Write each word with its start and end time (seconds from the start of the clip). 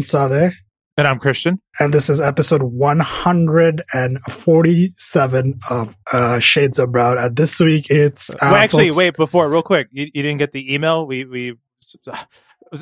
Sade. 0.00 0.52
And 0.96 1.06
I'm 1.06 1.18
Christian. 1.20 1.60
And 1.78 1.94
this 1.94 2.10
is 2.10 2.20
episode 2.20 2.62
147 2.62 5.54
of 5.70 5.96
uh, 6.12 6.40
Shades 6.40 6.80
of 6.80 6.90
Brown. 6.90 7.18
And 7.18 7.36
this 7.36 7.60
week 7.60 7.86
it's. 7.88 8.30
Uh, 8.30 8.36
well, 8.42 8.56
actually, 8.56 8.88
folks, 8.88 8.96
wait, 8.96 9.16
before, 9.16 9.48
real 9.48 9.62
quick, 9.62 9.86
you, 9.92 10.08
you, 10.12 10.24
didn't 10.24 10.38
get 10.38 10.50
the 10.50 10.74
email? 10.74 11.06
We, 11.06 11.24
we, 11.24 11.54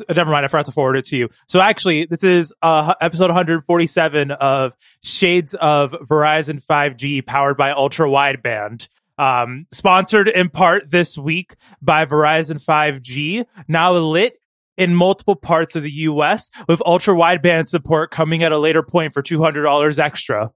never 0.08 0.30
mind, 0.30 0.44
I 0.44 0.48
forgot 0.48 0.64
to 0.64 0.72
forward 0.72 0.96
it 0.96 1.04
to 1.06 1.16
you. 1.16 1.28
So 1.46 1.60
actually, 1.60 2.06
this 2.06 2.24
is 2.24 2.54
uh, 2.62 2.94
episode 3.02 3.26
147 3.26 4.30
of 4.30 4.74
Shades 5.02 5.54
of 5.54 5.92
Verizon 5.92 6.64
5G 6.64 7.26
powered 7.26 7.58
by 7.58 7.72
Ultra 7.72 8.08
Wideband. 8.08 8.88
Um, 9.18 9.66
sponsored 9.72 10.28
in 10.28 10.50
part 10.50 10.90
this 10.90 11.16
week 11.16 11.54
by 11.80 12.04
Verizon 12.04 12.62
5G, 12.62 13.46
now 13.66 13.92
lit 13.92 14.38
in 14.76 14.94
multiple 14.94 15.36
parts 15.36 15.76
of 15.76 15.82
the 15.82 15.90
US 15.90 16.50
with 16.68 16.82
ultra 16.84 17.14
wideband 17.14 17.68
support 17.68 18.10
coming 18.10 18.42
at 18.42 18.52
a 18.52 18.58
later 18.58 18.82
point 18.82 19.12
for 19.12 19.22
$200 19.22 19.98
extra. 19.98 20.50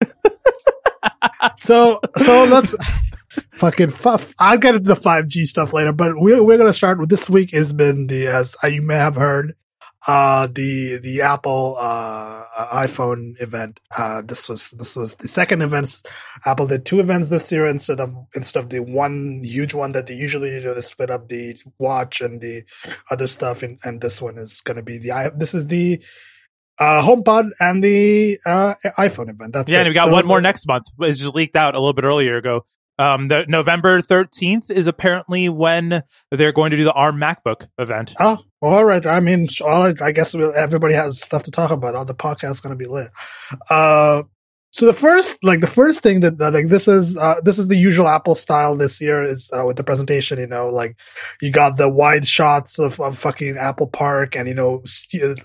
so, 1.56 2.00
so 2.16 2.44
let's 2.44 2.76
fucking 3.52 3.90
fuff. 3.90 4.34
I'll 4.38 4.58
get 4.58 4.74
into 4.74 4.88
the 4.88 5.00
5G 5.00 5.46
stuff 5.46 5.72
later, 5.72 5.92
but 5.92 6.12
we're, 6.14 6.42
we're 6.42 6.58
going 6.58 6.68
to 6.70 6.72
start 6.72 6.98
with 6.98 7.08
this 7.08 7.28
week 7.30 7.52
has 7.52 7.72
been 7.72 8.06
the, 8.06 8.26
as 8.26 8.56
you 8.64 8.82
may 8.82 8.96
have 8.96 9.16
heard, 9.16 9.54
uh, 10.08 10.46
the, 10.46 11.00
the 11.02 11.22
Apple, 11.22 11.76
uh, 11.78 12.44
iPhone 12.72 13.40
event. 13.40 13.80
Uh, 13.96 14.22
this 14.22 14.48
was, 14.48 14.70
this 14.72 14.96
was 14.96 15.16
the 15.16 15.28
second 15.28 15.62
event. 15.62 16.02
Apple 16.44 16.66
did 16.66 16.84
two 16.84 17.00
events 17.00 17.28
this 17.28 17.50
year 17.50 17.66
instead 17.66 18.00
of, 18.00 18.14
instead 18.34 18.62
of 18.62 18.70
the 18.70 18.80
one 18.80 19.40
huge 19.42 19.74
one 19.74 19.92
that 19.92 20.06
they 20.06 20.14
usually 20.14 20.50
do 20.60 20.74
They 20.74 20.80
split 20.80 21.10
up 21.10 21.28
the 21.28 21.56
watch 21.78 22.20
and 22.20 22.40
the 22.40 22.62
other 23.10 23.26
stuff. 23.26 23.62
And, 23.62 23.78
and 23.84 24.00
this 24.00 24.20
one 24.22 24.38
is 24.38 24.60
going 24.60 24.76
to 24.76 24.82
be 24.82 24.98
the, 24.98 25.32
this 25.36 25.54
is 25.54 25.66
the, 25.66 26.02
uh, 26.78 27.02
HomePod 27.02 27.50
and 27.60 27.82
the 27.82 28.38
uh, 28.46 28.74
iPhone 28.98 29.30
event. 29.30 29.54
That's 29.54 29.70
yeah, 29.70 29.78
it. 29.78 29.80
and 29.82 29.88
we 29.88 29.94
got 29.94 30.08
so 30.08 30.12
one 30.12 30.26
more 30.26 30.40
next 30.40 30.66
month. 30.66 30.86
It 31.00 31.12
just 31.12 31.34
leaked 31.34 31.56
out 31.56 31.74
a 31.74 31.78
little 31.78 31.94
bit 31.94 32.04
earlier 32.04 32.36
ago. 32.36 32.64
Um, 32.98 33.28
the 33.28 33.44
November 33.46 34.00
13th 34.00 34.70
is 34.70 34.86
apparently 34.86 35.48
when 35.48 36.02
they're 36.30 36.52
going 36.52 36.70
to 36.70 36.76
do 36.76 36.84
the 36.84 36.92
ARM 36.92 37.20
MacBook 37.20 37.68
event. 37.78 38.14
Oh, 38.18 38.42
all 38.66 38.84
right. 38.84 39.04
I 39.06 39.20
mean, 39.20 39.48
all 39.64 39.84
right. 39.84 40.00
I 40.02 40.12
guess 40.12 40.34
everybody 40.34 40.94
has 40.94 41.20
stuff 41.20 41.42
to 41.44 41.50
talk 41.50 41.70
about. 41.70 41.94
All 41.94 42.04
the 42.04 42.14
podcast's 42.14 42.60
going 42.60 42.76
to 42.76 42.78
be 42.78 42.90
lit. 42.90 43.08
Uh, 43.70 44.22
so 44.76 44.84
the 44.84 44.92
first, 44.92 45.42
like 45.42 45.60
the 45.60 45.66
first 45.66 46.02
thing 46.02 46.20
that, 46.20 46.38
like 46.38 46.68
this 46.68 46.86
is, 46.86 47.16
uh, 47.16 47.36
this 47.42 47.58
is 47.58 47.68
the 47.68 47.78
usual 47.78 48.06
Apple 48.06 48.34
style 48.34 48.76
this 48.76 49.00
year 49.00 49.22
is, 49.22 49.50
uh, 49.50 49.64
with 49.64 49.76
the 49.76 49.84
presentation, 49.84 50.38
you 50.38 50.46
know, 50.46 50.68
like 50.68 50.98
you 51.40 51.50
got 51.50 51.78
the 51.78 51.88
wide 51.88 52.26
shots 52.26 52.78
of, 52.78 53.00
of 53.00 53.16
fucking 53.16 53.56
Apple 53.58 53.88
Park 53.88 54.36
and, 54.36 54.46
you 54.46 54.54
know, 54.54 54.82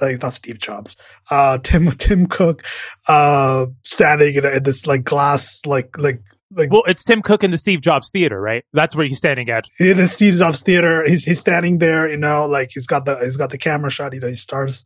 like 0.02 0.22
not 0.22 0.34
Steve 0.34 0.60
Jobs, 0.60 0.98
uh, 1.32 1.60
Tim, 1.60 1.90
Tim 1.98 2.26
Cook, 2.26 2.66
uh, 3.08 3.68
standing 3.84 4.36
in, 4.36 4.46
in 4.46 4.64
this 4.64 4.86
like 4.86 5.06
glass, 5.06 5.62
like, 5.66 5.98
like 5.98 6.22
like 6.51 6.72
well 6.72 6.84
it's 6.88 7.03
tim 7.03 7.22
cook 7.22 7.44
in 7.44 7.51
the 7.51 7.57
steve 7.57 7.81
jobs 7.81 8.09
theater 8.09 8.39
right? 8.39 8.63
That's 8.73 8.95
where 8.95 9.06
he's 9.06 9.17
standing 9.17 9.50
at. 9.50 9.66
in 9.79 9.97
the 9.97 10.07
steve 10.07 10.35
jobs 10.35 10.62
theater 10.62 11.03
he's 11.06 11.23
he's 11.23 11.39
standing 11.39 11.78
there 11.78 12.09
you 12.09 12.17
know 12.17 12.45
like 12.45 12.72
he's 12.73 12.88
got 12.88 13.06
the 13.06 13.17
he's 13.17 13.38
got 13.38 13.50
the 13.50 13.57
camera 13.57 13.89
shot 13.89 14.13
you 14.13 14.19
know 14.19 14.28
he 14.28 14.35
starts 14.35 14.84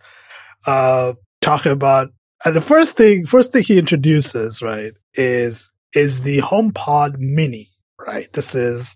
uh 0.67 1.13
talking 1.41 1.71
about 1.71 2.09
and 2.45 2.55
the 2.55 2.61
first 2.61 2.97
thing 2.97 3.25
first 3.25 3.51
thing 3.51 3.63
he 3.63 3.77
introduces 3.77 4.61
right 4.61 4.93
is 5.15 5.71
is 5.93 6.21
the 6.23 6.39
homepod 6.39 7.17
mini 7.17 7.67
right? 8.05 8.31
This 8.33 8.55
is 8.55 8.95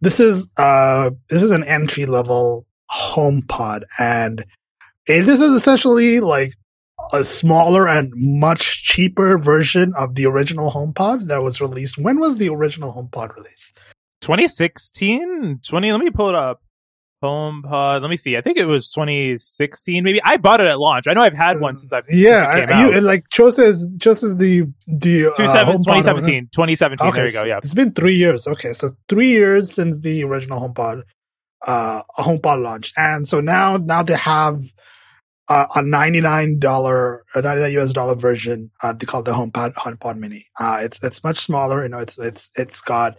this 0.00 0.20
is 0.20 0.48
uh 0.56 1.10
this 1.30 1.42
is 1.42 1.50
an 1.50 1.64
entry 1.64 2.06
level 2.06 2.66
homepod 2.90 3.82
and 3.98 4.44
it, 5.06 5.22
this 5.22 5.40
is 5.40 5.52
essentially 5.52 6.20
like 6.20 6.54
a 7.12 7.24
smaller 7.24 7.88
and 7.88 8.12
much 8.16 8.82
cheaper 8.84 9.38
version 9.38 9.92
of 9.96 10.14
the 10.14 10.26
original 10.26 10.70
HomePod 10.70 11.28
that 11.28 11.42
was 11.42 11.60
released. 11.60 11.98
When 11.98 12.18
was 12.18 12.38
the 12.38 12.48
original 12.48 12.92
HomePod 12.92 13.34
released? 13.36 13.78
2016? 14.22 15.60
20, 15.62 15.92
let 15.92 16.00
me 16.00 16.10
pull 16.10 16.28
it 16.30 16.34
up. 16.34 16.62
HomePod. 17.24 18.02
Let 18.02 18.10
me 18.10 18.16
see. 18.16 18.36
I 18.36 18.42
think 18.42 18.58
it 18.58 18.66
was 18.66 18.90
2016. 18.90 20.04
Maybe 20.04 20.22
I 20.22 20.36
bought 20.36 20.60
it 20.60 20.66
at 20.66 20.78
launch. 20.78 21.06
I 21.08 21.14
know 21.14 21.22
I've 21.22 21.34
had 21.34 21.58
one 21.58 21.76
since 21.76 21.92
I've 21.92 22.04
yeah. 22.10 22.66
I, 22.68 22.84
you, 22.84 23.00
like 23.00 23.28
Chose 23.30 23.58
is 23.58 23.88
Chose 23.98 24.22
is 24.22 24.36
the 24.36 24.66
the 24.86 25.28
uh, 25.28 25.36
2017. 25.36 26.50
2017. 26.52 27.08
Okay, 27.08 27.16
there 27.16 27.26
you 27.26 27.32
go. 27.32 27.44
Yeah, 27.44 27.58
it's 27.58 27.74
been 27.74 27.92
three 27.92 28.14
years. 28.14 28.46
Okay, 28.46 28.74
so 28.74 28.90
three 29.08 29.30
years 29.30 29.72
since 29.72 30.00
the 30.00 30.22
original 30.24 30.60
HomePod 30.60 31.02
uh 31.66 32.02
HomePod 32.18 32.62
launched, 32.62 32.92
and 32.98 33.26
so 33.26 33.40
now 33.40 33.78
now 33.78 34.02
they 34.02 34.16
have 34.16 34.60
uh, 35.48 35.66
a 35.74 35.80
$99 35.80 37.18
a 37.34 37.42
99 37.42 37.72
US 37.78 37.92
dollar 37.92 38.14
version, 38.14 38.70
uh, 38.82 38.92
they 38.92 39.06
call 39.06 39.20
it 39.20 39.24
the 39.24 39.32
HomePod, 39.32 39.74
HomePod 39.74 40.16
Mini. 40.16 40.44
Uh, 40.58 40.78
it's, 40.82 41.02
it's 41.04 41.22
much 41.22 41.38
smaller. 41.38 41.82
You 41.82 41.88
know, 41.90 41.98
it's, 41.98 42.18
it's, 42.18 42.50
it's 42.58 42.80
got, 42.80 43.16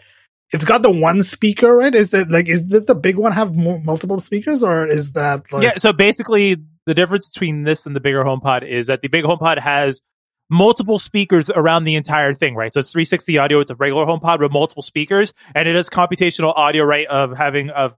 it's 0.52 0.66
got 0.66 0.82
the 0.82 0.92
one 0.92 1.24
speaker, 1.24 1.76
right? 1.76 1.94
Is 1.94 2.14
it 2.14 2.30
like, 2.30 2.48
is 2.48 2.68
this 2.68 2.86
the 2.86 2.96
big 2.96 3.18
one 3.18 3.32
have 3.32 3.56
multiple 3.56 4.20
speakers 4.20 4.64
or 4.64 4.88
is 4.88 5.14
that 5.14 5.52
like? 5.52 5.64
Yeah. 5.64 5.78
So 5.78 5.92
basically 5.94 6.58
the 6.86 6.94
difference 6.94 7.30
between 7.30 7.64
this 7.64 7.86
and 7.86 7.96
the 7.96 8.00
bigger 8.00 8.24
HomePod 8.24 8.68
is 8.68 8.88
that 8.88 9.02
the 9.02 9.08
big 9.08 9.24
HomePod 9.24 9.60
has 9.60 10.02
multiple 10.50 11.00
speakers 11.00 11.50
around 11.50 11.86
the 11.86 11.96
entire 11.96 12.34
thing, 12.34 12.56
right? 12.56 12.74
So 12.74 12.80
it's 12.80 12.92
360 12.92 13.38
audio 13.38 13.58
with 13.58 13.72
a 13.72 13.76
regular 13.76 14.06
HomePod 14.06 14.40
with 14.40 14.52
multiple 14.52 14.84
speakers 14.84 15.34
and 15.56 15.68
it 15.68 15.76
it 15.76 15.80
is 15.80 15.90
computational 15.90 16.54
audio, 16.56 16.84
right? 16.84 17.08
Of 17.08 17.36
having, 17.36 17.72
of 17.72 17.96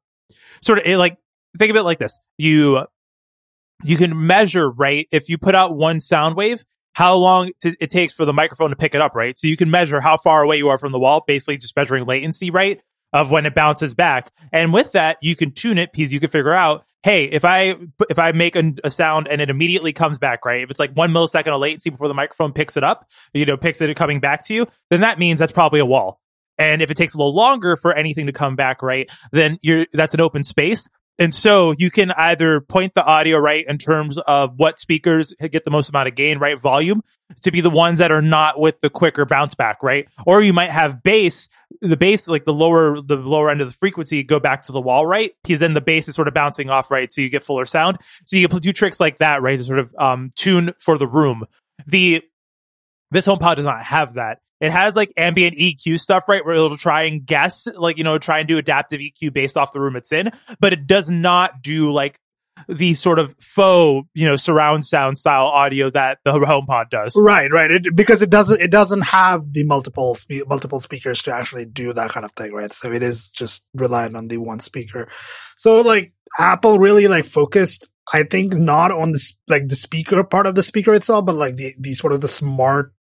sort 0.62 0.80
of 0.80 0.88
like, 0.98 1.18
think 1.58 1.70
of 1.70 1.76
it 1.76 1.84
like 1.84 2.00
this. 2.00 2.20
You 2.38 2.86
you 3.84 3.98
can 3.98 4.26
measure, 4.26 4.70
right? 4.70 5.08
If 5.12 5.30
you 5.30 5.38
put 5.38 5.56
out 5.56 5.76
one 5.76 6.00
sound 6.00 6.36
wave, 6.36 6.64
how 6.94 7.16
long 7.16 7.52
t- 7.62 7.76
it 7.80 7.92
takes 7.92 8.14
for 8.16 8.26
the 8.26 8.34
microphone 8.34 8.72
to 8.72 8.76
pick 8.76 8.96
it 8.96 9.02
up, 9.02 9.14
right? 9.14 9.38
So 9.38 9.48
you 9.48 9.56
can 9.56 9.70
measure 9.70 10.02
how 10.02 10.18
far 10.18 10.42
away 10.42 10.58
you 10.58 10.70
are 10.70 10.78
from 10.78 10.92
the 10.92 11.00
wall, 11.00 11.24
basically 11.26 11.58
just 11.58 11.76
measuring 11.76 12.06
latency, 12.06 12.50
right? 12.50 12.82
Of 13.14 13.30
when 13.30 13.46
it 13.46 13.54
bounces 13.54 13.94
back. 13.94 14.32
And 14.52 14.74
with 14.74 14.94
that, 14.94 15.18
you 15.22 15.36
can 15.36 15.52
tune 15.52 15.78
it 15.78 15.92
because 15.92 16.12
you 16.12 16.20
can 16.20 16.30
figure 16.30 16.54
out, 16.54 16.86
hey, 17.04 17.26
if 17.26 17.46
I 17.46 17.76
if 18.10 18.20
I 18.20 18.32
make 18.32 18.56
a, 18.56 18.74
a, 18.84 18.90
sound 18.90 19.28
and 19.28 19.42
it 19.42 19.50
immediately 19.50 19.94
comes 19.94 20.18
back, 20.18 20.44
right? 20.44 20.64
If 20.64 20.72
it's 20.72 20.80
like 20.80 20.92
one 20.94 21.12
millisecond 21.12 21.54
of 21.54 21.62
latency 21.62 21.90
before 21.90 22.08
the 22.08 22.14
microphone 22.14 22.52
picks 22.52 22.78
it 22.78 22.84
up, 22.84 23.08
you 23.34 23.46
know, 23.46 23.58
picks 23.58 23.80
it 23.80 23.96
coming 23.96 24.20
back 24.20 24.46
to 24.48 24.54
you, 24.54 24.68
then 24.90 25.02
that 25.02 25.20
means 25.20 25.40
that's 25.40 25.52
probably 25.52 25.80
a 25.80 25.86
wall. 25.86 26.20
And 26.58 26.82
if 26.82 26.90
it 26.90 26.98
takes 26.98 27.14
a 27.14 27.18
little 27.18 27.36
longer 27.36 27.76
for 27.76 27.94
anything 27.94 28.26
to 28.26 28.34
come 28.34 28.56
back, 28.56 28.82
right, 28.82 29.10
then 29.32 29.60
you're 29.62 29.86
that's 29.94 30.16
an 30.16 30.22
open 30.22 30.44
space. 30.44 30.90
And 31.20 31.34
so 31.34 31.74
you 31.78 31.90
can 31.90 32.12
either 32.12 32.62
point 32.62 32.94
the 32.94 33.04
audio 33.04 33.38
right 33.38 33.66
in 33.68 33.78
terms 33.78 34.18
of 34.20 34.54
what 34.58 34.80
speakers 34.80 35.34
get 35.52 35.66
the 35.66 35.72
most 35.72 35.90
amount 35.90 36.08
of 36.08 36.16
gain, 36.16 36.38
right? 36.38 36.60
Volume 36.60 37.02
to 37.42 37.52
be 37.52 37.62
the 37.62 37.70
ones 37.70 37.98
that 37.98 38.12
are 38.12 38.22
not 38.22 38.60
with 38.60 38.80
the 38.82 38.90
quicker 38.90 39.26
bounce 39.26 39.56
back, 39.56 39.82
right? 39.82 40.08
Or 40.26 40.42
you 40.42 40.54
might 40.54 40.72
have 40.72 41.04
bass, 41.04 41.50
the 41.82 41.98
bass, 41.98 42.28
like 42.28 42.46
the 42.46 42.54
lower, 42.54 43.02
the 43.02 43.16
lower 43.18 43.50
end 43.50 43.62
of 43.62 43.68
the 43.68 43.74
frequency 43.74 44.24
go 44.24 44.40
back 44.40 44.64
to 44.64 44.72
the 44.72 44.80
wall, 44.80 45.06
right? 45.06 45.32
Because 45.44 45.60
then 45.60 45.74
the 45.74 45.82
bass 45.82 46.08
is 46.08 46.16
sort 46.16 46.28
of 46.28 46.34
bouncing 46.34 46.70
off, 46.70 46.92
right? 46.92 47.12
So 47.12 47.22
you 47.22 47.30
get 47.30 47.44
fuller 47.44 47.66
sound. 47.66 47.98
So 48.26 48.38
you 48.38 48.48
can 48.48 48.60
do 48.60 48.72
tricks 48.72 49.00
like 49.00 49.18
that, 49.18 49.42
right? 49.42 49.58
To 49.58 49.64
sort 49.64 49.80
of, 49.80 49.94
um, 49.98 50.32
tune 50.36 50.74
for 50.80 50.98
the 50.98 51.08
room. 51.08 51.46
The, 51.88 52.22
this 53.12 53.28
HomePod 53.28 53.56
does 53.56 53.66
not 53.66 53.84
have 53.84 54.14
that. 54.14 54.40
It 54.60 54.72
has 54.72 54.96
like 54.96 55.14
ambient 55.18 55.58
EQ 55.58 56.00
stuff, 56.00 56.24
right? 56.28 56.44
Where 56.46 56.56
it'll 56.56 56.78
try 56.78 57.04
and 57.04 57.26
guess, 57.26 57.68
like, 57.76 57.98
you 57.98 58.04
know, 58.04 58.18
try 58.18 58.40
and 58.40 58.48
do 58.48 58.58
adaptive 58.58 59.00
EQ 59.00 59.34
based 59.34 59.58
off 59.58 59.72
the 59.72 59.80
room 59.80 59.96
it's 59.96 60.12
in, 60.12 60.32
but 60.60 60.74
it 60.74 60.88
does 60.88 61.12
not 61.12 61.62
do 61.62 61.92
like 61.92 62.20
the 62.68 62.94
sort 62.96 63.20
of 63.20 63.36
faux, 63.40 64.08
you 64.14 64.28
know, 64.28 64.36
surround 64.36 64.86
sound 64.86 65.18
style 65.18 65.46
audio 65.46 65.90
that 65.92 66.18
the 66.26 66.32
HomePod 66.34 66.90
does. 66.90 67.16
Right, 67.16 67.52
right. 67.52 67.70
It, 67.70 67.96
because 67.96 68.22
it 68.22 68.30
doesn't, 68.30 68.60
it 68.60 68.72
doesn't 68.72 69.02
have 69.02 69.52
the 69.52 69.64
multiple 69.64 70.16
spe- 70.16 70.48
multiple 70.48 70.80
speakers 70.80 71.22
to 71.24 71.34
actually 71.34 71.66
do 71.66 71.94
that 71.94 72.10
kind 72.10 72.26
of 72.26 72.32
thing, 72.32 72.54
right? 72.54 72.74
So 72.74 72.92
it 72.92 73.04
is 73.04 73.32
just 73.32 73.66
reliant 73.74 74.16
on 74.16 74.28
the 74.28 74.38
one 74.38 74.60
speaker. 74.60 75.08
So 75.56 75.82
like 75.82 76.10
Apple 76.40 76.80
really 76.80 77.08
like 77.08 77.26
focused, 77.26 77.88
I 78.12 78.24
think, 78.24 78.54
not 78.54 78.92
on 78.92 79.12
the 79.12 79.32
like 79.48 79.68
the 79.68 79.76
speaker 79.76 80.24
part 80.24 80.48
of 80.48 80.56
the 80.56 80.64
speaker 80.64 80.94
itself, 80.94 81.26
but 81.26 81.36
like 81.36 81.56
the 81.56 81.74
the 81.80 81.94
sort 81.94 82.14
of 82.14 82.22
the 82.22 82.28
smart 82.28 82.94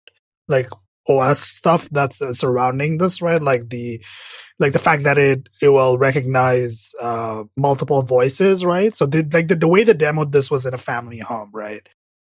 like 0.49 0.69
OS 1.09 1.39
stuff 1.41 1.89
that's 1.91 2.21
uh, 2.21 2.35
surrounding 2.35 2.99
this, 2.99 3.23
right? 3.23 3.43
Like 3.43 3.69
the, 3.69 4.03
like 4.59 4.73
the 4.73 4.79
fact 4.79 5.05
that 5.05 5.19
it, 5.19 5.49
it 5.61 5.69
will 5.69 5.99
recognize, 5.99 6.95
uh, 7.01 7.45
multiple 7.57 8.03
voices, 8.03 8.65
right? 8.65 8.95
So 8.95 9.07
the, 9.07 9.29
like 9.33 9.49
the, 9.49 9.57
the 9.57 9.69
way 9.69 9.85
the 9.85 9.95
demoed 9.95 10.33
this 10.33 10.51
was 10.51 10.67
in 10.67 10.75
a 10.75 10.79
family 10.79 11.19
home, 11.19 11.51
right? 11.53 11.87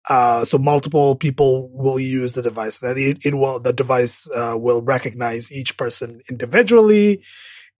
Uh, 0.10 0.44
so 0.46 0.58
multiple 0.58 1.16
people 1.16 1.70
will 1.74 2.00
use 2.00 2.34
the 2.34 2.42
device 2.42 2.78
that 2.80 2.98
it, 2.98 3.25
it 3.25 3.36
will, 3.36 3.60
the 3.60 3.74
device, 3.74 4.30
uh, 4.36 4.56
will 4.58 4.81
recognize 4.81 5.52
each 5.52 5.78
person 5.78 6.22
individually. 6.30 7.24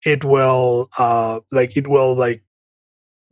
It 0.06 0.24
will, 0.24 0.90
uh, 0.98 1.40
like, 1.52 1.76
it 1.78 1.88
will 1.88 2.16
like 2.16 2.44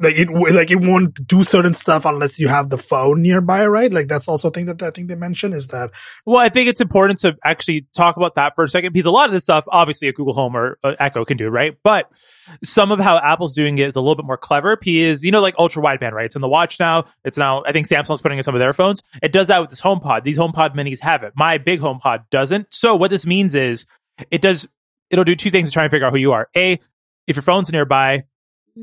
like 0.02 0.16
it 0.18 0.30
like 0.30 0.72
it 0.72 0.82
won't 0.82 1.28
do 1.28 1.44
certain 1.44 1.74
stuff 1.74 2.06
unless 2.06 2.40
you 2.40 2.48
have 2.48 2.70
the 2.70 2.78
phone 2.78 3.22
nearby, 3.22 3.66
right? 3.66 3.92
Like 3.92 4.08
that's 4.08 4.28
also 4.28 4.50
a 4.50 4.52
thing 4.52 4.66
that 4.66 4.82
I 4.82 4.90
think 4.90 5.08
they 5.08 5.16
mentioned 5.16 5.54
is 5.54 5.68
that. 5.68 5.92
Well, 6.26 6.38
I 6.38 6.50
think 6.50 6.70
it's 6.70 6.82
important 6.82 7.20
to 7.22 7.38
actually 7.44 7.88
talk 7.96 8.18
about 8.18 8.36
that 8.36 8.56
for 8.56 8.64
a 8.64 8.68
second 8.68 8.94
because 8.94 9.06
a 9.06 9.12
lot 9.12 9.28
of 9.28 9.34
this 9.34 9.44
stuff, 9.44 9.66
obviously, 9.68 10.08
a 10.08 10.14
Google 10.14 10.34
Home 10.34 10.56
or 10.56 10.78
uh, 10.84 10.96
Echo 11.00 11.24
can 11.24 11.38
do, 11.38 11.50
right? 11.50 11.78
But 11.84 12.12
some 12.64 12.92
of 12.92 13.00
how 13.00 13.18
Apple's 13.18 13.54
doing 13.54 13.78
it 13.78 13.88
is 13.88 13.96
a 13.96 14.02
little 14.02 14.16
bit 14.16 14.26
more 14.26 14.38
clever. 14.38 14.76
p 14.76 15.04
is 15.04 15.24
you 15.24 15.32
know, 15.32 15.42
like 15.42 15.56
ultra 15.60 15.84
wideband, 15.84 16.12
right? 16.14 16.26
It's 16.26 16.36
in 16.36 16.42
the 16.42 16.50
watch 16.50 16.80
now. 16.80 17.06
It's 17.24 17.38
now. 17.38 17.64
I 17.66 17.72
think 17.72 17.88
Samsung's 17.88 18.22
putting 18.22 18.38
in 18.38 18.44
some 18.44 18.56
of 18.56 18.60
their 18.60 18.74
phones. 18.74 19.02
It 19.22 19.32
does 19.32 19.48
that 19.48 19.60
with 19.60 19.70
this 19.70 19.82
HomePod. 19.82 20.24
These 20.24 20.38
HomePod 20.38 20.76
Minis 20.76 21.02
have 21.02 21.24
it. 21.24 21.34
My 21.36 21.58
big 21.58 21.80
HomePod 21.80 22.26
doesn't. 22.32 22.68
So 22.74 22.96
what 22.96 23.12
this 23.12 23.26
means 23.26 23.56
is 23.56 23.86
it 24.32 24.42
does. 24.42 24.68
It'll 25.10 25.26
do 25.26 25.36
two 25.36 25.52
things 25.52 25.70
to 25.70 25.74
try 25.74 25.84
and 25.84 25.92
figure 25.92 26.08
out 26.08 26.14
who 26.14 26.20
you 26.20 26.32
are. 26.32 26.48
A, 26.56 26.80
if 27.28 27.36
your 27.36 27.44
phone's 27.44 27.72
nearby, 27.72 28.24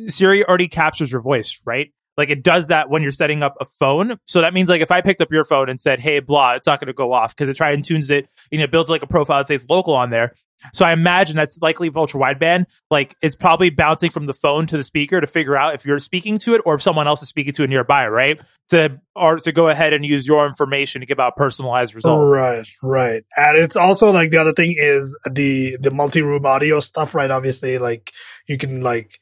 Siri 0.09 0.45
already 0.45 0.69
captures 0.69 1.11
your 1.11 1.21
voice, 1.21 1.61
right? 1.67 1.93
Like 2.19 2.31
it 2.31 2.43
does 2.43 2.67
that 2.67 2.91
when 2.91 3.03
you're 3.03 3.13
setting 3.13 3.45
up 3.45 3.57
a 3.61 3.65
phone. 3.65 4.19
So 4.25 4.41
that 4.41 4.53
means 4.53 4.69
like 4.69 4.83
if 4.83 4.91
I 4.91 5.01
picked 5.01 5.21
up 5.21 5.31
your 5.31 5.45
phone 5.45 5.69
and 5.69 5.81
said, 5.81 6.01
"Hey, 6.01 6.19
blah," 6.19 6.55
it's 6.55 6.67
not 6.67 6.81
going 6.81 6.89
to 6.89 6.93
go 6.93 7.13
off 7.13 7.35
because 7.35 7.49
it 7.49 7.57
tries 7.57 7.75
and 7.75 7.85
tunes 7.85 8.11
it. 8.11 8.29
You 8.51 8.59
know, 8.59 8.67
builds 8.67 8.91
like 8.91 9.03
a 9.03 9.07
profile 9.07 9.39
that 9.39 9.47
says 9.47 9.67
local 9.71 9.95
on 9.95 10.11
there. 10.11 10.35
So 10.73 10.85
I 10.85 10.93
imagine 10.93 11.37
that's 11.37 11.61
likely 11.63 11.89
ultra 11.95 12.21
wideband. 12.21 12.67
Like 12.91 13.15
it's 13.23 13.37
probably 13.37 13.71
bouncing 13.71 14.11
from 14.11 14.27
the 14.27 14.35
phone 14.35 14.67
to 14.67 14.77
the 14.77 14.83
speaker 14.83 15.21
to 15.21 15.27
figure 15.29 15.57
out 15.57 15.75
if 15.75 15.87
you're 15.87 16.01
speaking 16.01 16.39
to 16.39 16.55
it 16.55 16.63
or 16.65 16.75
if 16.75 16.83
someone 16.83 17.07
else 17.07 17.23
is 17.23 17.29
speaking 17.29 17.53
to 17.55 17.63
it 17.63 17.71
nearby, 17.71 18.09
right? 18.09 18.41
To 18.71 19.01
or 19.15 19.37
to 19.37 19.53
go 19.53 19.69
ahead 19.69 19.93
and 19.93 20.05
use 20.05 20.27
your 20.27 20.49
information 20.49 21.01
to 21.01 21.07
give 21.07 21.21
out 21.21 21.37
personalized 21.37 21.95
results. 21.95 22.25
Right, 22.25 22.69
right. 22.83 23.23
And 23.37 23.57
it's 23.57 23.77
also 23.77 24.11
like 24.11 24.33
the 24.33 24.39
other 24.39 24.53
thing 24.53 24.75
is 24.77 25.17
the 25.33 25.79
the 25.81 25.93
multi 25.93 26.23
room 26.23 26.45
audio 26.45 26.81
stuff, 26.81 27.15
right? 27.15 27.31
Obviously, 27.31 27.79
like 27.79 28.13
you 28.49 28.59
can 28.59 28.83
like 28.83 29.21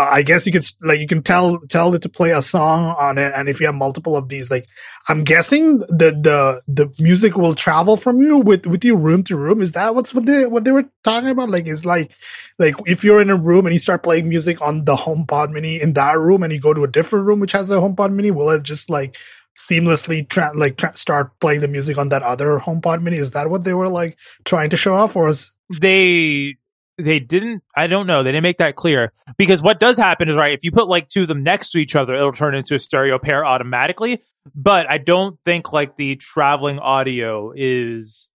I 0.00 0.22
guess 0.22 0.46
you 0.46 0.52
could 0.52 0.64
like 0.80 1.00
you 1.00 1.08
can 1.08 1.22
tell 1.22 1.58
tell 1.68 1.92
it 1.92 2.02
to 2.02 2.08
play 2.08 2.30
a 2.30 2.40
song 2.40 2.94
on 3.00 3.18
it, 3.18 3.32
and 3.34 3.48
if 3.48 3.58
you 3.58 3.66
have 3.66 3.74
multiple 3.74 4.16
of 4.16 4.28
these, 4.28 4.48
like 4.48 4.68
I'm 5.08 5.24
guessing 5.24 5.78
the 5.78 6.16
the 6.22 6.62
the 6.68 6.94
music 7.00 7.36
will 7.36 7.54
travel 7.54 7.96
from 7.96 8.22
you 8.22 8.38
with 8.38 8.64
with 8.66 8.84
you 8.84 8.94
room 8.94 9.24
to 9.24 9.36
room. 9.36 9.60
Is 9.60 9.72
that 9.72 9.96
what's 9.96 10.14
what 10.14 10.24
they 10.24 10.46
what 10.46 10.62
they 10.62 10.70
were 10.70 10.84
talking 11.02 11.30
about? 11.30 11.50
Like 11.50 11.66
it's 11.66 11.84
like 11.84 12.12
like 12.60 12.76
if 12.86 13.02
you're 13.02 13.20
in 13.20 13.30
a 13.30 13.36
room 13.36 13.66
and 13.66 13.72
you 13.72 13.80
start 13.80 14.04
playing 14.04 14.28
music 14.28 14.62
on 14.62 14.84
the 14.84 14.94
HomePod 14.94 15.50
Mini 15.50 15.82
in 15.82 15.94
that 15.94 16.16
room, 16.16 16.44
and 16.44 16.52
you 16.52 16.60
go 16.60 16.72
to 16.72 16.84
a 16.84 16.88
different 16.88 17.26
room 17.26 17.40
which 17.40 17.52
has 17.52 17.68
a 17.70 17.78
HomePod 17.78 18.12
Mini, 18.12 18.30
will 18.30 18.50
it 18.50 18.62
just 18.62 18.88
like 18.88 19.16
seamlessly 19.56 20.28
tra- 20.28 20.56
like 20.56 20.76
tra- 20.76 20.96
start 20.96 21.32
playing 21.40 21.60
the 21.60 21.66
music 21.66 21.98
on 21.98 22.10
that 22.10 22.22
other 22.22 22.60
HomePod 22.60 23.02
Mini? 23.02 23.16
Is 23.16 23.32
that 23.32 23.50
what 23.50 23.64
they 23.64 23.74
were 23.74 23.88
like 23.88 24.16
trying 24.44 24.70
to 24.70 24.76
show 24.76 24.94
off, 24.94 25.16
or 25.16 25.26
is 25.26 25.50
they 25.80 26.56
they 26.98 27.20
didn't 27.20 27.62
i 27.76 27.86
don't 27.86 28.06
know 28.06 28.22
they 28.22 28.32
didn't 28.32 28.42
make 28.42 28.58
that 28.58 28.76
clear 28.76 29.12
because 29.36 29.62
what 29.62 29.78
does 29.78 29.96
happen 29.96 30.28
is 30.28 30.36
right 30.36 30.52
if 30.52 30.64
you 30.64 30.70
put 30.70 30.88
like 30.88 31.08
two 31.08 31.22
of 31.22 31.28
them 31.28 31.42
next 31.42 31.70
to 31.70 31.78
each 31.78 31.94
other 31.94 32.14
it'll 32.14 32.32
turn 32.32 32.54
into 32.54 32.74
a 32.74 32.78
stereo 32.78 33.18
pair 33.18 33.44
automatically 33.44 34.22
but 34.54 34.90
i 34.90 34.98
don't 34.98 35.38
think 35.40 35.72
like 35.72 35.96
the 35.96 36.16
traveling 36.16 36.78
audio 36.78 37.52
is 37.54 38.30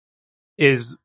is 0.58 0.96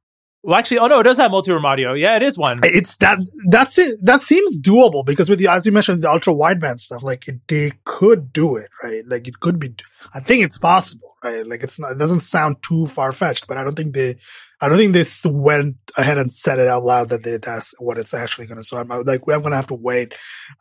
well, 0.48 0.58
actually, 0.58 0.80
oh 0.80 0.88
no, 0.88 1.02
it 1.02 1.04
does 1.04 1.18
have 1.18 1.32
multi-room 1.32 1.66
audio. 1.66 1.94
Yeah, 1.94 2.16
it 2.16 2.22
is 2.22 2.38
one. 2.38 2.62
It's 2.64 2.96
that 2.98 3.20
that's 3.50 3.78
it. 3.78 4.00
That 4.02 4.22
seems 4.22 4.58
doable 4.58 5.06
because 5.06 5.30
with 5.30 5.40
the 5.40 5.50
as 5.50 5.66
you 5.66 5.74
mentioned 5.74 6.02
the 6.02 6.10
ultra 6.10 6.34
wideband 6.34 6.80
stuff, 6.80 7.04
like 7.04 7.28
it, 7.28 7.42
they 7.48 7.74
could 7.84 8.32
do 8.32 8.56
it, 8.56 8.70
right? 8.82 9.06
Like 9.06 9.28
it 9.28 9.42
could 9.42 9.60
be. 9.60 9.76
I 10.14 10.22
think 10.22 10.46
it's 10.46 10.58
possible, 10.58 11.18
right? 11.22 11.46
Like 11.46 11.64
it's 11.64 11.78
not. 11.80 11.92
It 11.92 11.98
doesn't 11.98 12.22
sound 12.22 12.58
too 12.62 12.88
far 12.88 13.12
fetched, 13.12 13.48
but 13.48 13.58
I 13.58 13.66
don't 13.66 13.76
think 13.76 13.94
they. 13.94 14.16
I 14.60 14.70
don't 14.70 14.78
think 14.78 14.94
they 14.94 15.06
went 15.26 15.78
ahead 15.98 16.18
and 16.18 16.34
said 16.34 16.58
it 16.58 16.68
out 16.68 16.84
loud 16.84 17.10
that 17.10 17.24
they, 17.24 17.38
that's 17.38 17.76
what 17.80 17.98
it's 17.98 18.14
actually 18.14 18.48
going 18.48 18.58
to. 18.58 18.64
So 18.64 18.78
I'm 18.78 18.88
like, 18.88 19.22
I'm 19.22 19.42
going 19.42 19.52
to 19.52 19.56
have 19.56 19.68
to 19.68 19.76
wait 19.76 20.16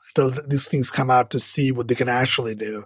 until 0.08 0.38
these 0.48 0.68
things 0.68 0.90
come 0.90 1.10
out 1.10 1.30
to 1.30 1.40
see 1.40 1.72
what 1.72 1.88
they 1.88 1.94
can 1.94 2.08
actually 2.08 2.54
do. 2.54 2.84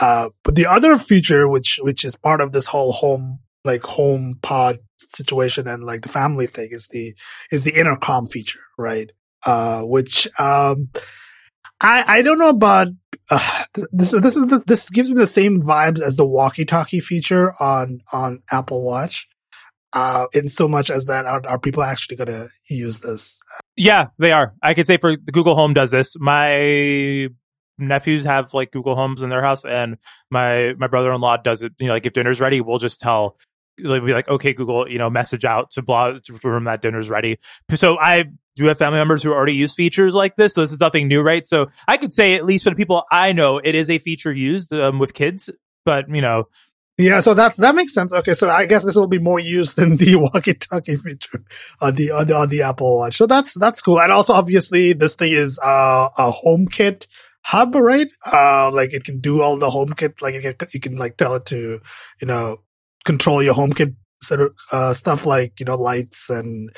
Uh, 0.00 0.30
but 0.44 0.54
the 0.54 0.66
other 0.66 0.98
feature, 0.98 1.48
which 1.48 1.78
which 1.82 2.04
is 2.04 2.16
part 2.16 2.40
of 2.40 2.52
this 2.52 2.66
whole 2.66 2.92
home 2.92 3.40
like 3.64 3.82
home 3.82 4.38
pod 4.42 4.78
situation 4.98 5.66
and 5.66 5.84
like 5.84 6.02
the 6.02 6.08
family 6.08 6.46
thing 6.46 6.68
is 6.70 6.86
the 6.88 7.14
is 7.50 7.64
the 7.64 7.78
intercom 7.78 8.28
feature, 8.28 8.60
right? 8.78 9.10
Uh, 9.44 9.82
which 9.82 10.26
um, 10.38 10.88
I 11.80 12.04
I 12.06 12.22
don't 12.22 12.38
know 12.38 12.50
about 12.50 12.88
uh, 13.30 13.64
this. 13.92 14.12
This 14.12 14.36
is 14.36 14.64
this 14.64 14.90
gives 14.90 15.10
me 15.10 15.16
the 15.16 15.26
same 15.26 15.62
vibes 15.62 16.00
as 16.00 16.16
the 16.16 16.26
walkie-talkie 16.26 17.00
feature 17.00 17.52
on 17.60 18.00
on 18.12 18.42
Apple 18.50 18.84
Watch. 18.84 19.28
Uh, 19.98 20.26
in 20.34 20.46
so 20.50 20.68
much 20.68 20.90
as 20.90 21.06
that 21.06 21.24
are, 21.24 21.40
are 21.48 21.58
people 21.58 21.82
actually 21.82 22.16
going 22.16 22.28
to 22.28 22.48
use 22.68 23.00
this? 23.00 23.40
Yeah, 23.76 24.08
they 24.18 24.30
are. 24.30 24.52
I 24.62 24.74
could 24.74 24.86
say 24.86 24.98
for 24.98 25.16
Google 25.16 25.54
Home 25.54 25.72
does 25.72 25.90
this. 25.90 26.18
My 26.20 27.28
nephews 27.78 28.24
have 28.24 28.52
like 28.52 28.72
Google 28.72 28.94
Homes 28.94 29.22
in 29.22 29.30
their 29.30 29.42
house, 29.42 29.64
and 29.64 29.96
my 30.30 30.74
my 30.74 30.86
brother 30.86 31.10
in 31.12 31.20
law 31.22 31.38
does 31.38 31.62
it. 31.62 31.72
You 31.78 31.86
know, 31.86 31.94
like 31.94 32.04
if 32.04 32.12
dinner's 32.12 32.42
ready, 32.42 32.60
we'll 32.60 32.76
just 32.76 33.00
tell 33.00 33.38
like 33.78 34.04
be 34.04 34.12
like, 34.12 34.28
okay, 34.28 34.52
Google, 34.52 34.86
you 34.86 34.98
know, 34.98 35.08
message 35.08 35.46
out 35.46 35.70
to 35.70 35.82
blah 35.82 36.18
to 36.22 36.38
room 36.44 36.64
that 36.64 36.82
dinner's 36.82 37.08
ready. 37.08 37.38
So 37.74 37.98
I 37.98 38.24
do 38.54 38.66
have 38.66 38.76
family 38.76 38.98
members 38.98 39.22
who 39.22 39.32
already 39.32 39.54
use 39.54 39.74
features 39.74 40.14
like 40.14 40.36
this. 40.36 40.52
So 40.52 40.60
this 40.60 40.72
is 40.72 40.80
nothing 40.80 41.08
new, 41.08 41.22
right? 41.22 41.46
So 41.46 41.68
I 41.88 41.96
could 41.96 42.12
say, 42.12 42.34
at 42.34 42.44
least 42.44 42.64
for 42.64 42.70
the 42.70 42.76
people 42.76 43.04
I 43.10 43.32
know, 43.32 43.56
it 43.64 43.74
is 43.74 43.88
a 43.88 43.96
feature 43.96 44.32
used 44.32 44.74
um, 44.74 44.98
with 44.98 45.14
kids, 45.14 45.48
but 45.86 46.04
you 46.10 46.20
know. 46.20 46.48
Yeah, 46.98 47.20
so 47.20 47.34
that's 47.34 47.58
that 47.58 47.74
makes 47.74 47.92
sense. 47.92 48.12
Okay, 48.12 48.32
so 48.32 48.48
I 48.48 48.64
guess 48.64 48.82
this 48.82 48.96
will 48.96 49.06
be 49.06 49.18
more 49.18 49.38
used 49.38 49.76
than 49.76 49.96
the 49.96 50.16
walkie-talkie 50.16 50.96
feature 50.96 51.44
on 51.82 51.94
the 51.94 52.10
on 52.10 52.26
the 52.26 52.34
on 52.34 52.48
the 52.48 52.62
Apple 52.62 52.96
Watch. 52.96 53.16
So 53.16 53.26
that's 53.26 53.52
that's 53.54 53.82
cool. 53.82 54.00
And 54.00 54.10
also, 54.10 54.32
obviously, 54.32 54.94
this 54.94 55.14
thing 55.14 55.32
is 55.32 55.58
uh, 55.62 56.08
a 56.16 56.32
HomeKit 56.32 57.06
hub, 57.42 57.74
right? 57.74 58.08
Uh, 58.32 58.70
like 58.72 58.94
it 58.94 59.04
can 59.04 59.20
do 59.20 59.42
all 59.42 59.58
the 59.58 59.68
HomeKit. 59.68 60.22
Like 60.22 60.34
it 60.36 60.58
can, 60.58 60.68
you 60.72 60.80
can 60.80 60.96
like 60.96 61.18
tell 61.18 61.34
it 61.34 61.44
to, 61.46 61.80
you 62.20 62.26
know, 62.26 62.62
control 63.04 63.42
your 63.42 63.54
HomeKit 63.54 63.94
sort 64.22 64.40
of 64.40 64.54
uh, 64.72 64.94
stuff 64.94 65.26
like 65.26 65.60
you 65.60 65.66
know 65.66 65.76
lights 65.76 66.30
and 66.30 66.70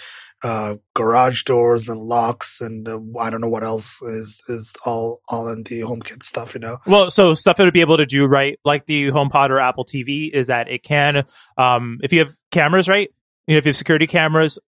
uh, 0.42 0.76
garage 0.94 1.42
doors 1.42 1.88
and 1.88 2.00
locks 2.00 2.60
and 2.60 2.88
uh, 2.88 2.98
I 3.18 3.30
don't 3.30 3.40
know 3.40 3.48
what 3.48 3.64
else 3.64 4.00
is 4.02 4.40
is 4.48 4.74
all 4.84 5.20
all 5.28 5.48
in 5.48 5.64
the 5.64 5.80
HomeKit 5.80 6.22
stuff. 6.22 6.54
You 6.54 6.60
know. 6.60 6.78
Well, 6.86 7.10
so 7.10 7.34
stuff 7.34 7.58
it 7.58 7.64
would 7.64 7.74
be 7.74 7.80
able 7.80 7.96
to 7.96 8.06
do 8.06 8.26
right, 8.26 8.58
like 8.64 8.86
the 8.86 9.08
HomePod 9.08 9.50
or 9.50 9.60
Apple 9.60 9.84
TV, 9.84 10.30
is 10.30 10.46
that 10.46 10.68
it 10.68 10.82
can, 10.82 11.24
um, 11.56 11.98
if 12.02 12.12
you 12.12 12.20
have 12.20 12.34
cameras, 12.50 12.88
right. 12.88 13.08
You 13.46 13.54
know, 13.54 13.58
if 13.58 13.64
you 13.64 13.70
have 13.70 13.76
security 13.76 14.06
cameras, 14.06 14.58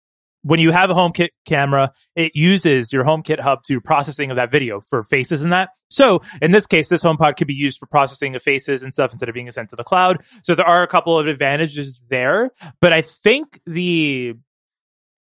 when 0.43 0.59
you 0.59 0.71
have 0.71 0.91
a 0.91 0.95
HomeKit 0.95 1.29
camera, 1.47 1.93
it 2.17 2.33
uses 2.35 2.93
your 2.93 3.05
HomeKit 3.05 3.41
hub 3.41 3.63
to 3.65 3.81
processing 3.81 4.31
of 4.31 4.37
that 4.37 4.51
video 4.51 4.81
for 4.81 5.03
faces 5.03 5.43
and 5.43 5.53
that. 5.53 5.71
So 5.89 6.23
in 6.41 6.51
this 6.53 6.67
case, 6.67 6.89
this 6.89 7.05
HomePod 7.05 7.37
could 7.37 7.47
be 7.47 7.55
used 7.55 7.79
for 7.79 7.87
processing 7.87 8.35
of 8.37 8.43
faces 8.43 8.83
and 8.83 8.93
stuff 8.95 9.13
instead 9.13 9.29
of 9.29 9.35
being 9.35 9.51
sent 9.51 9.71
to 9.71 9.77
the 9.77 9.85
cloud. 9.85 10.23
So 10.43 10.55
there 10.55 10.67
are 10.67 10.83
a 10.83 10.89
couple 10.89 11.19
of 11.19 11.27
advantages 11.27 12.07
there, 12.09 12.53
but 12.81 12.93
I 12.93 13.03
think 13.03 13.61
the 13.67 14.35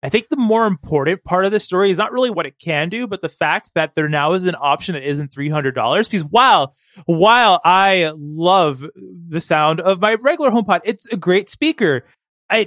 I 0.02 0.08
think 0.08 0.28
the 0.28 0.36
more 0.36 0.66
important 0.66 1.24
part 1.24 1.44
of 1.44 1.52
the 1.52 1.60
story 1.60 1.90
is 1.90 1.98
not 1.98 2.12
really 2.12 2.30
what 2.30 2.46
it 2.46 2.58
can 2.58 2.88
do, 2.88 3.06
but 3.06 3.20
the 3.20 3.28
fact 3.28 3.70
that 3.74 3.94
there 3.94 4.08
now 4.08 4.32
is 4.32 4.44
an 4.44 4.56
option 4.58 4.94
that 4.94 5.06
isn't 5.06 5.32
three 5.32 5.50
hundred 5.50 5.74
dollars. 5.74 6.08
Because 6.08 6.24
while 6.24 6.74
while 7.06 7.60
I 7.64 8.12
love 8.16 8.82
the 9.28 9.40
sound 9.40 9.80
of 9.80 10.00
my 10.00 10.14
regular 10.14 10.50
HomePod, 10.50 10.80
it's 10.84 11.06
a 11.06 11.16
great 11.16 11.50
speaker. 11.50 12.04
I 12.48 12.66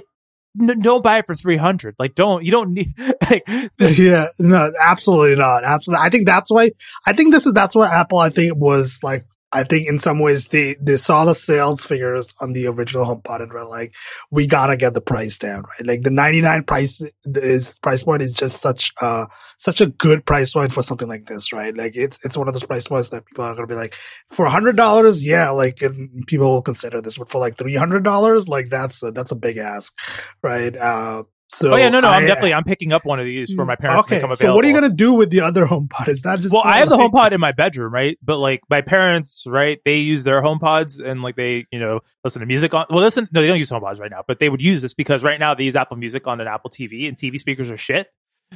n- 0.60 0.80
don't 0.80 1.02
buy 1.02 1.18
it 1.18 1.26
for 1.26 1.34
300 1.34 1.96
like 1.98 2.14
don't 2.14 2.44
you 2.44 2.50
don't 2.50 2.72
need 2.72 2.94
like 3.30 3.42
yeah 3.98 4.28
no 4.38 4.70
absolutely 4.82 5.36
not 5.36 5.64
absolutely 5.64 6.04
i 6.04 6.08
think 6.08 6.26
that's 6.26 6.50
why 6.50 6.70
i 7.06 7.12
think 7.12 7.32
this 7.32 7.46
is 7.46 7.52
that's 7.52 7.74
why 7.74 7.88
apple 7.88 8.18
i 8.18 8.30
think 8.30 8.52
was 8.56 8.98
like 9.02 9.26
I 9.54 9.62
think 9.62 9.88
in 9.88 10.00
some 10.00 10.18
ways 10.18 10.48
they, 10.48 10.74
they 10.82 10.96
saw 10.96 11.24
the 11.24 11.34
sales 11.34 11.84
figures 11.84 12.34
on 12.40 12.52
the 12.52 12.66
original 12.66 13.06
HomePod 13.06 13.40
and 13.40 13.52
were 13.52 13.64
like, 13.64 13.94
we 14.30 14.48
gotta 14.48 14.76
get 14.76 14.94
the 14.94 15.00
price 15.00 15.38
down, 15.38 15.62
right? 15.62 15.86
Like 15.86 16.02
the 16.02 16.10
99 16.10 16.64
price 16.64 17.00
is, 17.24 17.78
price 17.78 18.02
point 18.02 18.22
is 18.22 18.32
just 18.32 18.60
such 18.60 18.92
a, 19.00 19.28
such 19.56 19.80
a 19.80 19.86
good 19.86 20.26
price 20.26 20.52
point 20.52 20.72
for 20.72 20.82
something 20.82 21.06
like 21.06 21.26
this, 21.26 21.52
right? 21.52 21.74
Like 21.76 21.92
it's, 21.94 22.22
it's 22.24 22.36
one 22.36 22.48
of 22.48 22.54
those 22.54 22.64
price 22.64 22.88
points 22.88 23.10
that 23.10 23.26
people 23.26 23.44
are 23.44 23.54
gonna 23.54 23.68
be 23.68 23.76
like, 23.76 23.94
for 24.26 24.44
a 24.44 24.50
hundred 24.50 24.76
dollars, 24.76 25.24
yeah, 25.24 25.50
like 25.50 25.80
people 26.26 26.50
will 26.50 26.62
consider 26.62 27.00
this, 27.00 27.16
but 27.16 27.30
for 27.30 27.38
like 27.38 27.56
$300, 27.56 28.48
like 28.48 28.70
that's 28.70 29.02
a, 29.04 29.12
that's 29.12 29.30
a 29.30 29.36
big 29.36 29.56
ask, 29.56 29.96
right? 30.42 30.76
Uh, 30.76 31.22
so 31.54 31.72
oh 31.72 31.76
yeah, 31.76 31.88
no, 31.88 32.00
no, 32.00 32.08
I, 32.08 32.18
am 32.20 32.26
definitely 32.26 32.54
I'm 32.54 32.64
picking 32.64 32.92
up 32.92 33.04
one 33.04 33.20
of 33.20 33.26
these 33.26 33.54
for 33.54 33.64
my 33.64 33.76
parents 33.76 34.06
okay, 34.06 34.16
to 34.16 34.20
become 34.20 34.32
available. 34.32 34.52
So 34.52 34.56
what 34.56 34.64
are 34.64 34.68
you 34.68 34.74
gonna 34.74 34.88
do 34.88 35.14
with 35.14 35.30
the 35.30 35.40
other 35.40 35.66
HomePod? 35.66 36.08
Is 36.08 36.22
that 36.22 36.40
just 36.40 36.52
well? 36.52 36.62
I 36.64 36.78
have 36.78 36.90
like... 36.90 36.98
the 36.98 37.08
HomePod 37.08 37.32
in 37.32 37.40
my 37.40 37.52
bedroom, 37.52 37.92
right? 37.92 38.18
But 38.22 38.38
like 38.38 38.62
my 38.68 38.80
parents, 38.80 39.44
right? 39.46 39.80
They 39.84 39.98
use 39.98 40.24
their 40.24 40.42
HomePods 40.42 41.04
and 41.04 41.22
like 41.22 41.36
they, 41.36 41.66
you 41.70 41.78
know, 41.78 42.00
listen 42.24 42.40
to 42.40 42.46
music 42.46 42.74
on. 42.74 42.86
Well, 42.90 43.00
listen, 43.00 43.28
no, 43.32 43.40
they 43.40 43.46
don't 43.46 43.58
use 43.58 43.70
HomePods 43.70 44.00
right 44.00 44.10
now, 44.10 44.22
but 44.26 44.38
they 44.38 44.48
would 44.48 44.62
use 44.62 44.82
this 44.82 44.94
because 44.94 45.22
right 45.22 45.38
now 45.38 45.54
they 45.54 45.64
use 45.64 45.76
Apple 45.76 45.96
Music 45.96 46.26
on 46.26 46.40
an 46.40 46.48
Apple 46.48 46.70
TV, 46.70 47.08
and 47.08 47.16
TV 47.16 47.38
speakers 47.38 47.70
are 47.70 47.76
shit. 47.76 48.08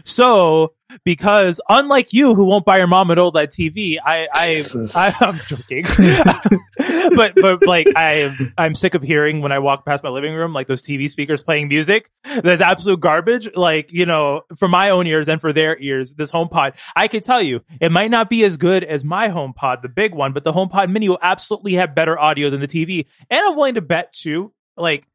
So, 0.05 0.75
because 1.05 1.61
unlike 1.69 2.13
you, 2.13 2.35
who 2.35 2.45
won't 2.45 2.65
buy 2.65 2.79
your 2.79 2.87
mom 2.87 3.11
an 3.11 3.19
OLED 3.19 3.49
TV, 3.49 3.99
I, 4.03 4.29
I, 4.33 4.65
I 4.95 5.15
am 5.27 5.39
joking, 5.47 5.85
but 7.17 7.35
but 7.35 7.67
like 7.67 7.89
I 7.95 8.35
I'm 8.57 8.75
sick 8.75 8.95
of 8.95 9.03
hearing 9.03 9.41
when 9.41 9.53
I 9.53 9.59
walk 9.59 9.85
past 9.85 10.03
my 10.03 10.11
living 10.11 10.35
room 10.35 10.53
like 10.53 10.67
those 10.67 10.83
TV 10.83 11.11
speakers 11.11 11.43
playing 11.43 11.69
music. 11.69 12.11
That's 12.25 12.63
absolute 12.63 13.01
garbage. 13.01 13.49
Like 13.55 13.93
you 13.93 14.07
know, 14.07 14.43
for 14.57 14.69
my 14.69 14.91
own 14.91 15.07
ears 15.07 15.29
and 15.29 15.41
for 15.41 15.53
their 15.53 15.79
ears, 15.79 16.15
this 16.15 16.33
HomePod, 16.33 16.77
I 16.97 17.09
could 17.09 17.23
tell 17.23 17.43
you, 17.43 17.63
it 17.81 17.93
might 17.93 18.11
not 18.11 18.31
be 18.31 18.45
as 18.45 18.57
good 18.57 18.85
as 18.85 19.05
my 19.05 19.29
HomePod, 19.29 19.83
the 19.83 19.89
big 19.89 20.15
one, 20.15 20.33
but 20.33 20.45
the 20.45 20.53
HomePod 20.53 20.91
Mini 20.91 21.09
will 21.09 21.19
absolutely 21.21 21.75
have 21.75 21.95
better 21.95 22.19
audio 22.19 22.51
than 22.51 22.61
the 22.61 22.69
TV. 22.69 23.07
And 23.31 23.41
I'm 23.41 23.57
willing 23.57 23.75
to 23.75 23.83
bet 23.83 24.13
too, 24.13 24.53
like 24.77 25.07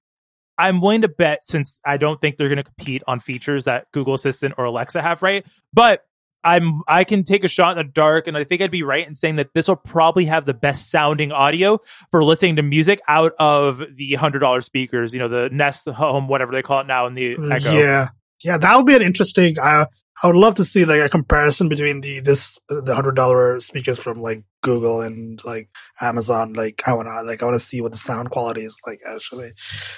I'm 0.58 0.82
willing 0.82 1.02
to 1.02 1.08
bet 1.08 1.48
since 1.48 1.80
I 1.86 1.98
don't 1.98 2.22
think 2.22 2.38
they're 2.38 2.50
going 2.50 2.58
to 2.58 2.64
compete 2.64 3.04
on 3.08 3.20
features 3.20 3.66
that 3.66 3.92
Google 3.92 4.14
Assistant 4.14 4.56
or 4.58 4.66
Alexa 4.66 5.02
have, 5.02 5.22
right? 5.22 5.46
But 5.74 6.06
I'm 6.44 6.82
I 6.88 7.04
can 7.04 7.24
take 7.24 7.44
a 7.44 7.48
shot 7.48 7.78
in 7.78 7.86
the 7.86 7.92
dark, 7.92 8.28
and 8.28 8.38
I 8.38 8.44
think 8.44 8.62
I'd 8.62 8.72
be 8.72 8.84
right 8.84 9.08
in 9.08 9.16
saying 9.16 9.38
that 9.38 9.54
this 9.54 9.68
will 9.68 9.78
probably 9.78 10.26
have 10.26 10.46
the 10.46 10.54
best 10.54 10.92
sounding 10.92 11.32
audio 11.32 11.80
for 12.12 12.24
listening 12.24 12.58
to 12.58 12.64
music 12.64 13.00
out 13.08 13.34
of 13.40 13.82
the 13.96 14.14
hundred 14.16 14.40
dollar 14.40 14.62
speakers. 14.62 15.14
You 15.14 15.20
know, 15.20 15.30
the 15.30 15.50
Nest 15.52 15.88
Home, 15.88 16.28
whatever 16.28 16.52
they 16.52 16.62
call 16.62 16.82
it 16.82 16.88
now, 16.88 17.08
in 17.08 17.16
the 17.16 17.38
Echo. 17.52 17.72
Yeah, 17.72 18.10
yeah, 18.44 18.58
that 18.58 18.76
would 18.76 18.86
be 18.86 18.96
an 18.96 19.02
interesting. 19.02 19.58
Uh, 19.60 19.86
I 20.22 20.28
would 20.28 20.36
love 20.36 20.56
to 20.56 20.64
see 20.64 20.86
like 20.86 21.02
a 21.02 21.10
comparison 21.10 21.70
between 21.70 22.02
the 22.02 22.20
this 22.20 22.60
the 22.70 22.94
hundred 22.94 23.16
dollar 23.16 23.60
speakers 23.60 24.00
from 24.00 24.22
like 24.22 24.44
Google 24.62 25.02
and 25.02 25.44
like 25.44 25.70
Amazon. 26.02 26.54
Like 26.54 26.84
I 26.88 26.94
wanna 26.94 27.24
like 27.24 27.42
I 27.42 27.46
wanna 27.46 27.60
see 27.60 27.82
what 27.82 27.92
the 27.94 27.98
sound 27.98 28.30
quality 28.30 28.62
is 28.62 28.78
like 28.86 29.02
actually. 29.08 29.54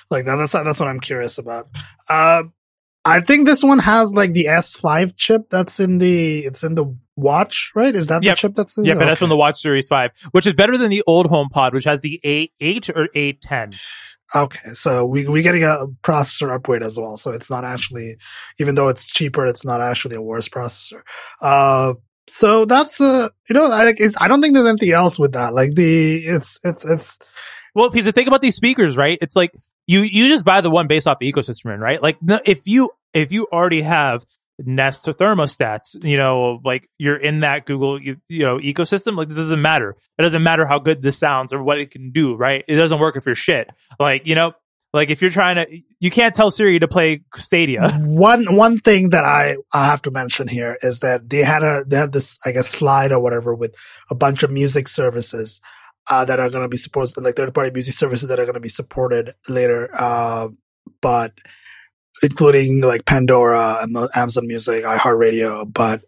Like 0.10 0.26
that, 0.26 0.36
that's 0.38 0.54
that's 0.54 0.80
what 0.80 0.88
I'm 0.88 1.00
curious 1.02 1.38
about. 1.38 1.68
Uh, 2.10 2.44
I 3.04 3.22
think 3.22 3.46
this 3.46 3.62
one 3.64 3.80
has 3.80 4.14
like 4.14 4.34
the 4.34 4.46
S5 4.46 5.16
chip 5.16 5.50
that's 5.50 5.80
in 5.80 6.00
the 6.00 6.40
it's 6.40 6.64
in 6.64 6.76
the 6.76 6.98
watch, 7.18 7.72
right? 7.76 7.96
Is 7.96 8.08
that 8.08 8.24
Yep. 8.24 8.36
the 8.36 8.40
chip 8.40 8.56
that's 8.56 8.78
in 8.78 8.86
Yeah, 8.86 8.96
but 8.96 9.06
that's 9.06 9.20
from 9.20 9.30
the 9.30 9.38
Watch 9.38 9.60
Series 9.60 9.88
5, 9.88 10.12
which 10.32 10.48
is 10.48 10.54
better 10.54 10.78
than 10.78 10.90
the 10.90 11.04
old 11.06 11.28
HomePod, 11.28 11.74
which 11.74 11.86
has 11.86 12.02
the 12.02 12.20
A 12.26 12.50
8 12.60 12.90
or 12.90 13.08
A10. 13.16 13.76
Okay, 14.34 14.70
so 14.74 15.06
we 15.06 15.28
we 15.28 15.44
getting 15.44 15.64
a 15.64 15.86
processor 16.02 16.54
upgrade 16.54 16.82
as 16.84 16.98
well. 16.98 17.18
So 17.18 17.32
it's 17.32 17.50
not 17.50 17.64
actually, 17.64 18.16
even 18.60 18.76
though 18.76 18.88
it's 18.88 19.12
cheaper, 19.12 19.46
it's 19.46 19.64
not 19.64 19.82
actually 19.82 20.16
a 20.16 20.22
worse 20.22 20.50
processor. 20.50 21.02
Uh, 21.42 21.94
so 22.28 22.66
that's 22.66 23.00
uh, 23.00 23.30
you 23.50 23.54
know, 23.54 23.72
I 23.72 23.94
I 24.20 24.28
don't 24.28 24.42
think 24.42 24.56
there's 24.56 24.68
anything 24.68 24.92
else 24.92 25.20
with 25.20 25.34
that. 25.34 25.54
Like 25.54 25.76
the 25.76 26.18
it's 26.26 26.60
it's 26.64 26.84
it's 26.84 27.20
Well, 27.76 27.90
because 27.90 28.06
the 28.06 28.12
thing 28.12 28.28
about 28.28 28.42
these 28.42 28.56
speakers, 28.56 28.98
right? 28.98 29.20
It's 29.22 29.36
like 29.36 29.52
you 29.86 30.02
you 30.02 30.28
just 30.28 30.44
buy 30.44 30.62
the 30.62 30.72
one 30.72 30.88
based 30.88 31.08
off 31.08 31.20
the 31.20 31.32
ecosystem, 31.32 31.78
right? 31.78 32.02
Like 32.02 32.18
if 32.46 32.66
you 32.66 32.90
if 33.14 33.32
you 33.32 33.48
already 33.52 33.84
have 33.84 34.26
Nest 34.60 35.08
or 35.08 35.14
thermostats, 35.14 36.02
you 36.04 36.18
know, 36.18 36.60
like 36.64 36.90
you're 36.98 37.18
in 37.18 37.42
that 37.42 37.66
Google 37.66 38.02
you, 38.02 38.18
you 38.30 38.44
know 38.46 38.58
ecosystem. 38.58 39.18
Like 39.18 39.28
this 39.28 39.38
doesn't 39.38 39.62
matter. 39.62 39.96
It 40.18 40.22
doesn't 40.22 40.44
matter 40.44 40.66
how 40.66 40.80
good 40.80 41.02
this 41.02 41.18
sounds 41.18 41.52
or 41.54 41.62
what 41.62 41.80
it 41.80 41.92
can 41.92 42.12
do, 42.12 42.36
right? 42.36 42.64
It 42.68 42.76
doesn't 42.76 43.00
work 43.00 43.18
if 43.18 43.26
you're 43.26 43.36
shit. 43.36 43.70
Like 44.00 44.26
you 44.26 44.36
know, 44.36 44.54
like 44.94 45.10
if 45.10 45.22
you're 45.22 45.32
trying 45.32 45.58
to, 45.58 45.80
you 46.00 46.10
can't 46.10 46.34
tell 46.34 46.52
Siri 46.52 46.80
to 46.80 46.88
play 46.88 47.22
Stadia. 47.36 47.90
one 48.00 48.56
one 48.56 48.78
thing 48.78 49.10
that 49.10 49.26
I 49.26 49.56
I 49.74 49.88
have 49.88 50.02
to 50.04 50.12
mention 50.12 50.48
here 50.48 50.78
is 50.82 51.00
that 51.00 51.30
they 51.30 51.40
had 51.40 51.64
a 51.64 51.84
they 51.86 51.98
had 51.98 52.14
this 52.14 52.38
I 52.46 52.52
guess 52.52 52.70
slide 52.70 53.12
or 53.12 53.20
whatever 53.20 53.54
with 53.54 53.76
a 54.10 54.16
bunch 54.16 54.44
of 54.44 54.52
music 54.52 54.88
services 54.88 55.62
uh, 56.10 56.24
that 56.26 56.40
are 56.40 56.50
going 56.50 56.64
to 56.64 56.70
be 56.70 56.78
supported, 56.78 57.20
like 57.22 57.36
third 57.36 57.54
party 57.54 57.72
music 57.72 57.94
services 57.94 58.30
that 58.30 58.40
are 58.40 58.46
going 58.46 58.56
to 58.56 58.62
be 58.62 58.70
supported 58.70 59.32
later, 59.50 59.90
uh, 59.94 60.50
but 61.02 61.34
including 62.24 62.82
like 62.82 63.06
Pandora 63.06 63.80
and 63.82 63.96
Amazon 64.16 64.48
Music, 64.48 64.84
iHeartRadio, 64.84 65.72
but 65.72 66.02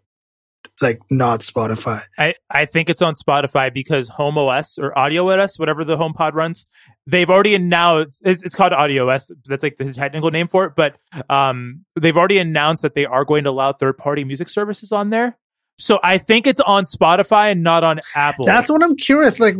like 0.80 1.00
not 1.10 1.40
Spotify. 1.40 2.02
I, 2.16 2.34
I 2.50 2.64
think 2.64 2.88
it's 2.88 3.02
on 3.02 3.14
Spotify 3.14 3.72
because 3.72 4.08
Home 4.10 4.38
OS 4.38 4.78
or 4.78 4.96
Audio 4.96 5.28
OS, 5.30 5.58
whatever 5.58 5.84
the 5.84 5.96
HomePod 5.96 6.34
runs, 6.34 6.66
they've 7.06 7.28
already 7.28 7.54
announced 7.54 8.22
it's, 8.24 8.42
it's 8.42 8.54
called 8.54 8.72
Audio 8.72 9.08
OS. 9.08 9.30
That's 9.46 9.62
like 9.62 9.76
the 9.76 9.92
technical 9.92 10.30
name 10.30 10.48
for 10.48 10.66
it, 10.66 10.74
but 10.76 10.96
um, 11.28 11.84
they've 12.00 12.16
already 12.16 12.38
announced 12.38 12.82
that 12.82 12.94
they 12.94 13.06
are 13.06 13.24
going 13.24 13.44
to 13.44 13.50
allow 13.50 13.72
third 13.72 13.98
party 13.98 14.24
music 14.24 14.48
services 14.48 14.92
on 14.92 15.10
there. 15.10 15.36
So 15.78 15.98
I 16.02 16.18
think 16.18 16.46
it's 16.46 16.60
on 16.60 16.84
Spotify 16.86 17.52
and 17.52 17.62
not 17.62 17.84
on 17.84 18.00
Apple. 18.14 18.46
That's 18.46 18.70
what 18.70 18.82
I'm 18.82 18.96
curious. 18.96 19.40
Like 19.40 19.56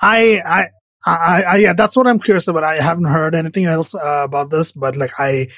I 0.00 0.40
I. 0.44 0.64
I, 1.04 1.42
I, 1.42 1.56
yeah, 1.56 1.72
that's 1.72 1.96
what 1.96 2.06
I'm 2.06 2.20
curious 2.20 2.46
about. 2.46 2.62
I 2.62 2.76
haven't 2.76 3.06
heard 3.06 3.34
anything 3.34 3.64
else 3.64 3.92
uh, 3.92 4.22
about 4.24 4.50
this, 4.52 4.70
but 4.70 4.96
like 4.96 5.10
I, 5.18 5.48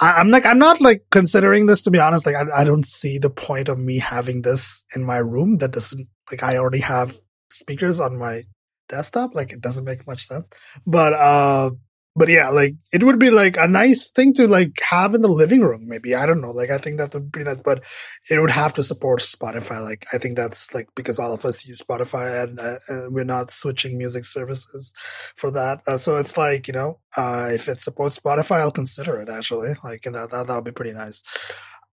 I, 0.00 0.12
I'm 0.12 0.30
like, 0.30 0.46
I'm 0.46 0.58
not 0.58 0.80
like 0.80 1.04
considering 1.10 1.66
this 1.66 1.82
to 1.82 1.90
be 1.90 1.98
honest. 1.98 2.26
Like, 2.26 2.36
I, 2.36 2.62
I 2.62 2.64
don't 2.64 2.86
see 2.86 3.18
the 3.18 3.30
point 3.30 3.68
of 3.68 3.78
me 3.78 3.98
having 3.98 4.42
this 4.42 4.84
in 4.94 5.04
my 5.04 5.18
room. 5.18 5.58
That 5.58 5.72
doesn't 5.72 6.08
like 6.30 6.42
I 6.42 6.56
already 6.56 6.80
have 6.80 7.18
speakers 7.50 8.00
on 8.00 8.18
my 8.18 8.42
desktop. 8.88 9.34
Like, 9.34 9.52
it 9.52 9.60
doesn't 9.60 9.84
make 9.84 10.06
much 10.06 10.26
sense. 10.26 10.48
But 10.86 11.12
uh, 11.14 11.70
but 12.18 12.28
yeah, 12.28 12.48
like 12.48 12.74
it 12.92 13.04
would 13.04 13.18
be 13.18 13.30
like 13.30 13.56
a 13.56 13.68
nice 13.68 14.10
thing 14.10 14.34
to 14.34 14.48
like 14.48 14.80
have 14.90 15.14
in 15.14 15.20
the 15.20 15.28
living 15.28 15.60
room. 15.60 15.86
Maybe 15.86 16.14
I 16.14 16.26
don't 16.26 16.40
know. 16.40 16.50
Like, 16.50 16.70
I 16.70 16.78
think 16.78 16.98
that 16.98 17.14
would 17.14 17.30
be 17.30 17.44
nice, 17.44 17.60
but 17.60 17.84
it 18.28 18.40
would 18.40 18.50
have 18.50 18.74
to 18.74 18.84
support 18.84 19.20
Spotify. 19.20 19.82
Like, 19.82 20.06
I 20.12 20.18
think 20.18 20.36
that's 20.36 20.74
like 20.74 20.88
because 20.96 21.18
all 21.18 21.32
of 21.32 21.44
us 21.44 21.64
use 21.64 21.80
Spotify 21.80 22.42
and, 22.42 22.58
uh, 22.58 22.74
and 22.88 23.14
we're 23.14 23.24
not 23.24 23.52
switching 23.52 23.96
music 23.96 24.24
services 24.24 24.92
for 25.36 25.52
that. 25.52 25.80
Uh, 25.86 25.96
so 25.96 26.16
it's 26.16 26.36
like, 26.36 26.66
you 26.66 26.74
know, 26.74 26.98
uh, 27.16 27.50
if 27.52 27.68
it 27.68 27.80
supports 27.80 28.18
Spotify, 28.18 28.60
I'll 28.60 28.72
consider 28.72 29.20
it 29.20 29.30
actually. 29.30 29.74
Like, 29.84 30.02
that, 30.02 30.30
that, 30.32 30.46
that 30.48 30.54
would 30.54 30.64
be 30.64 30.72
pretty 30.72 30.92
nice. 30.94 31.22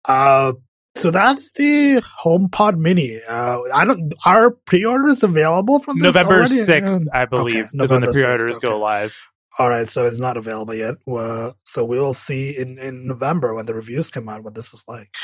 Uh, 0.07 0.54
so 0.97 1.11
that's 1.11 1.52
the 1.52 2.02
HomePod 2.25 2.78
Mini. 2.78 3.21
Uh, 3.28 3.59
I 3.75 3.85
don't, 3.85 4.14
are 4.25 4.52
pre-orders 4.52 5.23
available 5.23 5.81
from 5.81 5.99
November 5.99 6.45
6th, 6.45 7.07
I 7.12 7.26
believe, 7.26 7.66
Okay, 7.75 7.85
is 7.85 7.90
when 7.90 8.00
the 8.02 8.12
pre 8.12 8.25
orders 8.25 8.59
go 8.61 8.75
okay. 8.75 8.81
live. 8.81 9.31
All 9.58 9.68
right, 9.68 9.88
so 9.88 10.04
it's 10.04 10.18
not 10.18 10.37
available 10.37 10.75
yet. 10.75 10.96
Uh, 11.06 11.52
so 11.64 11.84
we 11.84 12.00
will 12.00 12.14
see 12.14 12.56
in, 12.58 12.76
in 12.78 13.06
November 13.06 13.54
when 13.54 13.66
the 13.66 13.75
reviews 13.75 14.11
come 14.11 14.28
out 14.28 14.42
what 14.42 14.54
this 14.54 14.75
is 14.75 14.84
like. 14.88 15.14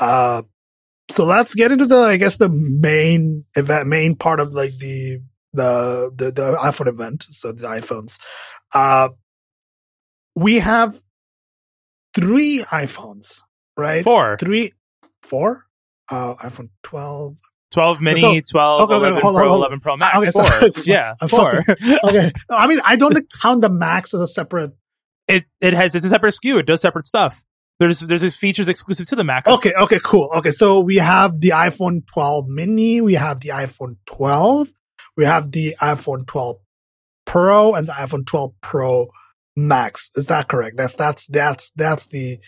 Uh, 0.00 0.42
so 1.10 1.24
let's 1.24 1.54
get 1.54 1.72
into 1.72 1.86
the, 1.86 1.98
I 1.98 2.16
guess, 2.16 2.36
the 2.36 2.50
main 2.50 3.44
event, 3.56 3.88
main 3.88 4.14
part 4.14 4.40
of 4.40 4.52
like 4.52 4.76
the, 4.78 5.20
the, 5.52 6.12
the, 6.14 6.30
the 6.30 6.52
iPhone 6.62 6.88
event. 6.88 7.24
So 7.24 7.52
the 7.52 7.66
iPhones. 7.66 8.18
Uh, 8.74 9.10
we 10.34 10.58
have 10.58 11.00
three 12.14 12.62
iPhones, 12.70 13.40
right? 13.76 14.04
Four, 14.04 14.36
three, 14.38 14.72
four. 15.22 15.66
Uh, 16.10 16.34
iPhone 16.36 16.68
12. 16.82 17.36
12 17.72 18.00
mini, 18.00 18.20
So- 18.20 18.40
12, 18.52 18.80
okay, 18.82 18.94
okay, 18.94 19.06
11 19.08 19.22
hold 19.22 19.36
on, 19.36 19.40
Pro, 19.42 19.48
hold 19.48 19.64
on. 19.64 19.70
11 19.70 19.80
Pro 19.80 19.96
Max. 19.96 20.16
Okay, 20.16 20.30
four. 20.30 20.46
sorry. 20.46 20.72
yeah, 20.84 21.14
I'm 21.20 21.28
four. 21.28 21.58
Okay. 22.04 22.32
No, 22.50 22.56
I 22.56 22.66
mean, 22.66 22.80
I 22.84 22.96
don't 22.96 23.16
count 23.40 23.60
the 23.60 23.70
Max 23.70 24.14
as 24.14 24.20
a 24.20 24.28
separate 24.28 24.72
it 25.28 25.44
it 25.60 25.72
has 25.72 25.94
it's 25.94 26.04
a 26.04 26.08
separate 26.08 26.34
SKU. 26.34 26.60
It 26.60 26.66
does 26.66 26.80
separate 26.80 27.06
stuff. 27.06 27.42
There's 27.78 28.00
there's 28.00 28.36
features 28.36 28.68
exclusive 28.68 29.06
to 29.08 29.16
the 29.16 29.24
Max. 29.24 29.48
Okay, 29.48 29.72
okay, 29.74 29.98
cool. 30.02 30.30
Okay, 30.36 30.50
so 30.50 30.80
we 30.80 30.96
have 30.96 31.40
the 31.40 31.50
iPhone 31.50 32.06
12 32.12 32.48
mini, 32.48 33.00
we 33.00 33.14
have 33.14 33.40
the 33.40 33.48
iPhone 33.48 33.96
12, 34.06 34.68
we 35.16 35.24
have 35.24 35.50
the 35.50 35.74
iPhone 35.80 36.26
12 36.26 36.56
Pro 37.24 37.74
and 37.74 37.86
the 37.86 37.92
iPhone 37.92 38.26
12 38.26 38.52
Pro 38.60 39.08
Max. 39.56 40.10
Is 40.16 40.26
that 40.26 40.48
correct? 40.48 40.76
That's 40.76 40.94
that's 40.94 41.26
that's 41.26 41.70
that's 41.74 42.06
the 42.08 42.38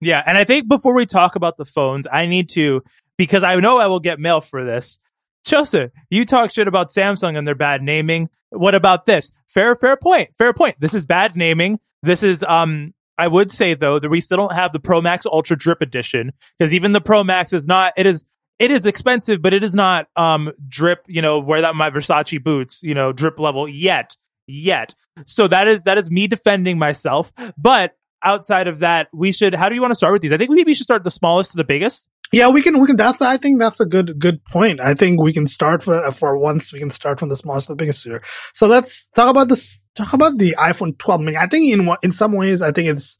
Yeah, 0.00 0.22
and 0.24 0.36
I 0.38 0.44
think 0.44 0.68
before 0.68 0.94
we 0.94 1.06
talk 1.06 1.34
about 1.34 1.56
the 1.56 1.64
phones, 1.64 2.06
I 2.10 2.26
need 2.26 2.50
to 2.50 2.82
because 3.16 3.44
I 3.44 3.56
know 3.56 3.78
I 3.78 3.86
will 3.86 4.00
get 4.00 4.18
mail 4.18 4.40
for 4.40 4.64
this. 4.64 4.98
Joseph, 5.44 5.92
you 6.10 6.24
talk 6.24 6.50
shit 6.50 6.68
about 6.68 6.88
Samsung 6.88 7.36
and 7.36 7.46
their 7.46 7.54
bad 7.54 7.82
naming. 7.82 8.30
What 8.50 8.74
about 8.74 9.04
this? 9.04 9.32
Fair, 9.46 9.76
fair 9.76 9.96
point. 9.96 10.30
Fair 10.38 10.52
point. 10.54 10.76
This 10.80 10.94
is 10.94 11.04
bad 11.04 11.36
naming. 11.36 11.80
This 12.02 12.22
is 12.22 12.42
um. 12.42 12.94
I 13.16 13.28
would 13.28 13.52
say 13.52 13.74
though 13.74 14.00
that 14.00 14.08
we 14.08 14.20
still 14.20 14.38
don't 14.38 14.54
have 14.54 14.72
the 14.72 14.80
Pro 14.80 15.00
Max 15.00 15.24
Ultra 15.24 15.56
Drip 15.56 15.80
Edition 15.82 16.32
because 16.58 16.72
even 16.74 16.90
the 16.90 17.00
Pro 17.00 17.22
Max 17.22 17.52
is 17.52 17.66
not. 17.66 17.92
It 17.96 18.06
is. 18.06 18.24
It 18.58 18.70
is 18.70 18.86
expensive, 18.86 19.42
but 19.42 19.52
it 19.52 19.62
is 19.62 19.74
not 19.74 20.06
um 20.16 20.50
drip. 20.68 21.04
You 21.06 21.22
know, 21.22 21.38
wear 21.38 21.60
that 21.60 21.74
my 21.74 21.90
Versace 21.90 22.42
boots. 22.42 22.82
You 22.82 22.94
know, 22.94 23.12
drip 23.12 23.38
level 23.38 23.68
yet, 23.68 24.16
yet. 24.46 24.94
So 25.26 25.46
that 25.48 25.68
is 25.68 25.82
that 25.82 25.98
is 25.98 26.10
me 26.10 26.26
defending 26.26 26.78
myself. 26.78 27.32
But 27.56 27.92
outside 28.22 28.66
of 28.66 28.78
that, 28.80 29.08
we 29.12 29.30
should. 29.32 29.54
How 29.54 29.68
do 29.68 29.74
you 29.74 29.80
want 29.80 29.90
to 29.92 29.96
start 29.96 30.12
with 30.12 30.22
these? 30.22 30.32
I 30.32 30.36
think 30.36 30.50
maybe 30.50 30.70
we 30.70 30.74
should 30.74 30.86
start 30.86 31.04
the 31.04 31.10
smallest 31.10 31.52
to 31.52 31.56
the 31.56 31.64
biggest. 31.64 32.08
Yeah, 32.32 32.48
we 32.48 32.62
can 32.62 32.80
we 32.80 32.86
can 32.86 32.96
that's 32.96 33.22
I 33.22 33.36
think 33.36 33.60
that's 33.60 33.80
a 33.80 33.86
good 33.86 34.18
good 34.18 34.44
point. 34.46 34.80
I 34.80 34.94
think 34.94 35.20
we 35.20 35.32
can 35.32 35.46
start 35.46 35.82
for 35.82 36.10
for 36.12 36.36
once 36.36 36.72
we 36.72 36.80
can 36.80 36.90
start 36.90 37.20
from 37.20 37.28
the 37.28 37.36
smallest 37.36 37.66
to 37.66 37.72
the 37.72 37.76
biggest 37.76 38.04
here. 38.04 38.22
So 38.54 38.66
let's 38.66 39.08
talk 39.08 39.28
about 39.28 39.48
this 39.48 39.82
talk 39.94 40.12
about 40.12 40.38
the 40.38 40.54
iPhone 40.58 40.98
12 40.98 41.20
mini. 41.20 41.36
I 41.36 41.46
think 41.46 41.72
in 41.72 41.88
in 42.02 42.12
some 42.12 42.32
ways 42.32 42.62
I 42.62 42.72
think 42.72 42.88
it's 42.88 43.18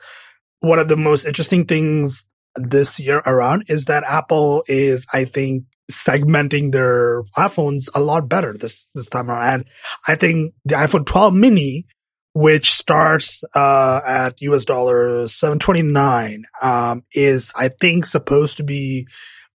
one 0.61 0.79
of 0.79 0.89
the 0.89 0.97
most 0.97 1.27
interesting 1.27 1.67
things 1.67 2.25
this 2.57 2.99
year 2.99 3.23
around 3.27 3.65
is 3.69 3.85
that 3.87 4.05
Apple 4.05 4.63
is 4.69 5.07
I 5.13 5.25
think 5.25 5.65
segmenting 5.91 6.73
their 6.73 7.23
iPhones 7.37 7.89
a 7.95 8.01
lot 8.01 8.29
better 8.29 8.55
this 8.59 8.91
this 8.95 9.07
time 9.07 9.31
around. 9.31 9.55
And 9.55 9.65
I 10.09 10.15
think 10.15 10.55
the 10.65 10.77
iPhone 10.77 11.07
12 11.07 11.35
mini 11.35 11.87
which 12.35 12.73
starts 12.73 13.45
uh, 13.55 14.00
at 14.07 14.41
US 14.43 14.64
dollar 14.64 15.29
729, 15.29 16.45
um, 16.62 17.03
is 17.12 17.53
I 17.57 17.69
think 17.69 18.07
supposed 18.07 18.57
to 18.57 18.64
be 18.64 19.07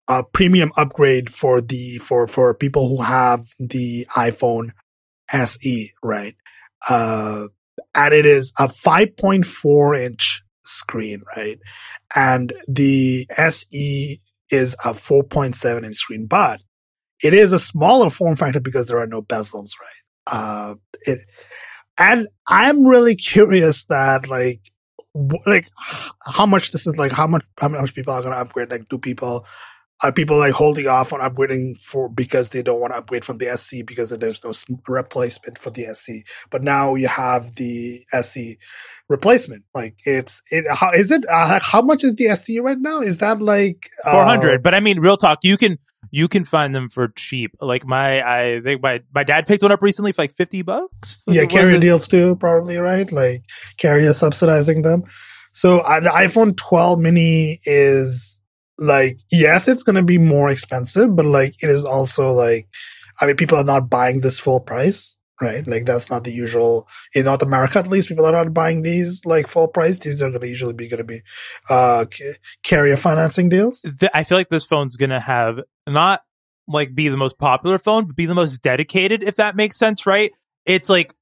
a 0.08 0.22
premium 0.24 0.70
upgrade 0.76 1.30
for 1.32 1.60
the 1.60 1.98
for 1.98 2.26
for 2.26 2.54
people 2.54 2.88
who 2.88 3.02
have 3.02 3.48
the 3.58 4.06
iPhone 4.16 4.70
SE, 5.30 5.92
right? 6.02 6.36
Uh, 6.88 7.48
and 7.94 8.14
it 8.14 8.24
is 8.24 8.52
a 8.58 8.68
5.4 8.68 10.00
inch 10.00 10.42
screen, 10.62 11.22
right? 11.36 11.58
And 12.14 12.52
the 12.68 13.26
SE 13.36 14.20
is 14.50 14.74
a 14.84 14.94
4.7 14.94 15.84
inch 15.84 15.96
screen, 15.96 16.26
but 16.26 16.60
it 17.22 17.34
is 17.34 17.52
a 17.52 17.58
smaller 17.58 18.08
form 18.08 18.36
factor 18.36 18.60
because 18.60 18.86
there 18.86 18.98
are 18.98 19.06
no 19.06 19.20
bezels, 19.20 19.72
right? 19.80 20.02
Uh, 20.26 20.74
it, 21.02 21.18
and 21.98 22.28
I'm 22.48 22.86
really 22.86 23.16
curious 23.16 23.84
that 23.86 24.28
like, 24.28 24.60
like 25.46 25.68
how 26.24 26.46
much 26.46 26.70
this 26.70 26.86
is 26.86 26.96
like, 26.96 27.12
how 27.12 27.26
much, 27.26 27.44
how 27.58 27.68
much 27.68 27.94
people 27.94 28.12
are 28.12 28.22
going 28.22 28.34
to 28.34 28.40
upgrade? 28.40 28.70
Like, 28.70 28.88
do 28.88 28.98
people, 28.98 29.46
are 30.02 30.12
people 30.12 30.38
like 30.38 30.52
holding 30.52 30.86
off 30.86 31.12
on 31.12 31.20
upgrading 31.20 31.80
for 31.80 32.08
because 32.08 32.50
they 32.50 32.62
don't 32.62 32.80
want 32.80 32.92
to 32.92 32.98
upgrade 32.98 33.24
from 33.24 33.38
the 33.38 33.48
SE 33.48 33.82
because 33.82 34.10
there's 34.10 34.44
no 34.44 34.52
replacement 34.86 35.58
for 35.58 35.70
the 35.70 35.86
SE 35.86 36.22
But 36.50 36.62
now 36.62 36.94
you 36.94 37.08
have 37.08 37.56
the 37.56 37.98
SE 38.12 38.58
replacement. 39.08 39.64
Like 39.74 39.96
it's 40.04 40.40
it. 40.50 40.64
How 40.70 40.92
is 40.92 41.10
it? 41.10 41.24
Uh, 41.28 41.58
how 41.60 41.82
much 41.82 42.04
is 42.04 42.14
the 42.14 42.28
SE 42.28 42.60
right 42.60 42.78
now? 42.78 43.00
Is 43.00 43.18
that 43.18 43.42
like 43.42 43.88
uh, 44.04 44.12
four 44.12 44.24
hundred? 44.24 44.62
But 44.62 44.74
I 44.74 44.80
mean, 44.80 45.00
real 45.00 45.16
talk. 45.16 45.40
You 45.42 45.56
can 45.56 45.78
you 46.10 46.28
can 46.28 46.44
find 46.44 46.74
them 46.74 46.88
for 46.88 47.08
cheap. 47.08 47.52
Like 47.60 47.86
my 47.86 48.22
I 48.22 48.60
think 48.60 48.82
my 48.82 49.00
my 49.14 49.24
dad 49.24 49.46
picked 49.46 49.62
one 49.62 49.72
up 49.72 49.82
recently 49.82 50.12
for 50.12 50.22
like 50.22 50.34
fifty 50.34 50.62
bucks. 50.62 51.24
Like, 51.26 51.36
yeah, 51.36 51.44
carrier 51.46 51.78
deals 51.78 52.08
too, 52.08 52.36
probably 52.36 52.76
right. 52.78 53.10
Like 53.10 53.44
carrier 53.76 54.12
subsidizing 54.12 54.82
them. 54.82 55.04
So 55.58 55.80
uh, 55.80 55.98
the 55.98 56.10
iPhone 56.10 56.56
12 56.56 57.00
mini 57.00 57.58
is 57.66 58.40
like, 58.78 59.18
yes, 59.32 59.66
it's 59.66 59.82
going 59.82 59.96
to 59.96 60.04
be 60.04 60.16
more 60.16 60.48
expensive, 60.50 61.16
but 61.16 61.26
like, 61.26 61.60
it 61.64 61.68
is 61.68 61.84
also 61.84 62.30
like, 62.30 62.68
I 63.20 63.26
mean, 63.26 63.34
people 63.34 63.58
are 63.58 63.64
not 63.64 63.90
buying 63.90 64.20
this 64.20 64.38
full 64.38 64.60
price, 64.60 65.16
right? 65.40 65.66
Like, 65.66 65.84
that's 65.84 66.10
not 66.10 66.24
the 66.24 66.32
usual 66.32 66.88
in 67.14 67.24
North 67.24 67.42
America, 67.42 67.78
at 67.78 67.88
least. 67.88 68.08
People 68.08 68.26
are 68.26 68.32
not 68.32 68.54
buying 68.54 68.82
these 68.82 69.24
like 69.24 69.48
full 69.48 69.68
price. 69.68 69.98
These 69.98 70.22
are 70.22 70.30
going 70.30 70.40
to 70.40 70.48
usually 70.48 70.74
be 70.74 70.88
going 70.88 70.98
to 70.98 71.04
be, 71.04 71.20
uh, 71.70 72.06
carrier 72.62 72.96
financing 72.96 73.48
deals. 73.48 73.84
I 74.14 74.24
feel 74.24 74.38
like 74.38 74.48
this 74.48 74.66
phone's 74.66 74.96
going 74.96 75.10
to 75.10 75.20
have 75.20 75.60
not 75.86 76.22
like 76.66 76.94
be 76.94 77.08
the 77.08 77.16
most 77.16 77.38
popular 77.38 77.78
phone, 77.78 78.06
but 78.06 78.16
be 78.16 78.26
the 78.26 78.34
most 78.34 78.58
dedicated, 78.62 79.22
if 79.22 79.36
that 79.36 79.56
makes 79.56 79.78
sense, 79.78 80.06
right? 80.06 80.32
It's 80.66 80.88
like 80.88 81.14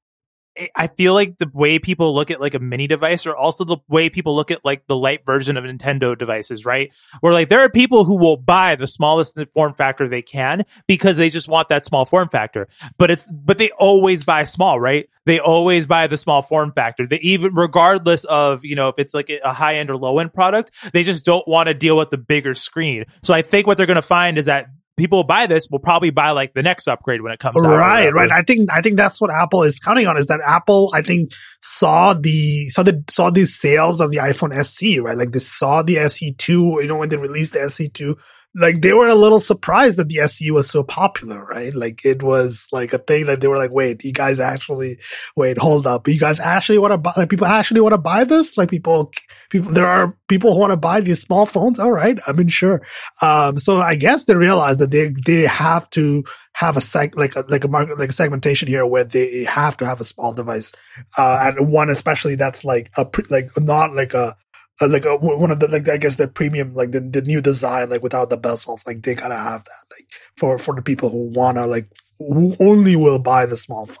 I 0.75 0.87
feel 0.87 1.13
like 1.13 1.37
the 1.37 1.49
way 1.53 1.79
people 1.79 2.13
look 2.15 2.31
at 2.31 2.41
like 2.41 2.53
a 2.53 2.59
mini 2.59 2.87
device 2.87 3.25
or 3.25 3.35
also 3.35 3.63
the 3.63 3.77
way 3.87 4.09
people 4.09 4.35
look 4.35 4.51
at 4.51 4.63
like 4.65 4.87
the 4.87 4.95
light 4.95 5.25
version 5.25 5.57
of 5.57 5.63
Nintendo 5.63 6.17
devices, 6.17 6.65
right? 6.65 6.93
Where 7.19 7.33
like 7.33 7.49
there 7.49 7.61
are 7.61 7.69
people 7.69 8.03
who 8.03 8.17
will 8.17 8.37
buy 8.37 8.75
the 8.75 8.87
smallest 8.87 9.37
form 9.53 9.73
factor 9.73 10.07
they 10.07 10.21
can 10.21 10.65
because 10.87 11.17
they 11.17 11.29
just 11.29 11.47
want 11.47 11.69
that 11.69 11.85
small 11.85 12.05
form 12.05 12.29
factor. 12.29 12.67
But 12.97 13.11
it's 13.11 13.25
but 13.31 13.57
they 13.57 13.71
always 13.71 14.23
buy 14.23 14.43
small, 14.43 14.79
right? 14.79 15.09
They 15.25 15.39
always 15.39 15.87
buy 15.87 16.07
the 16.07 16.17
small 16.17 16.41
form 16.41 16.71
factor. 16.71 17.05
They 17.05 17.19
even 17.19 17.53
regardless 17.53 18.23
of, 18.25 18.63
you 18.63 18.75
know, 18.75 18.87
if 18.89 18.95
it's 18.97 19.13
like 19.13 19.29
a 19.43 19.53
high 19.53 19.75
end 19.75 19.89
or 19.89 19.97
low 19.97 20.19
end 20.19 20.33
product, 20.33 20.71
they 20.93 21.03
just 21.03 21.25
don't 21.25 21.47
want 21.47 21.67
to 21.67 21.73
deal 21.73 21.97
with 21.97 22.09
the 22.09 22.17
bigger 22.17 22.53
screen. 22.53 23.05
So 23.23 23.33
I 23.33 23.41
think 23.41 23.67
what 23.67 23.77
they're 23.77 23.85
going 23.85 23.95
to 23.95 24.01
find 24.01 24.37
is 24.37 24.45
that 24.45 24.67
people 24.97 25.23
buy 25.23 25.45
this 25.45 25.67
will 25.69 25.79
probably 25.79 26.09
buy 26.09 26.31
like 26.31 26.53
the 26.53 26.63
next 26.63 26.87
upgrade 26.87 27.21
when 27.21 27.31
it 27.31 27.39
comes 27.39 27.55
right, 27.59 28.07
out. 28.07 28.13
Right, 28.13 28.31
I 28.31 28.41
think 28.41 28.71
I 28.71 28.81
think 28.81 28.97
that's 28.97 29.21
what 29.21 29.31
Apple 29.31 29.63
is 29.63 29.79
counting 29.79 30.07
on 30.07 30.17
is 30.17 30.27
that 30.27 30.41
Apple 30.45 30.91
I 30.93 31.01
think 31.01 31.31
saw 31.61 32.13
the 32.13 32.69
saw 32.69 32.83
the 32.83 33.03
saw 33.09 33.29
the 33.29 33.45
sales 33.45 34.01
of 34.01 34.11
the 34.11 34.17
iPhone 34.17 34.53
SE, 34.53 34.99
right? 34.99 35.17
Like 35.17 35.31
they 35.31 35.39
saw 35.39 35.83
the 35.83 35.95
SE2, 35.95 36.49
you 36.49 36.87
know, 36.87 36.97
when 36.97 37.09
they 37.09 37.17
released 37.17 37.53
the 37.53 37.59
SE2 37.59 38.15
like 38.59 38.81
they 38.81 38.93
were 38.93 39.07
a 39.07 39.15
little 39.15 39.39
surprised 39.39 39.97
that 39.97 40.09
the 40.09 40.19
SE 40.19 40.49
was 40.51 40.69
so 40.69 40.83
popular, 40.83 41.45
right? 41.45 41.75
Like 41.75 42.03
it 42.03 42.23
was 42.23 42.67
like 42.71 42.91
a 42.91 42.97
thing 42.97 43.27
that 43.27 43.39
they 43.39 43.47
were 43.47 43.57
like, 43.57 43.71
wait, 43.71 44.03
you 44.03 44.11
guys 44.11 44.39
actually, 44.39 44.97
wait, 45.35 45.59
hold 45.59 45.85
up. 45.85 46.07
You 46.07 46.19
guys 46.19 46.39
actually 46.39 46.79
want 46.79 46.91
to 46.91 46.97
buy, 46.97 47.11
like 47.15 47.29
people 47.29 47.45
actually 47.45 47.81
want 47.81 47.93
to 47.93 47.99
buy 47.99 48.23
this? 48.23 48.57
Like 48.57 48.71
people, 48.71 49.11
people, 49.49 49.71
there 49.71 49.85
are 49.85 50.17
people 50.27 50.53
who 50.53 50.59
want 50.59 50.71
to 50.71 50.77
buy 50.77 51.01
these 51.01 51.21
small 51.21 51.45
phones. 51.45 51.79
All 51.79 51.91
right. 51.91 52.17
I 52.27 52.33
mean, 52.33 52.47
sure. 52.47 52.81
Um, 53.21 53.59
so 53.59 53.77
I 53.77 53.95
guess 53.95 54.25
they 54.25 54.35
realized 54.35 54.79
that 54.79 54.91
they, 54.91 55.13
they 55.25 55.41
have 55.43 55.87
to 55.91 56.23
have 56.53 56.77
a 56.77 56.81
seg, 56.81 57.15
like 57.15 57.35
a, 57.35 57.43
like 57.49 57.63
a 57.63 57.67
market, 57.67 57.99
like 57.99 58.09
a 58.09 58.13
segmentation 58.13 58.67
here 58.67 58.87
where 58.87 59.03
they 59.03 59.43
have 59.43 59.77
to 59.77 59.85
have 59.85 60.01
a 60.01 60.05
small 60.05 60.33
device. 60.33 60.71
Uh, 61.15 61.53
and 61.55 61.71
one 61.71 61.89
especially 61.89 62.35
that's 62.35 62.65
like 62.65 62.89
a, 62.97 63.05
pre- 63.05 63.25
like 63.29 63.51
not 63.57 63.93
like 63.93 64.15
a, 64.15 64.35
uh, 64.81 64.87
like 64.87 65.05
uh, 65.05 65.17
one 65.17 65.51
of 65.51 65.59
the 65.59 65.67
like 65.67 65.89
I 65.89 65.97
guess 65.97 66.15
the 66.15 66.27
premium 66.27 66.73
like 66.73 66.91
the, 66.91 66.99
the 66.99 67.21
new 67.21 67.41
design 67.41 67.89
like 67.89 68.03
without 68.03 68.29
the 68.29 68.37
bezels 68.37 68.85
like 68.85 69.03
they 69.03 69.15
gotta 69.15 69.35
have 69.35 69.63
that 69.63 69.85
like 69.91 70.07
for 70.35 70.57
for 70.59 70.75
the 70.75 70.81
people 70.81 71.09
who 71.09 71.31
wanna 71.33 71.65
like 71.65 71.89
who 72.19 72.53
only 72.59 72.95
will 72.95 73.19
buy 73.19 73.45
the 73.45 73.57
small 73.57 73.85
phone. 73.87 73.95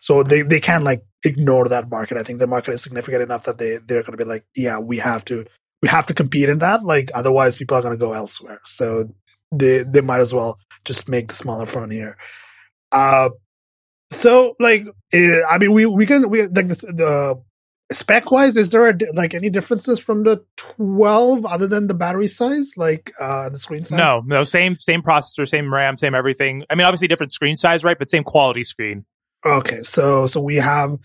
So 0.00 0.22
they 0.22 0.42
they 0.42 0.60
can't 0.60 0.84
like 0.84 1.02
ignore 1.24 1.68
that 1.68 1.90
market. 1.90 2.16
I 2.16 2.22
think 2.22 2.40
the 2.40 2.46
market 2.46 2.72
is 2.72 2.82
significant 2.82 3.22
enough 3.22 3.44
that 3.44 3.58
they 3.58 3.78
they're 3.86 4.02
gonna 4.02 4.16
be 4.16 4.24
like 4.24 4.44
yeah 4.54 4.78
we 4.78 4.98
have 4.98 5.24
to 5.26 5.44
we 5.82 5.88
have 5.88 6.06
to 6.06 6.14
compete 6.14 6.48
in 6.48 6.58
that 6.60 6.82
like 6.82 7.10
otherwise 7.14 7.56
people 7.56 7.76
are 7.76 7.82
gonna 7.82 7.96
go 7.96 8.12
elsewhere. 8.12 8.60
So 8.64 9.04
they 9.52 9.82
they 9.82 10.00
might 10.00 10.20
as 10.20 10.34
well 10.34 10.58
just 10.84 11.08
make 11.08 11.28
the 11.28 11.34
smaller 11.34 11.66
phone 11.66 11.90
here. 11.90 12.16
Uh, 12.92 13.30
so 14.10 14.54
like, 14.58 14.86
eh, 15.12 15.40
I 15.50 15.58
mean, 15.58 15.72
we, 15.72 15.86
we 15.86 16.06
can, 16.06 16.28
we, 16.30 16.42
like 16.42 16.68
the, 16.68 16.74
the 16.74 17.42
spec 17.92 18.30
wise 18.30 18.56
is 18.56 18.70
there 18.70 18.88
a, 18.88 18.94
like 19.14 19.34
any 19.34 19.50
differences 19.50 19.98
from 19.98 20.24
the 20.24 20.44
12 20.56 21.46
other 21.46 21.66
than 21.66 21.86
the 21.86 21.94
battery 21.94 22.26
size? 22.26 22.72
Like 22.76 23.12
uh 23.20 23.48
the 23.48 23.58
screen 23.58 23.82
size? 23.84 23.98
No 23.98 24.22
no 24.24 24.44
same 24.44 24.76
same 24.78 25.02
processor 25.02 25.48
same 25.48 25.72
ram 25.72 25.96
same 25.96 26.14
everything. 26.14 26.64
I 26.68 26.74
mean 26.74 26.86
obviously 26.86 27.08
different 27.08 27.32
screen 27.32 27.56
size 27.56 27.84
right 27.84 27.98
but 27.98 28.10
same 28.10 28.24
quality 28.24 28.64
screen. 28.64 29.04
Okay 29.44 29.82
so 29.82 30.26
so 30.26 30.40
we 30.40 30.56
have 30.56 30.98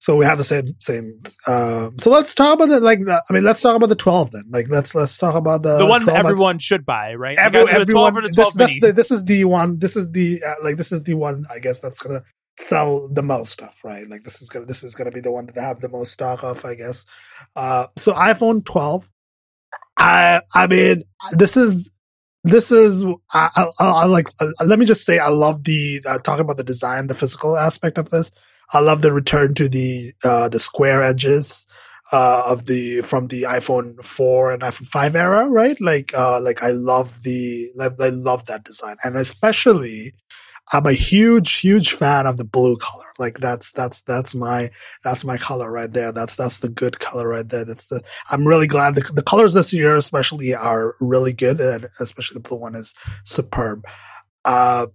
so 0.00 0.16
we 0.16 0.24
have 0.24 0.38
the 0.38 0.44
same 0.44 0.74
same 0.80 1.20
um 1.46 1.98
so 1.98 2.10
let's 2.10 2.34
talk 2.34 2.54
about 2.54 2.68
the 2.68 2.78
like 2.80 3.00
the, 3.00 3.20
i 3.28 3.32
mean 3.32 3.42
let's 3.42 3.60
talk 3.60 3.76
about 3.76 3.88
the 3.88 3.96
12 3.96 4.32
then. 4.32 4.44
Like 4.50 4.68
let's 4.68 4.94
let's 4.94 5.18
talk 5.18 5.34
about 5.34 5.62
the 5.62 5.78
the 5.78 5.86
one 5.86 6.08
everyone 6.08 6.58
should 6.58 6.84
buy 6.84 7.14
right? 7.14 7.36
Every, 7.38 7.68
everyone, 7.68 8.14
this, 8.22 8.34
the, 8.54 8.92
this 8.94 9.10
is 9.10 9.24
the 9.24 9.44
one 9.44 9.78
this 9.78 9.96
is 9.96 10.10
the 10.10 10.40
uh, 10.44 10.54
like 10.64 10.76
this 10.76 10.90
is 10.92 11.02
the 11.02 11.14
one 11.14 11.44
i 11.54 11.58
guess 11.58 11.80
that's 11.80 12.00
gonna 12.00 12.22
sell 12.58 13.08
the 13.08 13.22
most 13.22 13.52
stuff, 13.52 13.84
right? 13.84 14.08
Like 14.08 14.24
this 14.24 14.42
is 14.42 14.48
gonna 14.48 14.66
this 14.66 14.82
is 14.82 14.94
gonna 14.94 15.12
be 15.12 15.20
the 15.20 15.30
one 15.30 15.46
that 15.46 15.54
they 15.54 15.60
have 15.60 15.80
the 15.80 15.88
most 15.88 16.12
stock 16.12 16.42
of, 16.42 16.64
I 16.64 16.74
guess. 16.74 17.06
Uh, 17.54 17.86
so 17.96 18.12
iPhone 18.12 18.64
12. 18.64 19.08
I 19.96 20.42
I 20.54 20.66
mean, 20.66 21.04
this 21.32 21.56
is 21.56 21.92
this 22.44 22.72
is 22.72 23.04
I, 23.32 23.48
I, 23.56 23.68
I 23.80 24.06
like. 24.06 24.28
Uh, 24.40 24.46
let 24.66 24.78
me 24.78 24.86
just 24.86 25.04
say, 25.04 25.18
I 25.18 25.28
love 25.28 25.64
the 25.64 26.00
uh, 26.06 26.18
talking 26.18 26.44
about 26.44 26.56
the 26.56 26.64
design, 26.64 27.06
the 27.06 27.14
physical 27.14 27.56
aspect 27.56 27.96
of 27.96 28.10
this. 28.10 28.30
I 28.72 28.80
love 28.80 29.02
the 29.02 29.12
return 29.12 29.54
to 29.54 29.68
the 29.68 30.12
uh, 30.24 30.48
the 30.48 30.58
square 30.58 31.02
edges 31.02 31.66
uh, 32.12 32.42
of 32.48 32.66
the 32.66 33.02
from 33.02 33.28
the 33.28 33.42
iPhone 33.42 34.02
4 34.04 34.52
and 34.52 34.62
iPhone 34.62 34.86
5 34.86 35.16
era, 35.16 35.48
right? 35.48 35.80
Like 35.80 36.12
uh, 36.14 36.40
like 36.40 36.62
I 36.62 36.70
love 36.70 37.22
the 37.22 37.68
I 37.80 38.08
love 38.08 38.46
that 38.46 38.64
design, 38.64 38.96
and 39.04 39.16
especially 39.16 40.14
I'm 40.72 40.86
a 40.86 40.92
huge, 40.92 41.60
huge 41.60 41.92
fan 41.92 42.26
of 42.26 42.36
the 42.36 42.44
blue 42.44 42.76
color. 42.76 43.06
Like 43.18 43.38
that's, 43.38 43.72
that's, 43.72 44.02
that's 44.02 44.34
my, 44.34 44.70
that's 45.02 45.24
my 45.24 45.36
color 45.36 45.70
right 45.70 45.90
there. 45.90 46.12
That's, 46.12 46.36
that's 46.36 46.60
the 46.60 46.68
good 46.68 47.00
color 47.00 47.28
right 47.28 47.48
there. 47.48 47.64
That's 47.64 47.86
the, 47.86 48.02
I'm 48.30 48.46
really 48.46 48.66
glad 48.66 48.94
the, 48.94 49.12
the 49.12 49.22
colors 49.22 49.54
this 49.54 49.72
year 49.72 49.96
especially 49.96 50.54
are 50.54 50.94
really 51.00 51.32
good 51.32 51.60
and 51.60 51.86
especially 52.00 52.34
the 52.34 52.48
blue 52.48 52.58
one 52.58 52.74
is 52.74 52.94
superb. 53.24 53.84
Uh, 54.44 54.88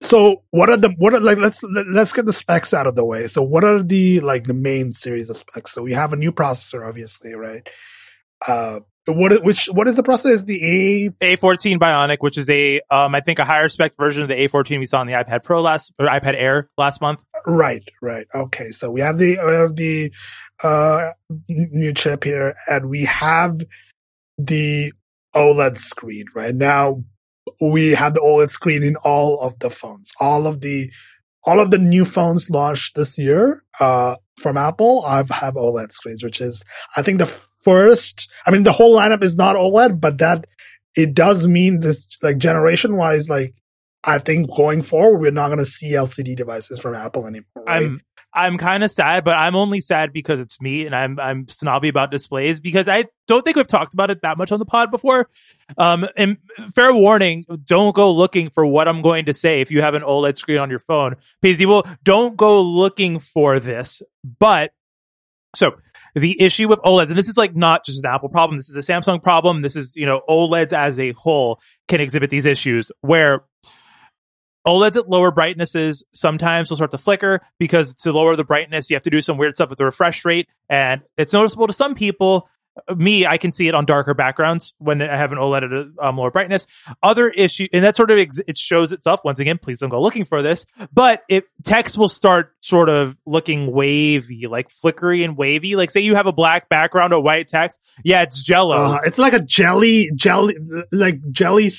so 0.00 0.42
what 0.50 0.70
are 0.70 0.76
the, 0.76 0.90
what 0.98 1.14
are 1.14 1.20
like, 1.20 1.38
let's, 1.38 1.62
let's 1.62 2.12
get 2.12 2.26
the 2.26 2.32
specs 2.32 2.72
out 2.74 2.86
of 2.86 2.96
the 2.96 3.04
way. 3.04 3.26
So 3.26 3.42
what 3.42 3.64
are 3.64 3.82
the, 3.82 4.20
like 4.20 4.46
the 4.46 4.54
main 4.54 4.92
series 4.92 5.30
of 5.30 5.36
specs? 5.36 5.72
So 5.72 5.82
we 5.82 5.92
have 5.92 6.12
a 6.12 6.16
new 6.16 6.32
processor, 6.32 6.88
obviously, 6.88 7.34
right? 7.34 7.68
Uh, 8.46 8.80
what 9.08 9.42
which 9.42 9.66
what 9.66 9.88
is 9.88 9.96
the 9.96 10.02
process? 10.02 10.44
The 10.44 11.10
A 11.20 11.36
A14 11.36 11.78
Bionic, 11.78 12.18
which 12.20 12.38
is 12.38 12.48
a 12.48 12.80
um 12.90 13.14
I 13.14 13.20
think 13.20 13.38
a 13.38 13.44
higher 13.44 13.68
spec 13.68 13.96
version 13.96 14.22
of 14.22 14.28
the 14.28 14.34
A14 14.36 14.78
we 14.78 14.86
saw 14.86 15.00
on 15.00 15.06
the 15.06 15.14
iPad 15.14 15.42
Pro 15.42 15.60
last 15.60 15.92
or 15.98 16.06
iPad 16.06 16.34
Air 16.36 16.70
last 16.78 17.00
month. 17.00 17.20
Right, 17.44 17.82
right. 18.00 18.26
Okay, 18.34 18.70
so 18.70 18.90
we 18.90 19.00
have 19.00 19.18
the 19.18 19.38
we 19.44 19.52
have 19.52 19.76
the 19.76 20.12
uh 20.62 21.10
new 21.48 21.92
chip 21.94 22.22
here, 22.24 22.54
and 22.70 22.88
we 22.88 23.04
have 23.04 23.60
the 24.38 24.92
OLED 25.34 25.78
screen. 25.78 26.26
Right 26.34 26.54
now, 26.54 27.02
we 27.60 27.90
have 27.90 28.14
the 28.14 28.20
OLED 28.20 28.50
screen 28.50 28.84
in 28.84 28.94
all 29.04 29.40
of 29.40 29.58
the 29.58 29.70
phones. 29.70 30.12
All 30.20 30.46
of 30.46 30.60
the 30.60 30.90
all 31.44 31.58
of 31.58 31.72
the 31.72 31.78
new 31.78 32.04
phones 32.04 32.50
launched 32.50 32.94
this 32.94 33.18
year 33.18 33.64
uh 33.80 34.14
from 34.38 34.56
Apple 34.56 35.02
have 35.08 35.30
have 35.30 35.54
OLED 35.54 35.90
screens, 35.90 36.22
which 36.22 36.40
is 36.40 36.62
I 36.96 37.02
think 37.02 37.18
the 37.18 37.26
first. 37.62 38.28
I 38.46 38.50
mean, 38.50 38.62
the 38.62 38.72
whole 38.72 38.96
lineup 38.96 39.22
is 39.22 39.36
not 39.36 39.56
OLED, 39.56 40.00
but 40.00 40.18
that 40.18 40.46
it 40.96 41.14
does 41.14 41.48
mean 41.48 41.80
this, 41.80 42.18
like 42.22 42.38
generation 42.38 42.96
wise, 42.96 43.28
like 43.28 43.54
I 44.04 44.18
think 44.18 44.54
going 44.54 44.82
forward, 44.82 45.20
we're 45.20 45.30
not 45.30 45.48
going 45.48 45.58
to 45.58 45.64
see 45.64 45.92
LCD 45.92 46.36
devices 46.36 46.78
from 46.80 46.94
Apple 46.94 47.26
anymore. 47.26 47.64
Right? 47.66 47.84
I'm 47.84 48.00
I'm 48.34 48.56
kind 48.56 48.82
of 48.82 48.90
sad, 48.90 49.24
but 49.24 49.38
I'm 49.38 49.54
only 49.54 49.80
sad 49.80 50.12
because 50.12 50.40
it's 50.40 50.60
me 50.60 50.86
and 50.86 50.94
I'm 50.94 51.20
I'm 51.20 51.46
snobby 51.48 51.88
about 51.88 52.10
displays 52.10 52.60
because 52.60 52.88
I 52.88 53.04
don't 53.26 53.44
think 53.44 53.56
we've 53.56 53.66
talked 53.66 53.92
about 53.92 54.10
it 54.10 54.22
that 54.22 54.38
much 54.38 54.50
on 54.52 54.58
the 54.58 54.64
pod 54.64 54.90
before. 54.90 55.28
Um, 55.76 56.08
and 56.16 56.38
fair 56.74 56.94
warning, 56.94 57.44
don't 57.64 57.94
go 57.94 58.10
looking 58.10 58.48
for 58.48 58.64
what 58.64 58.88
I'm 58.88 59.02
going 59.02 59.26
to 59.26 59.34
say 59.34 59.60
if 59.60 59.70
you 59.70 59.82
have 59.82 59.94
an 59.94 60.02
OLED 60.02 60.36
screen 60.36 60.58
on 60.58 60.70
your 60.70 60.78
phone. 60.78 61.16
Because 61.42 61.60
you 61.60 61.82
don't 62.02 62.36
go 62.36 62.62
looking 62.62 63.18
for 63.18 63.60
this. 63.60 64.02
But 64.38 64.72
so 65.54 65.74
the 66.14 66.40
issue 66.40 66.68
with 66.68 66.80
OLEDs, 66.80 67.08
and 67.08 67.18
this 67.18 67.28
is 67.28 67.38
like 67.38 67.56
not 67.56 67.84
just 67.84 67.98
an 68.04 68.06
Apple 68.06 68.28
problem, 68.28 68.58
this 68.58 68.68
is 68.68 68.76
a 68.76 68.92
Samsung 68.92 69.22
problem. 69.22 69.62
This 69.62 69.76
is, 69.76 69.94
you 69.96 70.06
know, 70.06 70.20
OLEDs 70.28 70.72
as 70.72 70.98
a 70.98 71.12
whole 71.12 71.58
can 71.88 72.00
exhibit 72.00 72.30
these 72.30 72.46
issues 72.46 72.90
where 73.00 73.44
OLEDs 74.66 74.96
at 74.96 75.08
lower 75.08 75.32
brightnesses 75.32 76.04
sometimes 76.12 76.70
will 76.70 76.76
start 76.76 76.92
to 76.92 76.98
flicker 76.98 77.40
because 77.58 77.94
to 77.94 78.12
lower 78.12 78.36
the 78.36 78.44
brightness, 78.44 78.90
you 78.90 78.96
have 78.96 79.02
to 79.02 79.10
do 79.10 79.20
some 79.20 79.36
weird 79.36 79.54
stuff 79.54 79.70
with 79.70 79.78
the 79.78 79.84
refresh 79.84 80.24
rate. 80.24 80.48
And 80.68 81.02
it's 81.16 81.32
noticeable 81.32 81.66
to 81.66 81.72
some 81.72 81.94
people 81.94 82.48
me, 82.96 83.26
I 83.26 83.38
can 83.38 83.52
see 83.52 83.68
it 83.68 83.74
on 83.74 83.84
darker 83.84 84.14
backgrounds 84.14 84.74
when 84.78 85.02
I 85.02 85.16
have 85.16 85.32
an 85.32 85.38
OLED 85.38 85.64
at 85.64 85.72
a 85.72 86.06
um, 86.06 86.16
lower 86.16 86.30
brightness. 86.30 86.66
Other 87.02 87.28
issue, 87.28 87.68
and 87.72 87.84
that 87.84 87.96
sort 87.96 88.10
of 88.10 88.18
ex- 88.18 88.40
it 88.46 88.56
shows 88.56 88.92
itself. 88.92 89.20
Once 89.24 89.38
again, 89.38 89.58
please 89.58 89.80
don't 89.80 89.90
go 89.90 90.00
looking 90.00 90.24
for 90.24 90.42
this, 90.42 90.66
but 90.92 91.22
it 91.28 91.44
text 91.64 91.98
will 91.98 92.08
start 92.08 92.54
sort 92.60 92.88
of 92.88 93.16
looking 93.26 93.72
wavy, 93.72 94.46
like 94.48 94.70
flickery 94.70 95.22
and 95.22 95.36
wavy. 95.36 95.76
Like 95.76 95.90
say 95.90 96.00
you 96.00 96.14
have 96.14 96.26
a 96.26 96.32
black 96.32 96.68
background, 96.68 97.12
a 97.12 97.20
white 97.20 97.48
text. 97.48 97.80
Yeah, 98.04 98.22
it's 98.22 98.42
Jello. 98.42 98.76
Uh, 98.76 99.00
it's 99.04 99.18
like 99.18 99.34
a 99.34 99.40
jelly, 99.40 100.10
jelly, 100.14 100.54
like 100.92 101.20
jelly, 101.30 101.70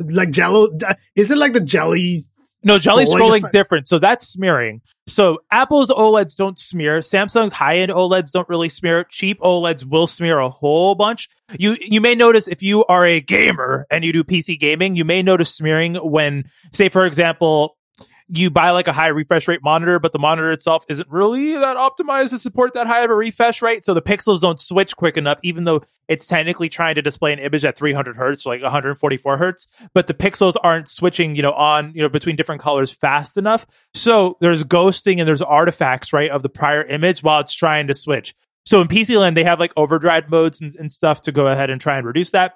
like 0.00 0.30
Jello. 0.30 0.68
Is 1.16 1.30
it 1.30 1.38
like 1.38 1.54
the 1.54 1.60
jelly 1.60 2.22
no, 2.64 2.78
jelly 2.78 3.04
scrolling's 3.04 3.50
different. 3.50 3.86
So 3.86 3.98
that's 3.98 4.26
smearing. 4.26 4.80
So 5.06 5.38
Apple's 5.50 5.90
OLEDs 5.90 6.34
don't 6.34 6.58
smear. 6.58 7.00
Samsung's 7.00 7.52
high-end 7.52 7.92
OLEDs 7.92 8.32
don't 8.32 8.48
really 8.48 8.68
smear. 8.70 9.04
Cheap 9.04 9.38
OLEDs 9.40 9.84
will 9.84 10.06
smear 10.06 10.38
a 10.38 10.48
whole 10.48 10.94
bunch. 10.94 11.28
You 11.58 11.76
you 11.80 12.00
may 12.00 12.14
notice 12.14 12.48
if 12.48 12.62
you 12.62 12.84
are 12.86 13.06
a 13.06 13.20
gamer 13.20 13.86
and 13.90 14.04
you 14.04 14.12
do 14.12 14.24
PC 14.24 14.58
gaming, 14.58 14.96
you 14.96 15.04
may 15.04 15.22
notice 15.22 15.54
smearing 15.54 15.96
when, 15.96 16.44
say, 16.72 16.88
for 16.88 17.04
example, 17.04 17.76
you 18.28 18.50
buy 18.50 18.70
like 18.70 18.88
a 18.88 18.92
high 18.92 19.08
refresh 19.08 19.48
rate 19.48 19.62
monitor, 19.62 19.98
but 19.98 20.12
the 20.12 20.18
monitor 20.18 20.50
itself 20.50 20.84
isn't 20.88 21.08
really 21.10 21.54
that 21.54 21.76
optimized 21.76 22.30
to 22.30 22.38
support 22.38 22.74
that 22.74 22.86
high 22.86 23.04
of 23.04 23.10
a 23.10 23.14
refresh 23.14 23.60
rate. 23.60 23.84
So 23.84 23.92
the 23.92 24.02
pixels 24.02 24.40
don't 24.40 24.58
switch 24.58 24.96
quick 24.96 25.16
enough, 25.16 25.38
even 25.42 25.64
though 25.64 25.82
it's 26.08 26.26
technically 26.26 26.68
trying 26.68 26.94
to 26.94 27.02
display 27.02 27.32
an 27.32 27.38
image 27.38 27.64
at 27.64 27.76
300 27.76 28.16
hertz, 28.16 28.46
like 28.46 28.62
144 28.62 29.36
hertz, 29.36 29.66
but 29.92 30.06
the 30.06 30.14
pixels 30.14 30.54
aren't 30.62 30.88
switching, 30.88 31.36
you 31.36 31.42
know, 31.42 31.52
on, 31.52 31.92
you 31.94 32.02
know, 32.02 32.08
between 32.08 32.36
different 32.36 32.62
colors 32.62 32.92
fast 32.92 33.36
enough. 33.36 33.66
So 33.92 34.36
there's 34.40 34.64
ghosting 34.64 35.18
and 35.18 35.28
there's 35.28 35.42
artifacts, 35.42 36.12
right, 36.12 36.30
of 36.30 36.42
the 36.42 36.48
prior 36.48 36.82
image 36.82 37.22
while 37.22 37.40
it's 37.40 37.54
trying 37.54 37.88
to 37.88 37.94
switch. 37.94 38.34
So 38.64 38.80
in 38.80 38.88
PC 38.88 39.18
land, 39.18 39.36
they 39.36 39.44
have 39.44 39.60
like 39.60 39.72
overdrive 39.76 40.30
modes 40.30 40.62
and, 40.62 40.74
and 40.76 40.90
stuff 40.90 41.22
to 41.22 41.32
go 41.32 41.46
ahead 41.46 41.68
and 41.68 41.78
try 41.80 41.98
and 41.98 42.06
reduce 42.06 42.30
that 42.30 42.54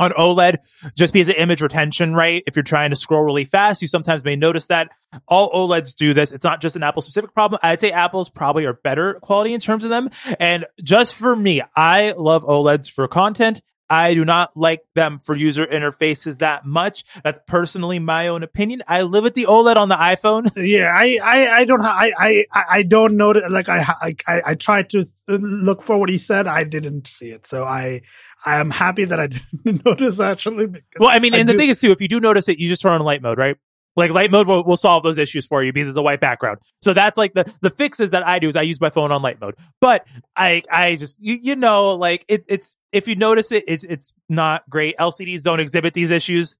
on 0.00 0.10
OLED, 0.12 0.56
just 0.96 1.12
because 1.12 1.28
of 1.28 1.36
image 1.36 1.62
retention, 1.62 2.14
right? 2.14 2.42
If 2.46 2.56
you're 2.56 2.62
trying 2.62 2.90
to 2.90 2.96
scroll 2.96 3.22
really 3.22 3.44
fast, 3.44 3.82
you 3.82 3.88
sometimes 3.88 4.24
may 4.24 4.34
notice 4.34 4.66
that 4.66 4.88
all 5.28 5.50
OLEDs 5.52 5.94
do 5.94 6.14
this. 6.14 6.32
It's 6.32 6.44
not 6.44 6.60
just 6.60 6.74
an 6.74 6.82
Apple 6.82 7.02
specific 7.02 7.34
problem. 7.34 7.60
I'd 7.62 7.80
say 7.80 7.92
Apple's 7.92 8.30
probably 8.30 8.64
are 8.64 8.72
better 8.72 9.14
quality 9.14 9.54
in 9.54 9.60
terms 9.60 9.84
of 9.84 9.90
them. 9.90 10.10
And 10.40 10.66
just 10.82 11.14
for 11.14 11.36
me, 11.36 11.62
I 11.76 12.12
love 12.16 12.44
OLEDs 12.44 12.90
for 12.90 13.06
content. 13.06 13.60
I 13.90 14.14
do 14.14 14.24
not 14.24 14.56
like 14.56 14.82
them 14.94 15.18
for 15.18 15.34
user 15.34 15.66
interfaces 15.66 16.38
that 16.38 16.64
much. 16.64 17.04
That's 17.24 17.40
personally 17.46 17.98
my 17.98 18.28
own 18.28 18.44
opinion. 18.44 18.82
I 18.86 19.02
live 19.02 19.24
with 19.24 19.34
the 19.34 19.46
OLED 19.46 19.76
on 19.76 19.88
the 19.88 19.96
iPhone. 19.96 20.48
Yeah, 20.70 20.92
I, 20.94 21.18
I, 21.24 21.48
I 21.48 21.64
don't, 21.64 21.80
I, 21.80 22.12
I, 22.18 22.44
I 22.70 22.82
don't 22.82 23.16
know. 23.16 23.30
Like 23.30 23.68
I, 23.68 23.84
I, 24.28 24.40
I 24.46 24.54
tried 24.54 24.90
to 24.90 25.04
look 25.28 25.82
for 25.82 25.98
what 25.98 26.08
he 26.08 26.18
said. 26.18 26.46
I 26.46 26.64
didn't 26.64 27.08
see 27.08 27.30
it, 27.30 27.46
so 27.46 27.64
I, 27.64 28.02
I 28.46 28.56
am 28.56 28.70
happy 28.70 29.04
that 29.06 29.18
I 29.18 29.26
didn't 29.64 29.84
notice 29.84 30.20
actually. 30.20 30.68
Well, 30.98 31.08
I 31.08 31.18
mean, 31.18 31.34
I 31.34 31.38
and 31.38 31.48
do, 31.48 31.54
the 31.54 31.58
thing 31.58 31.70
is 31.70 31.80
too, 31.80 31.90
if 31.90 32.00
you 32.00 32.08
do 32.08 32.20
notice 32.20 32.48
it, 32.48 32.58
you 32.58 32.68
just 32.68 32.82
turn 32.82 32.92
on 32.92 33.00
light 33.00 33.22
mode, 33.22 33.38
right? 33.38 33.56
Like 33.96 34.12
light 34.12 34.30
mode 34.30 34.46
will, 34.46 34.64
will 34.64 34.76
solve 34.76 35.02
those 35.02 35.18
issues 35.18 35.46
for 35.46 35.62
you 35.62 35.72
because 35.72 35.88
it's 35.88 35.96
a 35.96 36.02
white 36.02 36.20
background. 36.20 36.58
So 36.80 36.94
that's 36.94 37.18
like 37.18 37.34
the 37.34 37.52
the 37.60 37.70
fixes 37.70 38.10
that 38.10 38.26
I 38.26 38.38
do 38.38 38.48
is 38.48 38.56
I 38.56 38.62
use 38.62 38.80
my 38.80 38.90
phone 38.90 39.10
on 39.10 39.20
light 39.20 39.40
mode. 39.40 39.56
But 39.80 40.06
I 40.36 40.62
I 40.70 40.96
just 40.96 41.18
you, 41.20 41.38
you 41.42 41.56
know 41.56 41.94
like 41.94 42.24
it, 42.28 42.44
it's 42.48 42.76
if 42.92 43.08
you 43.08 43.16
notice 43.16 43.50
it 43.52 43.64
it's 43.66 43.84
it's 43.84 44.14
not 44.28 44.68
great. 44.70 44.96
LCDs 44.96 45.42
don't 45.42 45.60
exhibit 45.60 45.94
these 45.94 46.10
issues. 46.10 46.56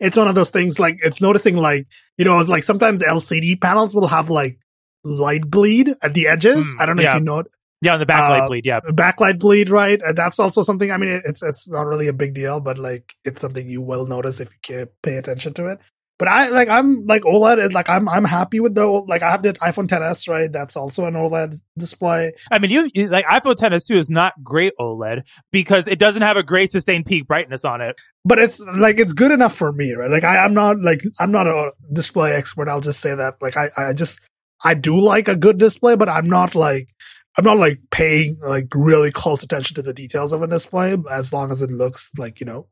It's 0.00 0.16
one 0.16 0.26
of 0.26 0.34
those 0.34 0.50
things 0.50 0.80
like 0.80 0.98
it's 1.00 1.20
noticing 1.20 1.56
like 1.56 1.86
you 2.16 2.24
know 2.24 2.38
like 2.38 2.64
sometimes 2.64 3.02
LCD 3.02 3.60
panels 3.60 3.94
will 3.94 4.08
have 4.08 4.30
like 4.30 4.58
light 5.04 5.48
bleed 5.48 5.90
at 6.02 6.14
the 6.14 6.28
edges. 6.28 6.66
Mm, 6.66 6.80
I 6.80 6.86
don't 6.86 6.96
know 6.96 7.02
yeah. 7.02 7.16
if 7.16 7.20
you 7.20 7.24
know. 7.24 7.44
Yeah, 7.82 7.94
on 7.94 8.00
the 8.00 8.06
backlight 8.06 8.42
uh, 8.42 8.48
bleed. 8.48 8.66
Yeah, 8.66 8.80
backlight 8.80 9.38
bleed. 9.38 9.70
Right, 9.70 10.00
and 10.02 10.16
that's 10.16 10.38
also 10.38 10.62
something. 10.62 10.90
I 10.90 10.98
mean, 10.98 11.22
it's 11.24 11.42
it's 11.42 11.68
not 11.68 11.86
really 11.86 12.08
a 12.08 12.12
big 12.12 12.34
deal, 12.34 12.60
but 12.60 12.76
like 12.76 13.14
it's 13.24 13.40
something 13.40 13.66
you 13.66 13.80
will 13.80 14.06
notice 14.06 14.38
if 14.38 14.50
you 14.68 14.86
pay 15.02 15.16
attention 15.16 15.54
to 15.54 15.66
it. 15.66 15.78
But 16.20 16.28
I 16.28 16.50
like 16.50 16.68
I'm 16.68 17.06
like 17.06 17.22
OLED. 17.22 17.58
is 17.58 17.72
Like 17.72 17.88
I'm 17.88 18.06
I'm 18.06 18.26
happy 18.26 18.60
with 18.60 18.74
the 18.74 18.86
like 18.86 19.22
I 19.22 19.30
have 19.30 19.42
the 19.42 19.54
iPhone 19.54 19.88
10s 19.88 20.28
right. 20.28 20.52
That's 20.52 20.76
also 20.76 21.06
an 21.06 21.14
OLED 21.14 21.58
display. 21.78 22.32
I 22.50 22.58
mean, 22.58 22.70
you, 22.70 22.90
you 22.92 23.08
like 23.08 23.24
iPhone 23.24 23.56
10s 23.56 23.86
too 23.86 23.96
is 23.96 24.10
not 24.10 24.34
great 24.44 24.74
OLED 24.78 25.26
because 25.50 25.88
it 25.88 25.98
doesn't 25.98 26.20
have 26.20 26.36
a 26.36 26.42
great 26.42 26.72
sustained 26.72 27.06
peak 27.06 27.26
brightness 27.26 27.64
on 27.64 27.80
it. 27.80 27.98
But 28.26 28.38
it's 28.38 28.60
like 28.60 28.98
it's 28.98 29.14
good 29.14 29.32
enough 29.32 29.54
for 29.54 29.72
me, 29.72 29.94
right? 29.94 30.10
Like 30.10 30.24
I, 30.24 30.44
I'm 30.44 30.52
not 30.52 30.78
like 30.82 31.00
I'm 31.18 31.32
not 31.32 31.46
a 31.46 31.72
display 31.90 32.34
expert. 32.34 32.68
I'll 32.68 32.82
just 32.82 33.00
say 33.00 33.14
that. 33.14 33.36
Like 33.40 33.56
I 33.56 33.68
I 33.78 33.94
just 33.94 34.20
I 34.62 34.74
do 34.74 35.00
like 35.00 35.26
a 35.26 35.36
good 35.36 35.56
display, 35.56 35.96
but 35.96 36.10
I'm 36.10 36.28
not 36.28 36.54
like 36.54 36.90
I'm 37.38 37.46
not 37.46 37.56
like 37.56 37.80
paying 37.90 38.36
like 38.46 38.68
really 38.74 39.10
close 39.10 39.42
attention 39.42 39.74
to 39.76 39.82
the 39.82 39.94
details 39.94 40.34
of 40.34 40.42
a 40.42 40.46
display 40.46 40.98
as 41.10 41.32
long 41.32 41.50
as 41.50 41.62
it 41.62 41.70
looks 41.70 42.10
like 42.18 42.40
you 42.40 42.46
know 42.46 42.66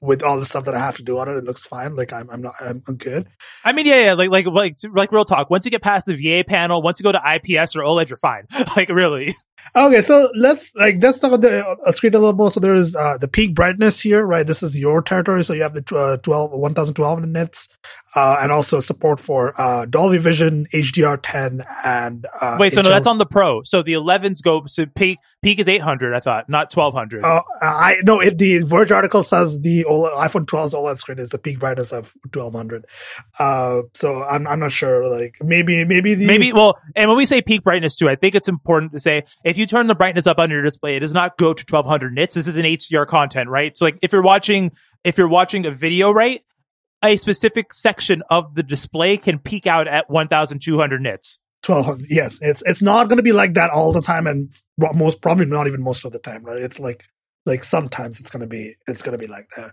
with 0.00 0.22
all 0.22 0.38
the 0.38 0.46
stuff 0.46 0.64
that 0.64 0.74
I 0.74 0.78
have 0.78 0.96
to 0.96 1.02
do 1.02 1.18
on 1.18 1.28
it, 1.28 1.36
it 1.36 1.44
looks 1.44 1.66
fine. 1.66 1.94
Like 1.96 2.12
I'm, 2.12 2.30
I'm 2.30 2.40
not, 2.40 2.54
I'm, 2.60 2.82
I'm 2.88 2.96
good. 2.96 3.28
I 3.64 3.72
mean, 3.72 3.86
yeah, 3.86 4.06
yeah, 4.06 4.12
like, 4.14 4.30
like, 4.30 4.46
like, 4.46 4.76
like 4.92 5.12
real 5.12 5.24
talk. 5.24 5.50
Once 5.50 5.64
you 5.64 5.70
get 5.70 5.82
past 5.82 6.06
the 6.06 6.14
VA 6.14 6.44
panel, 6.46 6.82
once 6.82 6.98
you 7.00 7.04
go 7.04 7.12
to 7.12 7.18
IPS 7.18 7.76
or 7.76 7.80
OLED, 7.80 8.08
you're 8.08 8.16
fine. 8.16 8.46
like, 8.76 8.88
really. 8.88 9.34
Okay, 9.76 10.00
so 10.00 10.28
let's 10.34 10.74
like 10.74 10.96
let's 11.00 11.20
talk 11.20 11.32
about 11.32 11.42
the 11.42 11.64
uh, 11.64 11.92
screen 11.92 12.14
a 12.14 12.18
little 12.18 12.32
more. 12.32 12.50
So 12.50 12.60
there 12.60 12.74
is 12.74 12.96
uh, 12.96 13.18
the 13.18 13.28
peak 13.28 13.54
brightness 13.54 14.00
here, 14.00 14.24
right? 14.24 14.46
This 14.46 14.62
is 14.62 14.76
your 14.76 15.00
territory. 15.00 15.44
So 15.44 15.52
you 15.52 15.62
have 15.62 15.74
the 15.74 15.96
uh, 15.96 16.16
12, 16.16 16.52
1012 16.52 17.22
nits, 17.26 17.68
uh, 18.16 18.38
and 18.40 18.50
also 18.50 18.80
support 18.80 19.20
for 19.20 19.52
uh, 19.60 19.84
Dolby 19.86 20.18
Vision, 20.18 20.66
HDR10, 20.74 21.64
and 21.84 22.26
uh, 22.40 22.56
wait. 22.58 22.72
So 22.72 22.80
HL- 22.80 22.84
no, 22.84 22.90
that's 22.90 23.06
on 23.06 23.18
the 23.18 23.26
Pro. 23.26 23.62
So 23.62 23.82
the 23.82 23.92
11s 23.92 24.42
go. 24.42 24.64
So 24.66 24.86
peak 24.86 25.18
peak 25.42 25.60
is 25.60 25.68
800. 25.68 26.14
I 26.14 26.20
thought 26.20 26.48
not 26.48 26.74
1200. 26.74 27.22
Uh, 27.22 27.42
I 27.62 27.96
no. 28.02 28.20
If 28.20 28.38
the 28.38 28.62
Verge 28.64 28.90
article 28.90 29.22
says 29.22 29.60
the 29.60 29.69
OLED, 29.88 30.12
iPhone 30.16 30.46
12's 30.46 30.74
OLED 30.74 30.98
screen 30.98 31.18
is 31.18 31.30
the 31.30 31.38
peak 31.38 31.58
brightness 31.58 31.92
of 31.92 32.14
1200. 32.32 32.86
Uh, 33.38 33.82
so 33.94 34.22
I'm 34.22 34.46
I'm 34.46 34.60
not 34.60 34.72
sure. 34.72 35.08
Like 35.08 35.36
maybe 35.42 35.84
maybe 35.84 36.14
the 36.14 36.26
maybe 36.26 36.52
well, 36.52 36.78
and 36.94 37.08
when 37.08 37.16
we 37.16 37.26
say 37.26 37.42
peak 37.42 37.62
brightness 37.62 37.96
too, 37.96 38.08
I 38.08 38.16
think 38.16 38.34
it's 38.34 38.48
important 38.48 38.92
to 38.92 39.00
say 39.00 39.24
if 39.44 39.58
you 39.58 39.66
turn 39.66 39.86
the 39.86 39.94
brightness 39.94 40.26
up 40.26 40.38
on 40.38 40.50
your 40.50 40.62
display, 40.62 40.96
it 40.96 41.00
does 41.00 41.14
not 41.14 41.36
go 41.36 41.52
to 41.52 41.64
1200 41.68 42.12
nits. 42.12 42.34
This 42.34 42.46
is 42.46 42.56
an 42.56 42.64
HDR 42.64 43.06
content, 43.06 43.48
right? 43.48 43.76
So 43.76 43.84
like 43.84 43.98
if 44.02 44.12
you're 44.12 44.22
watching 44.22 44.72
if 45.04 45.18
you're 45.18 45.28
watching 45.28 45.66
a 45.66 45.70
video, 45.70 46.10
right, 46.10 46.42
a 47.02 47.16
specific 47.16 47.72
section 47.72 48.22
of 48.30 48.54
the 48.54 48.62
display 48.62 49.16
can 49.16 49.38
peak 49.38 49.66
out 49.66 49.88
at 49.88 50.10
1200 50.10 51.00
nits. 51.00 51.38
1200 51.66 52.06
yes 52.08 52.38
it's 52.40 52.62
it's 52.64 52.80
not 52.80 53.08
going 53.08 53.18
to 53.18 53.22
be 53.22 53.32
like 53.32 53.52
that 53.52 53.68
all 53.68 53.92
the 53.92 54.00
time 54.00 54.26
and 54.26 54.50
most 54.94 55.20
probably 55.20 55.44
not 55.44 55.66
even 55.66 55.82
most 55.82 56.06
of 56.06 56.12
the 56.12 56.18
time 56.18 56.42
right 56.42 56.56
it's 56.56 56.80
like 56.80 57.04
like 57.46 57.64
sometimes 57.64 58.20
it's 58.20 58.30
gonna 58.30 58.46
be 58.46 58.74
it's 58.86 59.02
gonna 59.02 59.18
be 59.18 59.26
like 59.26 59.48
that. 59.56 59.72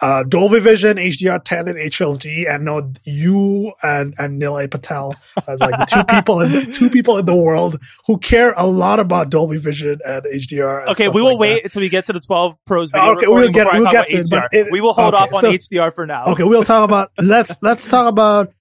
Uh, 0.00 0.22
Dolby 0.22 0.60
Vision, 0.60 0.96
HDR10, 0.96 1.68
and 1.68 1.76
HLG, 1.76 2.48
and 2.48 2.64
no, 2.64 2.92
you 3.04 3.72
and 3.82 4.14
and 4.18 4.40
Nilay 4.40 4.70
Patel 4.70 5.14
are 5.48 5.56
like 5.56 5.78
the 5.78 5.86
two 5.90 6.04
people 6.14 6.40
in 6.40 6.52
the, 6.52 6.72
two 6.72 6.88
people 6.88 7.18
in 7.18 7.26
the 7.26 7.36
world 7.36 7.82
who 8.06 8.18
care 8.18 8.52
a 8.52 8.66
lot 8.66 9.00
about 9.00 9.30
Dolby 9.30 9.58
Vision 9.58 9.98
and 10.06 10.22
HDR. 10.24 10.82
And 10.82 10.90
okay, 10.90 11.08
we 11.08 11.20
will 11.20 11.30
like 11.30 11.38
wait 11.38 11.54
that. 11.54 11.64
until 11.64 11.82
we 11.82 11.88
get 11.88 12.06
to 12.06 12.12
the 12.12 12.20
12 12.20 12.56
Pros 12.64 12.92
video 12.92 13.12
okay, 13.12 13.26
we'll 13.26 13.50
get 13.50 13.66
we'll 13.72 13.90
get 13.90 14.06
to 14.08 14.16
it, 14.16 14.48
it, 14.52 14.66
We 14.70 14.80
will 14.80 14.92
hold 14.94 15.14
okay, 15.14 15.24
off 15.24 15.34
on 15.34 15.40
so, 15.40 15.52
HDR 15.52 15.92
for 15.92 16.06
now. 16.06 16.26
Okay, 16.26 16.44
we'll 16.44 16.64
talk 16.64 16.84
about 16.84 17.08
let's 17.18 17.60
let's 17.62 17.86
talk 17.88 18.06
about 18.06 18.52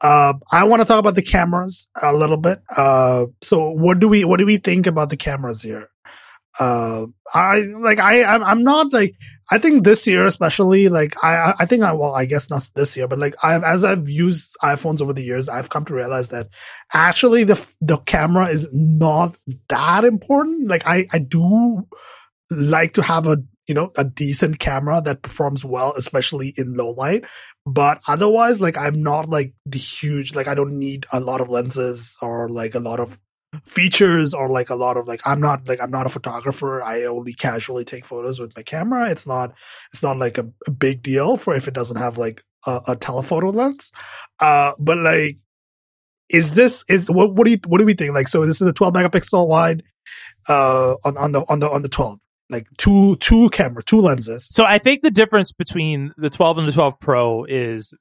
uh, 0.00 0.34
I 0.52 0.64
want 0.64 0.82
to 0.82 0.88
talk 0.88 0.98
about 0.98 1.14
the 1.14 1.22
cameras 1.22 1.90
a 2.02 2.14
little 2.14 2.36
bit. 2.36 2.60
Uh, 2.74 3.26
so 3.42 3.70
what 3.70 3.98
do 3.98 4.08
we 4.08 4.24
what 4.24 4.38
do 4.38 4.46
we 4.46 4.58
think 4.58 4.86
about 4.86 5.10
the 5.10 5.16
cameras 5.16 5.62
here? 5.62 5.88
Uh, 6.58 7.06
I 7.34 7.58
like 7.78 7.98
I 7.98 8.24
I'm, 8.24 8.62
not 8.62 8.92
like 8.92 9.14
I 9.50 9.58
think 9.58 9.84
this 9.84 10.06
year 10.06 10.24
especially 10.24 10.88
like 10.88 11.14
I 11.22 11.54
I 11.60 11.66
think 11.66 11.82
I 11.82 11.92
well 11.92 12.14
I 12.14 12.24
guess 12.24 12.48
not 12.48 12.68
this 12.74 12.96
year 12.96 13.08
but 13.08 13.18
like 13.18 13.34
I 13.42 13.56
as 13.56 13.84
I've 13.84 14.08
used 14.08 14.56
iPhones 14.62 15.00
over 15.00 15.12
the 15.12 15.22
years 15.22 15.48
I've 15.48 15.68
come 15.68 15.84
to 15.86 15.94
realize 15.94 16.28
that 16.28 16.48
actually 16.94 17.44
the 17.44 17.62
the 17.80 17.98
camera 17.98 18.46
is 18.46 18.68
not 18.72 19.36
that 19.68 20.04
important 20.04 20.68
like 20.68 20.86
I 20.86 21.06
I 21.12 21.18
do 21.18 21.86
like 22.50 22.92
to 22.94 23.02
have 23.02 23.26
a 23.26 23.38
you 23.66 23.74
know, 23.74 23.90
a 23.96 24.04
decent 24.04 24.58
camera 24.58 25.00
that 25.02 25.22
performs 25.22 25.64
well, 25.64 25.92
especially 25.96 26.54
in 26.56 26.74
low 26.74 26.90
light. 26.90 27.24
But 27.66 28.00
otherwise, 28.06 28.60
like 28.60 28.78
I'm 28.78 29.02
not 29.02 29.28
like 29.28 29.54
the 29.64 29.78
huge, 29.78 30.34
like 30.34 30.46
I 30.46 30.54
don't 30.54 30.78
need 30.78 31.04
a 31.12 31.20
lot 31.20 31.40
of 31.40 31.48
lenses 31.48 32.16
or 32.22 32.48
like 32.48 32.74
a 32.74 32.80
lot 32.80 33.00
of 33.00 33.18
features 33.64 34.34
or 34.34 34.48
like 34.48 34.70
a 34.70 34.74
lot 34.74 34.96
of 34.96 35.06
like 35.06 35.20
I'm 35.26 35.40
not 35.40 35.66
like 35.68 35.80
I'm 35.82 35.90
not 35.90 36.06
a 36.06 36.10
photographer. 36.10 36.82
I 36.82 37.04
only 37.04 37.32
casually 37.32 37.84
take 37.84 38.04
photos 38.04 38.38
with 38.38 38.56
my 38.56 38.62
camera. 38.62 39.10
It's 39.10 39.26
not 39.26 39.54
it's 39.92 40.02
not 40.02 40.18
like 40.18 40.38
a, 40.38 40.48
a 40.66 40.70
big 40.70 41.02
deal 41.02 41.36
for 41.36 41.54
if 41.54 41.68
it 41.68 41.74
doesn't 41.74 41.96
have 41.96 42.18
like 42.18 42.42
a, 42.66 42.80
a 42.88 42.96
telephoto 42.96 43.50
lens. 43.50 43.92
Uh, 44.40 44.72
but 44.78 44.98
like, 44.98 45.38
is 46.28 46.54
this 46.54 46.84
is 46.88 47.10
what 47.10 47.34
what 47.34 47.44
do 47.44 47.52
you 47.52 47.58
what 47.66 47.78
do 47.78 47.84
we 47.84 47.94
think? 47.94 48.14
Like, 48.14 48.28
so 48.28 48.44
this 48.44 48.60
is 48.60 48.68
a 48.68 48.72
12 48.72 48.94
megapixel 48.94 49.48
wide 49.48 49.82
uh 50.48 50.94
on 51.04 51.16
on 51.16 51.32
the 51.32 51.40
on 51.48 51.60
the 51.60 51.70
on 51.70 51.82
the 51.82 51.88
12 51.88 52.18
like 52.50 52.68
two 52.76 53.16
two 53.16 53.48
camera 53.50 53.82
two 53.82 54.00
lenses 54.00 54.46
so 54.46 54.64
i 54.64 54.78
think 54.78 55.02
the 55.02 55.10
difference 55.10 55.52
between 55.52 56.12
the 56.16 56.30
12 56.30 56.58
and 56.58 56.68
the 56.68 56.72
12 56.72 57.00
pro 57.00 57.44
is 57.44 57.94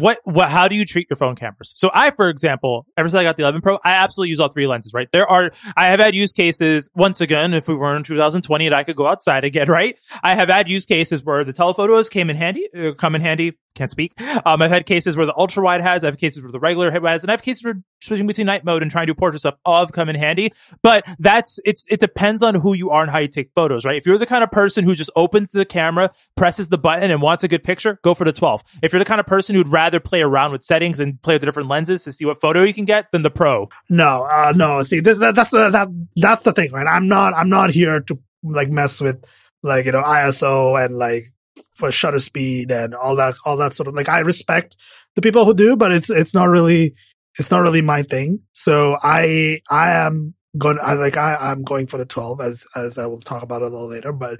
what 0.00 0.18
what 0.24 0.50
how 0.50 0.68
do 0.68 0.74
you 0.74 0.84
treat 0.84 1.08
your 1.10 1.16
phone 1.16 1.36
cameras? 1.36 1.72
So 1.74 1.90
i 1.94 2.10
for 2.10 2.28
example 2.28 2.86
ever 2.96 3.08
since 3.08 3.18
i 3.18 3.22
got 3.22 3.36
the 3.36 3.42
11 3.42 3.60
pro 3.60 3.78
i 3.84 3.92
absolutely 3.92 4.30
use 4.30 4.40
all 4.40 4.48
three 4.48 4.66
lenses 4.66 4.94
right? 4.94 5.08
There 5.12 5.26
are 5.26 5.50
i 5.76 5.86
have 5.88 6.00
had 6.00 6.14
use 6.14 6.32
cases 6.32 6.90
once 6.94 7.20
again 7.20 7.54
if 7.54 7.68
we 7.68 7.74
were 7.74 7.96
in 7.96 8.04
2020 8.04 8.66
and 8.66 8.74
i 8.74 8.84
could 8.84 8.96
go 8.96 9.06
outside 9.06 9.44
again 9.44 9.68
right? 9.68 9.98
I 10.22 10.34
have 10.34 10.48
had 10.48 10.68
use 10.68 10.86
cases 10.86 11.24
where 11.24 11.44
the 11.44 11.52
telephotos 11.52 12.08
came 12.08 12.30
in 12.30 12.36
handy 12.36 12.68
uh, 12.76 12.92
come 12.92 13.14
in 13.14 13.20
handy 13.20 13.58
can't 13.74 13.90
speak. 13.90 14.12
Um, 14.44 14.62
I've 14.62 14.70
had 14.70 14.86
cases 14.86 15.16
where 15.16 15.26
the 15.26 15.34
ultra 15.36 15.62
wide 15.62 15.80
has, 15.80 16.04
I 16.04 16.08
have 16.08 16.18
cases 16.18 16.42
where 16.42 16.52
the 16.52 16.60
regular 16.60 16.90
has, 16.90 17.22
and 17.22 17.30
I 17.30 17.32
have 17.32 17.42
cases 17.42 17.64
where 17.64 17.82
switching 18.00 18.26
between 18.26 18.46
night 18.46 18.64
mode 18.64 18.82
and 18.82 18.90
trying 18.90 19.06
to 19.06 19.12
do 19.12 19.18
portrait 19.18 19.40
stuff 19.40 19.56
have 19.66 19.92
come 19.92 20.08
in 20.08 20.16
handy. 20.16 20.52
But 20.82 21.04
that's, 21.18 21.58
it's, 21.64 21.86
it 21.88 22.00
depends 22.00 22.42
on 22.42 22.54
who 22.54 22.74
you 22.74 22.90
are 22.90 23.02
and 23.02 23.10
how 23.10 23.18
you 23.18 23.28
take 23.28 23.50
photos, 23.54 23.84
right? 23.84 23.96
If 23.96 24.06
you're 24.06 24.18
the 24.18 24.26
kind 24.26 24.44
of 24.44 24.50
person 24.50 24.84
who 24.84 24.94
just 24.94 25.10
opens 25.16 25.52
the 25.52 25.64
camera, 25.64 26.10
presses 26.36 26.68
the 26.68 26.78
button 26.78 27.10
and 27.10 27.22
wants 27.22 27.44
a 27.44 27.48
good 27.48 27.62
picture, 27.62 27.98
go 28.02 28.14
for 28.14 28.24
the 28.24 28.32
12. 28.32 28.62
If 28.82 28.92
you're 28.92 28.98
the 28.98 29.04
kind 29.04 29.20
of 29.20 29.26
person 29.26 29.54
who'd 29.54 29.68
rather 29.68 30.00
play 30.00 30.22
around 30.22 30.52
with 30.52 30.62
settings 30.62 31.00
and 31.00 31.20
play 31.22 31.34
with 31.34 31.42
the 31.42 31.46
different 31.46 31.68
lenses 31.68 32.04
to 32.04 32.12
see 32.12 32.24
what 32.24 32.40
photo 32.40 32.62
you 32.62 32.74
can 32.74 32.84
get, 32.84 33.10
then 33.12 33.22
the 33.22 33.30
pro. 33.30 33.68
No, 33.88 34.26
uh, 34.30 34.52
no, 34.54 34.82
see, 34.82 35.00
this, 35.00 35.18
that, 35.18 35.34
that's 35.34 35.50
the, 35.50 35.70
that, 35.70 35.88
that's 36.16 36.42
the 36.42 36.52
thing, 36.52 36.72
right? 36.72 36.86
I'm 36.86 37.08
not, 37.08 37.34
I'm 37.34 37.48
not 37.48 37.70
here 37.70 38.00
to 38.00 38.18
like 38.42 38.68
mess 38.68 39.00
with 39.00 39.24
like, 39.62 39.86
you 39.86 39.92
know, 39.92 40.02
ISO 40.02 40.82
and 40.84 40.98
like 40.98 41.31
for 41.74 41.90
shutter 41.90 42.18
speed 42.18 42.70
and 42.70 42.94
all 42.94 43.16
that, 43.16 43.34
all 43.44 43.56
that 43.56 43.74
sort 43.74 43.88
of 43.88 43.94
like, 43.94 44.08
I 44.08 44.20
respect 44.20 44.76
the 45.14 45.22
people 45.22 45.44
who 45.44 45.54
do, 45.54 45.76
but 45.76 45.92
it's, 45.92 46.10
it's 46.10 46.34
not 46.34 46.48
really, 46.48 46.94
it's 47.38 47.50
not 47.50 47.60
really 47.60 47.82
my 47.82 48.02
thing. 48.02 48.40
So 48.52 48.96
I, 49.02 49.58
I 49.70 49.92
am 49.92 50.34
going, 50.58 50.78
I 50.82 50.94
like, 50.94 51.16
I, 51.16 51.36
I'm 51.40 51.62
going 51.62 51.86
for 51.86 51.98
the 51.98 52.06
12 52.06 52.40
as, 52.40 52.64
as 52.76 52.98
I 52.98 53.06
will 53.06 53.20
talk 53.20 53.42
about 53.42 53.62
a 53.62 53.66
little 53.66 53.88
later, 53.88 54.12
but 54.12 54.38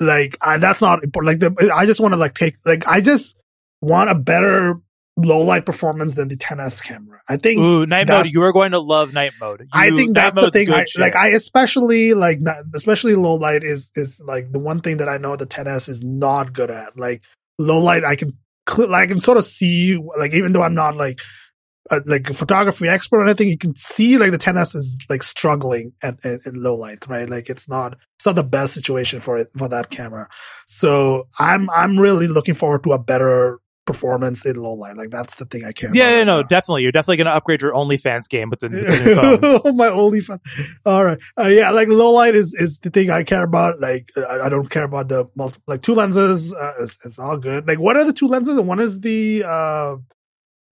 like, 0.00 0.36
I, 0.40 0.58
that's 0.58 0.80
not 0.80 1.02
important. 1.04 1.42
Like 1.42 1.54
the, 1.56 1.72
I 1.74 1.86
just 1.86 2.00
want 2.00 2.14
to 2.14 2.20
like 2.20 2.34
take, 2.34 2.56
like, 2.64 2.86
I 2.86 3.00
just 3.00 3.36
want 3.80 4.10
a 4.10 4.14
better 4.14 4.80
low 5.16 5.40
light 5.40 5.66
performance 5.66 6.14
than 6.14 6.28
the 6.28 6.36
10s 6.36 6.82
camera. 6.82 7.20
I 7.28 7.36
think 7.36 7.58
Ooh, 7.58 7.86
night 7.86 8.08
mode. 8.08 8.26
You 8.30 8.42
are 8.42 8.52
going 8.52 8.72
to 8.72 8.80
love 8.80 9.12
night 9.12 9.32
mode. 9.40 9.60
You, 9.60 9.68
I 9.72 9.90
think 9.90 10.14
that's 10.14 10.36
the 10.36 10.50
thing. 10.50 10.72
I, 10.72 10.86
like 10.98 11.14
I 11.14 11.28
especially 11.28 12.14
like 12.14 12.40
especially 12.74 13.14
low 13.14 13.34
light 13.34 13.62
is 13.62 13.90
is 13.94 14.20
like 14.24 14.52
the 14.52 14.60
one 14.60 14.80
thing 14.80 14.98
that 14.98 15.08
I 15.08 15.18
know 15.18 15.36
the 15.36 15.46
10s 15.46 15.88
is 15.88 16.02
not 16.02 16.52
good 16.52 16.70
at. 16.70 16.98
Like 16.98 17.22
low 17.58 17.80
light, 17.80 18.04
I 18.04 18.16
can 18.16 18.36
like 18.78 19.02
I 19.02 19.06
can 19.06 19.20
sort 19.20 19.38
of 19.38 19.44
see 19.44 19.98
like 20.18 20.32
even 20.32 20.52
though 20.52 20.62
I'm 20.62 20.74
not 20.74 20.96
like 20.96 21.20
a, 21.90 22.00
like 22.06 22.30
a 22.30 22.34
photography 22.34 22.88
expert 22.88 23.18
or 23.18 23.24
anything, 23.24 23.48
you 23.48 23.58
can 23.58 23.74
see 23.74 24.16
like 24.18 24.32
the 24.32 24.38
10s 24.38 24.76
is 24.76 24.98
like 25.08 25.22
struggling 25.22 25.92
at, 26.02 26.24
at, 26.24 26.46
at 26.46 26.54
low 26.54 26.76
light, 26.76 27.06
right? 27.08 27.28
Like 27.28 27.50
it's 27.50 27.68
not 27.68 27.96
it's 28.18 28.26
not 28.26 28.36
the 28.36 28.44
best 28.44 28.74
situation 28.74 29.20
for 29.20 29.36
it 29.36 29.48
for 29.56 29.68
that 29.68 29.90
camera. 29.90 30.28
So 30.66 31.24
I'm 31.38 31.68
I'm 31.70 31.98
really 31.98 32.28
looking 32.28 32.54
forward 32.54 32.84
to 32.84 32.92
a 32.92 32.98
better 32.98 33.58
performance 33.92 34.46
in 34.46 34.56
low 34.56 34.74
light. 34.74 34.96
Like 34.96 35.10
that's 35.10 35.36
the 35.36 35.44
thing 35.44 35.64
I 35.64 35.72
care. 35.72 35.90
Yeah, 35.92 36.04
about 36.04 36.10
yeah 36.10 36.18
right 36.18 36.24
no, 36.24 36.40
now. 36.40 36.46
definitely. 36.46 36.82
You're 36.82 36.92
definitely 36.92 37.18
going 37.18 37.26
to 37.26 37.34
upgrade 37.34 37.62
your 37.62 37.72
OnlyFans 37.72 38.28
game 38.28 38.50
with 38.50 38.60
the, 38.60 38.68
the 38.68 39.62
oh, 39.64 39.72
my 39.72 39.88
OnlyFans. 39.88 40.40
All 40.86 41.04
right. 41.04 41.18
Uh, 41.38 41.48
yeah, 41.48 41.70
like 41.70 41.88
low 41.88 42.12
light 42.12 42.34
is 42.34 42.54
is 42.54 42.78
the 42.80 42.90
thing 42.90 43.10
I 43.10 43.24
care 43.24 43.42
about. 43.42 43.80
Like 43.80 44.08
I, 44.16 44.42
I 44.46 44.48
don't 44.48 44.70
care 44.70 44.84
about 44.84 45.08
the 45.08 45.28
multiple, 45.34 45.64
like 45.66 45.82
two 45.82 45.94
lenses. 45.94 46.52
Uh, 46.52 46.72
it's, 46.80 47.04
it's 47.04 47.18
all 47.18 47.36
good. 47.36 47.66
Like 47.66 47.80
what 47.80 47.96
are 47.96 48.04
the 48.04 48.12
two 48.12 48.28
lenses? 48.28 48.56
And 48.56 48.68
one 48.68 48.80
is 48.80 49.00
the 49.00 49.44
uh 49.46 49.96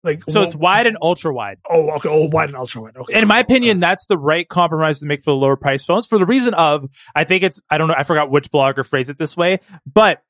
like 0.03 0.23
so 0.29 0.43
it's 0.43 0.55
wide 0.55 0.87
and 0.87 0.97
ultra 1.01 1.33
wide. 1.33 1.57
Oh, 1.67 1.89
okay. 1.95 2.07
Oh, 2.09 2.29
wide 2.31 2.49
and 2.49 2.57
ultra 2.57 2.81
wide. 2.81 2.95
Okay. 2.95 3.13
And 3.13 3.23
in 3.23 3.27
my 3.27 3.39
opinion, 3.39 3.79
that's 3.79 4.05
the 4.05 4.17
right 4.17 4.47
compromise 4.47 4.99
to 4.99 5.07
make 5.07 5.23
for 5.23 5.31
the 5.31 5.35
lower 5.35 5.57
price 5.57 5.83
phones 5.83 6.05
for 6.05 6.19
the 6.19 6.25
reason 6.25 6.53
of 6.53 6.85
I 7.15 7.23
think 7.23 7.43
it's 7.43 7.61
I 7.69 7.77
don't 7.77 7.87
know 7.87 7.95
I 7.97 8.03
forgot 8.03 8.29
which 8.29 8.51
blogger 8.51 8.87
phrased 8.87 9.09
it 9.09 9.17
this 9.17 9.35
way, 9.35 9.59
but 9.91 10.21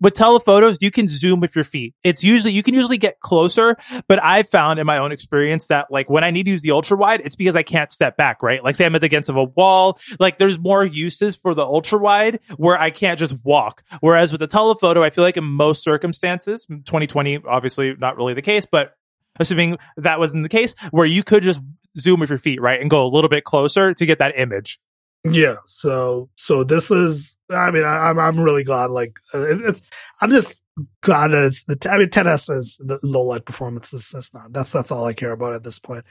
with 0.00 0.14
telephotos, 0.14 0.80
you 0.80 0.90
can 0.90 1.08
zoom 1.08 1.40
with 1.40 1.54
your 1.54 1.64
feet. 1.64 1.94
It's 2.02 2.24
usually, 2.24 2.52
you 2.52 2.62
can 2.62 2.74
usually 2.74 2.98
get 2.98 3.20
closer, 3.20 3.76
but 4.08 4.22
I've 4.22 4.48
found 4.48 4.78
in 4.78 4.86
my 4.86 4.98
own 4.98 5.12
experience 5.12 5.66
that 5.66 5.86
like 5.90 6.08
when 6.08 6.24
I 6.24 6.30
need 6.30 6.44
to 6.44 6.50
use 6.50 6.62
the 6.62 6.70
ultra 6.70 6.96
wide, 6.96 7.20
it's 7.20 7.36
because 7.36 7.56
I 7.56 7.62
can't 7.62 7.92
step 7.92 8.16
back, 8.16 8.42
right? 8.42 8.62
Like 8.64 8.76
say 8.76 8.86
I'm 8.86 8.94
at 8.94 9.00
the 9.00 9.06
against 9.06 9.28
of 9.28 9.36
a 9.36 9.44
wall, 9.44 9.98
like 10.18 10.38
there's 10.38 10.58
more 10.58 10.84
uses 10.84 11.36
for 11.36 11.54
the 11.54 11.64
ultra 11.64 11.98
wide 11.98 12.40
where 12.56 12.80
I 12.80 12.90
can't 12.90 13.18
just 13.18 13.36
walk. 13.44 13.82
Whereas 14.00 14.32
with 14.32 14.38
the 14.38 14.46
telephoto, 14.46 15.02
I 15.02 15.10
feel 15.10 15.24
like 15.24 15.36
in 15.36 15.44
most 15.44 15.82
circumstances, 15.82 16.64
2020, 16.66 17.40
obviously 17.48 17.94
not 17.98 18.16
really 18.16 18.34
the 18.34 18.42
case, 18.42 18.66
but 18.70 18.94
assuming 19.38 19.78
that 19.96 20.18
wasn't 20.18 20.44
the 20.44 20.48
case, 20.48 20.74
where 20.90 21.06
you 21.06 21.22
could 21.22 21.42
just 21.42 21.60
zoom 21.98 22.20
with 22.20 22.30
your 22.30 22.38
feet, 22.38 22.60
right? 22.60 22.80
And 22.80 22.88
go 22.88 23.04
a 23.04 23.08
little 23.08 23.30
bit 23.30 23.44
closer 23.44 23.94
to 23.94 24.06
get 24.06 24.18
that 24.18 24.38
image. 24.38 24.78
Yeah. 25.24 25.56
So, 25.66 26.30
so 26.36 26.64
this 26.64 26.90
is, 26.90 27.36
I 27.50 27.70
mean, 27.70 27.84
I, 27.84 28.10
am 28.10 28.18
I'm, 28.18 28.38
I'm 28.38 28.40
really 28.40 28.64
glad, 28.64 28.90
like, 28.90 29.18
it, 29.34 29.60
it's, 29.62 29.82
I'm 30.22 30.30
just 30.30 30.62
glad 31.02 31.32
that 31.32 31.44
it's 31.44 31.64
the, 31.64 31.76
I 31.90 31.98
mean, 31.98 32.08
10S 32.08 32.50
is 32.50 32.76
the 32.78 32.98
low 33.02 33.24
light 33.24 33.44
performance. 33.44 33.92
It's 33.92 34.32
not, 34.32 34.52
that's, 34.52 34.72
that's 34.72 34.90
all 34.90 35.04
I 35.04 35.12
care 35.12 35.32
about 35.32 35.54
at 35.54 35.64
this 35.64 35.78
point. 35.78 36.04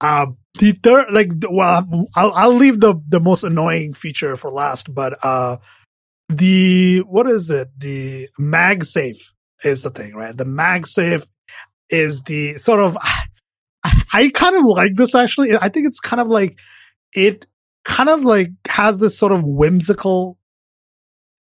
Um, 0.00 0.38
the 0.58 0.72
third, 0.72 1.12
like, 1.12 1.30
well, 1.48 2.08
I'll, 2.16 2.32
I'll 2.32 2.54
leave 2.54 2.80
the, 2.80 3.00
the 3.08 3.20
most 3.20 3.44
annoying 3.44 3.94
feature 3.94 4.36
for 4.36 4.50
last, 4.50 4.92
but, 4.92 5.16
uh, 5.22 5.58
the, 6.28 7.00
what 7.00 7.26
is 7.26 7.50
it? 7.50 7.68
The 7.76 8.28
MagSafe 8.38 9.18
is 9.64 9.82
the 9.82 9.90
thing, 9.90 10.14
right? 10.14 10.36
The 10.36 10.44
MagSafe 10.44 11.26
is 11.88 12.22
the 12.22 12.54
sort 12.54 12.80
of, 12.80 12.96
I 14.12 14.30
kind 14.34 14.56
of 14.56 14.64
like 14.64 14.96
this 14.96 15.14
actually. 15.14 15.56
I 15.56 15.68
think 15.68 15.86
it's 15.86 16.00
kind 16.00 16.20
of 16.20 16.28
like, 16.28 16.58
it 17.12 17.46
kind 17.84 18.08
of 18.08 18.24
like 18.24 18.50
has 18.68 18.98
this 18.98 19.18
sort 19.18 19.32
of 19.32 19.42
whimsical 19.44 20.38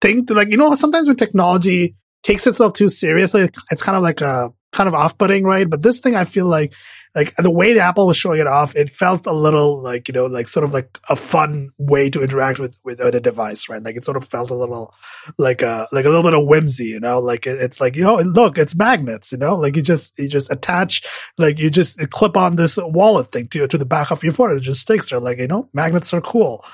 thing 0.00 0.26
to 0.26 0.34
like, 0.34 0.50
you 0.50 0.56
know, 0.56 0.74
sometimes 0.74 1.06
when 1.06 1.16
technology 1.16 1.96
takes 2.22 2.46
itself 2.46 2.72
too 2.72 2.88
seriously, 2.88 3.48
it's 3.70 3.82
kind 3.82 3.96
of 3.96 4.02
like 4.02 4.20
a 4.20 4.50
kind 4.72 4.88
of 4.88 4.94
off-putting, 4.94 5.44
right? 5.44 5.68
But 5.68 5.82
this 5.82 6.00
thing, 6.00 6.14
I 6.14 6.24
feel 6.24 6.46
like, 6.46 6.74
like 7.14 7.34
the 7.36 7.50
way 7.50 7.72
the 7.72 7.80
Apple 7.80 8.06
was 8.06 8.16
showing 8.16 8.40
it 8.40 8.46
off, 8.46 8.76
it 8.76 8.92
felt 8.92 9.26
a 9.26 9.32
little 9.32 9.82
like, 9.82 10.08
you 10.08 10.14
know, 10.14 10.26
like 10.26 10.48
sort 10.48 10.64
of 10.64 10.72
like 10.72 10.98
a 11.08 11.16
fun 11.16 11.70
way 11.78 12.10
to 12.10 12.22
interact 12.22 12.58
with, 12.58 12.80
with 12.84 13.00
a 13.00 13.20
device, 13.20 13.68
right? 13.68 13.82
Like 13.82 13.96
it 13.96 14.04
sort 14.04 14.16
of 14.16 14.28
felt 14.28 14.50
a 14.50 14.54
little 14.54 14.94
like 15.38 15.62
a, 15.62 15.86
like 15.92 16.04
a 16.04 16.08
little 16.08 16.22
bit 16.22 16.38
of 16.38 16.46
whimsy, 16.46 16.86
you 16.86 17.00
know, 17.00 17.18
like 17.18 17.46
it, 17.46 17.58
it's 17.60 17.80
like, 17.80 17.96
you 17.96 18.02
know, 18.02 18.16
look, 18.16 18.58
it's 18.58 18.76
magnets, 18.76 19.32
you 19.32 19.38
know, 19.38 19.56
like 19.56 19.74
you 19.76 19.82
just, 19.82 20.18
you 20.18 20.28
just 20.28 20.52
attach, 20.52 21.02
like 21.38 21.58
you 21.58 21.70
just 21.70 21.98
clip 22.10 22.36
on 22.36 22.56
this 22.56 22.78
wallet 22.80 23.32
thing 23.32 23.48
to, 23.48 23.66
to 23.66 23.78
the 23.78 23.86
back 23.86 24.10
of 24.10 24.22
your 24.22 24.32
phone. 24.32 24.56
It 24.56 24.60
just 24.60 24.82
sticks 24.82 25.10
there. 25.10 25.20
Like, 25.20 25.38
you 25.38 25.48
know, 25.48 25.68
magnets 25.72 26.12
are 26.12 26.20
cool. 26.20 26.64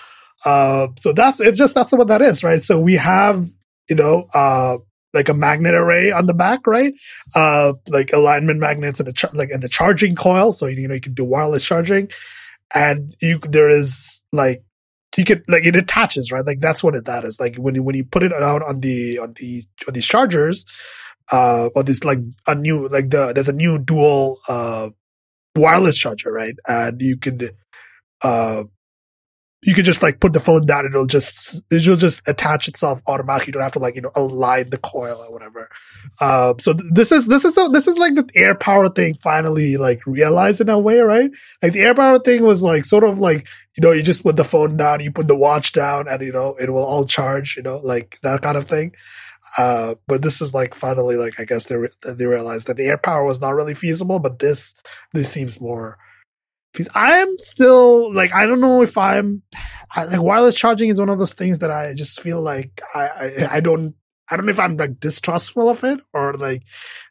Uh, 0.44 0.88
so 0.98 1.12
that's, 1.12 1.40
it's 1.40 1.58
just, 1.58 1.74
that's 1.74 1.92
what 1.92 2.08
that 2.08 2.20
is, 2.20 2.42
right? 2.42 2.62
So 2.62 2.80
we 2.80 2.94
have, 2.94 3.46
you 3.88 3.96
know, 3.96 4.26
uh, 4.34 4.78
like 5.14 5.28
a 5.28 5.34
magnet 5.34 5.74
array 5.74 6.10
on 6.10 6.26
the 6.26 6.34
back, 6.34 6.66
right? 6.66 6.92
Uh, 7.34 7.74
like 7.88 8.12
alignment 8.12 8.60
magnets 8.60 9.00
and 9.00 9.08
the 9.08 9.12
char- 9.12 9.30
like 9.34 9.50
and 9.50 9.62
the 9.62 9.68
charging 9.68 10.14
coil, 10.16 10.52
so 10.52 10.66
you 10.66 10.86
know 10.86 10.94
you 10.94 11.00
can 11.00 11.14
do 11.14 11.24
wireless 11.24 11.64
charging, 11.64 12.10
and 12.74 13.14
you 13.22 13.38
there 13.38 13.68
is 13.68 14.22
like 14.32 14.62
you 15.16 15.24
could 15.24 15.44
like 15.48 15.64
it 15.64 15.76
attaches, 15.76 16.32
right? 16.32 16.44
Like 16.44 16.58
that's 16.58 16.82
what 16.82 16.96
it, 16.96 17.04
that 17.06 17.24
is. 17.24 17.38
Like 17.40 17.56
when 17.56 17.74
you 17.74 17.82
when 17.82 17.94
you 17.94 18.04
put 18.04 18.22
it 18.22 18.32
out 18.32 18.62
on 18.62 18.80
the 18.80 19.18
on 19.18 19.34
these 19.36 19.68
on 19.86 19.94
these 19.94 20.06
chargers, 20.06 20.66
uh, 21.32 21.70
or 21.74 21.82
this 21.82 22.04
like 22.04 22.18
a 22.46 22.54
new 22.54 22.88
like 22.88 23.10
the 23.10 23.32
there's 23.32 23.48
a 23.48 23.52
new 23.52 23.78
dual 23.78 24.38
uh 24.48 24.90
wireless 25.56 25.96
charger, 25.96 26.32
right? 26.32 26.54
And 26.66 27.00
you 27.00 27.16
could 27.16 27.50
uh 28.22 28.64
you 29.64 29.74
could 29.74 29.86
just 29.86 30.02
like 30.02 30.20
put 30.20 30.34
the 30.34 30.40
phone 30.40 30.66
down 30.66 30.84
and 30.84 30.94
it'll 30.94 31.06
just 31.06 31.64
it'll 31.72 31.96
just 31.96 32.26
attach 32.28 32.68
itself 32.68 33.00
automatically. 33.06 33.48
You 33.48 33.52
don't 33.54 33.62
have 33.62 33.72
to 33.72 33.78
like 33.78 33.96
you 33.96 34.02
know 34.02 34.12
align 34.14 34.70
the 34.70 34.78
coil 34.78 35.16
or 35.16 35.32
whatever. 35.32 35.70
Um, 36.20 36.58
so 36.58 36.74
th- 36.74 36.92
this 36.92 37.10
is 37.10 37.26
this 37.26 37.44
is 37.46 37.56
a, 37.56 37.68
this 37.68 37.86
is 37.86 37.96
like 37.96 38.14
the 38.14 38.24
AirPower 38.36 38.94
thing 38.94 39.14
finally 39.14 39.78
like 39.78 40.06
realized 40.06 40.60
in 40.60 40.68
a 40.68 40.78
way, 40.78 40.98
right? 40.98 41.30
Like 41.62 41.72
the 41.72 41.80
AirPower 41.80 42.22
thing 42.22 42.42
was 42.42 42.62
like 42.62 42.84
sort 42.84 43.04
of 43.04 43.18
like 43.18 43.48
you 43.76 43.82
know 43.82 43.92
you 43.92 44.02
just 44.02 44.22
put 44.22 44.36
the 44.36 44.44
phone 44.44 44.76
down, 44.76 45.00
you 45.00 45.10
put 45.10 45.28
the 45.28 45.36
watch 45.36 45.72
down, 45.72 46.08
and 46.08 46.20
you 46.20 46.32
know 46.32 46.54
it 46.60 46.70
will 46.70 46.84
all 46.84 47.06
charge, 47.06 47.56
you 47.56 47.62
know, 47.62 47.80
like 47.82 48.18
that 48.22 48.42
kind 48.42 48.58
of 48.58 48.66
thing. 48.66 48.94
Uh, 49.56 49.94
but 50.06 50.20
this 50.22 50.42
is 50.42 50.52
like 50.52 50.74
finally 50.74 51.16
like 51.16 51.40
I 51.40 51.44
guess 51.44 51.66
they 51.66 51.76
re- 51.76 51.88
they 52.18 52.26
realized 52.26 52.66
that 52.66 52.76
the 52.76 52.86
AirPower 52.86 53.24
was 53.24 53.40
not 53.40 53.54
really 53.54 53.74
feasible, 53.74 54.18
but 54.18 54.40
this 54.40 54.74
this 55.14 55.30
seems 55.30 55.58
more 55.58 55.96
piece. 56.74 56.88
I 56.94 57.18
am 57.18 57.38
still 57.38 58.12
like 58.12 58.34
I 58.34 58.46
don't 58.46 58.60
know 58.60 58.82
if 58.82 58.98
I'm 58.98 59.42
I, 59.94 60.04
like 60.04 60.20
wireless 60.20 60.54
charging 60.54 60.90
is 60.90 60.98
one 60.98 61.08
of 61.08 61.18
those 61.18 61.32
things 61.32 61.60
that 61.60 61.70
I 61.70 61.94
just 61.94 62.20
feel 62.20 62.42
like 62.42 62.80
I, 62.94 63.00
I 63.00 63.48
I 63.56 63.60
don't 63.60 63.94
I 64.30 64.36
don't 64.36 64.46
know 64.46 64.52
if 64.52 64.58
I'm 64.58 64.76
like 64.76 64.98
distrustful 65.00 65.68
of 65.68 65.84
it 65.84 66.00
or 66.12 66.34
like 66.34 66.62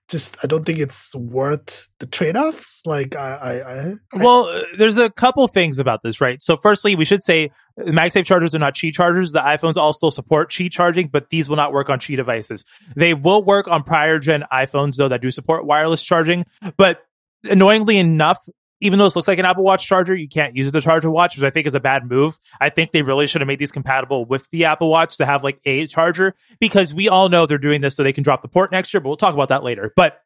just 0.10 0.38
I 0.44 0.48
don't 0.48 0.66
think 0.66 0.80
it's 0.80 1.16
worth 1.16 1.90
the 2.00 2.06
trade 2.08 2.36
offs. 2.36 2.82
Like 2.86 3.16
I, 3.16 3.60
I, 3.62 4.18
I 4.18 4.24
well, 4.24 4.64
there's 4.78 4.98
a 4.98 5.10
couple 5.10 5.48
things 5.48 5.80
about 5.80 6.02
this, 6.04 6.20
right? 6.20 6.42
So, 6.42 6.58
firstly, 6.58 6.96
we 6.96 7.06
should 7.06 7.24
say 7.24 7.52
MagSafe 7.80 8.26
chargers 8.26 8.56
are 8.56 8.60
not 8.60 8.76
Qi 8.76 8.92
chargers. 8.92 9.32
The 9.32 9.40
iPhones 9.40 9.78
all 9.78 9.94
still 9.94 10.12
support 10.12 10.52
Qi 10.52 10.72
charging, 10.72 11.08
but 11.08 11.30
these 11.30 11.50
will 11.50 11.56
not 11.56 11.72
work 11.72 11.90
on 11.90 12.00
Qi 12.00 12.16
devices. 12.16 12.66
They 12.96 13.14
will 13.14 13.44
work 13.44 13.68
on 13.68 13.84
prior 13.84 14.20
gen 14.20 14.44
iPhones 14.52 14.96
though 14.98 15.10
that 15.10 15.22
do 15.22 15.32
support 15.32 15.66
wireless 15.66 16.04
charging, 16.04 16.46
but 16.78 17.04
annoyingly 17.44 17.98
enough, 17.98 18.38
even 18.82 19.00
though 19.00 19.06
this 19.06 19.16
looks 19.16 19.28
like 19.28 19.40
an 19.40 19.46
Apple 19.46 19.64
Watch 19.64 19.86
charger, 19.86 20.16
you 20.16 20.28
can't 20.28 20.56
use 20.56 20.72
the 20.72 20.82
charger 20.82 21.10
watch, 21.10 21.38
which 21.38 21.44
I 21.44 21.50
think 21.50 21.68
is 21.68 21.76
a 21.76 21.80
bad 21.80 22.06
move. 22.06 22.38
I 22.60 22.70
think 22.70 22.92
they 22.92 23.02
really 23.02 23.28
should 23.28 23.42
have 23.42 23.48
made 23.48 23.60
these 23.60 23.72
compatible 23.72 24.26
with 24.26 24.50
the 24.52 24.66
Apple 24.66 24.90
Watch 24.90 25.18
to 25.18 25.26
have 25.26 25.44
like 25.44 25.60
a 25.66 25.88
charger 25.88 26.36
because 26.60 26.94
we 26.94 27.08
all 27.10 27.30
know 27.30 27.46
they're 27.46 27.58
doing 27.58 27.82
this 27.82 27.96
so 27.96 28.04
they 28.04 28.14
can 28.14 28.24
drop 28.24 28.42
the 28.42 28.48
port 28.48 28.72
next 28.72 28.94
year, 28.94 29.02
but 29.02 29.10
we'll 29.10 29.18
talk 29.18 29.34
about 29.34 29.50
that 29.50 29.64
later. 29.64 29.94
But 29.96 30.20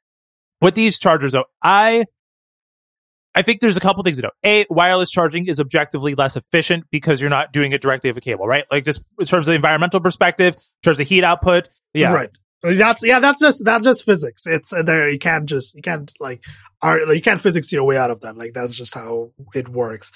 with 0.62 0.75
these 0.75 0.97
chargers, 0.97 1.33
though, 1.33 1.45
I 1.63 2.05
I 3.36 3.43
think 3.43 3.62
there's 3.62 3.77
a 3.77 3.79
couple 3.79 4.01
things 4.01 4.17
to 4.17 4.23
know. 4.23 4.31
A, 4.43 4.65
wireless 4.71 5.12
charging 5.12 5.45
is 5.45 5.60
objectively 5.60 6.15
less 6.15 6.36
efficient 6.36 6.86
because 6.89 7.21
you're 7.21 7.29
not 7.29 7.53
doing 7.53 7.71
it 7.71 7.83
directly 7.83 8.10
with 8.10 8.17
a 8.17 8.21
cable, 8.21 8.47
right? 8.47 8.65
Like 8.71 8.83
just 8.83 9.13
in 9.19 9.25
terms 9.27 9.47
of 9.47 9.51
the 9.51 9.55
environmental 9.55 9.99
perspective, 9.99 10.55
in 10.55 10.62
terms 10.83 10.99
of 10.99 11.07
heat 11.07 11.23
output. 11.23 11.69
Yeah. 11.93 12.12
Right. 12.13 12.31
That's 12.63 13.04
yeah. 13.04 13.20
That's 13.20 13.41
just 13.41 13.63
that's 13.63 13.86
just 13.86 14.04
physics. 14.06 14.46
It's 14.48 14.74
uh, 14.74 14.82
there. 14.84 15.10
You 15.10 15.20
can't 15.20 15.46
just 15.46 15.76
you 15.76 15.82
can't 15.82 16.12
like 16.20 16.43
are 16.82 17.06
like, 17.06 17.15
you 17.15 17.22
can't 17.22 17.41
physics 17.41 17.72
your 17.72 17.86
way 17.86 17.98
out 17.98 18.12
of 18.12 18.22
that. 18.22 18.36
Like 18.38 18.54
that's 18.54 18.76
just 18.76 18.93
how 18.96 19.32
it 19.54 19.70
works. 19.70 20.12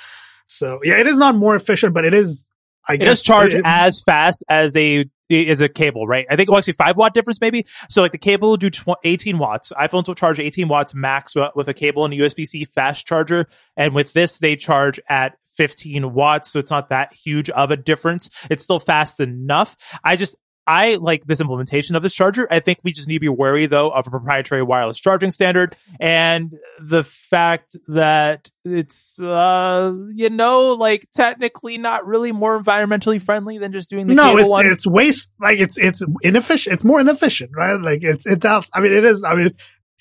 So 0.48 0.80
yeah, 0.84 0.98
it 1.00 1.08
is 1.08 1.18
not 1.18 1.36
more 1.36 1.56
efficient, 1.56 1.94
but 1.94 2.04
it 2.06 2.14
is. 2.14 2.50
I 2.90 2.94
It 2.96 2.98
guess 3.02 3.08
does 3.08 3.24
charge 3.24 3.54
it- 3.54 3.62
as 3.64 4.02
fast 4.04 4.44
as 4.50 4.76
a 4.76 5.06
is 5.30 5.62
a 5.62 5.70
cable, 5.70 6.08
right? 6.08 6.26
I 6.30 6.36
think 6.36 6.50
well, 6.50 6.58
actually 6.58 6.74
five 6.74 6.98
watt 6.98 7.14
difference 7.14 7.40
maybe. 7.40 7.66
So 7.90 8.02
like 8.02 8.12
the 8.12 8.18
cable 8.18 8.50
will 8.50 8.58
do 8.58 8.70
tw- 8.70 8.98
18 9.04 9.38
watts. 9.38 9.72
iPhones 9.80 10.08
will 10.08 10.16
charge 10.16 10.40
18 10.40 10.68
watts 10.68 10.94
max 10.96 11.34
with 11.56 11.68
a 11.70 11.74
cable 11.74 12.04
and 12.04 12.14
a 12.14 12.18
USB 12.18 12.46
C 12.46 12.66
fast 12.66 13.06
charger, 13.06 13.48
and 13.78 13.94
with 13.94 14.12
this 14.14 14.40
they 14.40 14.56
charge 14.58 15.00
at 15.08 15.38
15 15.56 16.14
watts. 16.14 16.52
So 16.52 16.60
it's 16.60 16.72
not 16.72 16.90
that 16.90 17.14
huge 17.14 17.50
of 17.52 17.70
a 17.72 17.78
difference. 17.78 18.30
It's 18.50 18.64
still 18.64 18.80
fast 18.80 19.20
enough. 19.22 19.78
I 20.04 20.16
just 20.16 20.36
I 20.68 20.96
like 20.96 21.26
this 21.26 21.42
implementation 21.42 21.96
of 21.96 22.04
this 22.04 22.14
charger. 22.14 22.48
I 22.52 22.60
think 22.60 22.80
we 22.84 22.92
just 22.92 23.08
need 23.08 23.16
to 23.16 23.20
be 23.20 23.30
wary 23.30 23.66
though 23.66 23.90
of 23.90 24.08
a 24.08 24.10
proprietary 24.10 24.62
wireless 24.64 25.00
charging 25.00 25.32
standard 25.32 25.76
and 26.00 26.54
the 26.80 27.04
fact 27.04 27.76
that 27.88 28.48
it's 28.64 29.20
uh 29.20 29.92
you 30.14 30.30
know 30.30 30.74
like 30.74 31.08
technically 31.14 31.78
not 31.80 32.06
really 32.06 32.32
more 32.32 32.62
environmentally 32.62 33.20
friendly 33.22 33.58
than 33.58 33.72
just 33.72 33.90
doing 33.90 34.06
the 34.06 34.14
no, 34.14 34.30
cable 34.36 34.40
it's 34.40 34.48
one. 34.50 34.66
it's 34.68 34.88
waste. 34.88 35.32
Like 35.40 35.60
it's 35.60 35.78
it's 35.78 36.04
inefficient. 36.22 36.76
It's 36.76 36.84
more 36.84 37.00
inefficient, 37.02 37.52
right? 37.56 37.82
Like 37.82 38.00
it's 38.04 38.26
it's. 38.26 38.46
out- 38.46 38.68
I 38.74 38.82
mean, 38.82 38.94
it 38.94 39.04
is. 39.04 39.24
I 39.24 39.36
mean, 39.36 39.52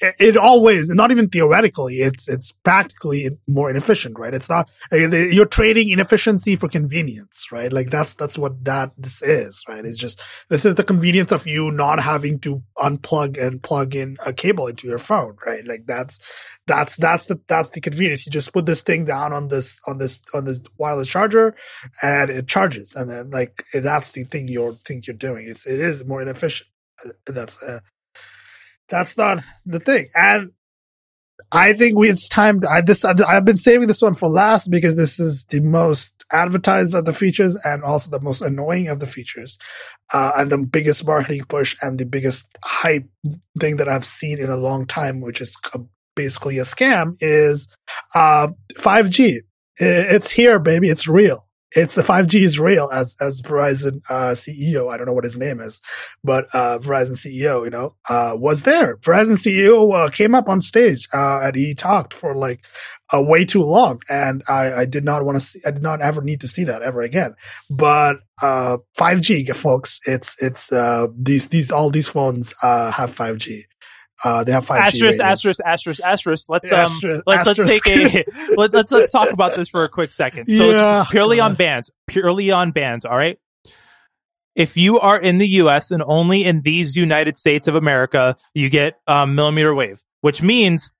it, 0.00 0.36
always, 0.36 0.88
not 0.88 1.10
even 1.10 1.28
theoretically, 1.28 1.96
it's 1.96 2.28
it's 2.28 2.52
practically 2.52 3.28
more 3.48 3.70
inefficient, 3.70 4.18
right? 4.18 4.34
It's 4.34 4.48
not 4.48 4.68
you're 4.92 5.46
trading 5.46 5.90
inefficiency 5.90 6.56
for 6.56 6.68
convenience, 6.68 7.46
right? 7.52 7.72
Like 7.72 7.90
that's 7.90 8.14
that's 8.14 8.38
what 8.38 8.64
that 8.64 8.92
this 8.96 9.22
is, 9.22 9.62
right? 9.68 9.84
It's 9.84 9.98
just 9.98 10.20
this 10.48 10.64
is 10.64 10.74
the 10.76 10.84
convenience 10.84 11.32
of 11.32 11.46
you 11.46 11.70
not 11.70 12.00
having 12.00 12.38
to 12.40 12.62
unplug 12.78 13.40
and 13.42 13.62
plug 13.62 13.94
in 13.94 14.16
a 14.24 14.32
cable 14.32 14.66
into 14.66 14.88
your 14.88 14.98
phone, 14.98 15.36
right? 15.46 15.64
Like 15.66 15.86
that's 15.86 16.18
that's 16.66 16.96
that's 16.96 17.26
the 17.26 17.40
that's 17.48 17.70
the 17.70 17.80
convenience. 17.80 18.26
You 18.26 18.32
just 18.32 18.52
put 18.52 18.66
this 18.66 18.82
thing 18.82 19.04
down 19.04 19.32
on 19.32 19.48
this 19.48 19.80
on 19.86 19.98
this 19.98 20.22
on 20.34 20.44
this 20.44 20.60
wireless 20.78 21.08
charger, 21.08 21.54
and 22.02 22.30
it 22.30 22.46
charges, 22.48 22.94
and 22.94 23.10
then 23.10 23.30
like 23.30 23.64
that's 23.74 24.12
the 24.12 24.24
thing 24.24 24.48
you're 24.48 24.74
think 24.84 25.06
you're 25.06 25.16
doing. 25.16 25.46
It's 25.48 25.66
it 25.66 25.80
is 25.80 26.04
more 26.04 26.22
inefficient. 26.22 26.68
Uh, 27.04 27.10
That's 27.26 27.62
uh, 27.62 27.80
that's 28.90 29.16
not 29.16 29.42
the 29.64 29.80
thing, 29.80 30.08
and 30.14 30.50
I 31.52 31.72
think 31.72 31.96
we 31.96 32.08
it's 32.10 32.28
time. 32.28 32.60
I 32.70 32.80
this 32.80 33.04
I've 33.04 33.44
been 33.44 33.56
saving 33.56 33.88
this 33.88 34.02
one 34.02 34.14
for 34.14 34.28
last 34.28 34.70
because 34.70 34.96
this 34.96 35.18
is 35.18 35.44
the 35.46 35.60
most 35.60 36.14
advertised 36.32 36.94
of 36.94 37.04
the 37.06 37.12
features 37.12 37.60
and 37.64 37.82
also 37.82 38.10
the 38.10 38.20
most 38.20 38.40
annoying 38.42 38.88
of 38.88 39.00
the 39.00 39.06
features, 39.06 39.58
uh, 40.14 40.32
and 40.36 40.50
the 40.50 40.58
biggest 40.58 41.06
marketing 41.06 41.42
push 41.48 41.76
and 41.82 41.98
the 41.98 42.06
biggest 42.06 42.46
hype 42.64 43.08
thing 43.58 43.78
that 43.78 43.88
I've 43.88 44.04
seen 44.04 44.38
in 44.38 44.48
a 44.50 44.56
long 44.56 44.86
time, 44.86 45.20
which 45.20 45.40
is 45.40 45.56
a, 45.74 45.80
basically 46.14 46.58
a 46.58 46.62
scam, 46.64 47.14
is 47.20 47.68
uh, 48.14 48.48
5G. 48.74 49.36
I- 49.36 49.38
It's 49.80 50.30
here, 50.30 50.58
baby. 50.58 50.88
It's 50.88 51.08
real. 51.08 51.38
It's 51.72 51.94
the 51.94 52.02
5G 52.02 52.42
is 52.42 52.58
real 52.58 52.88
as, 52.92 53.16
as 53.20 53.40
Verizon, 53.42 54.00
uh, 54.10 54.34
CEO. 54.34 54.92
I 54.92 54.96
don't 54.96 55.06
know 55.06 55.12
what 55.12 55.24
his 55.24 55.38
name 55.38 55.60
is, 55.60 55.80
but, 56.24 56.44
uh, 56.52 56.78
Verizon 56.80 57.16
CEO, 57.16 57.64
you 57.64 57.70
know, 57.70 57.94
uh, 58.08 58.36
was 58.36 58.62
there. 58.62 58.96
Verizon 58.98 59.36
CEO, 59.36 59.92
uh, 59.94 60.10
came 60.10 60.34
up 60.34 60.48
on 60.48 60.62
stage, 60.62 61.06
uh, 61.14 61.40
and 61.44 61.54
he 61.54 61.74
talked 61.74 62.12
for 62.12 62.34
like, 62.34 62.64
uh, 63.14 63.22
way 63.22 63.44
too 63.44 63.62
long. 63.62 64.00
And 64.10 64.42
I, 64.48 64.72
I 64.72 64.84
did 64.84 65.04
not 65.04 65.24
want 65.24 65.36
to 65.36 65.40
see, 65.40 65.60
I 65.66 65.70
did 65.70 65.82
not 65.82 66.00
ever 66.00 66.22
need 66.22 66.40
to 66.40 66.48
see 66.48 66.64
that 66.64 66.82
ever 66.82 67.02
again. 67.02 67.34
But, 67.70 68.16
uh, 68.42 68.78
5G, 68.98 69.54
folks, 69.54 70.00
it's, 70.06 70.42
it's, 70.42 70.72
uh, 70.72 71.06
these, 71.16 71.48
these, 71.48 71.70
all 71.70 71.90
these 71.90 72.08
phones, 72.08 72.54
uh, 72.62 72.90
have 72.90 73.14
5G. 73.14 73.62
Uh, 74.24 74.44
they 74.44 74.52
have 74.52 74.66
5G. 74.66 74.78
asterisk, 74.80 75.20
asterisk, 75.20 75.60
asterisk, 75.64 76.02
asterisk. 76.02 76.50
Let's 76.50 76.70
um, 76.72 76.78
Asterisk- 76.80 77.22
let's 77.26 77.46
let's 77.46 77.66
take 77.82 77.86
a 77.88 78.24
let, 78.56 78.72
let's 78.72 78.92
let's 78.92 79.10
talk 79.12 79.30
about 79.32 79.56
this 79.56 79.68
for 79.68 79.84
a 79.84 79.88
quick 79.88 80.12
second. 80.12 80.44
So 80.46 80.70
Yeah. 80.70 81.02
it's 81.02 81.10
purely 81.10 81.40
on 81.40 81.54
bands, 81.54 81.90
purely 82.06 82.50
on 82.50 82.70
bands. 82.72 83.04
All 83.04 83.16
right. 83.16 83.38
If 84.56 84.76
you 84.76 84.98
are 85.00 85.18
in 85.18 85.38
the 85.38 85.46
U.S. 85.48 85.90
and 85.90 86.02
only 86.04 86.44
in 86.44 86.60
these 86.62 86.96
United 86.96 87.36
States 87.36 87.68
of 87.68 87.76
America, 87.76 88.36
you 88.52 88.68
get 88.68 88.98
um, 89.06 89.34
millimeter 89.36 89.74
wave, 89.74 90.02
which 90.20 90.42
means 90.42 90.90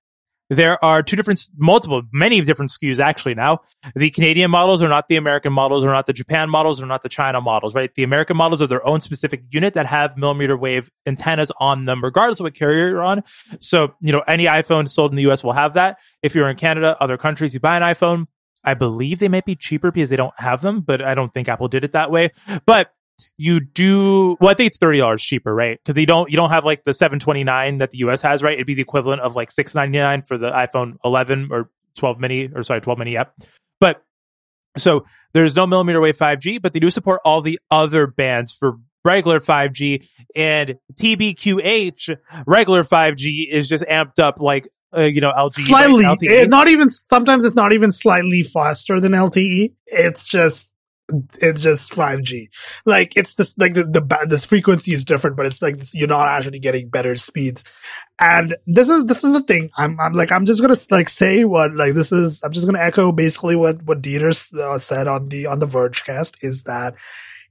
there 0.51 0.85
are 0.85 1.01
two 1.03 1.15
different, 1.15 1.41
multiple, 1.57 2.03
many 2.13 2.41
different 2.41 2.73
SKUs 2.73 2.99
actually 2.99 3.35
now. 3.35 3.61
The 3.95 4.11
Canadian 4.11 4.51
models 4.51 4.83
are 4.83 4.89
not 4.89 5.07
the 5.07 5.15
American 5.15 5.53
models, 5.53 5.85
are 5.85 5.93
not 5.93 6.07
the 6.07 6.13
Japan 6.13 6.51
models, 6.51 6.83
are 6.83 6.87
not 6.87 7.03
the 7.03 7.09
China 7.09 7.41
models, 7.41 7.75
right? 7.77 7.95
The 7.95 8.03
American 8.03 8.37
models 8.37 8.61
are 8.61 8.67
their 8.67 8.85
own 8.85 9.01
specific 9.01 9.45
unit 9.51 9.75
that 9.75 9.87
have 9.87 10.17
millimeter 10.19 10.57
wave 10.57 10.91
antennas 11.07 11.53
on 11.61 11.85
them, 11.85 12.03
regardless 12.03 12.41
of 12.41 12.45
what 12.45 12.55
carrier 12.55 12.89
you're 12.89 13.03
on. 13.03 13.23
So, 13.61 13.95
you 14.01 14.11
know, 14.11 14.23
any 14.27 14.45
iPhone 14.45 14.89
sold 14.89 15.13
in 15.13 15.17
the 15.17 15.31
US 15.31 15.45
will 15.45 15.53
have 15.53 15.75
that. 15.75 15.99
If 16.21 16.35
you're 16.35 16.51
in 16.51 16.57
Canada, 16.57 16.97
other 17.01 17.17
countries, 17.17 17.55
you 17.55 17.61
buy 17.61 17.77
an 17.77 17.83
iPhone. 17.83 18.27
I 18.65 18.75
believe 18.75 19.21
they 19.21 19.29
might 19.29 19.47
be 19.47 19.55
cheaper 19.55 19.91
because 19.91 20.11
they 20.11 20.17
don't 20.17 20.35
have 20.37 20.63
them, 20.63 20.81
but 20.81 21.01
I 21.01 21.15
don't 21.15 21.33
think 21.33 21.49
Apple 21.49 21.69
did 21.69 21.85
it 21.85 21.93
that 21.93 22.11
way. 22.11 22.31
But 22.67 22.93
you 23.37 23.61
do 23.61 24.37
well 24.41 24.51
i 24.51 24.55
think 24.55 24.69
it's 24.69 24.79
$30 24.79 25.19
cheaper 25.21 25.55
right? 25.55 25.79
Because 25.85 25.99
you 25.99 26.07
don't 26.07 26.31
you 26.31 26.37
don't 26.37 26.51
have 26.51 26.65
like 26.65 26.85
the 26.85 26.95
729 26.95 27.79
that 27.79 27.91
the 27.91 27.99
us 27.99 28.23
has 28.23 28.43
right? 28.43 28.55
It'd 28.55 28.67
be 28.67 28.75
the 28.75 28.83
equivalent 28.83 29.23
of 29.23 29.37
like 29.37 29.51
699 29.51 30.23
for 30.23 30.39
the 30.39 30.51
iphone 30.51 30.97
11 31.05 31.49
or 31.51 31.71
12 31.97 32.19
mini 32.21 32.49
or 32.55 32.63
sorry 32.63 32.81
12 32.81 32.99
mini 32.99 33.13
yep 33.13 33.35
but 33.81 34.03
so 34.77 35.05
there's 35.33 35.57
no 35.57 35.67
millimeter 35.67 36.01
wave 36.01 36.17
5g 36.17 36.61
but 36.63 36.73
they 36.73 36.81
do 36.81 36.91
support 36.91 37.21
all 37.25 37.43
the 37.43 37.59
other 37.71 38.07
bands 38.07 38.53
for 38.53 38.75
regular 39.05 39.41
5g 39.41 40.07
and 40.37 40.77
tbqh 40.95 42.17
regular 42.47 42.83
5g 42.83 43.49
is 43.51 43.69
just 43.69 43.85
amped 43.85 44.19
up 44.19 44.41
like 44.41 44.69
uh, 44.97 45.03
you 45.03 45.21
know 45.21 45.33
lg 45.33 45.53
slightly. 45.53 46.05
Like 46.05 46.19
LTE. 46.19 46.43
it- 46.43 46.51
not 46.51 46.69
even 46.69 46.91
sometimes 46.91 47.45
it's 47.45 47.57
not 47.57 47.73
even 47.73 47.93
slightly 47.93 48.43
faster 48.43 49.01
than 49.01 49.13
lte 49.13 49.73
it's 49.87 50.29
just 50.29 50.71
it's 51.41 51.63
just 51.63 51.93
5g 51.93 52.49
like 52.87 53.17
it's 53.17 53.35
this 53.35 53.57
like 53.59 53.75
the 53.75 53.85
the 53.85 54.27
this 54.29 54.45
frequency 54.45 54.93
is 54.93 55.05
different 55.05 55.37
but 55.37 55.47
it's 55.47 55.63
like 55.63 55.81
you're 55.93 56.09
not 56.09 56.29
actually 56.29 56.59
getting 56.59 56.89
better 56.89 57.17
speeds. 57.17 57.65
And 58.23 58.55
this 58.67 58.89
is 58.89 59.07
this 59.07 59.25
is 59.25 59.33
the 59.33 59.43
thing. 59.43 59.71
I'm 59.77 59.99
i'm 60.01 60.13
like 60.13 60.31
i'm 60.33 60.45
just 60.45 60.61
gonna 60.61 60.77
like 60.91 61.09
say 61.09 61.45
what 61.45 61.75
like 61.75 61.95
this 61.95 62.13
is 62.13 62.43
i'm 62.45 62.53
just 62.53 62.67
gonna 62.67 62.79
echo 62.81 63.13
basically 63.13 63.57
what 63.57 63.83
what 63.85 64.03
dieter 64.03 64.31
uh, 64.59 64.79
said 64.79 65.09
on 65.09 65.29
the 65.29 65.47
on 65.47 65.59
the 65.59 65.67
Vergecast 65.67 66.37
is 66.43 66.65
that 66.65 66.95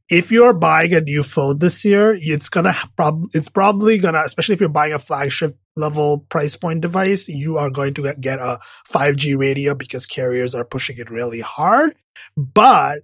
if 0.09 0.31
you're 0.31 0.53
buying 0.53 0.93
a 0.93 1.01
new 1.01 1.21
phone 1.21 1.59
this 1.59 1.85
year, 1.85 2.15
it's 2.17 2.49
gonna 2.49 2.75
prob- 2.97 3.29
it's 3.33 3.47
probably 3.47 3.99
gonna, 3.99 4.23
especially 4.25 4.53
if 4.53 4.59
you're 4.59 4.69
buying 4.69 4.93
a 4.93 4.99
flagship 4.99 5.57
level 5.75 6.19
price 6.29 6.55
point 6.55 6.81
device, 6.81 7.29
you 7.29 7.57
are 7.57 7.69
going 7.69 7.93
to 7.93 8.13
get 8.19 8.39
a 8.39 8.59
5G 8.89 9.37
radio 9.37 9.75
because 9.75 10.05
carriers 10.05 10.55
are 10.55 10.65
pushing 10.65 10.97
it 10.97 11.11
really 11.11 11.41
hard. 11.41 11.93
But 12.35 12.99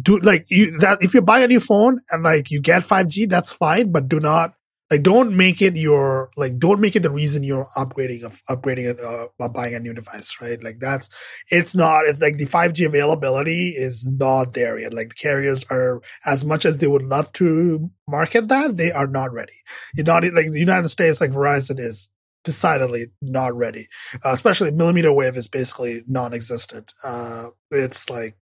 do 0.00 0.18
like 0.20 0.44
you 0.50 0.78
that 0.78 0.98
if 1.00 1.14
you 1.14 1.22
buy 1.22 1.40
a 1.40 1.48
new 1.48 1.60
phone 1.60 1.98
and 2.10 2.22
like 2.22 2.50
you 2.50 2.60
get 2.60 2.82
5G, 2.82 3.28
that's 3.28 3.52
fine, 3.52 3.92
but 3.92 4.08
do 4.08 4.20
not 4.20 4.54
like 4.90 5.02
don't 5.02 5.36
make 5.36 5.60
it 5.60 5.76
your 5.76 6.30
like 6.36 6.58
don't 6.58 6.80
make 6.80 6.96
it 6.96 7.02
the 7.02 7.10
reason 7.10 7.44
you're 7.44 7.66
upgrading 7.76 8.22
of 8.22 8.40
upgrading 8.48 8.90
it 8.90 9.00
uh, 9.00 9.48
buying 9.48 9.74
a 9.74 9.80
new 9.80 9.92
device, 9.92 10.36
right? 10.40 10.62
Like 10.62 10.78
that's 10.80 11.08
it's 11.50 11.74
not 11.74 12.04
it's 12.06 12.20
like 12.20 12.38
the 12.38 12.46
5G 12.46 12.86
availability 12.86 13.70
is 13.70 14.06
not 14.06 14.54
there 14.54 14.78
yet. 14.78 14.94
Like 14.94 15.10
the 15.10 15.14
carriers 15.16 15.64
are 15.70 16.00
as 16.24 16.44
much 16.44 16.64
as 16.64 16.78
they 16.78 16.86
would 16.86 17.02
love 17.02 17.32
to 17.34 17.90
market 18.08 18.48
that, 18.48 18.76
they 18.76 18.90
are 18.90 19.06
not 19.06 19.32
ready. 19.32 19.52
You're 19.94 20.06
not 20.06 20.22
like 20.22 20.52
the 20.52 20.60
United 20.60 20.88
States, 20.88 21.20
like 21.20 21.32
Verizon 21.32 21.78
is 21.78 22.10
decidedly 22.48 23.08
not 23.20 23.54
ready. 23.54 23.88
Uh, 24.24 24.32
especially 24.32 24.70
millimeter 24.70 25.12
wave 25.12 25.36
is 25.36 25.48
basically 25.48 26.02
non-existent. 26.08 26.94
Uh, 27.04 27.48
it's 27.70 28.08
like 28.08 28.38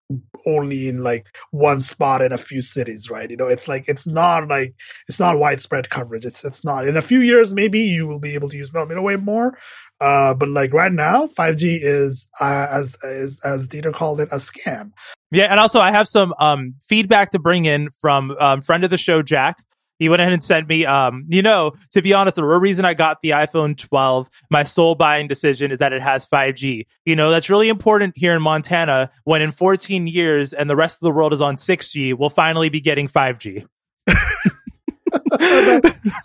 only 0.45 0.89
in 0.89 1.01
like 1.01 1.25
one 1.51 1.81
spot 1.81 2.21
in 2.21 2.33
a 2.33 2.37
few 2.37 2.61
cities, 2.61 3.09
right? 3.09 3.31
You 3.31 3.37
know, 3.37 3.47
it's 3.47 3.69
like 3.69 3.85
it's 3.87 4.05
not 4.05 4.49
like 4.49 4.75
it's 5.07 5.21
not 5.21 5.39
widespread 5.39 5.89
coverage. 5.89 6.25
It's 6.25 6.43
it's 6.43 6.65
not. 6.65 6.85
In 6.85 6.97
a 6.97 7.01
few 7.01 7.19
years, 7.19 7.53
maybe 7.53 7.79
you 7.79 8.05
will 8.05 8.19
be 8.19 8.35
able 8.35 8.49
to 8.49 8.57
use 8.57 8.73
millimeter 8.73 9.01
wave 9.01 9.23
more. 9.23 9.57
Uh, 10.01 10.33
but 10.33 10.49
like 10.49 10.73
right 10.73 10.91
now, 10.91 11.27
5G 11.27 11.79
is 11.81 12.27
uh, 12.41 12.67
as 12.69 12.97
as 13.05 13.39
as 13.45 13.69
Dieter 13.69 13.93
called 13.93 14.19
it 14.19 14.27
a 14.33 14.35
scam. 14.35 14.91
Yeah, 15.31 15.45
and 15.45 15.61
also 15.61 15.79
I 15.79 15.91
have 15.91 16.09
some 16.09 16.33
um, 16.39 16.75
feedback 16.85 17.31
to 17.31 17.39
bring 17.39 17.63
in 17.63 17.87
from 18.01 18.31
um, 18.31 18.61
friend 18.61 18.83
of 18.83 18.89
the 18.89 18.97
show 18.97 19.21
Jack. 19.21 19.63
He 19.99 20.09
went 20.09 20.21
ahead 20.21 20.33
and 20.33 20.43
sent 20.43 20.67
me, 20.67 20.85
um, 20.85 21.25
you 21.29 21.41
know, 21.41 21.73
to 21.91 22.01
be 22.01 22.13
honest, 22.13 22.35
the 22.35 22.43
real 22.43 22.59
reason 22.59 22.83
I 22.85 22.93
got 22.93 23.21
the 23.21 23.29
iPhone 23.29 23.77
12, 23.77 24.29
my 24.49 24.63
sole 24.63 24.95
buying 24.95 25.27
decision 25.27 25.71
is 25.71 25.79
that 25.79 25.93
it 25.93 26.01
has 26.01 26.25
5G. 26.25 26.85
You 27.05 27.15
know, 27.15 27.31
that's 27.31 27.49
really 27.49 27.69
important 27.69 28.17
here 28.17 28.33
in 28.33 28.41
Montana 28.41 29.11
when 29.23 29.41
in 29.41 29.51
14 29.51 30.07
years 30.07 30.53
and 30.53 30.69
the 30.69 30.75
rest 30.75 30.97
of 30.97 31.01
the 31.01 31.11
world 31.11 31.33
is 31.33 31.41
on 31.41 31.55
6G, 31.55 32.17
we'll 32.17 32.29
finally 32.29 32.69
be 32.69 32.81
getting 32.81 33.07
5G. 33.07 33.65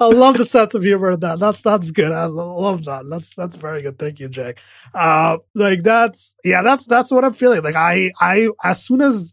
I 0.01 0.05
love 0.05 0.39
the 0.39 0.47
sense 0.47 0.75
of 0.75 0.83
humor 0.83 1.13
in 1.13 1.21
that. 1.21 1.39
That's 1.39 1.63
that's 1.63 1.91
good. 1.91 2.13
I 2.13 2.25
love 2.25 2.85
that. 2.85 3.05
That's 3.09 3.35
that's 3.35 3.57
very 3.57 3.83
good. 3.83 3.99
Thank 3.99 4.21
you, 4.21 4.29
Jack. 4.29 4.59
Uh, 4.95 5.39
like 5.55 5.83
that's 5.83 6.37
yeah, 6.45 6.63
that's 6.63 6.87
that's 6.87 7.11
what 7.11 7.25
I'm 7.25 7.33
feeling. 7.33 7.63
Like 7.63 7.77
I 7.77 8.11
I 8.21 8.49
as 8.65 8.83
soon 8.83 9.01
as 9.01 9.33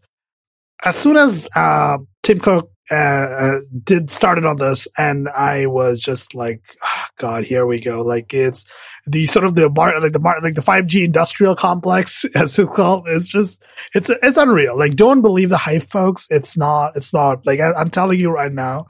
as 0.83 0.95
soon 0.95 1.17
as 1.17 1.47
uh, 1.55 1.97
Tim 2.23 2.39
Cook 2.39 2.71
uh, 2.91 2.95
uh, 2.95 3.59
did 3.83 4.11
started 4.11 4.45
on 4.45 4.57
this, 4.57 4.87
and 4.97 5.27
I 5.29 5.65
was 5.65 5.99
just 5.99 6.35
like, 6.35 6.61
oh, 6.83 7.05
God, 7.17 7.45
here 7.45 7.65
we 7.65 7.79
go. 7.79 8.01
Like 8.01 8.33
it's 8.33 8.65
the 9.07 9.25
sort 9.25 9.45
of 9.45 9.55
the 9.55 9.69
mar- 9.69 9.99
like 9.99 10.13
the 10.13 10.19
mar- 10.19 10.41
like 10.41 10.55
the 10.55 10.61
five 10.61 10.85
G 10.87 11.03
industrial 11.03 11.55
complex, 11.55 12.25
as 12.35 12.57
it's 12.59 12.75
called. 12.75 13.05
It's 13.07 13.27
just 13.27 13.63
it's 13.93 14.09
it's 14.09 14.37
unreal. 14.37 14.77
Like 14.77 14.95
don't 14.95 15.21
believe 15.21 15.49
the 15.49 15.57
hype, 15.57 15.89
folks. 15.89 16.27
It's 16.29 16.57
not. 16.57 16.91
It's 16.95 17.13
not. 17.13 17.45
Like 17.45 17.59
I, 17.59 17.71
I'm 17.73 17.89
telling 17.89 18.19
you 18.19 18.31
right 18.31 18.51
now 18.51 18.85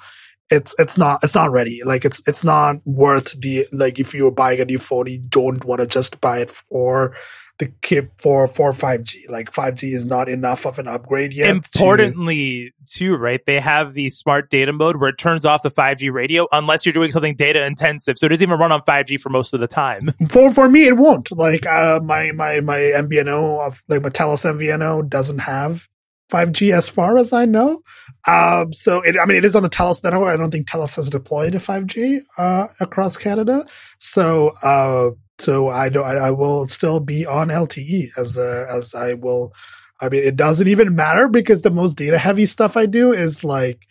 it's 0.51 0.75
it's 0.77 0.97
not 0.97 1.19
it's 1.23 1.35
not 1.35 1.51
ready. 1.51 1.81
Like 1.83 2.05
it's 2.05 2.25
it's 2.27 2.43
not 2.43 2.77
worth 2.85 3.39
the 3.39 3.65
like 3.73 3.99
if 3.99 4.13
you're 4.13 4.31
buying 4.31 4.59
a 4.59 4.65
new 4.65 4.77
phone, 4.77 5.07
you 5.07 5.19
don't 5.19 5.63
want 5.65 5.81
to 5.81 5.87
just 5.87 6.21
buy 6.21 6.39
it 6.39 6.51
for 6.51 7.15
the 7.57 7.71
kit 7.81 8.11
for 8.17 8.47
for 8.47 8.71
5G. 8.71 9.29
Like 9.29 9.51
5G 9.51 9.93
is 9.93 10.05
not 10.05 10.27
enough 10.27 10.65
of 10.65 10.79
an 10.79 10.87
upgrade 10.87 11.33
yet. 11.33 11.49
Importantly, 11.49 12.73
to, 12.87 12.97
too, 12.97 13.15
right? 13.15 13.39
They 13.45 13.59
have 13.59 13.93
the 13.93 14.09
smart 14.09 14.49
data 14.49 14.73
mode 14.73 14.97
where 14.97 15.09
it 15.09 15.17
turns 15.17 15.45
off 15.45 15.63
the 15.63 15.71
5G 15.71 16.11
radio 16.11 16.47
unless 16.51 16.85
you're 16.85 16.93
doing 16.93 17.11
something 17.11 17.35
data 17.35 17.65
intensive. 17.65 18.17
So 18.17 18.25
it 18.25 18.29
doesn't 18.29 18.43
even 18.43 18.59
run 18.59 18.71
on 18.71 18.81
5G 18.81 19.19
for 19.19 19.29
most 19.29 19.53
of 19.53 19.59
the 19.59 19.67
time. 19.67 20.01
For 20.29 20.53
for 20.53 20.67
me, 20.67 20.85
it 20.85 20.97
won't. 20.97 21.31
Like 21.31 21.65
uh, 21.65 21.99
my 22.03 22.31
my 22.31 22.59
my 22.61 22.77
MVNO 22.77 23.65
of 23.65 23.81
like 23.87 24.01
my 24.01 24.09
Telus 24.09 24.43
MVNO 24.45 25.09
doesn't 25.09 25.39
have 25.39 25.87
5G 26.31 26.73
as 26.73 26.89
far 26.89 27.17
as 27.17 27.31
I 27.33 27.45
know. 27.45 27.81
Um, 28.27 28.73
so 28.73 29.01
it, 29.03 29.15
I 29.21 29.25
mean, 29.25 29.37
it 29.37 29.45
is 29.45 29.55
on 29.55 29.63
the 29.63 29.69
Telus 29.69 30.03
network. 30.03 30.29
I 30.29 30.37
don't 30.37 30.51
think 30.51 30.67
Telus 30.67 30.95
has 30.95 31.09
deployed 31.09 31.55
a 31.55 31.59
5G, 31.59 32.19
uh, 32.37 32.67
across 32.81 33.17
Canada. 33.17 33.63
So, 33.99 34.51
uh, 34.63 35.11
so 35.39 35.69
I 35.69 35.89
know 35.89 36.03
I, 36.03 36.15
I, 36.15 36.31
will 36.31 36.67
still 36.67 36.99
be 36.99 37.25
on 37.25 37.49
LTE 37.49 38.17
as, 38.17 38.37
uh, 38.37 38.65
as 38.71 38.95
I 38.95 39.15
will. 39.15 39.53
I 40.01 40.09
mean, 40.09 40.23
it 40.23 40.35
doesn't 40.35 40.67
even 40.67 40.95
matter 40.95 41.27
because 41.27 41.61
the 41.61 41.71
most 41.71 41.97
data 41.97 42.17
heavy 42.17 42.45
stuff 42.45 42.77
I 42.77 42.85
do 42.85 43.11
is 43.11 43.43
like 43.43 43.87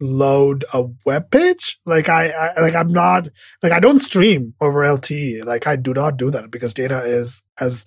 load 0.00 0.64
a 0.72 0.84
web 1.04 1.30
page. 1.30 1.78
Like 1.86 2.08
I, 2.08 2.30
I, 2.30 2.60
like 2.60 2.74
I'm 2.74 2.92
not, 2.92 3.28
like 3.62 3.72
I 3.72 3.80
don't 3.80 3.98
stream 3.98 4.54
over 4.60 4.80
LTE. 4.80 5.44
Like 5.44 5.66
I 5.66 5.76
do 5.76 5.92
not 5.92 6.16
do 6.16 6.30
that 6.30 6.50
because 6.50 6.74
data 6.74 6.98
is 6.98 7.42
as, 7.60 7.84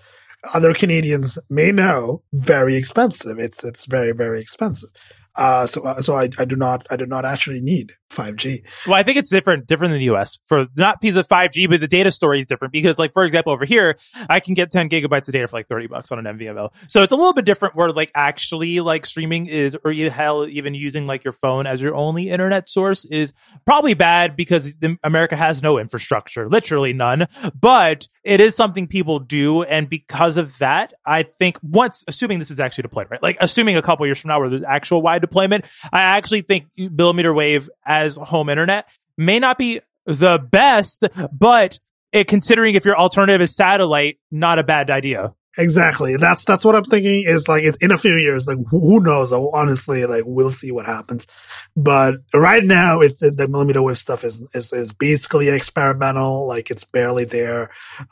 other 0.54 0.74
Canadians 0.74 1.40
may 1.50 1.72
know, 1.72 2.22
very 2.34 2.76
expensive. 2.76 3.40
It's 3.40 3.64
it's 3.64 3.86
very 3.86 4.12
very 4.12 4.40
expensive. 4.42 4.90
Uh, 5.36 5.66
so 5.66 5.84
uh, 5.84 6.02
so 6.02 6.16
I, 6.16 6.30
I 6.38 6.46
do 6.46 6.56
not 6.56 6.86
I 6.92 6.96
do 6.96 7.06
not 7.06 7.26
actually 7.26 7.62
need 7.62 7.94
5G. 8.14 8.88
Well, 8.88 8.96
I 8.96 9.04
think 9.04 9.18
it's 9.18 9.30
different, 9.30 9.68
different 9.68 9.92
than 9.92 10.00
the 10.00 10.14
US 10.16 10.40
for 10.46 10.68
not 10.78 11.02
piece 11.02 11.16
of 11.16 11.28
5G, 11.28 11.70
but 11.70 11.80
the 11.80 11.88
data 11.88 12.12
story 12.12 12.40
is 12.40 12.48
different 12.48 12.72
because 12.72 13.00
like, 13.00 13.14
for 13.14 13.26
example, 13.26 13.52
over 13.52 13.66
here, 13.66 13.98
I 14.30 14.40
can 14.40 14.54
get 14.54 14.72
10 14.72 14.90
gigabytes 14.90 15.28
of 15.28 15.34
data 15.34 15.48
for 15.48 15.58
like 15.58 15.68
30 15.68 15.88
bucks 15.88 16.12
on 16.12 16.26
an 16.26 16.38
MVNO. 16.38 16.70
So 16.88 17.04
it's 17.04 17.12
a 17.12 17.16
little 17.16 17.34
bit 17.34 17.46
different 17.46 17.76
where 17.76 17.92
like 17.92 18.12
actually 18.16 18.80
like 18.80 19.06
streaming 19.06 19.48
is, 19.48 19.78
or 19.84 19.92
hell, 19.94 20.48
even 20.48 20.76
using 20.76 21.08
like 21.08 21.24
your 21.24 21.34
phone 21.34 21.68
as 21.68 21.82
your 21.82 21.96
only 21.96 22.30
internet 22.30 22.70
source 22.70 23.06
is 23.06 23.34
probably 23.66 23.94
bad 23.94 24.36
because 24.36 24.76
America 25.04 25.36
has 25.36 25.62
no 25.62 25.80
infrastructure, 25.80 26.48
literally 26.48 26.94
none, 26.94 27.28
but 27.60 28.08
it 28.24 28.40
is 28.40 28.56
something 28.56 28.88
people 28.88 29.20
do. 29.20 29.64
And 29.64 29.90
because 29.90 30.38
of 30.38 30.58
that, 30.60 30.94
I 31.06 31.24
think 31.24 31.58
once, 31.64 32.04
assuming 32.08 32.40
this 32.40 32.52
is 32.52 32.60
actually 32.60 32.84
deployed, 32.84 33.08
right? 33.10 33.22
Like 33.24 33.38
assuming 33.42 33.78
a 33.78 33.82
couple 33.82 34.06
years 34.06 34.20
from 34.20 34.30
now 34.30 34.40
where 34.40 34.50
there's 34.50 34.64
actual 34.64 35.02
wide 35.02 35.23
deployment, 35.24 35.66
I 35.92 36.02
actually 36.02 36.42
think 36.42 36.68
millimeter 36.78 37.34
wave 37.34 37.70
as 37.86 38.18
home 38.18 38.50
internet 38.50 38.88
may 39.18 39.40
not 39.40 39.58
be 39.58 39.82
the 40.06 40.38
best, 40.38 41.06
but 41.32 41.80
it, 42.12 42.28
considering 42.28 42.76
if 42.76 42.86
your 42.86 42.98
alternative 42.98 43.42
is 43.42 43.56
satellite, 43.56 44.20
not 44.32 44.60
a 44.60 44.64
bad 44.64 44.90
idea. 44.90 45.34
Exactly. 45.56 46.18
That's 46.18 46.46
that's 46.46 46.66
what 46.66 46.76
I'm 46.76 46.84
thinking. 46.84 47.26
Is 47.28 47.48
like 47.48 47.64
it's 47.64 47.78
in 47.78 47.92
a 47.92 47.98
few 47.98 48.16
years. 48.16 48.48
Like 48.48 48.58
who 48.72 49.00
knows? 49.02 49.32
Honestly, 49.32 50.04
like 50.08 50.24
we'll 50.26 50.50
see 50.50 50.72
what 50.72 50.88
happens. 50.88 51.28
But 51.76 52.16
right 52.34 52.64
now, 52.64 53.02
it's 53.02 53.20
the, 53.20 53.48
millimeter 53.48 53.84
wave 53.84 54.00
stuff 54.00 54.24
is, 54.24 54.42
is 54.56 54.74
is 54.74 54.94
basically 54.94 55.50
experimental. 55.50 56.48
Like 56.48 56.72
it's 56.72 56.86
barely 56.86 57.26
there. 57.26 57.70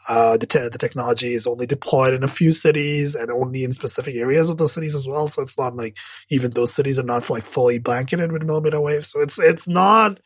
Uh, 0.07 0.37
the 0.37 0.45
te- 0.45 0.69
the 0.71 0.77
technology 0.77 1.33
is 1.33 1.47
only 1.47 1.65
deployed 1.65 2.13
in 2.13 2.23
a 2.23 2.27
few 2.27 2.51
cities 2.51 3.15
and 3.15 3.31
only 3.31 3.63
in 3.63 3.73
specific 3.73 4.15
areas 4.15 4.47
of 4.47 4.57
those 4.57 4.73
cities 4.73 4.93
as 4.93 5.07
well. 5.07 5.27
So 5.27 5.41
it's 5.41 5.57
not 5.57 5.75
like 5.75 5.97
even 6.29 6.51
those 6.51 6.73
cities 6.73 6.99
are 6.99 7.03
not 7.03 7.27
like 7.27 7.43
fully 7.43 7.79
blanketed 7.79 8.31
with 8.31 8.43
millimeter 8.43 8.79
wave. 8.79 9.03
So 9.03 9.19
it's 9.19 9.39
it's 9.39 9.67
not 9.67 10.19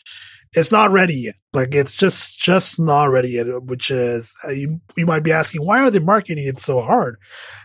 it's 0.56 0.72
not 0.72 0.92
ready 0.92 1.16
yet. 1.16 1.36
Like 1.54 1.74
it's 1.74 1.96
just 1.96 2.38
just 2.40 2.80
not 2.80 3.06
ready 3.06 3.30
yet. 3.30 3.46
Which 3.64 3.90
is 3.90 4.34
uh, 4.48 4.52
you 4.52 4.82
you 4.98 5.06
might 5.06 5.24
be 5.24 5.32
asking 5.32 5.66
why 5.66 5.80
are 5.80 5.90
they 5.90 6.00
marketing 6.00 6.48
it 6.48 6.60
so 6.60 6.82
hard? 6.82 7.18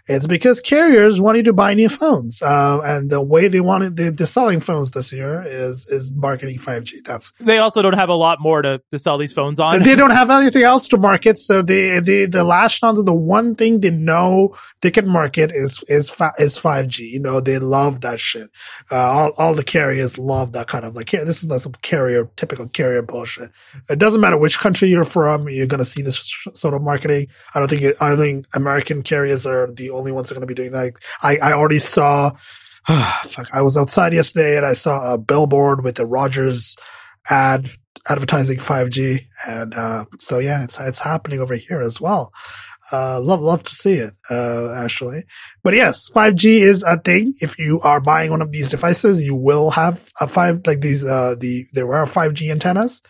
It's 0.06 0.26
because 0.26 0.60
carriers 0.60 1.20
want 1.20 1.36
you 1.36 1.42
to 1.44 1.52
buy 1.52 1.74
new 1.74 1.88
phones, 1.88 2.42
uh, 2.42 2.80
and 2.82 3.10
the 3.10 3.22
way 3.22 3.48
they 3.48 3.60
wanted 3.60 3.96
the, 3.96 4.10
the 4.10 4.26
selling 4.26 4.60
phones 4.60 4.90
this 4.90 5.12
year 5.12 5.42
is 5.44 5.86
is 5.88 6.12
marketing 6.12 6.58
5G. 6.58 7.04
That's 7.04 7.32
they 7.38 7.58
also 7.58 7.82
don't 7.82 7.94
have 7.94 8.08
a 8.08 8.14
lot 8.14 8.38
more 8.40 8.62
to, 8.62 8.80
to 8.90 8.98
sell 8.98 9.18
these 9.18 9.32
phones 9.32 9.60
on. 9.60 9.82
They 9.82 9.94
don't 9.94 10.10
have 10.20 10.30
anything 10.30 10.62
else 10.62 10.88
to 10.88 10.98
market, 10.98 11.38
so 11.38 11.62
they 11.62 12.00
they 12.00 12.26
the 12.26 12.44
last 12.44 12.82
on 12.82 13.04
the 13.04 13.14
one 13.14 13.54
thing 13.54 13.80
they 13.80 13.90
know 13.90 14.56
they 14.80 14.90
can 14.90 15.08
market 15.08 15.50
is 15.52 15.82
is 15.88 16.10
is 16.38 16.58
5G. 16.58 16.98
You 17.00 17.20
know 17.20 17.40
they 17.40 17.58
love 17.58 18.00
that 18.00 18.18
shit. 18.18 18.50
Uh, 18.90 18.96
all 18.96 19.32
all 19.38 19.54
the 19.54 19.64
carriers 19.64 20.18
love 20.18 20.52
that 20.52 20.66
kind 20.66 20.84
of 20.84 20.96
like 20.96 21.10
here 21.10 21.24
this 21.24 21.42
is 21.42 21.50
like 21.50 21.60
some 21.60 21.74
carrier 21.82 22.28
typical 22.36 22.68
carrier 22.68 22.79
bullshit. 23.02 23.50
It 23.88 23.98
doesn't 23.98 24.20
matter 24.20 24.38
which 24.38 24.58
country 24.58 24.88
you're 24.88 25.04
from, 25.04 25.48
you're 25.48 25.66
gonna 25.66 25.84
see 25.84 26.02
this 26.02 26.18
sort 26.54 26.74
of 26.74 26.82
marketing. 26.82 27.28
I 27.54 27.58
don't 27.58 27.68
think 27.68 27.82
I 28.00 28.08
don't 28.08 28.18
think 28.18 28.46
American 28.54 29.02
carriers 29.02 29.46
are 29.46 29.70
the 29.70 29.90
only 29.90 30.12
ones 30.12 30.28
that 30.28 30.36
are 30.36 30.40
going 30.40 30.48
to 30.48 30.54
be 30.54 30.62
doing 30.62 30.72
that. 30.72 30.92
I, 31.22 31.36
I 31.42 31.52
already 31.52 31.78
saw, 31.78 32.32
fuck, 32.86 33.48
I 33.52 33.62
was 33.62 33.76
outside 33.76 34.12
yesterday 34.12 34.56
and 34.56 34.66
I 34.66 34.74
saw 34.74 35.14
a 35.14 35.18
billboard 35.18 35.84
with 35.84 35.96
the 35.96 36.06
Rogers 36.06 36.76
ad 37.30 37.70
advertising 38.08 38.58
5G. 38.58 39.26
And, 39.48 39.74
uh, 39.74 40.04
so 40.18 40.38
yeah, 40.38 40.64
it's, 40.64 40.80
it's 40.80 41.00
happening 41.00 41.40
over 41.40 41.54
here 41.54 41.80
as 41.80 42.00
well. 42.00 42.32
Uh, 42.92 43.20
love, 43.20 43.40
love 43.40 43.62
to 43.62 43.74
see 43.74 43.94
it, 43.94 44.12
uh, 44.30 44.74
actually. 44.82 45.22
But 45.62 45.74
yes, 45.74 46.10
5G 46.10 46.60
is 46.60 46.82
a 46.82 46.96
thing. 46.96 47.34
If 47.40 47.58
you 47.58 47.80
are 47.84 48.00
buying 48.00 48.30
one 48.30 48.42
of 48.42 48.50
these 48.50 48.70
devices, 48.70 49.22
you 49.22 49.36
will 49.36 49.70
have 49.70 50.10
a 50.20 50.26
five, 50.26 50.62
like 50.66 50.80
these, 50.80 51.04
uh, 51.04 51.36
the, 51.38 51.66
there 51.72 51.92
are 51.94 52.06
5G 52.06 52.50
antennas. 52.50 53.02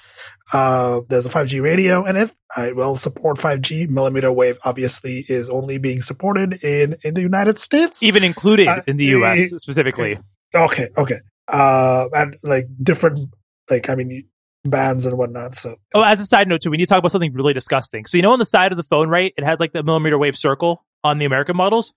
Uh, 0.53 1.01
there's 1.09 1.25
a 1.25 1.31
5G 1.31 1.63
radio 1.63 2.05
in 2.05 2.17
it. 2.17 2.33
It 2.59 2.77
will 2.77 2.97
support 2.97 3.39
5G. 3.39 3.89
Millimeter 3.89 4.33
wave 4.33 4.59
obviously 4.65 5.25
is 5.29 5.49
only 5.49 5.79
being 5.79 6.03
supported 6.03 6.63
in, 6.65 6.97
in 7.05 7.15
the 7.15 7.23
United 7.23 7.59
States. 7.59 8.03
Even 8.03 8.25
included 8.25 8.69
uh, 8.69 8.81
in 8.87 8.97
the 8.97 9.07
US 9.07 9.51
specifically. 9.57 10.19
Okay. 10.55 10.87
Okay. 10.99 11.19
Uh, 11.49 12.09
and 12.13 12.35
like 12.43 12.65
different, 12.83 13.31
like, 13.71 13.89
I 13.89 13.95
mean, 13.95 14.25
bands 14.65 15.07
and 15.07 15.17
whatnot. 15.17 15.55
So, 15.55 15.77
oh, 15.95 16.03
as 16.03 16.21
a 16.21 16.27
side 16.27 16.49
note 16.49 16.63
too, 16.63 16.71
we 16.71 16.77
need 16.77 16.87
to 16.87 16.91
talk 16.91 16.99
about 16.99 17.13
something 17.13 17.33
really 17.33 17.55
disgusting. 17.55 18.07
So, 18.07 18.17
you 18.17 18.23
know, 18.23 18.33
on 18.33 18.39
the 18.39 18.45
side 18.45 18.73
of 18.73 18.77
the 18.77 18.85
phone, 18.85 19.09
right? 19.09 19.33
It 19.37 19.45
has 19.45 19.61
like 19.61 19.73
the 19.73 19.83
millimeter 19.83 20.19
wave 20.19 20.37
circle 20.37 20.85
on 21.03 21.19
the 21.19 21.25
American 21.25 21.57
models. 21.57 21.95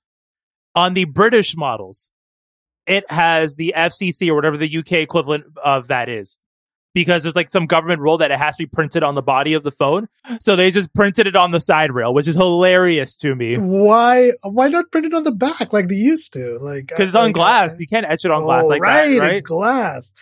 On 0.76 0.94
the 0.94 1.06
British 1.06 1.56
models, 1.56 2.12
it 2.88 3.10
has 3.12 3.56
the 3.56 3.74
FCC 3.78 4.30
or 4.30 4.36
whatever 4.36 4.58
the 4.58 4.78
UK 4.78 4.94
equivalent 4.94 5.46
of 5.64 5.88
that 5.90 6.10
is 6.10 6.40
because 6.94 7.24
there's 7.24 7.36
like 7.36 7.50
some 7.50 7.66
government 7.66 8.02
rule 8.02 8.18
that 8.20 8.32
it 8.32 8.38
has 8.38 8.56
to 8.56 8.64
be 8.64 8.68
printed 8.68 9.04
on 9.04 9.16
the 9.16 9.22
body 9.22 9.54
of 9.54 9.64
the 9.64 9.72
phone. 9.72 10.08
So 10.40 10.56
they 10.56 10.72
just 10.72 10.94
printed 10.94 11.28
it 11.28 11.36
on 11.36 11.52
the 11.52 11.60
side 11.60 11.92
rail, 11.92 12.14
which 12.14 12.28
is 12.28 12.36
hilarious 12.36 13.18
to 13.20 13.36
me. 13.36 13.56
Why? 13.58 14.32
Why 14.44 14.70
not 14.70 14.92
print 14.92 15.08
it 15.08 15.14
on 15.14 15.24
the 15.24 15.32
back 15.32 15.74
like 15.74 15.88
they 15.88 15.96
used 15.96 16.34
to? 16.34 16.58
Like 16.60 16.88
because 16.88 17.10
it's 17.10 17.16
on 17.16 17.32
glass. 17.32 17.80
you 17.80 17.88
can't 17.88 18.06
etch 18.08 18.26
it 18.26 18.32
on 18.32 18.44
oh, 18.44 18.46
glass 18.46 18.68
like 18.68 18.82
right, 18.82 19.10
that. 19.10 19.20
Right, 19.20 19.34
it's 19.34 19.42
glass. 19.42 20.14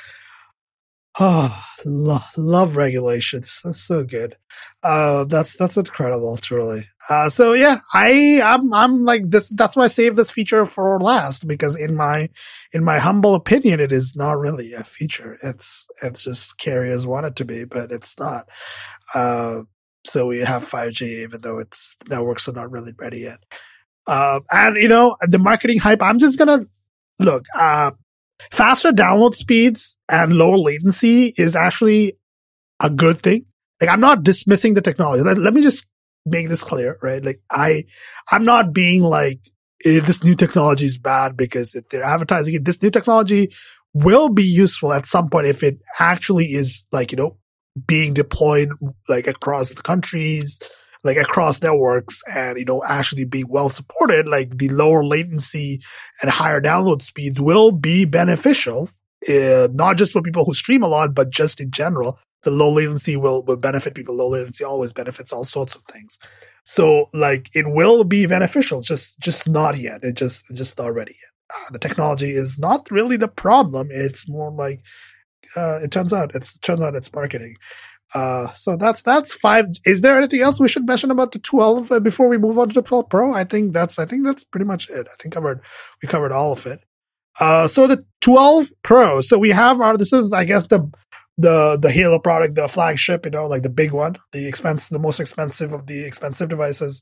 Oh, 1.20 1.64
lo- 1.84 2.20
love 2.38 2.78
regulations. 2.78 3.60
That's 3.64 3.82
so 3.82 4.04
good. 4.04 4.38
Uh, 4.82 5.26
that's 5.26 5.58
that's 5.58 5.76
incredible, 5.76 6.38
truly. 6.38 6.88
Uh, 7.10 7.30
so 7.30 7.52
yeah, 7.54 7.80
I 7.94 8.42
I'm 8.42 8.74
I'm 8.74 9.04
like 9.04 9.30
this. 9.30 9.50
That's 9.50 9.76
why 9.76 9.84
I 9.84 9.88
saved 9.88 10.16
this 10.16 10.32
feature 10.32 10.66
for 10.66 11.00
last 11.02 11.48
because 11.48 11.76
in 11.78 11.96
my 11.98 12.30
in 12.74 12.84
my 12.86 13.00
humble 13.00 13.36
opinion, 13.36 13.82
it 13.82 13.92
is 13.92 14.16
not 14.16 14.40
really 14.40 14.72
a 14.74 14.84
feature. 14.86 15.38
It's 15.44 15.88
it's 16.02 16.24
just 16.24 16.58
carriers 16.58 17.06
want 17.06 17.26
it 17.26 17.36
to 17.38 17.46
be, 17.46 17.66
but 17.66 17.92
it's 17.92 18.18
not. 18.18 18.48
Uh, 19.14 19.64
so 20.06 20.28
we 20.28 20.40
have 20.40 20.68
5G, 20.68 21.02
even 21.24 21.42
though 21.42 21.60
its 21.60 21.98
networks 22.10 22.48
are 22.48 22.54
not 22.54 22.72
really 22.72 22.94
ready 22.98 23.20
yet. 23.20 23.40
Uh, 24.08 24.40
and 24.52 24.78
you 24.78 24.88
know 24.88 25.16
the 25.24 25.40
marketing 25.40 25.80
hype. 25.80 26.02
I'm 26.02 26.20
just 26.20 26.40
gonna 26.40 26.66
look. 27.20 27.46
Uh, 27.54 27.92
faster 28.52 28.92
download 28.92 29.36
speeds 29.36 29.98
and 30.10 30.36
lower 30.36 30.58
latency 30.58 31.34
is 31.38 31.56
actually 31.56 32.14
a 32.82 32.90
good 32.90 33.18
thing. 33.18 33.46
Like 33.80 33.90
I'm 33.90 34.00
not 34.00 34.24
dismissing 34.24 34.74
the 34.74 34.82
technology. 34.82 35.24
Let, 35.24 35.38
let 35.38 35.54
me 35.54 35.62
just 35.62 35.88
make 36.26 36.50
this 36.50 36.64
clear, 36.64 36.98
right? 37.02 37.24
Like 37.24 37.40
I, 37.50 37.86
I'm 38.32 38.44
not 38.44 38.74
being 38.74 39.02
like, 39.02 39.40
eh, 39.86 40.00
this 40.02 40.24
new 40.24 40.36
technology 40.36 40.86
is 40.86 40.98
bad 40.98 41.36
because 41.36 41.82
they're 41.90 42.04
advertising 42.04 42.54
it. 42.56 42.66
This 42.66 42.82
new 42.82 42.92
technology 42.92 43.52
will 43.94 44.30
be 44.30 44.44
useful 44.44 44.94
at 44.94 45.06
some 45.06 45.30
point 45.30 45.48
if 45.48 45.64
it 45.64 45.80
actually 46.00 46.46
is 46.46 46.88
like, 46.92 47.12
you 47.12 47.18
know, 47.18 47.38
being 47.88 48.14
deployed 48.14 48.70
like 49.08 49.28
across 49.28 49.74
the 49.74 49.82
countries, 49.82 50.60
like 51.04 51.18
across 51.18 51.62
networks 51.62 52.22
and, 52.36 52.58
you 52.58 52.66
know, 52.66 52.84
actually 52.88 53.26
being 53.26 53.48
well 53.50 53.70
supported, 53.70 54.28
like 54.28 54.58
the 54.58 54.70
lower 54.70 55.04
latency 55.04 55.82
and 56.22 56.32
higher 56.32 56.62
download 56.62 57.02
speeds 57.02 57.40
will 57.40 57.72
be 57.72 58.06
beneficial. 58.06 58.90
Uh, 59.30 59.68
not 59.74 59.98
just 59.98 60.14
for 60.14 60.22
people 60.22 60.46
who 60.46 60.54
stream 60.54 60.84
a 60.84 60.88
lot, 60.88 61.14
but 61.14 61.30
just 61.30 61.60
in 61.60 61.70
general, 61.72 62.20
the 62.44 62.52
low 62.52 62.72
latency 62.72 63.16
will, 63.16 63.44
will 63.44 63.58
benefit 63.58 63.94
people. 63.94 64.16
Low 64.16 64.30
latency 64.30 64.64
always 64.64 64.94
benefits 64.94 65.32
all 65.32 65.46
sorts 65.46 65.76
of 65.76 65.84
things. 65.84 66.18
So 66.64 67.08
like 67.14 67.50
it 67.54 67.66
will 67.68 68.04
be 68.04 68.26
beneficial, 68.26 68.82
just, 68.82 69.20
just 69.20 69.48
not 69.48 69.78
yet. 69.80 70.04
It 70.04 70.16
just, 70.16 70.46
just 70.54 70.78
not 70.78 70.94
ready 70.94 71.14
yet. 71.14 71.56
Uh, 71.56 71.72
the 71.72 71.80
technology 71.80 72.32
is 72.32 72.58
not 72.58 72.90
really 72.90 73.18
the 73.18 73.28
problem. 73.28 73.90
It's 73.92 74.30
more 74.30 74.52
like, 74.52 74.82
uh, 75.56 75.80
it 75.84 75.92
turns 75.92 76.14
out 76.14 76.34
it's, 76.34 76.56
it 76.56 76.62
turns 76.62 76.82
out 76.82 76.96
it's 76.96 77.14
marketing. 77.14 77.56
Uh, 78.14 78.52
so 78.52 78.76
that's 78.76 79.02
that's 79.02 79.34
five. 79.34 79.66
Is 79.86 80.02
there 80.02 80.18
anything 80.18 80.42
else 80.42 80.60
we 80.60 80.68
should 80.68 80.86
mention 80.86 81.12
about 81.12 81.32
the 81.32 81.40
12 81.40 81.92
uh, 81.92 82.00
before 82.00 82.28
we 82.28 82.38
move 82.38 82.60
on 82.60 82.70
to 82.70 82.74
the 82.74 82.82
12 82.82 83.10
Pro? 83.10 83.34
I 83.34 83.44
think 83.44 83.74
that's 83.74 84.00
I 84.00 84.06
think 84.06 84.26
that's 84.26 84.44
pretty 84.44 84.66
much 84.66 84.90
it. 84.90 85.08
I 85.12 85.16
think 85.22 85.34
covered 85.34 85.62
we 86.02 86.08
covered 86.08 86.32
all 86.32 86.52
of 86.52 86.66
it. 86.66 86.80
Uh, 87.40 87.68
so 87.68 87.88
the 87.88 88.06
12 88.22 88.72
Pro. 88.84 89.22
So 89.22 89.38
we 89.38 89.50
have 89.50 89.80
our 89.80 89.98
this 89.98 90.14
is 90.14 90.34
I 90.34 90.44
guess 90.44 90.68
the 90.68 90.92
the 91.38 91.78
the 91.82 91.92
Halo 91.92 92.20
product, 92.20 92.56
the 92.56 92.68
flagship, 92.68 93.26
you 93.26 93.32
know, 93.32 93.48
like 93.48 93.64
the 93.64 93.70
big 93.70 93.92
one, 93.92 94.18
the 94.32 94.48
expense, 94.48 94.90
the 94.90 95.00
most 95.00 95.20
expensive 95.20 95.72
of 95.72 95.88
the 95.88 96.06
expensive 96.06 96.50
devices, 96.50 97.02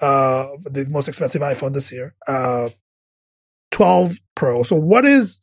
uh, 0.00 0.46
the 0.64 0.86
most 0.90 1.08
expensive 1.08 1.42
iPhone 1.42 1.74
this 1.74 1.92
year. 1.92 2.14
Uh, 2.26 2.70
12 3.70 4.16
Pro. 4.34 4.62
So 4.62 4.76
what 4.76 5.04
is 5.04 5.40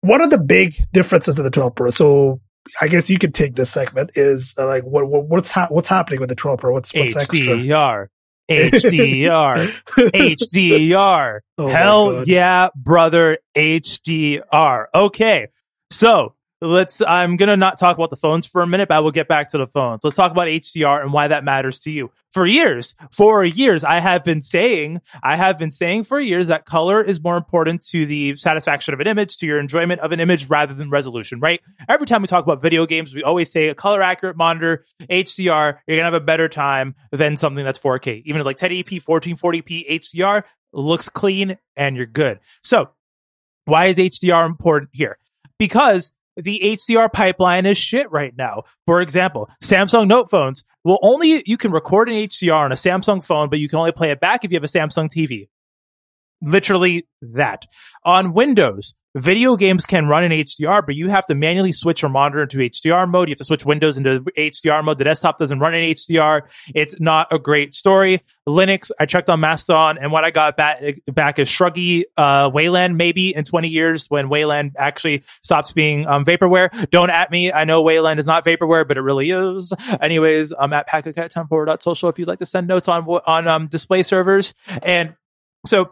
what 0.00 0.20
are 0.20 0.28
the 0.28 0.38
big 0.38 0.74
differences 0.92 1.38
of 1.38 1.44
the 1.44 1.50
12 1.50 1.74
Pro? 1.74 1.90
So 1.90 2.40
I 2.80 2.88
guess 2.88 3.08
you 3.08 3.18
could 3.18 3.34
take 3.34 3.54
this 3.54 3.70
segment 3.70 4.10
is 4.14 4.54
uh, 4.58 4.66
like 4.66 4.84
what, 4.84 5.08
what 5.08 5.26
what's 5.26 5.50
ha- 5.50 5.68
what's 5.70 5.88
happening 5.88 6.20
with 6.20 6.28
the 6.28 6.34
12 6.34 6.58
Pro? 6.58 6.72
What's 6.72 6.92
what's 6.94 7.14
HDR. 7.14 8.08
HDR, 8.50 9.68
HDR. 9.96 11.40
Oh 11.58 11.68
Hell 11.68 12.24
yeah, 12.24 12.68
brother, 12.74 13.38
HDR. 13.54 14.86
Okay, 14.94 15.48
so 15.90 16.34
let's 16.60 17.00
i'm 17.02 17.36
gonna 17.36 17.56
not 17.56 17.78
talk 17.78 17.96
about 17.96 18.10
the 18.10 18.16
phones 18.16 18.46
for 18.46 18.62
a 18.62 18.66
minute 18.66 18.88
but 18.88 18.96
i 18.96 19.00
will 19.00 19.10
get 19.10 19.28
back 19.28 19.50
to 19.50 19.58
the 19.58 19.66
phones. 19.66 20.02
Let's 20.02 20.16
talk 20.16 20.32
about 20.32 20.48
hdr 20.48 21.02
and 21.02 21.12
why 21.12 21.28
that 21.28 21.44
matters 21.44 21.80
to 21.80 21.90
you. 21.90 22.10
For 22.30 22.46
years 22.46 22.96
for 23.12 23.44
years 23.44 23.84
i 23.84 24.00
have 24.00 24.24
been 24.24 24.42
saying 24.42 25.00
i 25.22 25.36
have 25.36 25.58
been 25.58 25.70
saying 25.70 26.04
for 26.04 26.18
years 26.18 26.48
that 26.48 26.64
color 26.64 27.02
is 27.02 27.22
more 27.22 27.36
important 27.36 27.84
to 27.88 28.06
the 28.06 28.36
satisfaction 28.36 28.94
of 28.94 29.00
an 29.00 29.06
image 29.06 29.36
to 29.38 29.46
your 29.46 29.60
enjoyment 29.60 30.00
of 30.00 30.12
an 30.12 30.20
image 30.20 30.48
rather 30.48 30.74
than 30.74 30.90
resolution 30.90 31.40
right? 31.40 31.60
Every 31.88 32.06
time 32.06 32.22
we 32.22 32.28
talk 32.28 32.44
about 32.44 32.60
video 32.60 32.86
games 32.86 33.14
we 33.14 33.22
always 33.22 33.50
say 33.50 33.68
a 33.68 33.74
color 33.74 34.02
accurate 34.02 34.36
monitor 34.36 34.84
hdr 35.00 35.78
you're 35.86 35.96
gonna 35.96 36.04
have 36.04 36.14
a 36.14 36.20
better 36.20 36.48
time 36.48 36.94
than 37.12 37.36
something 37.36 37.64
that's 37.64 37.78
4k 37.78 38.22
even 38.24 38.42
like 38.42 38.56
1080p 38.56 39.04
1440p 39.04 39.90
hdr 40.00 40.42
looks 40.72 41.08
clean 41.08 41.56
and 41.76 41.96
you're 41.96 42.06
good. 42.06 42.40
So 42.62 42.90
why 43.64 43.86
is 43.86 43.98
hdr 43.98 44.46
important 44.46 44.90
here? 44.92 45.18
Because 45.58 46.12
the 46.38 46.60
HDR 46.64 47.12
pipeline 47.12 47.66
is 47.66 47.76
shit 47.76 48.10
right 48.12 48.32
now. 48.36 48.62
For 48.86 49.00
example, 49.00 49.50
Samsung 49.62 50.06
Note 50.06 50.30
phones 50.30 50.64
will 50.84 50.98
only, 51.02 51.42
you 51.46 51.56
can 51.56 51.72
record 51.72 52.08
an 52.08 52.14
HDR 52.14 52.64
on 52.64 52.72
a 52.72 52.76
Samsung 52.76 53.24
phone, 53.24 53.50
but 53.50 53.58
you 53.58 53.68
can 53.68 53.80
only 53.80 53.92
play 53.92 54.12
it 54.12 54.20
back 54.20 54.44
if 54.44 54.52
you 54.52 54.56
have 54.56 54.64
a 54.64 54.68
Samsung 54.68 55.08
TV. 55.08 55.48
Literally 56.40 57.06
that. 57.20 57.66
On 58.04 58.32
Windows, 58.32 58.94
video 59.18 59.56
games 59.56 59.86
can 59.86 60.06
run 60.06 60.24
in 60.24 60.32
HDR, 60.32 60.84
but 60.84 60.94
you 60.94 61.08
have 61.08 61.26
to 61.26 61.34
manually 61.34 61.72
switch 61.72 62.02
your 62.02 62.10
monitor 62.10 62.42
into 62.42 62.58
HDR 62.58 63.08
mode. 63.08 63.28
You 63.28 63.32
have 63.32 63.38
to 63.38 63.44
switch 63.44 63.64
Windows 63.64 63.98
into 63.98 64.20
HDR 64.20 64.84
mode. 64.84 64.98
The 64.98 65.04
desktop 65.04 65.38
doesn't 65.38 65.58
run 65.58 65.74
in 65.74 65.94
HDR. 65.94 66.42
It's 66.74 67.00
not 67.00 67.28
a 67.30 67.38
great 67.38 67.74
story. 67.74 68.22
Linux, 68.48 68.90
I 68.98 69.06
checked 69.06 69.28
on 69.28 69.40
Mastodon, 69.40 69.98
and 69.98 70.10
what 70.10 70.24
I 70.24 70.30
got 70.30 70.56
back, 70.56 70.80
back 71.06 71.38
is 71.38 71.48
Shruggy 71.48 72.04
uh, 72.16 72.50
Wayland 72.52 72.96
maybe 72.96 73.34
in 73.34 73.44
20 73.44 73.68
years 73.68 74.06
when 74.08 74.28
Wayland 74.28 74.76
actually 74.78 75.24
stops 75.42 75.72
being 75.72 76.06
um, 76.06 76.24
vaporware. 76.24 76.90
Don't 76.90 77.10
at 77.10 77.30
me. 77.30 77.52
I 77.52 77.64
know 77.64 77.82
Wayland 77.82 78.18
is 78.18 78.26
not 78.26 78.44
vaporware, 78.44 78.86
but 78.86 78.96
it 78.96 79.02
really 79.02 79.30
is. 79.30 79.72
Anyways, 80.00 80.52
I'm 80.58 80.72
at 80.72 80.88
packacat10 80.88 82.08
if 82.08 82.18
you'd 82.18 82.28
like 82.28 82.38
to 82.38 82.46
send 82.46 82.66
notes 82.66 82.88
on 82.88 83.04
on 83.04 83.48
um, 83.48 83.66
display 83.68 84.02
servers. 84.02 84.54
And 84.84 85.14
so 85.66 85.90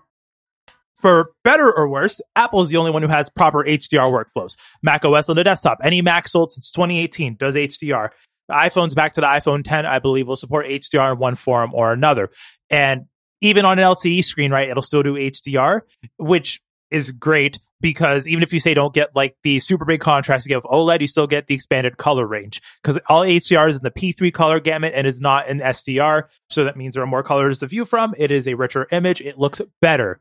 for 0.97 1.31
better 1.45 1.73
or 1.73 1.89
worse, 1.89 2.21
Apple 2.35 2.61
is 2.61 2.69
the 2.71 2.77
only 2.77 2.91
one 2.91 3.03
who 3.03 3.09
has 3.09 3.29
proper 3.29 3.65
HDR 3.65 4.09
workflows. 4.09 4.57
Mac 4.83 5.05
OS 5.05 5.29
on 5.29 5.37
the 5.37 5.45
desktop, 5.45 5.79
any 5.83 6.03
Mac 6.03 6.29
sold 6.29 6.53
since 6.53 6.71
2018 6.71 7.37
does 7.37 7.55
HDR. 7.55 8.11
The 8.49 8.55
iPhone's 8.55 8.95
back 8.95 9.13
to 9.15 9.21
the 9.21 9.27
iPhone 9.27 9.63
10, 9.65 9.87
I 9.87 9.99
believe, 9.99 10.29
will 10.29 10.37
support 10.37 10.67
HDR 10.67 11.13
in 11.13 11.19
one 11.19 11.35
form 11.35 11.75
or 11.75 11.93
another. 11.93 12.31
And 12.71 13.07
even 13.41 13.65
on 13.65 13.79
an 13.79 13.85
LCD 13.85 14.25
screen, 14.25 14.51
right, 14.51 14.69
it'll 14.69 14.83
still 14.83 15.03
do 15.03 15.15
HDR, 15.15 15.81
which 16.17 16.61
is 16.91 17.11
great 17.11 17.59
because 17.81 18.27
even 18.27 18.43
if 18.43 18.53
you 18.53 18.61
say 18.61 18.75
don't 18.75 18.95
get 18.95 19.15
like 19.15 19.37
the 19.43 19.59
super 19.59 19.85
big 19.85 20.01
contrast 20.01 20.47
you 20.47 20.49
get 20.49 20.57
with 20.57 20.73
OLED, 20.73 21.01
you 21.01 21.09
still 21.09 21.27
get 21.27 21.47
the 21.47 21.55
expanded 21.55 21.97
color 21.97 22.27
range 22.27 22.63
because 22.83 22.99
all 23.09 23.23
HDR 23.23 23.69
is 23.69 23.77
in 23.77 23.83
the 23.83 23.91
P3 23.91 24.33
color 24.33 24.61
gamut 24.61 24.93
and 24.95 25.07
is 25.07 25.21
not 25.21 25.49
in 25.49 25.59
SDR. 25.59 26.25
So 26.49 26.65
that 26.65 26.77
means 26.77 26.95
there 26.95 27.03
are 27.03 27.09
more 27.09 27.23
colors 27.23 27.59
to 27.59 27.67
view 27.67 27.85
from. 27.85 28.15
It 28.17 28.31
is 28.31 28.49
a 28.49 28.55
richer 28.55 28.87
image. 28.93 29.21
It 29.21 29.39
looks 29.39 29.61
better. 29.81 30.21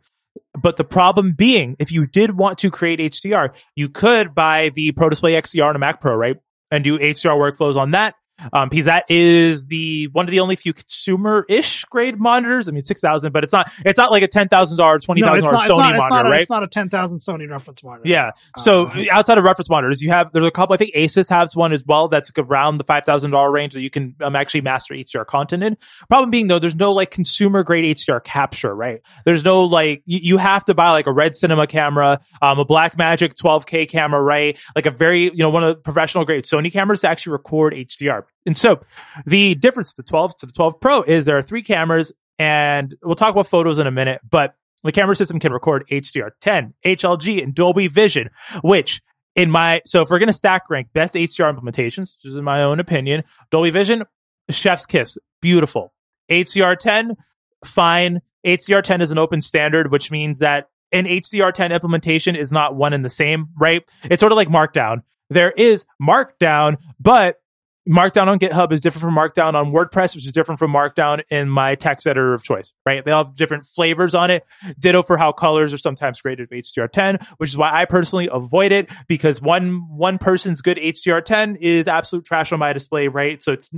But 0.53 0.77
the 0.77 0.83
problem 0.83 1.33
being, 1.33 1.75
if 1.79 1.91
you 1.91 2.07
did 2.07 2.37
want 2.37 2.59
to 2.59 2.71
create 2.71 2.99
HDR, 2.99 3.53
you 3.75 3.89
could 3.89 4.33
buy 4.33 4.69
the 4.69 4.91
Pro 4.91 5.09
Display 5.09 5.33
XDR 5.33 5.69
on 5.69 5.75
a 5.75 5.79
Mac 5.79 6.01
Pro, 6.01 6.15
right? 6.15 6.37
And 6.71 6.83
do 6.83 6.97
HDR 6.97 7.37
workflows 7.37 7.75
on 7.75 7.91
that 7.91 8.15
um, 8.53 8.69
because 8.69 8.85
that 8.85 9.05
is 9.09 9.67
the 9.67 10.07
one 10.11 10.25
of 10.25 10.31
the 10.31 10.39
only 10.39 10.55
few 10.55 10.73
consumer-ish 10.73 11.85
grade 11.85 12.19
monitors. 12.19 12.67
I 12.67 12.71
mean, 12.71 12.83
six 12.83 13.01
thousand, 13.01 13.31
but 13.31 13.43
it's 13.43 13.53
not 13.53 13.71
it's 13.85 13.97
not 13.97 14.11
like 14.11 14.23
a 14.23 14.27
ten 14.27 14.47
thousand 14.47 14.77
dollar, 14.77 14.99
twenty 14.99 15.21
thousand 15.21 15.43
no, 15.43 15.51
dollar 15.51 15.63
Sony 15.63 15.77
not, 15.77 15.97
monitor, 15.97 16.09
not 16.09 16.25
a, 16.25 16.29
right? 16.29 16.41
It's 16.41 16.49
not 16.49 16.63
a 16.63 16.67
ten 16.67 16.89
thousand 16.89 17.19
Sony 17.19 17.49
reference 17.49 17.83
monitor. 17.83 18.07
Yeah. 18.07 18.31
So 18.57 18.87
uh, 18.87 19.05
outside 19.11 19.37
of 19.37 19.43
reference 19.43 19.69
monitors, 19.69 20.01
you 20.01 20.09
have 20.09 20.31
there's 20.31 20.45
a 20.45 20.51
couple. 20.51 20.73
I 20.73 20.77
think 20.77 20.93
Asus 20.95 21.29
has 21.29 21.55
one 21.55 21.73
as 21.73 21.85
well 21.85 22.07
that's 22.07 22.31
like 22.35 22.45
around 22.45 22.77
the 22.77 22.83
five 22.83 23.05
thousand 23.05 23.31
dollar 23.31 23.51
range 23.51 23.73
that 23.73 23.81
you 23.81 23.89
can 23.89 24.15
um, 24.21 24.35
actually 24.35 24.61
master 24.61 24.93
HDR 24.93 25.25
content 25.25 25.63
in. 25.63 25.77
Problem 26.09 26.29
being 26.29 26.47
though, 26.47 26.59
there's 26.59 26.75
no 26.75 26.93
like 26.93 27.11
consumer 27.11 27.63
grade 27.63 27.97
HDR 27.97 28.23
capture, 28.23 28.73
right? 28.73 29.01
There's 29.23 29.43
no 29.43 29.63
like 29.63 30.03
you, 30.05 30.19
you 30.21 30.37
have 30.37 30.65
to 30.65 30.73
buy 30.73 30.91
like 30.91 31.07
a 31.07 31.13
Red 31.13 31.35
Cinema 31.35 31.67
camera, 31.67 32.19
um, 32.41 32.59
a 32.59 32.65
Blackmagic 32.65 33.33
12K 33.33 33.89
camera, 33.89 34.21
right? 34.21 34.59
Like 34.75 34.85
a 34.85 34.91
very 34.91 35.23
you 35.23 35.37
know 35.37 35.49
one 35.49 35.63
of 35.63 35.75
the 35.75 35.81
professional 35.81 36.25
grade 36.25 36.43
Sony 36.43 36.71
cameras 36.71 37.01
to 37.01 37.09
actually 37.09 37.33
record 37.33 37.73
HDR. 37.73 38.24
And 38.45 38.55
so 38.55 38.81
the 39.25 39.55
difference 39.55 39.93
to 39.93 40.03
12 40.03 40.37
to 40.37 40.45
the 40.45 40.51
12 40.51 40.79
Pro 40.79 41.01
is 41.01 41.25
there 41.25 41.37
are 41.37 41.41
three 41.41 41.63
cameras, 41.63 42.13
and 42.37 42.95
we'll 43.03 43.15
talk 43.15 43.31
about 43.31 43.47
photos 43.47 43.79
in 43.79 43.87
a 43.87 43.91
minute, 43.91 44.21
but 44.29 44.55
the 44.83 44.91
camera 44.91 45.15
system 45.15 45.39
can 45.39 45.51
record 45.51 45.85
HDR10, 45.89 46.73
HLG, 46.85 47.41
and 47.41 47.55
Dolby 47.55 47.87
Vision, 47.87 48.29
which 48.61 49.01
in 49.35 49.49
my 49.49 49.81
so 49.85 50.01
if 50.01 50.09
we're 50.09 50.19
gonna 50.19 50.33
stack 50.33 50.69
rank 50.69 50.87
best 50.93 51.15
HDR 51.15 51.57
implementations, 51.57 52.17
which 52.17 52.25
is 52.25 52.35
in 52.35 52.43
my 52.43 52.61
own 52.61 52.79
opinion, 52.79 53.23
Dolby 53.49 53.71
Vision, 53.71 54.03
Chef's 54.49 54.85
Kiss, 54.85 55.17
beautiful. 55.41 55.93
HDR10, 56.29 57.15
fine. 57.63 58.21
HDR10 58.45 59.01
is 59.01 59.11
an 59.11 59.17
open 59.17 59.41
standard, 59.41 59.91
which 59.91 60.11
means 60.11 60.39
that 60.39 60.69
an 60.91 61.05
HDR10 61.05 61.73
implementation 61.73 62.35
is 62.35 62.51
not 62.51 62.75
one 62.75 62.93
and 62.93 63.03
the 63.03 63.09
same, 63.09 63.49
right? 63.59 63.83
It's 64.03 64.19
sort 64.19 64.31
of 64.31 64.35
like 64.35 64.47
Markdown. 64.47 65.01
There 65.29 65.51
is 65.51 65.85
Markdown, 66.01 66.77
but 66.99 67.41
Markdown 67.87 68.27
on 68.27 68.39
GitHub 68.39 68.71
is 68.71 68.81
different 68.81 69.03
from 69.03 69.15
Markdown 69.15 69.53
on 69.53 69.71
WordPress, 69.71 70.15
which 70.15 70.25
is 70.25 70.31
different 70.31 70.57
from 70.57 70.71
Markdown 70.71 71.21
in 71.29 71.49
my 71.49 71.75
text 71.75 72.07
editor 72.07 72.33
of 72.33 72.43
choice, 72.43 72.73
right? 72.85 73.05
They 73.05 73.11
all 73.11 73.25
have 73.25 73.35
different 73.35 73.65
flavors 73.65 74.15
on 74.15 74.31
it. 74.31 74.43
Ditto 74.79 75.03
for 75.03 75.17
how 75.17 75.31
colors 75.31 75.71
are 75.71 75.77
sometimes 75.77 76.19
graded 76.19 76.49
with 76.49 76.63
HDR10, 76.65 77.23
which 77.37 77.49
is 77.49 77.57
why 77.57 77.71
I 77.71 77.85
personally 77.85 78.27
avoid 78.31 78.71
it 78.71 78.89
because 79.07 79.39
one, 79.39 79.87
one 79.89 80.17
person's 80.17 80.61
good 80.61 80.77
HDR10 80.77 81.57
is 81.59 81.87
absolute 81.87 82.25
trash 82.25 82.51
on 82.51 82.57
my 82.57 82.73
display, 82.73 83.07
right? 83.07 83.41
So 83.43 83.51
it's 83.51 83.69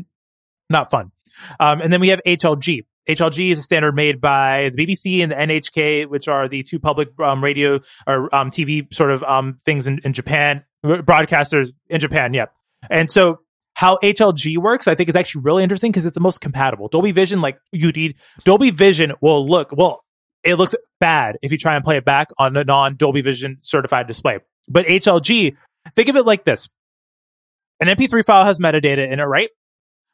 not 0.70 0.89
fun. 0.89 1.12
Um, 1.60 1.82
and 1.82 1.91
then 1.91 1.99
we 1.99 2.10
have 2.10 2.22
HLG. 2.26 2.86
HLG 3.10 3.51
is 3.51 3.60
a 3.60 3.64
standard 3.64 3.95
made 3.95 4.22
by 4.22 4.70
the 4.74 4.86
BBC 4.86 5.22
and 5.22 5.32
the 5.32 5.36
NHK, 5.36 6.08
which 6.08 6.28
are 6.28 6.47
the 6.47 6.64
two 6.64 6.80
public 6.80 7.10
um, 7.20 7.43
radio 7.43 7.80
or 8.05 8.34
um, 8.34 8.51
TV 8.51 8.93
sort 8.93 9.12
of 9.12 9.24
um, 9.24 9.58
things 9.64 9.88
in, 9.88 9.99
in 10.03 10.14
Japan, 10.14 10.64
broadcasters 10.84 11.74
in 11.89 11.99
Japan. 11.99 12.34
Yep. 12.34 12.53
And 12.89 13.12
so 13.12 13.39
how 13.78 13.99
HLG 14.01 14.57
works, 14.57 14.88
I 14.88 14.95
think 14.95 15.07
is 15.07 15.15
actually 15.15 15.41
really 15.41 15.61
interesting 15.61 15.91
because 15.91 16.07
it's 16.07 16.15
the 16.15 16.19
most 16.19 16.41
compatible. 16.41 16.88
Dolby 16.88 17.11
Vision, 17.11 17.41
like 17.41 17.59
you 17.71 17.91
need 17.91 18.15
Dolby 18.43 18.71
Vision 18.71 19.13
will 19.21 19.47
look, 19.47 19.69
well, 19.71 20.03
it 20.43 20.55
looks 20.55 20.73
bad 20.99 21.38
if 21.43 21.51
you 21.51 21.59
try 21.59 21.75
and 21.75 21.84
play 21.84 21.97
it 21.97 22.03
back 22.03 22.30
on 22.39 22.57
a 22.57 22.63
non 22.63 22.95
Dolby 22.95 23.21
Vision 23.21 23.59
certified 23.61 24.07
display. 24.07 24.39
But 24.67 24.88
HLG, 24.88 25.55
think 25.95 26.09
of 26.09 26.15
it 26.15 26.25
like 26.25 26.43
this. 26.43 26.69
An 27.80 27.88
MP3 27.88 28.25
file 28.25 28.45
has 28.45 28.57
metadata 28.57 29.11
in 29.11 29.19
it, 29.19 29.23
right? 29.23 29.51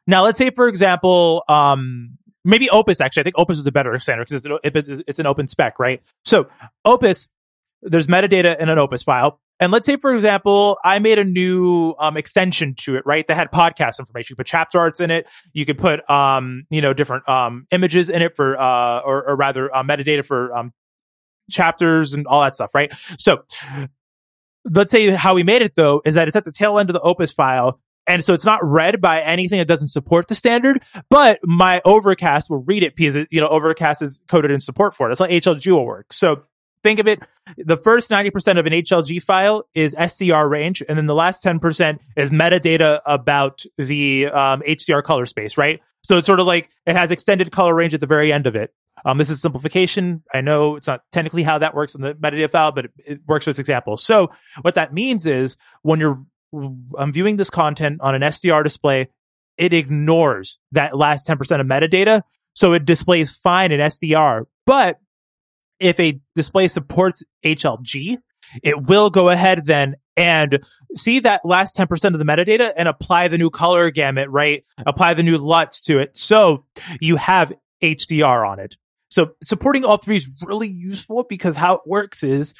Now, 0.06 0.24
let's 0.24 0.36
say, 0.36 0.50
for 0.50 0.68
example, 0.68 1.42
um, 1.48 2.18
maybe 2.44 2.68
Opus, 2.68 3.00
actually, 3.00 3.22
I 3.22 3.24
think 3.24 3.38
Opus 3.38 3.58
is 3.58 3.66
a 3.66 3.72
better 3.72 3.98
standard 3.98 4.28
because 4.28 4.44
it's, 4.62 5.02
it's 5.08 5.18
an 5.20 5.26
open 5.26 5.48
spec, 5.48 5.78
right? 5.78 6.02
So 6.24 6.48
Opus, 6.84 7.28
there's 7.80 8.08
metadata 8.08 8.60
in 8.60 8.68
an 8.68 8.78
Opus 8.78 9.02
file. 9.02 9.40
And 9.60 9.70
let's 9.70 9.86
say, 9.86 9.96
for 9.96 10.12
example, 10.12 10.78
I 10.84 10.98
made 10.98 11.18
a 11.18 11.24
new 11.24 11.94
um, 12.00 12.16
extension 12.16 12.74
to 12.80 12.96
it, 12.96 13.04
right? 13.06 13.26
That 13.28 13.36
had 13.36 13.50
podcast 13.52 13.98
information. 14.00 14.34
You 14.34 14.36
put 14.36 14.46
chapter 14.46 14.78
arts 14.78 15.00
in 15.00 15.10
it. 15.10 15.28
You 15.52 15.64
could 15.64 15.78
put, 15.78 16.08
um, 16.10 16.64
you 16.70 16.80
know, 16.80 16.92
different 16.92 17.28
um, 17.28 17.66
images 17.70 18.10
in 18.10 18.20
it 18.20 18.34
for, 18.34 18.60
uh, 18.60 19.00
or, 19.00 19.28
or 19.28 19.36
rather, 19.36 19.74
uh, 19.74 19.82
metadata 19.82 20.24
for 20.24 20.54
um, 20.56 20.72
chapters 21.50 22.14
and 22.14 22.26
all 22.26 22.42
that 22.42 22.54
stuff, 22.54 22.74
right? 22.74 22.92
So 23.18 23.44
let's 24.64 24.90
say 24.90 25.10
how 25.10 25.34
we 25.34 25.42
made 25.42 25.62
it 25.62 25.74
though 25.76 26.00
is 26.04 26.14
that 26.14 26.26
it's 26.26 26.36
at 26.36 26.44
the 26.44 26.52
tail 26.52 26.78
end 26.78 26.90
of 26.90 26.94
the 26.94 27.00
Opus 27.00 27.32
file. 27.32 27.80
And 28.06 28.22
so 28.22 28.34
it's 28.34 28.44
not 28.44 28.62
read 28.62 29.00
by 29.00 29.22
anything 29.22 29.58
that 29.58 29.68
doesn't 29.68 29.88
support 29.88 30.28
the 30.28 30.34
standard, 30.34 30.82
but 31.08 31.38
my 31.42 31.80
Overcast 31.86 32.50
will 32.50 32.62
read 32.62 32.82
it 32.82 32.96
because, 32.96 33.16
you 33.30 33.40
know, 33.40 33.48
Overcast 33.48 34.02
is 34.02 34.22
coded 34.28 34.50
in 34.50 34.60
support 34.60 34.94
for 34.94 35.06
it. 35.06 35.10
That's 35.10 35.20
how 35.20 35.52
HLG 35.54 35.72
will 35.72 35.86
work. 35.86 36.12
So 36.12 36.42
think 36.84 37.00
of 37.00 37.08
it 37.08 37.20
the 37.56 37.76
first 37.76 38.10
90% 38.10 38.58
of 38.58 38.66
an 38.66 38.72
HLG 38.72 39.22
file 39.22 39.64
is 39.74 39.94
SDR 39.94 40.48
range, 40.48 40.82
and 40.88 40.96
then 40.96 41.06
the 41.06 41.14
last 41.14 41.42
10% 41.44 41.98
is 42.16 42.30
metadata 42.30 43.00
about 43.06 43.62
the 43.76 44.26
um, 44.26 44.62
HDR 44.66 45.02
color 45.02 45.26
space, 45.26 45.58
right? 45.58 45.80
So 46.02 46.18
it's 46.18 46.26
sort 46.26 46.40
of 46.40 46.46
like 46.46 46.70
it 46.86 46.94
has 46.94 47.10
extended 47.10 47.50
color 47.50 47.74
range 47.74 47.94
at 47.94 48.00
the 48.00 48.06
very 48.06 48.32
end 48.32 48.46
of 48.46 48.54
it. 48.54 48.72
Um, 49.04 49.18
this 49.18 49.30
is 49.30 49.40
simplification. 49.40 50.22
I 50.32 50.40
know 50.40 50.76
it's 50.76 50.86
not 50.86 51.00
technically 51.12 51.42
how 51.42 51.58
that 51.58 51.74
works 51.74 51.94
in 51.94 52.02
the 52.02 52.14
metadata 52.14 52.50
file, 52.50 52.72
but 52.72 52.86
it, 52.86 52.90
it 52.98 53.20
works 53.26 53.44
for 53.44 53.50
this 53.50 53.58
example. 53.58 53.96
So 53.96 54.30
what 54.62 54.76
that 54.76 54.94
means 54.94 55.26
is 55.26 55.56
when 55.82 56.00
you're 56.00 56.24
I'm 56.96 57.12
viewing 57.12 57.36
this 57.36 57.50
content 57.50 58.00
on 58.00 58.14
an 58.14 58.22
SDR 58.22 58.62
display, 58.62 59.08
it 59.56 59.72
ignores 59.72 60.60
that 60.72 60.96
last 60.96 61.26
10% 61.26 61.60
of 61.60 61.66
metadata. 61.66 62.22
So 62.54 62.72
it 62.74 62.84
displays 62.84 63.32
fine 63.32 63.72
in 63.72 63.80
SDR, 63.80 64.44
but 64.64 64.98
if 65.80 65.98
a 66.00 66.20
display 66.34 66.68
supports 66.68 67.22
HLG, 67.44 68.18
it 68.62 68.86
will 68.86 69.10
go 69.10 69.28
ahead 69.30 69.64
then 69.64 69.96
and 70.16 70.60
see 70.94 71.20
that 71.20 71.44
last 71.44 71.76
10% 71.76 72.12
of 72.12 72.18
the 72.18 72.24
metadata 72.24 72.72
and 72.76 72.88
apply 72.88 73.28
the 73.28 73.38
new 73.38 73.50
color 73.50 73.90
gamut, 73.90 74.28
right? 74.30 74.64
Apply 74.86 75.14
the 75.14 75.22
new 75.22 75.38
LUTs 75.38 75.82
to 75.84 75.98
it. 75.98 76.16
So 76.16 76.64
you 77.00 77.16
have 77.16 77.52
HDR 77.82 78.48
on 78.48 78.60
it. 78.60 78.76
So 79.08 79.32
supporting 79.42 79.84
all 79.84 79.96
three 79.96 80.16
is 80.16 80.42
really 80.44 80.68
useful 80.68 81.24
because 81.28 81.56
how 81.56 81.74
it 81.74 81.82
works 81.86 82.22
is 82.22 82.54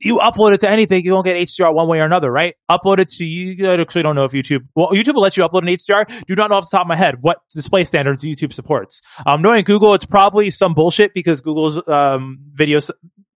you 0.00 0.18
upload 0.18 0.54
it 0.54 0.60
to 0.60 0.70
anything, 0.70 1.04
you 1.04 1.12
won't 1.12 1.24
get 1.24 1.36
HDR 1.36 1.74
one 1.74 1.88
way 1.88 2.00
or 2.00 2.04
another, 2.04 2.30
right? 2.30 2.54
Upload 2.70 2.98
it 2.98 3.08
to 3.10 3.24
you. 3.24 3.68
I 3.68 3.80
actually 3.80 4.02
don't 4.02 4.14
know 4.14 4.24
if 4.24 4.32
YouTube, 4.32 4.66
well, 4.74 4.88
YouTube 4.88 5.14
will 5.14 5.22
let 5.22 5.36
you 5.36 5.42
upload 5.42 5.62
an 5.62 5.68
HDR. 5.68 6.24
Do 6.26 6.34
not 6.34 6.50
know 6.50 6.56
off 6.56 6.70
the 6.70 6.76
top 6.76 6.82
of 6.82 6.88
my 6.88 6.96
head 6.96 7.16
what 7.20 7.38
display 7.52 7.84
standards 7.84 8.24
YouTube 8.24 8.52
supports. 8.52 9.02
Um, 9.26 9.42
knowing 9.42 9.64
Google, 9.64 9.94
it's 9.94 10.04
probably 10.04 10.50
some 10.50 10.74
bullshit 10.74 11.14
because 11.14 11.40
Google's, 11.40 11.76
um, 11.88 12.38
videos, 12.54 12.90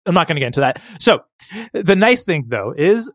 I'm 0.06 0.14
not 0.14 0.28
going 0.28 0.36
to 0.36 0.40
get 0.40 0.48
into 0.48 0.62
that. 0.62 0.82
So 1.00 1.22
the 1.74 1.96
nice 1.96 2.24
thing 2.24 2.46
though 2.50 2.74
is 2.78 3.12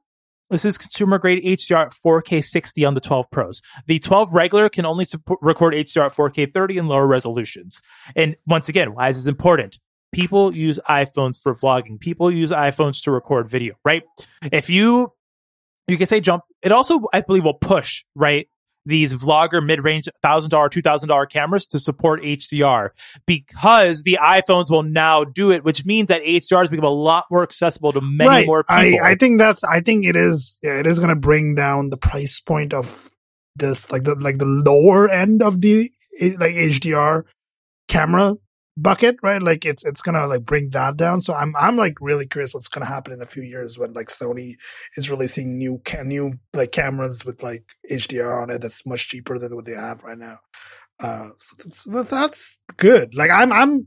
this 0.50 0.64
is 0.64 0.78
consumer 0.78 1.18
grade 1.18 1.44
HDR 1.44 1.86
at 1.86 1.92
4K 1.92 2.44
60 2.44 2.84
on 2.84 2.94
the 2.94 3.00
12 3.00 3.30
Pros. 3.30 3.62
The 3.86 3.98
12 3.98 4.32
regular 4.32 4.68
can 4.68 4.86
only 4.86 5.04
support, 5.04 5.40
record 5.42 5.74
HDR 5.74 6.06
at 6.06 6.12
4K 6.12 6.52
30 6.54 6.78
and 6.78 6.88
lower 6.88 7.06
resolutions. 7.06 7.82
And 8.14 8.36
once 8.46 8.68
again, 8.68 8.94
why 8.94 9.08
is 9.08 9.16
this 9.16 9.26
important? 9.26 9.78
People 10.16 10.56
use 10.56 10.80
iPhones 10.88 11.40
for 11.40 11.54
vlogging. 11.54 12.00
People 12.00 12.30
use 12.30 12.50
iPhones 12.50 13.02
to 13.02 13.10
record 13.10 13.48
video, 13.50 13.74
right? 13.84 14.02
If 14.50 14.70
you, 14.70 15.12
you 15.86 15.98
can 15.98 16.06
say 16.06 16.20
jump, 16.20 16.42
it 16.62 16.72
also, 16.72 17.02
I 17.12 17.20
believe, 17.20 17.44
will 17.44 17.54
push, 17.54 18.04
right? 18.14 18.48
These 18.86 19.14
vlogger 19.14 19.64
mid-range 19.64 20.08
$1,000, 20.24 20.48
$2,000 20.48 21.28
cameras 21.28 21.66
to 21.66 21.78
support 21.78 22.22
HDR 22.22 22.90
because 23.26 24.04
the 24.04 24.18
iPhones 24.22 24.70
will 24.70 24.84
now 24.84 25.24
do 25.24 25.50
it, 25.50 25.64
which 25.64 25.84
means 25.84 26.08
that 26.08 26.22
HDR 26.22 26.60
has 26.60 26.70
become 26.70 26.84
a 26.84 26.88
lot 26.88 27.26
more 27.30 27.42
accessible 27.42 27.92
to 27.92 28.00
many 28.00 28.30
right. 28.30 28.46
more 28.46 28.62
people. 28.62 29.04
I, 29.04 29.10
I 29.10 29.14
think 29.16 29.38
that's, 29.38 29.62
I 29.64 29.80
think 29.80 30.06
it 30.06 30.16
is, 30.16 30.58
it 30.62 30.86
is 30.86 30.98
going 30.98 31.10
to 31.10 31.16
bring 31.16 31.54
down 31.54 31.90
the 31.90 31.98
price 31.98 32.40
point 32.40 32.72
of 32.72 33.10
this, 33.56 33.90
like 33.90 34.04
the, 34.04 34.14
like 34.14 34.38
the 34.38 34.46
lower 34.46 35.10
end 35.10 35.42
of 35.42 35.60
the, 35.60 35.90
like 36.20 36.54
HDR 36.54 37.24
camera 37.88 38.36
bucket, 38.76 39.16
right? 39.22 39.42
Like 39.42 39.64
it's 39.64 39.84
it's 39.84 40.02
gonna 40.02 40.26
like 40.26 40.44
bring 40.44 40.70
that 40.70 40.96
down. 40.96 41.20
So 41.20 41.34
I'm 41.34 41.54
I'm 41.56 41.76
like 41.76 41.94
really 42.00 42.26
curious 42.26 42.54
what's 42.54 42.68
gonna 42.68 42.86
happen 42.86 43.12
in 43.12 43.22
a 43.22 43.26
few 43.26 43.42
years 43.42 43.78
when 43.78 43.92
like 43.94 44.08
Sony 44.08 44.52
is 44.96 45.10
releasing 45.10 45.58
new 45.58 45.80
ca- 45.84 46.02
new 46.02 46.34
like 46.54 46.72
cameras 46.72 47.24
with 47.24 47.42
like 47.42 47.64
HDR 47.90 48.42
on 48.42 48.50
it 48.50 48.62
that's 48.62 48.86
much 48.86 49.08
cheaper 49.08 49.38
than 49.38 49.54
what 49.54 49.64
they 49.66 49.72
have 49.74 50.02
right 50.02 50.18
now. 50.18 50.38
Uh, 51.02 51.28
so 51.40 51.56
that's, 51.62 52.08
that's 52.08 52.58
good. 52.76 53.14
Like 53.14 53.30
I'm 53.30 53.52
I'm 53.52 53.86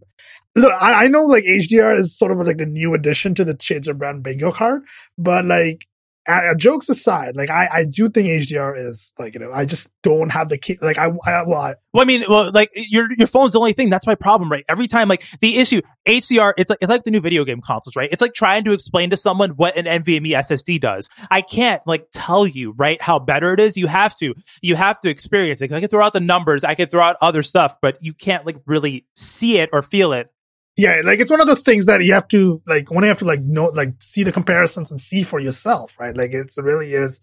look, 0.56 0.74
I, 0.82 1.06
I 1.06 1.08
know 1.08 1.26
like 1.26 1.44
HDR 1.44 1.98
is 1.98 2.18
sort 2.18 2.32
of 2.32 2.40
like 2.40 2.58
the 2.58 2.66
new 2.66 2.94
addition 2.94 3.34
to 3.36 3.44
the 3.44 3.58
Shades 3.60 3.88
of 3.88 3.98
Brand 3.98 4.24
bingo 4.24 4.52
card, 4.52 4.84
but 5.18 5.46
like 5.46 5.88
uh, 6.28 6.56
jokes 6.56 6.90
aside, 6.90 7.36
like 7.36 7.50
I, 7.50 7.68
I 7.72 7.86
do 7.86 8.10
think 8.10 8.28
HDR 8.28 8.78
is 8.78 9.14
like 9.18 9.34
you 9.34 9.40
know 9.40 9.52
I 9.52 9.66
just 9.66 9.92
don't 10.04 10.30
have 10.32 10.50
the 10.50 10.58
key. 10.58 10.78
Like 10.82 10.98
I, 10.98 11.06
I 11.06 11.44
well, 11.44 11.60
I, 11.60 11.76
well, 11.94 12.04
I 12.04 12.06
mean, 12.06 12.24
well, 12.30 12.52
like 12.52 12.70
your 12.76 13.10
your 13.18 13.28
phone's 13.28 13.54
the 13.54 13.60
only 13.60 13.74
thing. 13.74 13.90
That's 13.90 14.06
my 14.06 14.16
problem, 14.16 14.52
right? 14.52 14.64
Every 14.70 14.88
time, 14.88 15.08
like 15.08 15.24
the 15.40 15.58
issue 15.58 15.82
HDR, 16.08 16.54
it's 16.58 16.70
like 16.70 16.80
it's 16.82 16.90
like 16.90 17.04
the 17.04 17.12
new 17.12 17.22
video 17.22 17.46
game 17.46 17.62
consoles, 17.62 17.96
right? 17.96 18.10
It's 18.12 18.22
like 18.22 18.34
trying 18.34 18.64
to 18.66 18.74
explain 18.74 19.10
to 19.10 19.18
someone 19.18 19.52
what 19.52 19.78
an 19.78 19.86
NVMe 19.86 20.32
SSD 20.32 20.80
does. 20.80 21.10
I 21.32 21.42
can't 21.42 21.82
like 21.88 22.08
tell 22.14 22.46
you 22.46 22.74
right 22.78 23.02
how 23.02 23.20
better 23.20 23.54
it 23.54 23.60
is. 23.60 23.78
You 23.78 23.88
have 23.88 24.16
to, 24.18 24.36
you 24.62 24.76
have 24.76 25.00
to 25.02 25.10
experience 25.10 25.62
it. 25.62 25.72
I 25.72 25.80
can 25.80 25.90
throw 25.90 26.06
out 26.06 26.14
the 26.14 26.20
numbers, 26.20 26.64
I 26.64 26.76
can 26.76 26.90
throw 26.90 27.02
out 27.04 27.16
other 27.22 27.44
stuff, 27.44 27.76
but 27.82 27.98
you 28.02 28.14
can't 28.14 28.46
like 28.46 28.58
really 28.66 29.06
see 29.16 29.58
it 29.58 29.70
or 29.74 29.82
feel 29.82 30.14
it 30.14 30.30
yeah, 30.80 31.02
like 31.04 31.20
it's 31.20 31.30
one 31.30 31.42
of 31.42 31.48
those 31.48 31.62
things 31.62 31.86
that 31.88 32.04
you 32.04 32.14
have 32.14 32.28
to 32.30 32.60
like 32.66 32.90
when 32.90 33.04
you 33.04 33.10
have 33.10 33.20
to 33.20 33.26
like 33.26 33.42
know 33.42 33.66
like 33.66 34.02
see 34.02 34.24
the 34.24 34.32
comparisons 34.32 34.92
and 34.92 35.00
see 35.00 35.24
for 35.24 35.40
yourself, 35.40 35.94
right? 36.00 36.16
Like 36.16 36.32
it's 36.32 36.58
it 36.58 36.64
really 36.64 36.92
is. 36.92 37.20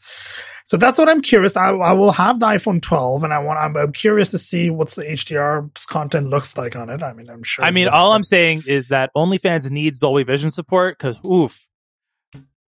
So 0.66 0.76
that's 0.76 0.98
what 0.98 1.08
I'm 1.08 1.22
curious. 1.22 1.56
I, 1.56 1.70
I 1.70 1.92
will 1.92 2.10
have 2.10 2.40
the 2.40 2.46
iPhone 2.46 2.82
12, 2.82 3.22
and 3.22 3.32
I 3.32 3.38
want 3.38 3.58
I'm, 3.58 3.76
I'm 3.76 3.92
curious 3.92 4.30
to 4.32 4.38
see 4.38 4.68
what's 4.68 4.96
the 4.96 5.04
HDR 5.04 5.86
content 5.86 6.28
looks 6.28 6.56
like 6.56 6.76
on 6.76 6.90
it. 6.90 7.02
I 7.02 7.12
mean, 7.12 7.30
I'm 7.30 7.44
sure. 7.44 7.64
I 7.64 7.70
mean, 7.70 7.88
all 7.88 8.12
I'm 8.12 8.24
saying 8.24 8.64
is 8.66 8.88
that 8.88 9.10
OnlyFans 9.16 9.70
needs 9.70 10.00
Dolby 10.00 10.24
Vision 10.24 10.50
support 10.50 10.98
because 10.98 11.18
oof, 11.24 11.66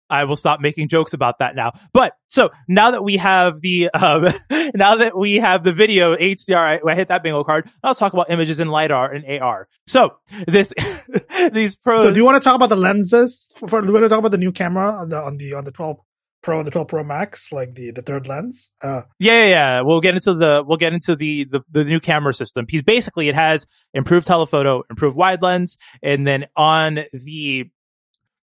I 0.10 0.24
will 0.24 0.36
stop 0.36 0.60
making 0.60 0.88
jokes 0.88 1.14
about 1.14 1.40
that 1.40 1.56
now. 1.56 1.74
But 1.94 2.14
so 2.28 2.50
now 2.68 2.92
that 2.92 3.04
we 3.04 3.18
have 3.18 3.60
the 3.62 3.90
um, 3.90 4.28
now 4.76 4.96
that 4.96 5.18
we 5.18 5.36
have 5.36 5.64
the 5.64 5.74
video 5.74 6.16
HDR, 6.16 6.80
I, 6.86 6.92
I, 6.92 6.96
hit 6.96 7.10
that 7.10 7.24
bingo 7.24 7.44
card. 7.44 7.70
Let's 7.84 8.00
talk 8.00 8.14
about 8.14 8.30
images 8.30 8.60
in 8.60 8.68
lidar 8.68 9.12
and 9.12 9.42
AR. 9.42 9.68
So 9.86 10.18
this 10.48 10.74
these 11.52 11.76
pros. 11.76 12.04
So 12.04 12.12
do 12.12 12.20
you 12.20 12.26
want 12.26 12.42
to 12.42 12.44
talk 12.44 12.56
about 12.56 12.70
the 12.70 12.76
lenses? 12.76 13.54
For, 13.58 13.68
for, 13.68 13.82
do 13.82 13.88
you 13.88 13.94
want 13.94 14.06
to 14.06 14.10
talk 14.10 14.20
about 14.20 14.32
the 14.32 14.38
new 14.38 14.52
camera 14.52 14.94
on 14.94 15.10
the 15.10 15.18
on 15.18 15.38
the 15.38 15.54
on 15.54 15.66
the 15.66 15.72
12 15.72 15.98
Pro 16.44 16.60
and 16.60 16.68
the 16.68 16.72
12 16.72 16.88
Pro 16.88 17.04
Max, 17.04 17.52
like 17.52 17.76
the 17.76 17.92
the 17.92 18.02
third 18.02 18.28
lens? 18.28 18.76
Uh, 18.82 19.02
yeah, 19.20 19.44
yeah, 19.44 19.50
yeah. 19.50 19.82
We'll 19.82 20.02
get 20.02 20.14
into 20.16 20.34
the 20.34 20.64
we'll 20.66 20.78
get 20.78 20.94
into 20.94 21.16
the, 21.16 21.46
the 21.46 21.62
the 21.70 21.84
new 21.84 22.00
camera 22.00 22.34
system. 22.34 22.66
Because 22.66 22.84
basically, 22.84 23.28
it 23.28 23.36
has 23.36 23.68
improved 23.94 24.28
telephoto, 24.28 24.84
improved 24.90 25.18
wide 25.18 25.42
lens, 25.42 25.78
and 26.02 26.26
then 26.26 26.46
on 26.56 27.00
the 27.12 27.70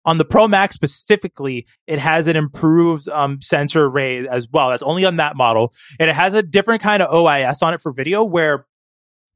on 0.06 0.18
the 0.18 0.26
Pro 0.26 0.48
Max 0.48 0.76
specifically, 0.76 1.66
it 1.88 2.00
has 2.00 2.28
an 2.28 2.36
improved 2.36 3.08
um, 3.10 3.42
sensor 3.42 3.86
array 3.86 4.28
as 4.28 4.48
well. 4.52 4.70
That's 4.70 4.84
only 4.84 5.06
on 5.06 5.18
that 5.18 5.36
model. 5.36 5.74
And 6.00 6.10
it 6.10 6.16
has 6.16 6.34
a 6.34 6.42
different 6.42 6.82
kind 6.82 7.04
of 7.04 7.10
OIS 7.10 7.62
on 7.62 7.74
it 7.74 7.82
for 7.82 7.92
video 7.92 8.24
where, 8.24 8.66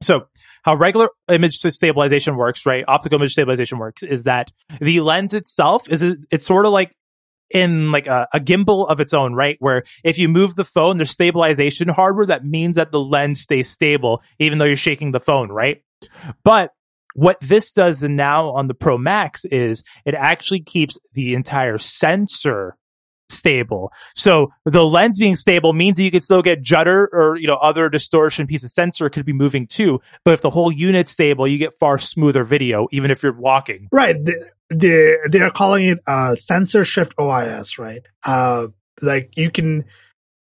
so 0.02 0.26
how 0.62 0.74
regular 0.74 1.08
image 1.30 1.54
stabilization 1.54 2.36
works, 2.36 2.66
right? 2.66 2.84
Optical 2.88 3.18
image 3.18 3.32
stabilization 3.32 3.78
works 3.78 4.02
is 4.02 4.24
that 4.24 4.50
the 4.80 5.00
lens 5.00 5.34
itself 5.34 5.88
is, 5.88 6.02
it's 6.30 6.46
sort 6.46 6.66
of 6.66 6.72
like 6.72 6.94
in 7.50 7.92
like 7.92 8.06
a, 8.06 8.26
a, 8.32 8.40
gimbal 8.40 8.88
of 8.88 9.00
its 9.00 9.12
own, 9.12 9.34
right? 9.34 9.56
Where 9.60 9.84
if 10.02 10.18
you 10.18 10.28
move 10.28 10.56
the 10.56 10.64
phone, 10.64 10.96
there's 10.96 11.10
stabilization 11.10 11.88
hardware 11.88 12.26
that 12.26 12.44
means 12.44 12.76
that 12.76 12.90
the 12.90 13.00
lens 13.00 13.40
stays 13.42 13.68
stable, 13.68 14.22
even 14.38 14.58
though 14.58 14.64
you're 14.64 14.76
shaking 14.76 15.12
the 15.12 15.20
phone, 15.20 15.50
right? 15.50 15.82
But 16.42 16.70
what 17.14 17.40
this 17.40 17.72
does 17.72 18.02
now 18.02 18.50
on 18.50 18.68
the 18.68 18.74
Pro 18.74 18.98
Max 18.98 19.44
is 19.46 19.82
it 20.04 20.14
actually 20.14 20.60
keeps 20.60 20.98
the 21.14 21.34
entire 21.34 21.78
sensor 21.78 22.76
stable. 23.30 23.92
So 24.14 24.52
the 24.64 24.84
lens 24.84 25.18
being 25.18 25.36
stable 25.36 25.72
means 25.72 25.96
that 25.96 26.02
you 26.02 26.10
can 26.10 26.20
still 26.20 26.42
get 26.42 26.62
judder 26.62 27.08
or 27.12 27.36
you 27.36 27.46
know 27.46 27.56
other 27.56 27.88
distortion 27.88 28.46
piece 28.46 28.64
of 28.64 28.70
sensor 28.70 29.08
could 29.08 29.24
be 29.24 29.32
moving 29.32 29.66
too. 29.66 30.00
But 30.24 30.34
if 30.34 30.40
the 30.40 30.50
whole 30.50 30.70
unit's 30.70 31.12
stable, 31.12 31.46
you 31.48 31.58
get 31.58 31.74
far 31.78 31.98
smoother 31.98 32.44
video, 32.44 32.88
even 32.92 33.10
if 33.10 33.22
you're 33.22 33.32
walking. 33.32 33.88
Right. 33.92 34.16
The, 34.22 34.52
the, 34.70 35.28
they 35.30 35.40
are 35.40 35.50
calling 35.50 35.84
it 35.84 35.98
uh, 36.06 36.34
sensor 36.34 36.84
shift 36.84 37.16
OIS. 37.16 37.78
Right. 37.78 38.02
Uh, 38.24 38.68
like 39.02 39.30
you 39.36 39.50
can 39.50 39.84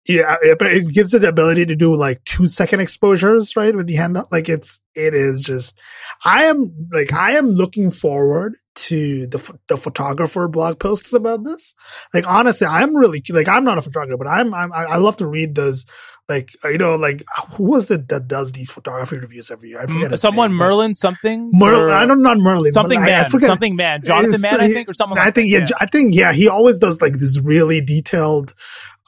yeah, 0.09 0.37
but 0.59 0.73
it 0.73 0.91
gives 0.93 1.13
it 1.13 1.21
the 1.21 1.29
ability 1.29 1.67
to 1.67 1.77
do 1.77 1.95
like 1.95 2.25
two 2.25 2.47
second 2.47 2.81
exposures, 2.81 3.55
right? 3.57 3.77
With 3.77 3.87
the 3.87 3.97
hand, 3.97 4.19
like 4.33 4.49
it's, 4.49 4.81
it 4.95 5.15
is 5.15 5.43
just, 5.43 5.79
I 6.25 6.45
am 6.45 6.89
like, 6.91 7.13
I 7.13 7.33
am 7.33 7.51
looking 7.51 7.91
forward 7.91 8.55
to 8.75 9.27
the, 9.27 9.59
the 9.69 9.77
photographer 9.77 10.49
blog 10.49 10.81
posts 10.81 11.13
about 11.13 11.45
this. 11.45 11.75
Like, 12.15 12.27
honestly, 12.27 12.67
I'm 12.67 12.97
really, 12.97 13.23
like, 13.29 13.49
I'm 13.49 13.65
not 13.65 13.77
a 13.77 13.83
photographer, 13.83 14.17
but 14.17 14.29
I'm, 14.29 14.55
I'm, 14.55 14.73
I 14.73 14.97
love 14.97 15.19
to 15.19 15.27
read 15.27 15.55
those, 15.55 15.85
like, 16.29 16.51
uh, 16.65 16.69
you 16.69 16.79
know, 16.79 16.97
like, 16.97 17.23
uh, 17.39 17.47
who 17.57 17.65
was 17.65 17.91
it 17.91 18.09
that 18.09 18.29
does 18.29 18.53
these 18.53 18.71
photography 18.71 19.19
reviews 19.19 19.51
every 19.51 19.71
year? 19.71 19.81
I 19.81 19.87
forget. 19.87 20.11
Mm, 20.11 20.19
someone, 20.19 20.51
name, 20.51 20.59
Merlin, 20.59 20.95
something? 20.95 21.51
Merlin, 21.53 21.91
I 21.91 22.07
don't 22.07 22.23
know, 22.23 22.35
not 22.35 22.39
Merlin. 22.39 22.73
Something 22.73 23.01
man, 23.01 23.27
I, 23.27 23.29
forget. 23.29 23.49
something 23.49 23.77
man. 23.77 23.99
Jonathan 24.05 24.41
Man, 24.41 24.61
I 24.61 24.73
think, 24.73 24.89
or 24.89 24.95
something 24.95 25.19
I 25.19 25.27
like 25.27 25.35
think, 25.35 25.53
that, 25.53 25.61
yeah, 25.61 25.67
yeah, 25.71 25.77
I 25.81 25.87
think, 25.87 26.15
yeah, 26.15 26.33
he 26.33 26.49
always 26.49 26.79
does 26.79 27.01
like 27.01 27.15
this 27.15 27.39
really 27.41 27.81
detailed, 27.81 28.55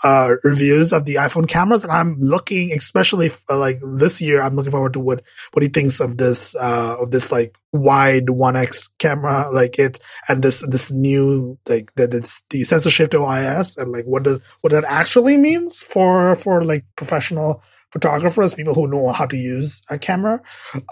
uh, 0.05 0.35
reviews 0.45 0.93
of 0.93 1.05
the 1.05 1.17
iPhone 1.17 1.49
cameras, 1.49 1.85
and 1.85 1.93
I'm 1.93 2.19
looking, 2.21 2.73
especially 2.73 3.29
for, 3.29 3.57
like 3.57 3.81
this 3.99 4.21
year, 4.21 4.41
I'm 4.41 4.57
looking 4.57 4.73
forward 4.73 4.95
to 4.95 5.01
what 5.01 5.23
what 5.53 5.63
he 5.63 5.69
thinks 5.69 6.01
of 6.01 6.17
this 6.17 6.55
uh, 6.57 6.97
of 7.01 7.11
this 7.11 7.31
like 7.31 7.57
wide 7.73 8.31
one 8.31 8.57
X 8.57 8.89
camera, 8.99 9.51
like 9.51 9.79
it, 9.79 10.01
and 10.29 10.43
this 10.43 10.65
this 10.69 10.91
new 10.91 11.59
like 11.69 11.93
that 11.95 12.15
it's 12.15 12.43
the 12.51 12.63
sensor 12.65 12.91
shift 12.91 13.13
OIS, 13.13 13.77
and 13.77 13.93
like 13.93 14.05
what 14.05 14.25
does 14.25 14.41
what 14.61 14.73
that 14.73 14.85
actually 14.85 15.37
means 15.37 15.81
for 15.81 16.35
for 16.35 16.65
like 16.65 16.85
professional 16.97 17.63
photographers, 17.91 18.55
people 18.55 18.75
who 18.75 18.89
know 18.89 19.13
how 19.13 19.27
to 19.27 19.37
use 19.37 19.85
a 19.91 19.99
camera. 19.99 20.41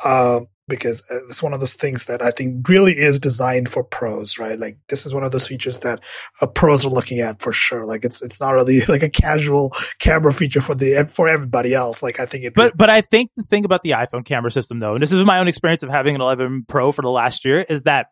Uh, 0.04 0.40
because 0.68 1.04
it's 1.28 1.42
one 1.42 1.52
of 1.52 1.60
those 1.60 1.74
things 1.74 2.04
that 2.04 2.22
I 2.22 2.30
think 2.30 2.68
really 2.68 2.92
is 2.92 3.18
designed 3.18 3.68
for 3.68 3.82
pros, 3.82 4.38
right? 4.38 4.58
Like 4.58 4.78
this 4.88 5.06
is 5.06 5.14
one 5.14 5.24
of 5.24 5.32
those 5.32 5.46
features 5.46 5.80
that 5.80 6.00
uh, 6.40 6.46
pros 6.46 6.84
are 6.84 6.90
looking 6.90 7.20
at 7.20 7.40
for 7.40 7.52
sure. 7.52 7.84
Like 7.84 8.04
it's 8.04 8.22
it's 8.22 8.40
not 8.40 8.50
really 8.50 8.80
like 8.88 9.02
a 9.02 9.08
casual 9.08 9.72
camera 9.98 10.32
feature 10.32 10.60
for 10.60 10.74
the 10.74 11.08
for 11.10 11.28
everybody 11.28 11.74
else. 11.74 12.02
Like 12.02 12.20
I 12.20 12.26
think 12.26 12.44
it. 12.44 12.54
But 12.54 12.76
but 12.76 12.90
I 12.90 13.00
think 13.00 13.30
the 13.36 13.42
thing 13.42 13.64
about 13.64 13.82
the 13.82 13.90
iPhone 13.90 14.24
camera 14.24 14.50
system 14.50 14.78
though, 14.78 14.94
and 14.94 15.02
this 15.02 15.12
is 15.12 15.24
my 15.24 15.38
own 15.38 15.48
experience 15.48 15.82
of 15.82 15.90
having 15.90 16.14
an 16.14 16.20
11 16.20 16.66
Pro 16.68 16.92
for 16.92 17.02
the 17.02 17.10
last 17.10 17.44
year, 17.44 17.60
is 17.60 17.82
that 17.82 18.06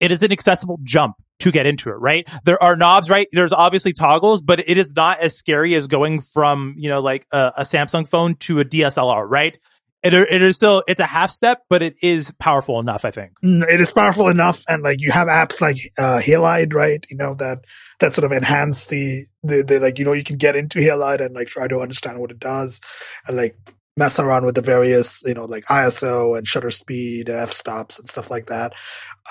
it 0.00 0.10
is 0.10 0.22
an 0.22 0.32
accessible 0.32 0.78
jump 0.82 1.16
to 1.42 1.50
get 1.50 1.66
into 1.66 1.90
it, 1.90 1.94
right? 1.94 2.28
There 2.44 2.62
are 2.62 2.76
knobs, 2.76 3.10
right? 3.10 3.26
There's 3.32 3.52
obviously 3.52 3.92
toggles, 3.92 4.42
but 4.42 4.60
it 4.68 4.78
is 4.78 4.92
not 4.94 5.20
as 5.20 5.36
scary 5.36 5.74
as 5.74 5.88
going 5.88 6.20
from, 6.20 6.74
you 6.76 6.88
know, 6.88 7.00
like 7.00 7.26
a, 7.32 7.52
a 7.58 7.62
Samsung 7.62 8.06
phone 8.06 8.36
to 8.36 8.60
a 8.60 8.64
DSLR, 8.64 9.28
right? 9.28 9.58
It, 10.02 10.14
it 10.14 10.42
is 10.42 10.56
still 10.56 10.82
it's 10.88 11.00
a 11.00 11.06
half 11.06 11.30
step, 11.30 11.62
but 11.68 11.82
it 11.82 11.94
is 12.02 12.32
powerful 12.38 12.80
enough. 12.80 13.04
I 13.04 13.10
think 13.10 13.32
mm, 13.44 13.62
it 13.68 13.80
is 13.80 13.92
powerful 13.92 14.28
enough, 14.28 14.64
and 14.68 14.82
like 14.82 15.00
you 15.00 15.12
have 15.12 15.28
apps 15.28 15.60
like 15.60 15.76
uh, 15.98 16.20
Halide, 16.22 16.74
right? 16.74 17.04
You 17.08 17.16
know 17.16 17.34
that 17.34 17.64
that 18.00 18.12
sort 18.12 18.24
of 18.24 18.32
enhance 18.32 18.86
the, 18.86 19.22
the 19.44 19.64
the 19.66 19.80
like 19.80 19.98
you 19.98 20.04
know 20.04 20.12
you 20.12 20.24
can 20.24 20.36
get 20.36 20.56
into 20.56 20.80
Halide 20.80 21.24
and 21.24 21.34
like 21.34 21.48
try 21.48 21.68
to 21.68 21.80
understand 21.80 22.18
what 22.18 22.32
it 22.32 22.40
does, 22.40 22.80
and 23.28 23.36
like 23.36 23.56
mess 23.96 24.18
around 24.18 24.44
with 24.44 24.54
the 24.54 24.62
various 24.62 25.22
you 25.24 25.34
know 25.34 25.44
like 25.44 25.64
ISO 25.64 26.36
and 26.36 26.46
shutter 26.46 26.70
speed 26.70 27.28
and 27.28 27.38
f 27.38 27.52
stops 27.52 27.98
and 27.98 28.08
stuff 28.08 28.30
like 28.30 28.46
that. 28.46 28.72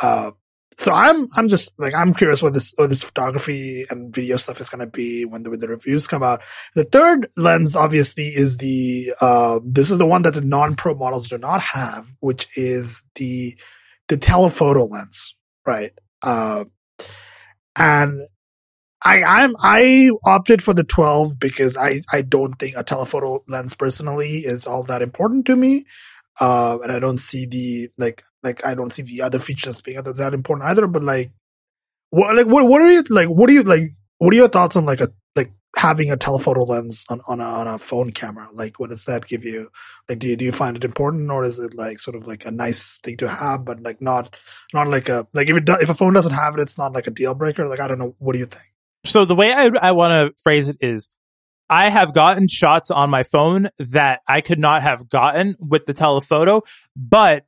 Uh, 0.01 0.31
so 0.77 0.93
I'm 0.93 1.27
I'm 1.37 1.47
just 1.47 1.77
like 1.79 1.93
I'm 1.93 2.13
curious 2.13 2.41
what 2.41 2.53
this 2.53 2.73
what 2.77 2.89
this 2.89 3.03
photography 3.03 3.85
and 3.89 4.13
video 4.13 4.37
stuff 4.37 4.59
is 4.59 4.69
going 4.69 4.79
to 4.79 4.91
be 4.91 5.25
when 5.25 5.43
the 5.43 5.49
when 5.49 5.59
the 5.59 5.67
reviews 5.67 6.07
come 6.07 6.23
out. 6.23 6.41
The 6.75 6.85
third 6.85 7.27
lens 7.37 7.75
obviously 7.75 8.27
is 8.27 8.57
the 8.57 9.13
uh 9.21 9.59
this 9.63 9.91
is 9.91 9.97
the 9.97 10.07
one 10.07 10.23
that 10.23 10.33
the 10.33 10.41
non 10.41 10.75
pro 10.75 10.95
models 10.95 11.29
do 11.29 11.37
not 11.37 11.61
have, 11.61 12.07
which 12.19 12.47
is 12.57 13.03
the 13.15 13.55
the 14.07 14.17
telephoto 14.17 14.85
lens, 14.85 15.35
right? 15.65 15.91
Uh, 16.21 16.65
and 17.77 18.21
I 19.03 19.23
I'm 19.23 19.55
I 19.61 20.11
opted 20.25 20.63
for 20.63 20.73
the 20.73 20.83
12 20.83 21.39
because 21.39 21.77
I 21.77 22.01
I 22.11 22.21
don't 22.21 22.55
think 22.55 22.75
a 22.77 22.83
telephoto 22.83 23.41
lens 23.47 23.73
personally 23.73 24.39
is 24.39 24.67
all 24.67 24.83
that 24.83 25.01
important 25.01 25.45
to 25.47 25.55
me. 25.55 25.85
Uh, 26.39 26.79
and 26.81 26.91
I 26.91 26.99
don't 26.99 27.19
see 27.19 27.45
the 27.45 27.89
like 27.97 28.23
like 28.43 28.65
I 28.65 28.73
don't 28.73 28.93
see 28.93 29.03
the 29.03 29.21
other 29.21 29.39
features 29.39 29.81
being 29.81 29.97
other 29.97 30.13
that 30.13 30.33
important 30.33 30.69
either. 30.69 30.87
But 30.87 31.03
like, 31.03 31.31
what 32.09 32.35
like 32.35 32.47
what 32.47 32.67
what 32.67 32.81
are 32.81 32.91
you 32.91 33.03
like? 33.09 33.27
What 33.27 33.49
are 33.49 33.53
you 33.53 33.63
like? 33.63 33.89
What 34.17 34.33
are 34.33 34.37
your 34.37 34.47
thoughts 34.47 34.75
on 34.75 34.85
like 34.85 35.01
a 35.01 35.09
like 35.35 35.51
having 35.75 36.11
a 36.11 36.17
telephoto 36.17 36.63
lens 36.63 37.05
on 37.09 37.21
on 37.27 37.41
a, 37.41 37.43
on 37.43 37.67
a 37.67 37.77
phone 37.77 38.11
camera? 38.11 38.47
Like, 38.53 38.79
what 38.79 38.89
does 38.89 39.05
that 39.05 39.27
give 39.27 39.43
you? 39.43 39.69
Like, 40.09 40.19
do 40.19 40.27
you 40.27 40.37
do 40.37 40.45
you 40.45 40.51
find 40.51 40.77
it 40.77 40.85
important, 40.85 41.29
or 41.29 41.43
is 41.43 41.59
it 41.59 41.75
like 41.75 41.99
sort 41.99 42.15
of 42.15 42.27
like 42.27 42.45
a 42.45 42.51
nice 42.51 42.99
thing 43.03 43.17
to 43.17 43.27
have, 43.27 43.65
but 43.65 43.83
like 43.83 44.01
not 44.01 44.35
not 44.73 44.87
like 44.87 45.09
a 45.09 45.27
like 45.33 45.49
if 45.49 45.57
it 45.57 45.65
do, 45.65 45.75
if 45.81 45.89
a 45.89 45.95
phone 45.95 46.13
doesn't 46.13 46.33
have 46.33 46.55
it, 46.55 46.61
it's 46.61 46.77
not 46.77 46.93
like 46.93 47.07
a 47.07 47.11
deal 47.11 47.35
breaker. 47.35 47.67
Like, 47.67 47.81
I 47.81 47.87
don't 47.87 47.99
know. 47.99 48.15
What 48.19 48.33
do 48.33 48.39
you 48.39 48.45
think? 48.45 48.65
So 49.05 49.25
the 49.25 49.35
way 49.35 49.51
I 49.51 49.69
I 49.81 49.91
want 49.91 50.11
to 50.11 50.41
phrase 50.41 50.69
it 50.69 50.77
is 50.79 51.09
I 51.71 51.89
have 51.89 52.13
gotten 52.13 52.49
shots 52.49 52.91
on 52.91 53.09
my 53.09 53.23
phone 53.23 53.69
that 53.79 54.19
I 54.27 54.41
could 54.41 54.59
not 54.59 54.83
have 54.83 55.07
gotten 55.07 55.55
with 55.57 55.85
the 55.85 55.93
telephoto, 55.93 56.63
but 56.97 57.45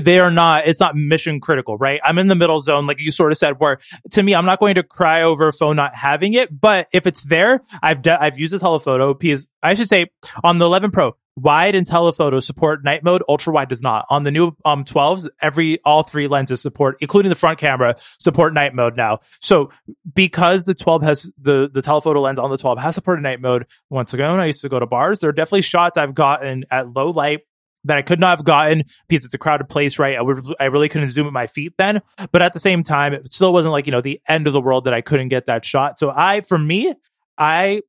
they 0.00 0.18
are 0.18 0.30
not 0.30 0.66
it's 0.66 0.80
not 0.80 0.96
mission 0.96 1.40
critical 1.40 1.76
right? 1.76 2.00
I'm 2.04 2.18
in 2.18 2.28
the 2.28 2.34
middle 2.34 2.60
zone 2.60 2.86
like 2.86 3.00
you 3.00 3.10
sort 3.10 3.32
of 3.32 3.38
said 3.38 3.58
where 3.58 3.78
to 4.12 4.22
me 4.22 4.34
i'm 4.34 4.46
not 4.46 4.60
going 4.60 4.74
to 4.74 4.82
cry 4.82 5.22
over 5.22 5.48
a 5.48 5.52
phone 5.52 5.76
not 5.76 5.94
having 5.94 6.34
it 6.34 6.60
but 6.60 6.88
if 6.92 7.06
it's 7.06 7.24
there 7.24 7.62
i've 7.82 8.02
de- 8.02 8.22
i've 8.22 8.38
used 8.38 8.52
the 8.52 8.58
telephoto 8.58 9.14
because 9.14 9.46
i 9.62 9.74
should 9.74 9.88
say 9.88 10.06
on 10.44 10.58
the 10.58 10.64
11 10.64 10.90
pro 10.90 11.14
wide 11.36 11.74
and 11.74 11.86
telephoto 11.86 12.40
support 12.40 12.84
night 12.84 13.02
mode 13.02 13.22
ultra 13.28 13.52
wide 13.52 13.68
does 13.68 13.82
not. 13.82 14.04
On 14.10 14.22
the 14.22 14.30
new 14.30 14.52
um 14.64 14.84
12s 14.84 15.28
every 15.40 15.78
all 15.84 16.02
three 16.02 16.28
lenses 16.28 16.60
support 16.60 16.96
including 17.00 17.30
the 17.30 17.36
front 17.36 17.58
camera 17.58 17.96
support 18.18 18.52
night 18.52 18.74
mode 18.74 18.96
now. 18.96 19.20
So 19.40 19.70
because 20.14 20.64
the 20.64 20.74
12 20.74 21.02
has 21.02 21.32
the 21.40 21.70
the 21.72 21.82
telephoto 21.82 22.20
lens 22.20 22.38
on 22.38 22.50
the 22.50 22.58
12 22.58 22.78
has 22.78 22.94
supported 22.94 23.22
night 23.22 23.40
mode 23.40 23.66
once 23.90 24.12
ago 24.12 24.34
i 24.34 24.46
used 24.46 24.62
to 24.62 24.68
go 24.68 24.78
to 24.78 24.86
bars 24.86 25.20
there 25.20 25.30
are 25.30 25.32
definitely 25.32 25.62
shots 25.62 25.96
i've 25.96 26.14
gotten 26.14 26.64
at 26.70 26.92
low 26.92 27.08
light 27.10 27.40
that 27.84 27.98
I 27.98 28.02
could 28.02 28.20
not 28.20 28.38
have 28.38 28.44
gotten 28.44 28.84
because 29.08 29.24
it's 29.24 29.34
a 29.34 29.38
crowded 29.38 29.68
place, 29.68 29.98
right? 29.98 30.16
I 30.16 30.22
would, 30.22 30.44
I 30.60 30.66
really 30.66 30.88
couldn't 30.88 31.10
zoom 31.10 31.26
at 31.26 31.32
my 31.32 31.46
feet 31.46 31.74
then. 31.78 32.00
But 32.30 32.42
at 32.42 32.52
the 32.52 32.60
same 32.60 32.82
time, 32.82 33.12
it 33.14 33.32
still 33.32 33.52
wasn't 33.52 33.72
like, 33.72 33.86
you 33.86 33.92
know, 33.92 34.00
the 34.00 34.20
end 34.28 34.46
of 34.46 34.52
the 34.52 34.60
world 34.60 34.84
that 34.84 34.94
I 34.94 35.00
couldn't 35.00 35.28
get 35.28 35.46
that 35.46 35.64
shot. 35.64 35.98
So 35.98 36.12
I, 36.14 36.42
for 36.42 36.58
me, 36.58 36.94
I 37.38 37.82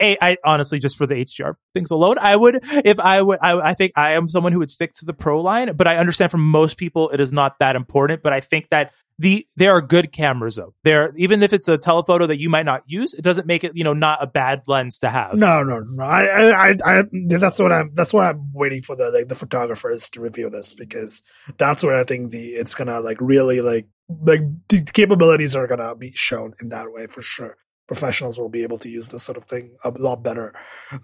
I 0.00 0.36
honestly 0.44 0.78
just 0.78 0.96
for 0.96 1.06
the 1.06 1.14
HDR 1.14 1.54
things 1.74 1.90
alone, 1.90 2.18
I 2.18 2.34
would 2.34 2.58
if 2.62 2.98
I 2.98 3.22
would 3.22 3.38
I, 3.40 3.70
I 3.70 3.74
think 3.74 3.92
I 3.96 4.14
am 4.14 4.28
someone 4.28 4.52
who 4.52 4.58
would 4.58 4.70
stick 4.70 4.92
to 4.94 5.04
the 5.04 5.12
pro 5.12 5.40
line, 5.40 5.76
but 5.76 5.86
I 5.86 5.96
understand 5.96 6.30
for 6.30 6.38
most 6.38 6.76
people 6.76 7.10
it 7.10 7.20
is 7.20 7.32
not 7.32 7.58
that 7.60 7.76
important. 7.76 8.22
But 8.22 8.32
I 8.32 8.40
think 8.40 8.68
that 8.70 8.92
the 9.18 9.46
there 9.56 9.76
are 9.76 9.82
good 9.82 10.12
cameras 10.12 10.56
though. 10.56 10.74
There 10.84 11.12
even 11.16 11.42
if 11.42 11.52
it's 11.52 11.68
a 11.68 11.78
telephoto 11.78 12.26
that 12.26 12.40
you 12.40 12.48
might 12.48 12.66
not 12.66 12.82
use, 12.86 13.14
it 13.14 13.22
doesn't 13.22 13.46
make 13.46 13.64
it 13.64 13.72
you 13.74 13.84
know 13.84 13.92
not 13.92 14.22
a 14.22 14.26
bad 14.26 14.62
lens 14.66 14.98
to 15.00 15.10
have. 15.10 15.34
No, 15.34 15.62
no, 15.62 15.80
no. 15.80 16.04
I 16.04 16.22
I 16.24 16.70
I, 16.70 16.98
I 16.98 17.02
that's 17.28 17.58
what 17.58 17.72
I'm 17.72 17.90
that's 17.94 18.12
why 18.12 18.30
I'm 18.30 18.50
waiting 18.52 18.82
for 18.82 18.96
the 18.96 19.10
like 19.10 19.28
the 19.28 19.36
photographers 19.36 20.08
to 20.10 20.20
review 20.20 20.50
this 20.50 20.72
because 20.74 21.22
that's 21.58 21.82
where 21.82 21.96
I 21.96 22.04
think 22.04 22.30
the 22.30 22.48
it's 22.50 22.74
gonna 22.74 23.00
like 23.00 23.18
really 23.20 23.60
like 23.60 23.86
like 24.08 24.40
the 24.68 24.82
capabilities 24.92 25.54
are 25.54 25.66
gonna 25.66 25.94
be 25.94 26.12
shown 26.14 26.52
in 26.60 26.68
that 26.68 26.92
way 26.92 27.06
for 27.06 27.22
sure 27.22 27.56
professionals 27.88 28.38
will 28.38 28.48
be 28.48 28.62
able 28.62 28.78
to 28.78 28.88
use 28.88 29.08
this 29.08 29.22
sort 29.22 29.36
of 29.36 29.44
thing 29.44 29.74
a 29.84 29.90
lot 29.90 30.22
better. 30.22 30.54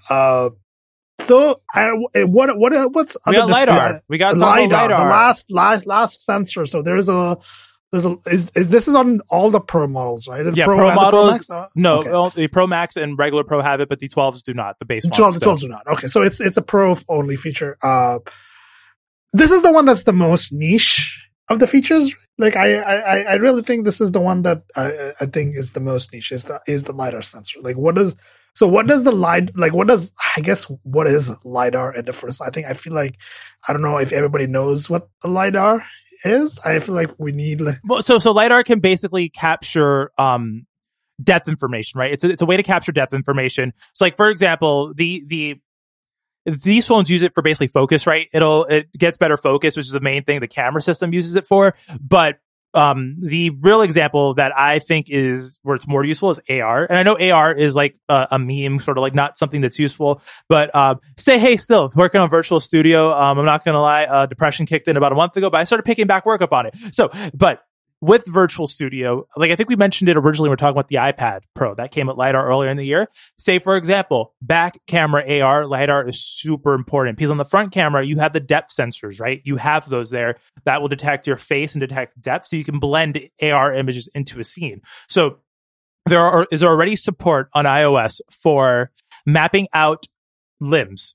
Uh, 0.09 0.51
so 1.21 1.57
I, 1.75 1.91
what 2.27 2.57
what 2.57 2.73
what's 2.93 3.17
we 3.27 3.35
got 3.35 3.51
lidar? 3.51 4.01
we 4.09 4.19
got 4.19 4.37
lidar, 4.37 4.89
lidar, 4.89 4.89
the 4.89 5.11
last 5.11 5.53
last 5.53 5.87
last 5.87 6.25
sensor. 6.25 6.65
So 6.65 6.81
there's 6.81 7.09
a 7.09 7.37
there's 7.91 8.05
a 8.05 8.17
is, 8.27 8.51
is 8.55 8.71
this 8.71 8.87
is 8.87 8.95
on 8.95 9.21
all 9.31 9.51
the 9.51 9.61
pro 9.61 9.87
models, 9.87 10.29
right? 10.29 10.43
The 10.43 10.53
yeah, 10.55 10.65
pro, 10.65 10.77
pro 10.77 10.95
models. 10.95 11.47
Pro 11.47 11.67
no, 11.77 11.99
okay. 11.99 12.43
the 12.43 12.49
Pro 12.49 12.67
Max 12.67 12.97
and 12.97 13.19
regular 13.19 13.45
Pro 13.45 13.63
have 13.63 13.81
it, 13.81 13.89
but 13.89 13.99
the 13.99 14.09
12s 14.09 14.43
do 14.43 14.55
not. 14.55 14.79
The 14.79 14.85
base 14.85 15.07
12, 15.07 15.41
the 15.41 15.47
12s 15.47 15.61
do 15.61 15.69
not. 15.69 15.87
Okay, 15.87 16.07
so 16.07 16.23
it's 16.23 16.41
it's 16.41 16.57
a 16.57 16.63
Pro 16.63 16.99
only 17.09 17.37
feature. 17.37 17.79
Uh, 17.83 18.19
this 19.33 19.51
is 19.51 19.63
the 19.63 19.73
one 19.73 19.87
that's 19.87 20.05
the 20.05 20.13
most 20.13 20.53
niche 20.53 21.29
of 21.49 21.61
the 21.61 21.67
features, 21.67 22.15
like 22.37 22.57
I, 22.57 22.75
I, 22.75 23.21
I 23.31 23.35
really 23.35 23.63
think 23.63 23.85
this 23.85 24.01
is 24.01 24.13
the 24.13 24.21
one 24.21 24.43
that 24.43 24.63
I, 24.77 25.13
I 25.21 25.27
think 25.27 25.57
is 25.57 25.73
the 25.73 25.81
most 25.81 26.13
niche 26.13 26.33
is 26.33 26.45
the 26.45 26.61
is 26.67 26.85
the 26.85 26.93
lidar 26.93 27.23
sensor. 27.23 27.59
Like, 27.63 27.77
what 27.77 27.95
does 27.95 28.17
so 28.55 28.69
what 28.69 28.87
does 28.87 29.05
the 29.05 29.13
lid 29.13 29.51
like? 29.57 29.73
What 29.73 29.89
does 29.89 30.13
I 30.37 30.41
guess 30.41 30.65
what 30.83 31.07
is 31.07 31.31
lidar 31.45 31.95
in 31.95 32.05
the 32.05 32.13
first? 32.13 32.43
I 32.43 32.51
think 32.51 32.67
I 32.67 32.75
feel 32.75 32.93
like 32.93 33.17
I 33.67 33.73
don't 33.73 33.83
know 33.83 33.99
if 33.99 34.13
everybody 34.13 34.47
knows 34.47 34.91
what 34.91 35.09
the 35.23 35.29
lidar 35.29 35.85
is. 36.25 36.59
I 36.65 36.79
feel 36.81 36.95
like 36.95 37.19
we 37.19 37.33
need 37.33 37.61
like 37.61 37.79
well, 37.85 38.03
so 38.03 38.19
so 38.19 38.33
lidar 38.33 38.65
can 38.65 38.81
basically 38.81 39.29
capture 39.29 40.13
um 40.19 40.67
depth 41.23 41.49
information, 41.49 41.99
right? 41.99 42.13
It's 42.13 42.25
a, 42.25 42.31
it's 42.31 42.43
a 42.43 42.47
way 42.47 42.57
to 42.57 42.63
capture 42.63 42.93
depth 42.93 43.13
information. 43.13 43.73
So 43.93 44.05
like, 44.05 44.17
for 44.17 44.29
example, 44.31 44.93
the, 44.95 45.23
the, 45.27 45.57
these 46.45 46.87
phones 46.87 47.11
use 47.11 47.23
it 47.23 47.35
for 47.35 47.43
basically 47.43 47.69
focus, 47.69 48.07
right? 48.07 48.29
It'll, 48.33 48.65
it 48.65 48.93
gets 48.97 49.19
better 49.19 49.37
focus, 49.37 49.77
which 49.77 49.87
is 49.87 49.93
the 49.93 50.01
main 50.01 50.25
thing 50.25 50.41
the 50.41 50.49
camera 50.49 50.81
system 50.81 51.13
uses 51.13 51.35
it 51.35 51.47
for. 51.47 51.75
But 52.01 52.39
um, 52.75 53.17
the 53.21 53.51
real 53.61 53.83
example 53.83 54.35
that 54.35 54.53
I 54.57 54.79
think 54.79 55.07
is 55.09 55.59
where 55.63 55.77
it's 55.77 55.89
more 55.89 56.05
useful 56.05 56.31
is 56.31 56.41
AR. 56.51 56.85
And 56.85 56.99
I 56.99 57.03
know 57.03 57.19
AR 57.19 57.53
is 57.53 57.75
like 57.75 57.97
a, 58.09 58.39
meme, 58.39 58.79
sort 58.79 58.99
of 58.99 59.03
like 59.03 59.15
not 59.15 59.39
something 59.39 59.61
that's 59.61 59.79
useful, 59.79 60.21
but 60.49 60.75
uh, 60.75 60.97
say, 61.17 61.39
hey, 61.39 61.57
still 61.57 61.91
working 61.95 62.21
on 62.21 62.29
Virtual 62.29 62.61
Studio. 62.61 63.13
Um, 63.13 63.39
I'm 63.39 63.47
not 63.47 63.65
going 63.65 63.75
to 63.75 63.81
lie, 63.81 64.05
uh, 64.05 64.27
depression 64.27 64.67
kicked 64.67 64.89
in 64.89 64.97
about 64.97 65.13
a 65.13 65.15
month 65.15 65.37
ago, 65.37 65.51
but 65.51 65.61
I 65.61 65.65
started 65.65 65.85
picking 65.85 66.07
back 66.07 66.27
work 66.27 66.43
up 66.43 66.53
on 66.53 66.67
it. 66.67 66.77
So, 66.93 67.11
but 67.35 67.63
with 68.01 68.25
Virtual 68.27 68.67
Studio, 68.67 69.27
like 69.37 69.51
I 69.51 69.57
think 69.57 69.69
we 69.69 69.77
mentioned 69.77 70.09
it 70.09 70.17
originally, 70.17 70.49
we 70.49 70.53
are 70.53 70.57
talking 70.57 70.73
about 70.73 70.89
the 70.89 70.97
iPad 70.97 71.41
Pro 71.55 71.75
that 71.75 71.91
came 71.91 72.09
at 72.09 72.17
LiDAR 72.17 72.47
earlier 72.47 72.71
in 72.71 72.77
the 72.77 72.87
year. 72.87 73.09
Say, 73.39 73.59
for 73.59 73.77
example, 73.77 74.35
back 74.41 74.79
camera 74.87 75.41
AR, 75.41 75.67
LiDAR 75.67 76.09
is 76.09 76.23
super 76.23 76.75
important 76.75 77.17
because 77.17 77.31
on 77.31 77.39
the 77.39 77.45
front 77.45 77.73
camera, 77.73 78.05
you 78.05 78.19
have 78.19 78.33
the 78.33 78.41
depth 78.41 78.71
sensors, 78.71 79.21
right? 79.21 79.41
You 79.45 79.57
have 79.57 79.89
those 79.89 80.11
there 80.11 80.37
that 80.65 80.81
will 80.81 80.89
detect 80.89 81.27
your 81.27 81.37
face 81.37 81.75
and 81.75 81.81
detect 81.81 82.21
depth 82.21 82.47
so 82.47 82.57
you 82.57 82.65
can 82.65 82.79
blend 82.79 83.21
AR 83.43 83.75
images 83.75 84.09
into 84.15 84.39
a 84.39 84.45
scene. 84.45 84.83
So 85.09 85.39
there 86.07 86.21
are, 86.21 86.47
is 86.53 86.63
already 86.63 86.97
support 86.97 87.51
on 87.53 87.65
iOS 87.65 88.21
for 88.31 88.91
mapping 89.27 89.69
out 89.75 90.07
limbs 90.61 91.15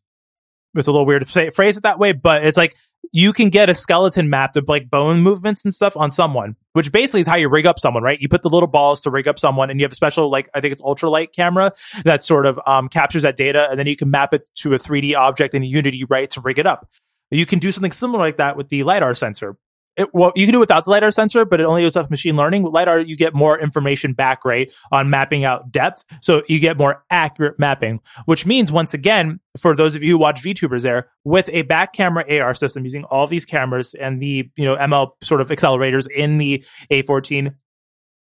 it's 0.76 0.88
a 0.88 0.92
little 0.92 1.06
weird 1.06 1.24
to 1.26 1.32
say, 1.32 1.50
phrase 1.50 1.78
it 1.78 1.84
that 1.84 2.00
way, 2.00 2.14
but 2.14 2.44
it's 2.44 2.58
like 2.58 2.76
you 3.14 3.32
can 3.32 3.50
get 3.50 3.70
a 3.70 3.76
skeleton 3.76 4.28
mapped 4.28 4.58
of 4.58 4.68
like 4.68 4.90
bone 4.90 5.22
movements 5.22 5.64
and 5.64 5.74
stuff 5.74 5.96
on 5.96 6.10
someone, 6.10 6.56
which 6.74 6.92
basically 6.92 7.22
is 7.22 7.28
how 7.28 7.38
you 7.38 7.48
rig 7.48 7.68
up 7.68 7.80
someone, 7.80 8.02
right? 8.02 8.20
You 8.20 8.28
put 8.28 8.42
the 8.42 8.50
little 8.50 8.68
balls 8.68 9.02
to 9.02 9.12
rig 9.12 9.28
up 9.28 9.38
someone 9.38 9.70
and 9.70 9.80
you 9.80 9.86
have 9.86 9.92
a 9.92 9.96
special, 9.96 10.32
like, 10.32 10.50
I 10.56 10.62
think 10.62 10.72
it's 10.72 10.82
ultralight 10.82 11.32
camera 11.32 11.74
that 12.06 12.26
sort 12.26 12.48
of 12.48 12.60
um, 12.66 12.90
captures 12.90 13.22
that 13.22 13.38
data 13.38 13.68
and 13.70 13.80
then 13.80 13.86
you 13.86 13.96
can 13.96 14.10
map 14.10 14.34
it 14.34 14.50
to 14.56 14.74
a 14.74 14.78
3D 14.78 15.16
object 15.16 15.54
in 15.54 15.62
Unity, 15.62 16.06
right, 16.06 16.30
to 16.32 16.42
rig 16.42 16.58
it 16.58 16.66
up. 16.66 16.90
You 17.30 17.46
can 17.46 17.60
do 17.60 17.72
something 17.72 17.92
similar 17.92 18.20
like 18.20 18.38
that 18.38 18.58
with 18.58 18.70
the 18.70 18.84
LiDAR 18.84 19.14
sensor 19.14 19.58
it, 19.96 20.14
well, 20.14 20.32
you 20.36 20.46
can 20.46 20.54
do 20.54 20.60
it 20.60 20.62
without 20.62 20.86
the 20.86 20.90
lidar 20.90 21.12
sensor, 21.12 21.46
but 21.46 21.60
it 21.60 21.66
only 21.66 21.84
goes 21.84 21.96
off 21.96 22.10
machine 22.10 22.36
learning. 22.36 22.64
With 22.64 22.74
lidar, 22.74 23.00
you 23.00 23.16
get 23.16 23.34
more 23.34 23.60
information 23.60 24.14
back, 24.14 24.44
right, 24.44 24.72
on 24.92 25.10
mapping 25.10 25.46
out 25.46 25.72
depth, 25.72 26.04
so 26.22 26.42
you 26.48 26.60
get 26.60 26.78
more 26.78 27.04
accurate 27.10 27.60
mapping. 27.60 28.00
Which 28.26 28.46
means, 28.46 28.72
once 28.72 28.94
again, 28.94 29.40
for 29.60 29.76
those 29.76 29.96
of 29.96 30.04
you 30.04 30.12
who 30.12 30.18
watch 30.18 30.42
VTubers, 30.42 30.82
there 30.82 31.10
with 31.24 31.50
a 31.50 31.62
back 31.64 31.94
camera 31.94 32.26
AR 32.40 32.54
system 32.54 32.84
using 32.84 33.04
all 33.06 33.28
these 33.28 33.46
cameras 33.46 33.94
and 33.94 34.22
the 34.22 34.50
you 34.56 34.66
know 34.66 34.76
ML 34.76 35.12
sort 35.22 35.42
of 35.42 35.50
accelerators 35.50 36.10
in 36.10 36.38
the 36.38 36.64
A14, 36.92 37.54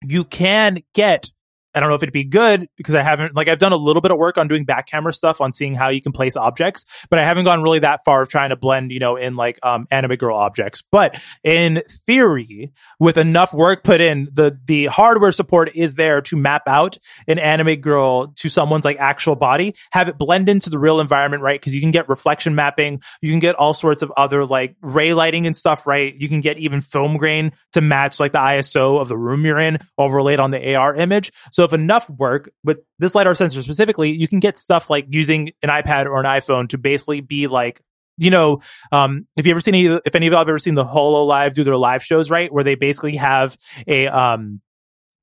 you 0.06 0.24
can 0.24 0.78
get 0.94 1.30
I 1.76 1.80
don't 1.80 1.90
know 1.90 1.94
if 1.94 2.02
it'd 2.02 2.12
be 2.12 2.24
good 2.24 2.66
because 2.76 2.94
I 2.94 3.02
haven't 3.02 3.36
like 3.36 3.48
I've 3.48 3.58
done 3.58 3.72
a 3.72 3.76
little 3.76 4.00
bit 4.00 4.10
of 4.10 4.16
work 4.16 4.38
on 4.38 4.48
doing 4.48 4.64
back 4.64 4.86
camera 4.86 5.12
stuff 5.12 5.42
on 5.42 5.52
seeing 5.52 5.74
how 5.74 5.90
you 5.90 6.00
can 6.00 6.10
place 6.10 6.34
objects, 6.34 6.86
but 7.10 7.18
I 7.18 7.24
haven't 7.24 7.44
gone 7.44 7.62
really 7.62 7.80
that 7.80 8.00
far 8.02 8.22
of 8.22 8.30
trying 8.30 8.48
to 8.48 8.56
blend, 8.56 8.92
you 8.92 8.98
know, 8.98 9.16
in 9.16 9.36
like 9.36 9.58
um 9.62 9.86
anime 9.90 10.16
girl 10.16 10.38
objects. 10.38 10.82
But 10.90 11.20
in 11.44 11.82
theory, 12.06 12.72
with 12.98 13.18
enough 13.18 13.52
work 13.52 13.84
put 13.84 14.00
in, 14.00 14.28
the 14.32 14.58
the 14.64 14.86
hardware 14.86 15.32
support 15.32 15.76
is 15.76 15.96
there 15.96 16.22
to 16.22 16.36
map 16.36 16.62
out 16.66 16.96
an 17.28 17.38
anime 17.38 17.76
girl 17.82 18.28
to 18.36 18.48
someone's 18.48 18.86
like 18.86 18.96
actual 18.98 19.36
body, 19.36 19.74
have 19.90 20.08
it 20.08 20.16
blend 20.16 20.48
into 20.48 20.70
the 20.70 20.78
real 20.78 20.98
environment, 20.98 21.42
right? 21.42 21.60
Because 21.60 21.74
you 21.74 21.82
can 21.82 21.90
get 21.90 22.08
reflection 22.08 22.54
mapping, 22.54 23.02
you 23.20 23.30
can 23.30 23.38
get 23.38 23.54
all 23.54 23.74
sorts 23.74 24.02
of 24.02 24.10
other 24.16 24.46
like 24.46 24.76
ray 24.80 25.12
lighting 25.12 25.46
and 25.46 25.54
stuff, 25.54 25.86
right? 25.86 26.14
You 26.18 26.28
can 26.30 26.40
get 26.40 26.56
even 26.56 26.80
film 26.80 27.18
grain 27.18 27.52
to 27.72 27.82
match 27.82 28.18
like 28.18 28.32
the 28.32 28.38
ISO 28.38 28.98
of 28.98 29.08
the 29.08 29.16
room 29.16 29.44
you're 29.44 29.60
in 29.60 29.76
overlaid 29.98 30.40
on 30.40 30.52
the 30.52 30.74
AR 30.74 30.94
image. 30.94 31.32
So 31.52 31.65
enough 31.72 32.08
work 32.10 32.50
with 32.64 32.78
this 32.98 33.14
lidar 33.14 33.34
sensor 33.34 33.62
specifically, 33.62 34.10
you 34.10 34.28
can 34.28 34.40
get 34.40 34.58
stuff 34.58 34.90
like 34.90 35.06
using 35.08 35.52
an 35.62 35.68
iPad 35.68 36.06
or 36.06 36.18
an 36.18 36.26
iPhone 36.26 36.68
to 36.70 36.78
basically 36.78 37.20
be 37.20 37.46
like 37.46 37.80
you 38.18 38.30
know, 38.30 38.60
um, 38.92 39.26
if 39.36 39.46
you 39.46 39.50
ever 39.50 39.60
seen 39.60 39.74
any, 39.74 40.00
if 40.04 40.14
any 40.14 40.26
of 40.26 40.30
y'all 40.30 40.40
have 40.40 40.48
ever 40.48 40.58
seen 40.58 40.74
the 40.74 40.84
Hololive 40.84 41.52
do 41.52 41.64
their 41.64 41.76
live 41.76 42.02
shows, 42.02 42.30
right, 42.30 42.52
where 42.52 42.64
they 42.64 42.74
basically 42.74 43.16
have 43.16 43.56
a 43.86 44.06
um, 44.06 44.60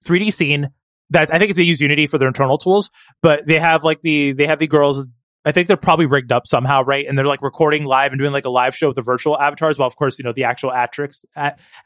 3D 0.05 0.31
scene 0.31 0.69
that 1.09 1.33
I 1.33 1.39
think 1.39 1.49
it's 1.49 1.57
they 1.57 1.63
use 1.63 1.81
Unity 1.81 2.07
for 2.07 2.17
their 2.17 2.27
internal 2.27 2.57
tools, 2.57 2.91
but 3.21 3.45
they 3.47 3.59
have 3.59 3.83
like 3.83 4.01
the 4.01 4.33
they 4.33 4.47
have 4.47 4.59
the 4.59 4.67
girls. 4.67 5.05
I 5.45 5.51
think 5.51 5.67
they're 5.67 5.75
probably 5.75 6.05
rigged 6.05 6.31
up 6.31 6.47
somehow, 6.47 6.83
right? 6.83 7.05
And 7.07 7.17
they're 7.17 7.25
like 7.25 7.41
recording 7.41 7.83
live 7.83 8.11
and 8.13 8.19
doing 8.19 8.31
like 8.31 8.45
a 8.45 8.49
live 8.49 8.75
show 8.75 8.87
with 8.87 8.95
the 8.95 9.01
virtual 9.01 9.37
avatars, 9.37 9.77
while 9.77 9.87
of 9.87 9.95
course 9.95 10.17
you 10.17 10.23
know 10.23 10.33
the 10.33 10.45
actual 10.45 10.71
actress, 10.71 11.25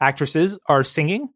actresses 0.00 0.58
are 0.66 0.84
singing. 0.84 1.28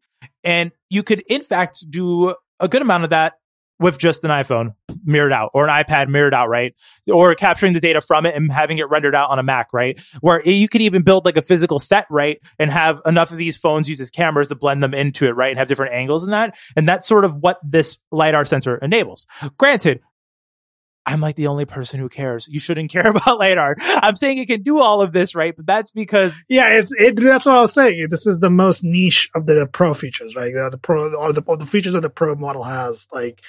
And 0.43 0.71
you 0.89 1.03
could 1.03 1.23
in 1.27 1.41
fact 1.41 1.85
do 1.89 2.35
a 2.63 2.67
good 2.67 2.81
amount 2.81 3.03
of 3.03 3.09
that 3.11 3.33
with 3.79 3.97
just 3.97 4.23
an 4.23 4.29
iPhone 4.29 4.75
mirrored 5.03 5.33
out 5.33 5.51
or 5.53 5.67
an 5.67 5.83
iPad 5.83 6.07
mirrored 6.07 6.33
out, 6.33 6.47
right? 6.47 6.73
Or 7.11 7.35
capturing 7.35 7.73
the 7.73 7.79
data 7.79 8.01
from 8.01 8.25
it 8.25 8.35
and 8.35 8.51
having 8.51 8.77
it 8.77 8.89
rendered 8.89 9.15
out 9.15 9.29
on 9.29 9.39
a 9.39 9.43
Mac, 9.43 9.73
right? 9.73 9.99
Where 10.21 10.47
you 10.47 10.69
could 10.69 10.81
even 10.81 11.03
build 11.03 11.25
like 11.25 11.37
a 11.37 11.41
physical 11.41 11.79
set, 11.79 12.05
right? 12.09 12.39
And 12.59 12.71
have 12.71 13.01
enough 13.05 13.31
of 13.31 13.37
these 13.37 13.57
phones 13.57 13.89
use 13.89 13.99
as 13.99 14.09
cameras 14.09 14.49
to 14.49 14.55
blend 14.55 14.83
them 14.83 14.93
into 14.93 15.25
it, 15.25 15.31
right? 15.31 15.49
And 15.49 15.59
have 15.59 15.67
different 15.67 15.93
angles 15.93 16.23
in 16.23 16.31
that. 16.31 16.55
And 16.75 16.87
that's 16.87 17.07
sort 17.07 17.25
of 17.25 17.35
what 17.35 17.59
this 17.63 17.97
LiDAR 18.11 18.45
sensor 18.45 18.77
enables. 18.77 19.27
Granted, 19.57 19.99
I'm 21.05 21.19
like 21.19 21.35
the 21.35 21.47
only 21.47 21.65
person 21.65 21.99
who 21.99 22.09
cares. 22.09 22.47
You 22.47 22.59
shouldn't 22.59 22.91
care 22.91 23.07
about 23.07 23.39
LiDAR. 23.39 23.75
I'm 23.79 24.15
saying 24.15 24.37
it 24.37 24.47
can 24.47 24.61
do 24.61 24.79
all 24.79 25.01
of 25.01 25.11
this, 25.11 25.35
right? 25.35 25.55
But 25.55 25.65
that's 25.65 25.91
because 25.91 26.43
yeah, 26.49 26.69
it's 26.69 26.91
it. 26.93 27.15
That's 27.15 27.45
what 27.45 27.55
I 27.55 27.61
was 27.61 27.73
saying. 27.73 28.07
This 28.09 28.25
is 28.25 28.39
the 28.39 28.49
most 28.49 28.83
niche 28.83 29.29
of 29.35 29.45
the 29.45 29.67
pro 29.71 29.93
features, 29.93 30.35
right? 30.35 30.51
The, 30.53 30.69
the 30.71 30.77
pro 30.77 31.13
all 31.15 31.33
the, 31.33 31.43
or 31.45 31.57
the 31.57 31.65
features 31.65 31.93
that 31.93 32.01
the 32.01 32.09
pro 32.09 32.35
model 32.35 32.63
has. 32.63 33.07
Like 33.11 33.41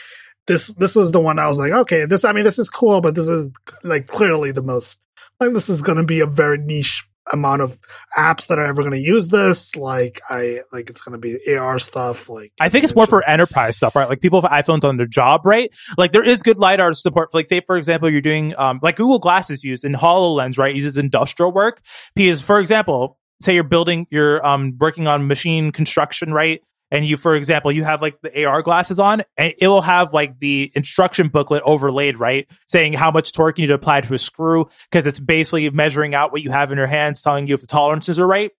this, 0.46 0.74
this 0.74 0.94
was 0.94 1.12
the 1.12 1.20
one 1.20 1.38
I 1.38 1.48
was 1.48 1.58
like, 1.58 1.72
okay, 1.72 2.06
this. 2.06 2.24
I 2.24 2.32
mean, 2.32 2.44
this 2.44 2.58
is 2.58 2.70
cool, 2.70 3.00
but 3.00 3.14
this 3.14 3.28
is 3.28 3.50
like 3.82 4.06
clearly 4.06 4.52
the 4.52 4.62
most. 4.62 5.00
Like 5.40 5.52
this 5.52 5.68
is 5.68 5.82
going 5.82 5.98
to 5.98 6.04
be 6.04 6.20
a 6.20 6.26
very 6.26 6.58
niche 6.58 7.08
amount 7.32 7.62
of 7.62 7.78
apps 8.16 8.48
that 8.48 8.58
are 8.58 8.64
ever 8.64 8.82
going 8.82 8.92
to 8.92 9.00
use 9.00 9.28
this. 9.28 9.74
Like 9.76 10.20
I 10.28 10.60
like 10.72 10.90
it's 10.90 11.02
going 11.02 11.12
to 11.12 11.18
be 11.18 11.38
AR 11.56 11.78
stuff. 11.78 12.28
Like 12.28 12.52
I 12.60 12.68
think 12.68 12.84
it's 12.84 12.94
more 12.94 13.06
for 13.06 13.26
enterprise 13.28 13.76
stuff, 13.76 13.96
right? 13.96 14.08
Like 14.08 14.20
people 14.20 14.42
have 14.42 14.50
iPhones 14.50 14.84
on 14.84 14.96
their 14.96 15.06
job, 15.06 15.42
right? 15.44 15.74
Like 15.96 16.12
there 16.12 16.24
is 16.24 16.42
good 16.42 16.58
lidar 16.58 16.92
support. 16.94 17.30
For, 17.30 17.38
like 17.38 17.46
say 17.46 17.60
for 17.60 17.76
example, 17.76 18.10
you're 18.10 18.20
doing 18.20 18.56
um 18.58 18.80
like 18.82 18.96
Google 18.96 19.18
Glass 19.18 19.50
is 19.50 19.64
used 19.64 19.84
in 19.84 19.92
Hololens, 19.92 20.58
right? 20.58 20.74
Uses 20.74 20.96
industrial 20.96 21.52
work 21.52 21.82
because 22.14 22.40
for 22.40 22.58
example. 22.58 23.18
Say 23.40 23.54
you're 23.54 23.64
building, 23.64 24.06
you're 24.10 24.46
um, 24.46 24.78
working 24.78 25.08
on 25.08 25.26
machine 25.26 25.72
construction, 25.72 26.32
right? 26.32 26.62
And 26.90 27.04
you, 27.04 27.16
for 27.16 27.34
example, 27.34 27.72
you 27.72 27.84
have 27.84 28.02
like 28.02 28.20
the 28.20 28.44
AR 28.44 28.62
glasses 28.62 28.98
on, 28.98 29.22
and 29.36 29.54
it 29.58 29.68
will 29.68 29.82
have 29.82 30.12
like 30.12 30.38
the 30.38 30.70
instruction 30.74 31.28
booklet 31.28 31.62
overlaid, 31.64 32.18
right? 32.18 32.48
Saying 32.66 32.92
how 32.92 33.10
much 33.10 33.32
torque 33.32 33.58
you 33.58 33.62
need 33.62 33.68
to 33.68 33.74
apply 33.74 34.02
to 34.02 34.14
a 34.14 34.18
screw, 34.18 34.68
because 34.90 35.06
it's 35.06 35.20
basically 35.20 35.68
measuring 35.70 36.14
out 36.14 36.32
what 36.32 36.42
you 36.42 36.50
have 36.50 36.70
in 36.72 36.78
your 36.78 36.86
hands, 36.86 37.22
telling 37.22 37.46
you 37.46 37.54
if 37.54 37.60
the 37.60 37.66
tolerances 37.66 38.18
are 38.18 38.26
right. 38.26 38.50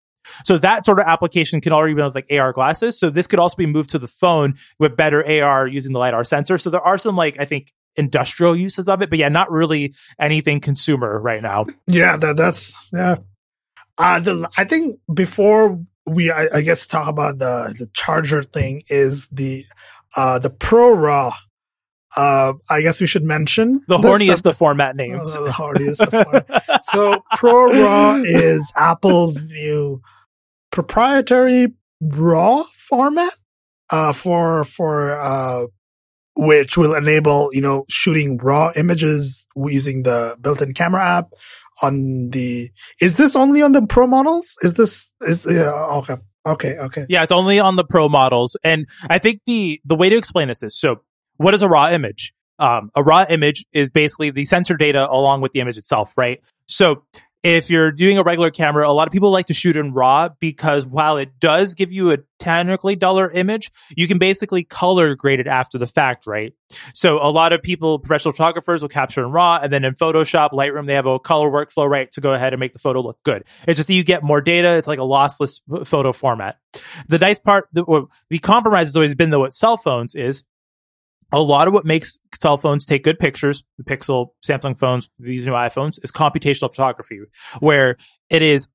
So 0.43 0.57
that 0.57 0.85
sort 0.85 0.99
of 0.99 1.05
application 1.07 1.61
can 1.61 1.71
already 1.71 1.93
be 1.93 2.01
with 2.01 2.15
like 2.15 2.27
AR 2.31 2.51
glasses. 2.51 2.97
So 2.99 3.09
this 3.09 3.27
could 3.27 3.39
also 3.39 3.57
be 3.57 3.67
moved 3.67 3.91
to 3.91 3.99
the 3.99 4.07
phone 4.07 4.55
with 4.79 4.97
better 4.97 5.23
AR 5.25 5.67
using 5.67 5.93
the 5.93 5.99
LiDAR 5.99 6.23
sensor. 6.23 6.57
So 6.57 6.69
there 6.69 6.81
are 6.81 6.97
some 6.97 7.15
like, 7.15 7.37
I 7.39 7.45
think, 7.45 7.71
industrial 7.95 8.55
uses 8.55 8.89
of 8.89 9.01
it, 9.01 9.09
but 9.09 9.19
yeah, 9.19 9.29
not 9.29 9.51
really 9.51 9.93
anything 10.19 10.59
consumer 10.59 11.19
right 11.19 11.41
now. 11.41 11.65
Yeah, 11.87 12.17
that, 12.17 12.35
that's, 12.35 12.89
yeah. 12.91 13.17
Uh, 13.97 14.19
the, 14.19 14.49
I 14.57 14.65
think 14.65 14.99
before 15.13 15.79
we 16.05 16.31
I, 16.31 16.47
I, 16.53 16.61
guess 16.61 16.87
talk 16.87 17.07
about 17.07 17.39
the 17.39 17.75
the 17.77 17.87
charger 17.93 18.43
thing 18.43 18.83
is 18.89 19.27
the 19.29 19.63
uh 20.15 20.39
the 20.39 20.49
ProRAW. 20.49 21.33
Uh, 22.17 22.53
I 22.69 22.81
guess 22.81 23.01
we 23.01 23.07
should 23.07 23.25
mention 23.25 23.81
the 23.89 23.97
horniest 23.97 24.43
the, 24.43 24.53
format 24.53 24.95
names. 24.95 25.35
Uh, 25.35 25.43
the 25.43 25.49
horniest. 25.49 26.09
format. 26.09 26.85
so 26.85 27.21
ProRAW 27.35 28.23
is 28.23 28.71
Apple's 28.77 29.45
new 29.47 30.01
proprietary 30.71 31.73
RAW 32.01 32.63
format 32.73 33.33
uh, 33.89 34.13
for 34.13 34.63
for 34.63 35.11
uh, 35.11 35.65
which 36.35 36.77
will 36.77 36.95
enable 36.95 37.49
you 37.53 37.61
know 37.61 37.85
shooting 37.89 38.37
raw 38.37 38.71
images 38.75 39.47
using 39.55 40.03
the 40.03 40.37
built-in 40.41 40.73
camera 40.73 41.03
app 41.03 41.29
on 41.81 42.29
the, 42.31 42.69
is 43.01 43.15
this 43.15 43.35
only 43.35 43.61
on 43.61 43.71
the 43.71 43.85
pro 43.85 44.07
models? 44.07 44.55
Is 44.61 44.73
this, 44.75 45.09
is, 45.21 45.45
yeah, 45.49 45.71
okay. 45.97 46.15
Okay. 46.45 46.77
Okay. 46.77 47.05
Yeah. 47.09 47.23
It's 47.23 47.31
only 47.31 47.59
on 47.59 47.75
the 47.75 47.83
pro 47.83 48.07
models. 48.07 48.55
And 48.63 48.87
I 49.09 49.17
think 49.17 49.41
the, 49.45 49.81
the 49.83 49.95
way 49.95 50.09
to 50.09 50.17
explain 50.17 50.47
this 50.47 50.61
is, 50.61 50.79
so 50.79 51.01
what 51.37 51.53
is 51.53 51.61
a 51.61 51.67
raw 51.67 51.89
image? 51.89 52.33
Um, 52.59 52.91
a 52.95 53.03
raw 53.03 53.25
image 53.27 53.65
is 53.73 53.89
basically 53.89 54.29
the 54.29 54.45
sensor 54.45 54.77
data 54.77 55.09
along 55.09 55.41
with 55.41 55.51
the 55.51 55.59
image 55.59 55.77
itself, 55.77 56.13
right? 56.17 56.39
So 56.67 57.03
if 57.45 57.69
you're 57.69 57.91
doing 57.91 58.17
a 58.17 58.23
regular 58.23 58.49
camera, 58.49 58.89
a 58.89 58.91
lot 58.91 59.07
of 59.07 59.11
people 59.11 59.29
like 59.29 59.45
to 59.45 59.53
shoot 59.53 59.77
in 59.77 59.93
RAW 59.93 60.29
because 60.39 60.83
while 60.83 61.17
it 61.17 61.39
does 61.39 61.75
give 61.75 61.91
you 61.91 62.11
a 62.11 62.17
technically 62.39 62.95
duller 62.95 63.29
image, 63.29 63.71
you 63.95 64.07
can 64.07 64.17
basically 64.17 64.63
color 64.63 65.13
grade 65.13 65.39
it 65.39 65.45
after 65.45 65.77
the 65.77 65.85
fact, 65.85 66.25
right? 66.25 66.53
So 66.95 67.19
a 67.21 67.29
lot 67.29 67.53
of 67.53 67.61
people, 67.61 67.99
professional 67.99 68.31
photographers 68.31 68.81
will 68.81 68.89
capture 68.89 69.23
in 69.23 69.31
RAW 69.31 69.59
and 69.61 69.71
then 69.71 69.85
in 69.85 69.93
Photoshop, 69.93 70.53
Lightroom, 70.53 70.87
they 70.87 70.95
have 70.95 71.05
a 71.05 71.19
color 71.19 71.51
workflow, 71.51 71.87
right, 71.87 72.11
to 72.13 72.21
go 72.21 72.33
ahead 72.33 72.53
and 72.53 72.59
make 72.59 72.73
the 72.73 72.79
photo 72.79 73.01
look 73.01 73.21
good. 73.21 73.43
It's 73.67 73.77
just 73.77 73.87
that 73.87 73.93
you 73.93 74.03
get 74.03 74.23
more 74.23 74.41
data. 74.41 74.75
It's 74.77 74.87
like 74.87 74.97
a 74.97 75.03
lossless 75.03 75.61
photo 75.85 76.13
format. 76.13 76.57
The 77.09 77.19
nice 77.19 77.37
part, 77.37 77.69
the, 77.73 78.07
the 78.31 78.39
compromise 78.39 78.87
has 78.87 78.95
always 78.95 79.13
been 79.13 79.29
though 79.29 79.43
with 79.43 79.53
cell 79.53 79.77
phones 79.77 80.15
is 80.15 80.43
a 81.31 81.39
lot 81.39 81.67
of 81.67 81.73
what 81.73 81.85
makes 81.85 82.17
cell 82.33 82.57
phones 82.57 82.85
take 82.85 83.03
good 83.03 83.19
pictures, 83.19 83.63
the 83.77 83.83
Pixel, 83.83 84.29
Samsung 84.45 84.77
phones, 84.77 85.09
these 85.19 85.45
new 85.45 85.53
iPhones, 85.53 85.99
is 86.03 86.11
computational 86.11 86.69
photography, 86.69 87.19
where 87.59 87.97
it 88.29 88.41
is 88.41 88.67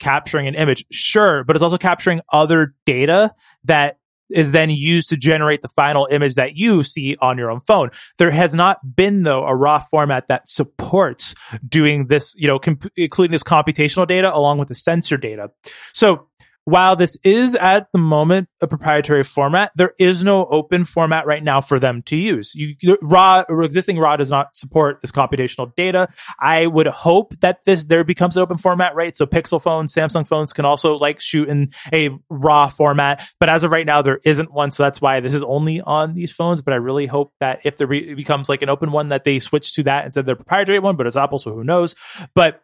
capturing 0.00 0.48
an 0.48 0.54
image, 0.54 0.84
sure, 0.90 1.44
but 1.44 1.54
it's 1.54 1.62
also 1.62 1.78
capturing 1.78 2.20
other 2.32 2.74
data 2.86 3.30
that 3.64 3.94
is 4.30 4.52
then 4.52 4.70
used 4.70 5.10
to 5.10 5.16
generate 5.16 5.62
the 5.62 5.68
final 5.68 6.08
image 6.10 6.34
that 6.34 6.56
you 6.56 6.82
see 6.82 7.16
on 7.20 7.38
your 7.38 7.50
own 7.50 7.60
phone. 7.60 7.90
There 8.18 8.30
has 8.30 8.54
not 8.54 8.78
been 8.96 9.22
though 9.22 9.44
a 9.44 9.54
raw 9.54 9.78
format 9.78 10.26
that 10.28 10.48
supports 10.48 11.34
doing 11.68 12.06
this, 12.06 12.34
you 12.36 12.48
know, 12.48 12.58
comp- 12.58 12.90
including 12.96 13.32
this 13.32 13.42
computational 13.42 14.06
data 14.06 14.34
along 14.34 14.58
with 14.58 14.68
the 14.68 14.74
sensor 14.74 15.16
data. 15.16 15.50
So 15.92 16.28
while 16.64 16.94
this 16.94 17.18
is 17.24 17.54
at 17.56 17.88
the 17.92 17.98
moment 17.98 18.48
a 18.60 18.68
proprietary 18.68 19.24
format, 19.24 19.72
there 19.74 19.94
is 19.98 20.22
no 20.22 20.46
open 20.46 20.84
format 20.84 21.26
right 21.26 21.42
now 21.42 21.60
for 21.60 21.78
them 21.78 22.02
to 22.02 22.16
use. 22.16 22.54
You, 22.54 22.96
raw 23.02 23.42
existing 23.48 23.98
raw 23.98 24.16
does 24.16 24.30
not 24.30 24.56
support 24.56 25.00
this 25.02 25.10
computational 25.10 25.74
data. 25.74 26.08
I 26.38 26.66
would 26.66 26.86
hope 26.86 27.34
that 27.40 27.64
this 27.64 27.84
there 27.84 28.04
becomes 28.04 28.36
an 28.36 28.42
open 28.42 28.58
format, 28.58 28.94
right? 28.94 29.16
So 29.16 29.26
Pixel 29.26 29.60
phones, 29.60 29.94
Samsung 29.94 30.26
phones 30.26 30.52
can 30.52 30.64
also 30.64 30.94
like 30.96 31.20
shoot 31.20 31.48
in 31.48 31.72
a 31.92 32.10
raw 32.30 32.68
format, 32.68 33.26
but 33.40 33.48
as 33.48 33.64
of 33.64 33.72
right 33.72 33.86
now, 33.86 34.02
there 34.02 34.20
isn't 34.24 34.52
one. 34.52 34.70
So 34.70 34.84
that's 34.84 35.00
why 35.00 35.20
this 35.20 35.34
is 35.34 35.42
only 35.42 35.80
on 35.80 36.14
these 36.14 36.32
phones. 36.32 36.62
But 36.62 36.74
I 36.74 36.76
really 36.76 37.06
hope 37.06 37.32
that 37.40 37.60
if 37.64 37.76
there 37.76 37.86
re- 37.86 38.14
becomes 38.14 38.48
like 38.48 38.62
an 38.62 38.68
open 38.68 38.92
one, 38.92 39.08
that 39.08 39.24
they 39.24 39.40
switch 39.40 39.74
to 39.74 39.82
that 39.84 40.04
instead 40.04 40.20
of 40.20 40.26
their 40.26 40.36
proprietary 40.36 40.78
one. 40.78 40.96
But 40.96 41.06
it's 41.06 41.16
Apple, 41.16 41.38
so 41.38 41.52
who 41.52 41.64
knows? 41.64 41.96
But 42.34 42.62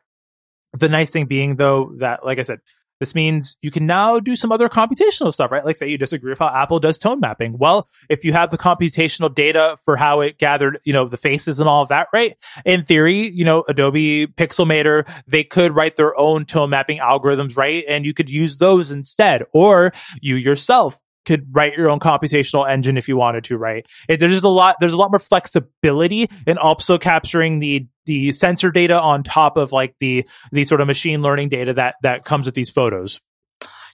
the 0.72 0.88
nice 0.88 1.10
thing 1.10 1.26
being 1.26 1.56
though 1.56 1.94
that, 1.98 2.24
like 2.24 2.38
I 2.38 2.42
said, 2.42 2.60
this 3.00 3.14
means 3.14 3.56
you 3.62 3.70
can 3.70 3.86
now 3.86 4.18
do 4.18 4.36
some 4.36 4.52
other 4.52 4.68
computational 4.68 5.32
stuff, 5.32 5.50
right? 5.50 5.64
Like 5.64 5.76
say 5.76 5.88
you 5.88 5.98
disagree 5.98 6.30
with 6.30 6.38
how 6.38 6.48
Apple 6.48 6.80
does 6.80 6.98
tone 6.98 7.20
mapping. 7.20 7.58
Well, 7.58 7.88
if 8.08 8.24
you 8.24 8.32
have 8.32 8.50
the 8.50 8.58
computational 8.58 9.34
data 9.34 9.76
for 9.84 9.96
how 9.96 10.20
it 10.20 10.38
gathered, 10.38 10.78
you 10.84 10.92
know, 10.92 11.08
the 11.08 11.16
faces 11.16 11.60
and 11.60 11.68
all 11.68 11.82
of 11.82 11.88
that, 11.88 12.08
right? 12.12 12.34
In 12.64 12.84
theory, 12.84 13.28
you 13.28 13.44
know, 13.44 13.64
Adobe 13.68 14.26
Pixelmator, 14.26 15.08
they 15.26 15.44
could 15.44 15.74
write 15.74 15.96
their 15.96 16.18
own 16.18 16.44
tone 16.44 16.70
mapping 16.70 16.98
algorithms, 16.98 17.56
right? 17.56 17.84
And 17.88 18.04
you 18.04 18.14
could 18.14 18.30
use 18.30 18.56
those 18.56 18.90
instead. 18.90 19.44
Or 19.52 19.92
you 20.20 20.36
yourself 20.36 20.98
could 21.24 21.46
write 21.52 21.76
your 21.76 21.90
own 21.90 22.00
computational 22.00 22.68
engine 22.68 22.96
if 22.96 23.08
you 23.08 23.16
wanted 23.16 23.44
to, 23.44 23.56
right? 23.56 23.86
It, 24.08 24.20
there's 24.20 24.32
just 24.32 24.44
a 24.44 24.48
lot. 24.48 24.76
There's 24.80 24.92
a 24.92 24.96
lot 24.96 25.10
more 25.10 25.18
flexibility 25.18 26.28
in 26.46 26.58
also 26.58 26.98
capturing 26.98 27.60
the 27.60 27.86
the 28.06 28.32
sensor 28.32 28.70
data 28.70 28.98
on 28.98 29.22
top 29.22 29.56
of 29.56 29.72
like 29.72 29.94
the 29.98 30.26
the 30.52 30.64
sort 30.64 30.80
of 30.80 30.86
machine 30.86 31.22
learning 31.22 31.50
data 31.50 31.74
that 31.74 31.96
that 32.02 32.24
comes 32.24 32.46
with 32.46 32.54
these 32.54 32.70
photos. 32.70 33.20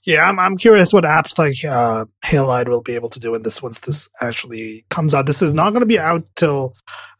Yeah, 0.07 0.29
I'm 0.29 0.39
I'm 0.39 0.59
curious 0.59 0.93
what 0.93 1.05
apps 1.05 1.39
like 1.39 1.57
uh, 1.64 2.05
Halide 2.25 2.68
will 2.68 2.83
be 2.83 2.95
able 2.95 3.09
to 3.09 3.20
do 3.20 3.35
in 3.35 3.43
this 3.43 3.62
once 3.62 3.79
this 3.79 4.09
actually 4.20 4.85
comes 4.91 5.14
out. 5.14 5.27
This 5.27 5.41
is 5.41 5.55
not 5.55 5.70
going 5.70 5.81
to 5.81 5.87
be 5.87 5.99
out 5.99 6.27
till 6.37 6.75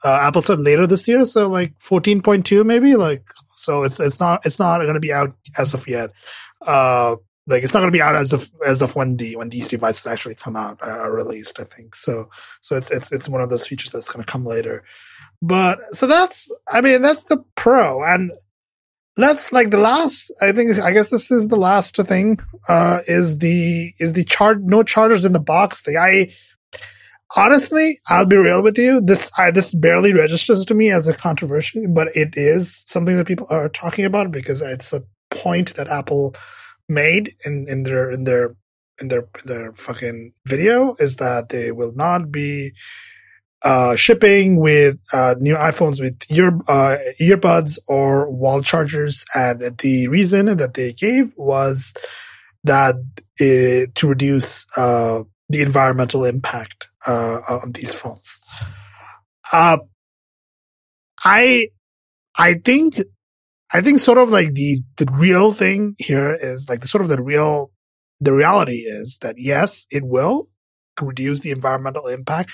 uh, 0.05 0.21
Apple 0.23 0.43
said 0.43 0.61
later 0.61 0.87
this 0.87 1.09
year, 1.09 1.25
so 1.25 1.49
like 1.49 1.79
14.2 1.79 2.65
maybe. 2.65 2.95
Like, 2.95 3.25
so 3.55 3.85
it's 3.85 3.99
it's 4.01 4.21
not 4.21 4.45
it's 4.45 4.59
not 4.59 4.81
going 4.81 4.95
to 4.95 5.01
be 5.01 5.13
out 5.13 5.35
as 5.59 5.73
of 5.73 5.89
yet. 5.89 6.11
Uh, 6.67 7.17
like 7.47 7.63
it's 7.63 7.75
not 7.75 7.81
going 7.81 7.93
to 7.93 7.97
be 7.97 8.03
out 8.03 8.17
as 8.17 8.33
of 8.33 8.49
as 8.67 8.81
of 8.81 8.97
when 8.97 9.17
the 9.17 9.37
when 9.37 9.51
these 9.51 9.69
devices 9.69 10.07
actually 10.07 10.35
come 10.35 10.57
out 10.57 10.79
uh, 10.83 11.11
released. 11.11 11.61
I 11.61 11.65
think 11.65 11.95
so. 11.95 12.31
So 12.61 12.77
it's 12.77 12.91
it's 12.91 13.13
it's 13.13 13.29
one 13.29 13.41
of 13.41 13.51
those 13.51 13.67
features 13.67 13.91
that's 13.91 14.11
going 14.11 14.25
to 14.25 14.31
come 14.31 14.45
later. 14.45 14.85
But 15.43 15.79
so 15.93 16.07
that's 16.07 16.51
I 16.73 16.81
mean 16.81 17.03
that's 17.03 17.25
the 17.25 17.45
pro 17.55 18.03
and 18.03 18.31
that's 19.17 19.53
like 19.53 19.71
the 19.71 19.79
last 19.79 20.33
I 20.41 20.53
think 20.53 20.79
I 20.79 20.93
guess 20.93 21.11
this 21.11 21.31
is 21.31 21.49
the 21.49 21.57
last 21.57 21.97
thing 21.97 22.39
uh 22.69 23.01
is 23.07 23.39
the 23.39 23.93
is 23.99 24.15
the 24.15 24.25
chart 24.25 24.63
no 24.63 24.83
chargers 24.83 25.25
in 25.25 25.33
the 25.33 25.41
box 25.41 25.83
thing. 25.83 25.97
I 25.99 26.33
honestly 27.37 27.97
I'll 28.09 28.27
be 28.27 28.37
real 28.37 28.63
with 28.63 28.79
you 28.79 29.01
this 29.01 29.31
I 29.39 29.51
this 29.51 29.75
barely 29.75 30.15
registers 30.15 30.65
to 30.65 30.75
me 30.75 30.91
as 30.91 31.09
a 31.09 31.15
controversy 31.15 31.87
but 31.87 32.09
it 32.15 32.35
is 32.35 32.85
something 32.87 33.17
that 33.17 33.27
people 33.27 33.47
are 33.51 33.69
talking 33.69 34.05
about 34.05 34.31
because 34.31 34.61
it's 34.61 34.93
a 34.93 35.03
point 35.31 35.75
that 35.75 35.89
Apple 35.89 36.35
made 36.89 37.35
in, 37.45 37.67
in 37.69 37.83
their 37.85 38.11
in 38.11 38.25
their 38.25 38.57
in 39.01 39.09
their 39.09 39.27
their 39.45 39.73
fucking 39.73 40.33
video 40.47 40.95
is 40.99 41.17
that 41.17 41.49
they 41.49 41.73
will 41.73 41.93
not 41.95 42.31
be 42.31 42.73
uh, 43.65 43.97
shipping 43.97 44.57
with 44.61 44.99
uh, 45.13 45.35
new 45.41 45.55
iPhones 45.55 46.01
with 46.01 46.21
ear 46.31 46.59
uh, 46.69 46.97
earbuds 47.21 47.79
or 47.89 48.31
wall 48.31 48.61
chargers, 48.63 49.25
and 49.35 49.61
the 49.79 50.07
reason 50.09 50.57
that 50.57 50.75
they 50.75 50.93
gave 50.93 51.33
was 51.37 51.95
that 52.65 52.95
it, 53.39 53.95
to 53.95 54.09
reduce 54.09 54.67
uh, 54.79 55.23
the 55.49 55.63
environmental 55.63 56.25
impact 56.25 56.89
uh, 57.07 57.39
of 57.49 57.73
these 57.73 57.95
phones. 57.95 58.39
Uh, 59.53 59.79
I 61.25 61.69
I 62.37 62.55
think 62.55 62.97
I 63.75 63.81
think 63.81 63.99
sort 63.99 64.19
of 64.19 64.31
like 64.31 64.55
the, 64.55 64.83
the 64.99 65.07
real 65.13 65.51
thing 65.51 65.97
here 65.99 66.37
is 66.41 66.69
like 66.69 66.81
the 66.81 66.89
sort 66.89 67.03
of 67.03 67.11
the 67.11 67.21
real, 67.21 67.73
the 68.21 68.33
reality 68.33 68.83
is 68.87 69.19
that 69.21 69.35
yes, 69.37 69.87
it 69.91 70.05
will 70.05 70.47
reduce 71.01 71.41
the 71.41 71.51
environmental 71.51 72.07
impact. 72.07 72.53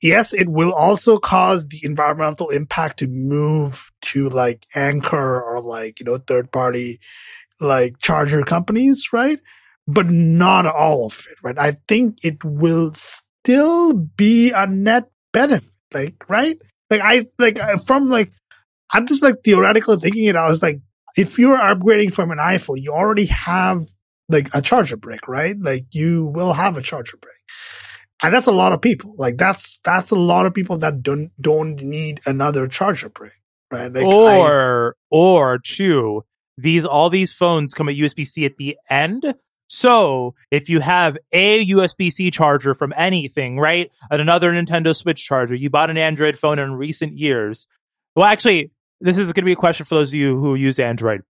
Yes, 0.00 0.32
it 0.32 0.48
will 0.48 0.72
also 0.72 1.18
cause 1.18 1.68
the 1.68 1.80
environmental 1.82 2.48
impact 2.48 3.00
to 3.00 3.08
move 3.08 3.90
to 4.00 4.30
like 4.30 4.64
Anker 4.74 5.42
or 5.42 5.60
like, 5.60 6.00
you 6.00 6.06
know, 6.06 6.16
third 6.16 6.50
party 6.50 6.98
like 7.60 7.98
charger 7.98 8.42
companies, 8.42 9.08
right? 9.12 9.40
But 9.86 10.08
not 10.08 10.64
all 10.66 11.06
of 11.06 11.26
it, 11.30 11.36
right? 11.42 11.58
I 11.58 11.76
think 11.88 12.24
it 12.24 12.42
will 12.42 12.92
still 12.94 13.92
be 13.92 14.50
a 14.50 14.66
net 14.66 15.10
benefit, 15.32 15.72
like, 15.92 16.24
right? 16.28 16.58
Like 16.88 17.00
I, 17.02 17.26
like 17.38 17.60
uh, 17.60 17.78
from 17.78 18.08
like 18.08 18.32
I'm 18.96 19.06
just 19.06 19.22
like 19.22 19.42
theoretically 19.44 19.98
thinking 19.98 20.24
it. 20.24 20.36
I 20.36 20.48
was 20.48 20.62
like, 20.62 20.80
if 21.18 21.38
you're 21.38 21.58
upgrading 21.58 22.14
from 22.14 22.30
an 22.30 22.38
iPhone, 22.38 22.78
you 22.78 22.92
already 22.92 23.26
have 23.26 23.82
like 24.30 24.48
a 24.54 24.62
charger 24.62 24.96
brick, 24.96 25.28
right? 25.28 25.54
Like 25.60 25.84
you 25.92 26.32
will 26.34 26.54
have 26.54 26.78
a 26.78 26.82
charger 26.82 27.18
brick. 27.18 27.34
And 28.22 28.32
that's 28.32 28.46
a 28.46 28.52
lot 28.52 28.72
of 28.72 28.80
people. 28.80 29.14
Like 29.18 29.36
that's, 29.36 29.80
that's 29.84 30.12
a 30.12 30.16
lot 30.16 30.46
of 30.46 30.54
people 30.54 30.78
that 30.78 31.02
don't, 31.02 31.30
don't 31.38 31.76
need 31.82 32.20
another 32.24 32.66
charger 32.68 33.10
brick, 33.10 33.34
right? 33.70 33.92
Like 33.92 34.02
or, 34.02 34.96
I, 34.96 35.14
or 35.14 35.58
two, 35.58 36.24
these, 36.56 36.86
all 36.86 37.10
these 37.10 37.34
phones 37.34 37.74
come 37.74 37.90
at 37.90 37.96
USB-C 37.96 38.46
at 38.46 38.56
the 38.56 38.78
end. 38.88 39.34
So 39.68 40.34
if 40.50 40.70
you 40.70 40.80
have 40.80 41.18
a 41.32 41.66
USB-C 41.66 42.30
charger 42.30 42.72
from 42.72 42.94
anything, 42.96 43.58
right? 43.58 43.90
Another 44.10 44.52
Nintendo 44.52 44.96
Switch 44.96 45.22
charger, 45.22 45.54
you 45.54 45.68
bought 45.68 45.90
an 45.90 45.98
Android 45.98 46.38
phone 46.38 46.58
in 46.58 46.72
recent 46.72 47.18
years. 47.18 47.66
Well, 48.14 48.24
actually, 48.24 48.70
this 49.00 49.18
is 49.18 49.26
going 49.32 49.42
to 49.42 49.46
be 49.46 49.52
a 49.52 49.56
question 49.56 49.86
for 49.86 49.96
those 49.96 50.10
of 50.10 50.14
you 50.14 50.38
who 50.38 50.54
use 50.54 50.78
Android. 50.78 51.22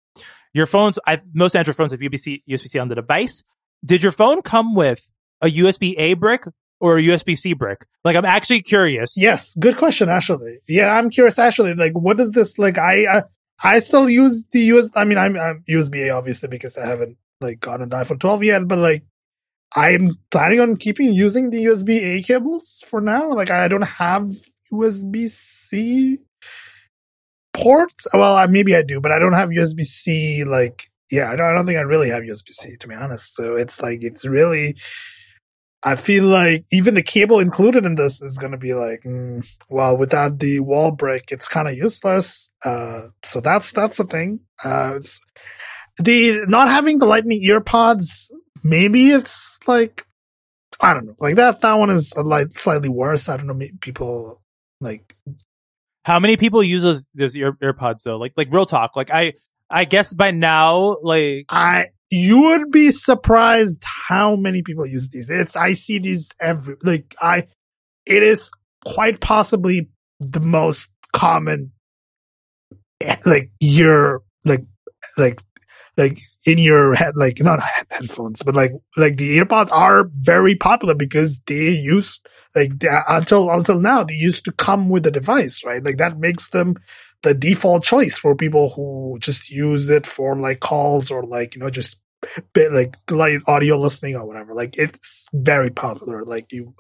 Your 0.53 0.67
phones, 0.67 0.99
I've, 1.07 1.23
most 1.35 1.55
Android 1.55 1.77
phones 1.77 1.93
have 1.93 2.01
USB 2.01 2.43
USB-C 2.49 2.79
on 2.79 2.89
the 2.89 2.95
device. 2.95 3.43
Did 3.85 4.03
your 4.03 4.13
phone 4.13 4.43
come 4.43 4.75
with 4.75 5.11
a 5.43 5.49
USB 5.49 5.95
A 5.99 6.15
brick 6.15 6.45
or 6.81 6.99
a 6.99 7.03
USB 7.03 7.37
C 7.37 7.53
brick? 7.53 7.87
Like, 8.05 8.17
I'm 8.17 8.25
actually 8.25 8.63
curious. 8.63 9.15
Yes, 9.17 9.55
good 9.57 9.77
question. 9.77 10.09
Actually, 10.09 10.59
yeah, 10.69 10.97
I'm 10.97 11.11
curious. 11.11 11.39
Actually, 11.39 11.75
like, 11.75 11.93
what 11.93 12.19
is 12.21 12.31
this? 12.31 12.59
Like, 12.59 12.79
I 12.79 13.07
I, 13.19 13.23
I 13.63 13.79
still 13.81 14.09
use 14.09 14.47
the 14.51 14.61
US. 14.61 14.91
I 14.97 15.05
mean, 15.05 15.19
I'm, 15.19 15.37
I'm 15.37 15.63
USB 15.69 16.07
A 16.07 16.11
obviously 16.11 16.49
because 16.49 16.79
I 16.79 16.87
haven't 16.87 17.19
like 17.41 17.61
gotten 17.61 17.89
the 17.89 17.97
iPhone 17.97 18.21
12 18.21 18.45
yet, 18.45 18.69
but 18.69 18.79
like. 18.79 19.05
I'm 19.75 20.15
planning 20.31 20.61
on 20.61 20.77
keeping 20.77 21.13
using 21.13 21.51
the 21.51 21.65
USB 21.65 21.99
A 22.01 22.23
cables 22.23 22.85
for 22.87 23.01
now. 23.01 23.31
Like 23.31 23.51
I 23.51 23.67
don't 23.67 23.83
have 23.83 24.31
USB 24.73 25.29
C 25.29 26.21
ports? 27.57 28.07
Well, 28.13 28.47
maybe 28.49 28.77
I 28.77 28.83
do, 28.83 29.01
but 29.01 29.13
I 29.13 29.19
don't 29.19 29.33
have 29.33 29.51
USB 29.51 29.83
C. 29.83 30.45
Like, 30.45 30.85
yeah, 31.11 31.31
I 31.31 31.37
don't, 31.37 31.47
I 31.47 31.53
don't 31.53 31.67
think 31.67 31.79
I 31.79 31.83
really 31.83 32.11
have 32.11 32.23
USB 32.23 32.51
C 32.51 32.77
to 32.79 32.89
be 32.89 32.95
honest. 32.95 33.35
So 33.35 33.57
it's 33.57 33.81
like, 33.81 33.99
it's 34.03 34.27
really, 34.27 34.77
I 35.83 35.97
feel 35.97 36.25
like 36.25 36.65
even 36.73 36.95
the 36.95 37.03
cable 37.03 37.39
included 37.39 37.85
in 37.85 37.95
this 37.95 38.21
is 38.21 38.39
going 38.39 38.53
to 38.53 38.59
be 38.59 38.75
like, 38.75 39.03
mm, 39.03 39.47
well, 39.69 39.97
without 39.97 40.39
the 40.39 40.61
wall 40.61 40.93
brick, 40.93 41.29
it's 41.31 41.49
kind 41.49 41.69
of 41.69 41.77
useless. 41.77 42.51
Uh, 42.65 43.09
so 43.23 43.41
that's, 43.41 43.73
that's 43.73 43.97
the 43.97 44.05
thing. 44.05 44.41
Uh, 44.65 44.99
the 45.99 46.45
not 46.49 46.69
having 46.69 46.99
the 46.99 47.07
lightning 47.07 47.41
ear 47.43 47.61
pods, 47.61 48.33
maybe 48.63 49.11
it's 49.11 49.59
like, 49.67 50.05
I 50.81 50.93
don't 50.93 51.07
know, 51.07 51.15
like 51.21 51.37
that, 51.37 51.61
that 51.61 51.79
one 51.79 51.91
is 51.91 52.13
like 52.17 52.59
slightly 52.59 52.89
worse. 52.89 53.29
I 53.29 53.37
don't 53.37 53.47
know, 53.47 53.67
people 53.81 54.43
like 54.81 55.17
how 56.07 56.21
many 56.21 56.37
people 56.37 56.63
use 56.63 56.83
those 56.83 57.09
those 57.17 57.37
ear, 57.37 57.55
AirPods 57.55 58.05
though? 58.05 58.17
Like 58.17 58.33
like 58.37 58.47
real 58.53 58.65
talk. 58.65 58.95
Like 58.95 59.11
I 59.11 59.33
I 59.69 59.85
guess 59.85 60.15
by 60.15 60.31
now 60.31 60.99
like 61.03 61.47
I 61.51 61.87
you 62.13 62.43
would 62.43 62.71
be 62.71 62.93
surprised 62.93 63.83
how 63.85 64.37
many 64.37 64.63
people 64.63 64.87
use 64.87 65.11
these. 65.11 65.29
It's 65.29 65.57
I 65.57 65.73
see 65.73 65.99
these 65.99 66.31
every 66.41 66.77
like 66.85 67.17
I 67.21 67.49
it 68.07 68.23
is 68.23 68.53
quite 68.85 69.21
possibly 69.21 69.91
the 70.21 70.39
most 70.39 70.93
common 71.13 71.73
eh, 73.01 73.17
like 73.25 73.51
ear 73.61 74.21
like 74.45 74.65
like 75.19 75.43
like 75.97 76.21
in 76.45 76.59
your 76.59 76.95
head, 76.95 77.17
like 77.17 77.39
not 77.41 77.61
head- 77.61 77.87
headphones, 77.91 78.43
but 78.43 78.55
like 78.55 78.73
like 78.97 79.17
the 79.17 79.39
AirPods 79.39 79.73
are 79.73 80.11
very 80.15 80.55
popular 80.55 80.95
because 80.95 81.41
they 81.47 81.71
used 81.71 82.27
like 82.55 82.79
they, 82.79 82.89
until 83.09 83.51
until 83.51 83.81
now 83.81 84.05
they 84.05 84.15
used 84.15 84.45
to 84.45 84.53
come 84.53 84.89
with 84.89 85.05
the 85.05 85.11
device, 85.11 85.65
right? 85.65 85.83
Like 85.83 85.99
that 85.99 86.19
makes 86.19 86.51
them 86.51 86.77
the 87.23 87.35
default 87.35 87.83
choice 87.83 88.19
for 88.19 88.35
people 88.37 88.71
who 88.71 89.19
just 89.21 89.51
use 89.51 89.89
it 89.89 90.07
for 90.07 90.37
like 90.37 90.61
calls 90.61 91.11
or 91.11 91.25
like 91.25 91.55
you 91.55 91.61
know 91.61 91.71
just 91.71 91.99
bit 92.53 92.73
like 92.73 92.95
light 93.11 93.41
audio 93.47 93.77
listening 93.79 94.17
or 94.17 94.27
whatever. 94.27 94.55
Like 94.55 94.77
it's 94.79 95.27
very 95.33 95.71
popular. 95.71 96.25
Like 96.25 96.53
you, 96.53 96.75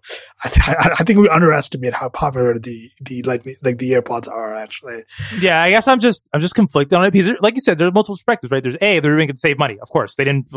I, 0.45 0.95
I, 0.99 1.05
think 1.05 1.18
we 1.18 1.28
underestimate 1.28 1.95
how 1.95 2.09
popular 2.09 2.59
the 2.59 2.89
the 3.03 3.22
like 3.22 3.45
like 3.62 3.78
the 3.78 3.93
AirPods 3.93 4.28
are 4.28 4.55
actually. 4.55 5.03
Yeah, 5.41 5.62
I 5.62 5.70
guess 5.70 5.87
I'm 5.89 6.01
just 6.01 6.28
I'm 6.32 6.41
just 6.41 6.55
conflicted 6.55 6.97
on 6.97 7.05
it 7.05 7.12
because, 7.12 7.30
like 7.41 7.55
you 7.55 7.61
said, 7.61 7.78
there's 7.78 7.93
multiple 7.93 8.16
perspectives, 8.16 8.51
right? 8.51 8.62
There's 8.62 8.76
a 8.80 9.01
they're 9.01 9.16
doing 9.16 9.28
it 9.28 9.32
to 9.34 9.39
save 9.39 9.59
money, 9.59 9.78
of 9.80 9.91
course. 9.91 10.16
They 10.16 10.24
didn't. 10.24 10.51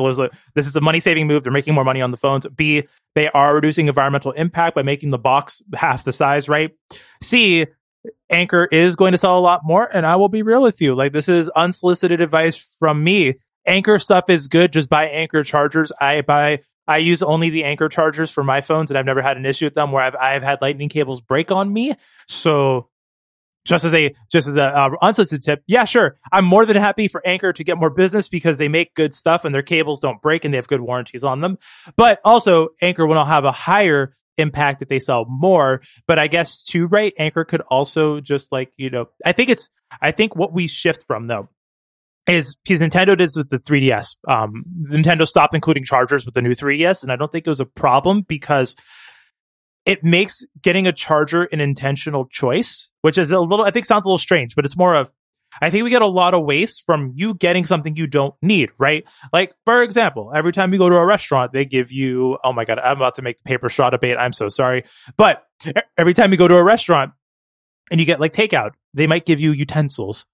This 0.55 0.67
is 0.67 0.75
a 0.75 0.81
money 0.81 0.99
saving 0.99 1.27
move. 1.27 1.43
They're 1.43 1.53
making 1.53 1.73
more 1.73 1.85
money 1.85 2.01
on 2.01 2.11
the 2.11 2.17
phones. 2.17 2.45
B 2.47 2.83
they 3.15 3.29
are 3.29 3.55
reducing 3.55 3.87
environmental 3.87 4.31
impact 4.31 4.75
by 4.75 4.83
making 4.83 5.09
the 5.09 5.17
box 5.17 5.61
half 5.73 6.03
the 6.03 6.13
size, 6.13 6.47
right? 6.47 6.71
C 7.21 7.65
Anker 8.29 8.65
is 8.71 8.95
going 8.95 9.11
to 9.11 9.17
sell 9.17 9.37
a 9.37 9.41
lot 9.41 9.61
more, 9.63 9.83
and 9.83 10.05
I 10.05 10.15
will 10.15 10.29
be 10.29 10.43
real 10.43 10.61
with 10.61 10.81
you. 10.81 10.95
Like 10.95 11.11
this 11.11 11.29
is 11.29 11.49
unsolicited 11.49 12.21
advice 12.21 12.77
from 12.79 13.03
me. 13.03 13.35
Anker 13.65 13.99
stuff 13.99 14.29
is 14.29 14.47
good. 14.47 14.73
Just 14.73 14.89
buy 14.89 15.05
Anker 15.05 15.43
chargers. 15.43 15.91
I 15.99 16.21
buy. 16.21 16.59
I 16.87 16.97
use 16.97 17.21
only 17.21 17.51
the 17.51 17.65
Anker 17.65 17.87
chargers 17.87 18.31
for 18.31 18.43
my 18.43 18.61
phones, 18.61 18.89
and 18.89 18.97
I've 18.97 19.05
never 19.05 19.21
had 19.21 19.37
an 19.37 19.45
issue 19.45 19.65
with 19.65 19.75
them 19.75 19.91
where 19.91 20.03
I've 20.03 20.15
I've 20.15 20.43
had 20.43 20.61
lightning 20.61 20.89
cables 20.89 21.21
break 21.21 21.51
on 21.51 21.71
me. 21.71 21.93
So 22.27 22.89
just 23.65 23.85
as 23.85 23.93
a 23.93 24.15
just 24.31 24.47
as 24.47 24.57
a 24.57 24.63
uh, 24.63 24.89
unsolicited 25.01 25.43
tip, 25.43 25.63
yeah, 25.67 25.85
sure, 25.85 26.17
I'm 26.31 26.45
more 26.45 26.65
than 26.65 26.77
happy 26.77 27.07
for 27.07 27.25
Anker 27.25 27.53
to 27.53 27.63
get 27.63 27.77
more 27.77 27.89
business 27.89 28.27
because 28.27 28.57
they 28.57 28.67
make 28.67 28.95
good 28.95 29.13
stuff 29.13 29.45
and 29.45 29.53
their 29.53 29.61
cables 29.61 29.99
don't 29.99 30.21
break 30.21 30.45
and 30.45 30.53
they 30.53 30.57
have 30.57 30.67
good 30.67 30.81
warranties 30.81 31.23
on 31.23 31.41
them. 31.41 31.57
But 31.95 32.19
also, 32.25 32.69
Anker 32.81 33.05
will 33.05 33.15
not 33.15 33.27
have 33.27 33.45
a 33.45 33.51
higher 33.51 34.15
impact 34.37 34.81
if 34.81 34.87
they 34.87 34.99
sell 34.99 35.25
more. 35.25 35.81
But 36.07 36.17
I 36.17 36.27
guess 36.27 36.63
to 36.69 36.87
right, 36.87 37.13
Anker 37.19 37.45
could 37.45 37.61
also 37.61 38.19
just 38.19 38.51
like 38.51 38.71
you 38.77 38.89
know, 38.89 39.09
I 39.23 39.33
think 39.33 39.49
it's 39.49 39.69
I 40.01 40.11
think 40.11 40.35
what 40.35 40.53
we 40.53 40.67
shift 40.67 41.05
from 41.05 41.27
though 41.27 41.49
is 42.29 42.55
because 42.55 42.79
Nintendo 42.79 43.17
did 43.17 43.19
this 43.19 43.35
with 43.35 43.49
the 43.49 43.59
3DS. 43.59 44.15
Um, 44.27 44.63
Nintendo 44.83 45.27
stopped 45.27 45.55
including 45.55 45.83
chargers 45.83 46.25
with 46.25 46.35
the 46.35 46.41
new 46.41 46.51
3DS, 46.51 47.03
and 47.03 47.11
I 47.11 47.15
don't 47.15 47.31
think 47.31 47.47
it 47.47 47.49
was 47.49 47.59
a 47.59 47.65
problem 47.65 48.21
because 48.21 48.75
it 49.85 50.03
makes 50.03 50.45
getting 50.61 50.87
a 50.87 50.91
charger 50.91 51.43
an 51.51 51.61
intentional 51.61 52.27
choice, 52.27 52.91
which 53.01 53.17
is 53.17 53.31
a 53.31 53.39
little, 53.39 53.65
I 53.65 53.71
think 53.71 53.85
sounds 53.85 54.05
a 54.05 54.07
little 54.07 54.17
strange, 54.17 54.55
but 54.55 54.65
it's 54.65 54.77
more 54.77 54.93
of, 54.95 55.11
I 55.61 55.71
think 55.71 55.83
we 55.83 55.89
get 55.89 56.03
a 56.03 56.07
lot 56.07 56.35
of 56.35 56.45
waste 56.45 56.83
from 56.85 57.13
you 57.15 57.33
getting 57.33 57.65
something 57.65 57.95
you 57.95 58.05
don't 58.05 58.35
need, 58.41 58.69
right? 58.77 59.03
Like, 59.33 59.53
for 59.65 59.81
example, 59.81 60.31
every 60.35 60.51
time 60.51 60.71
you 60.71 60.77
go 60.77 60.89
to 60.89 60.95
a 60.95 61.05
restaurant, 61.05 61.53
they 61.53 61.65
give 61.65 61.91
you, 61.91 62.37
oh 62.43 62.53
my 62.53 62.65
God, 62.65 62.77
I'm 62.77 62.97
about 62.97 63.15
to 63.15 63.23
make 63.23 63.37
the 63.37 63.43
paper 63.43 63.67
straw 63.67 63.89
debate. 63.89 64.17
I'm 64.19 64.33
so 64.33 64.47
sorry. 64.47 64.83
But 65.17 65.43
every 65.97 66.13
time 66.13 66.31
you 66.31 66.37
go 66.37 66.47
to 66.47 66.55
a 66.55 66.63
restaurant 66.63 67.13
and 67.89 67.99
you 67.99 68.05
get 68.05 68.19
like 68.19 68.31
takeout, 68.31 68.71
they 68.93 69.07
might 69.07 69.25
give 69.25 69.39
you 69.39 69.51
utensils. 69.51 70.27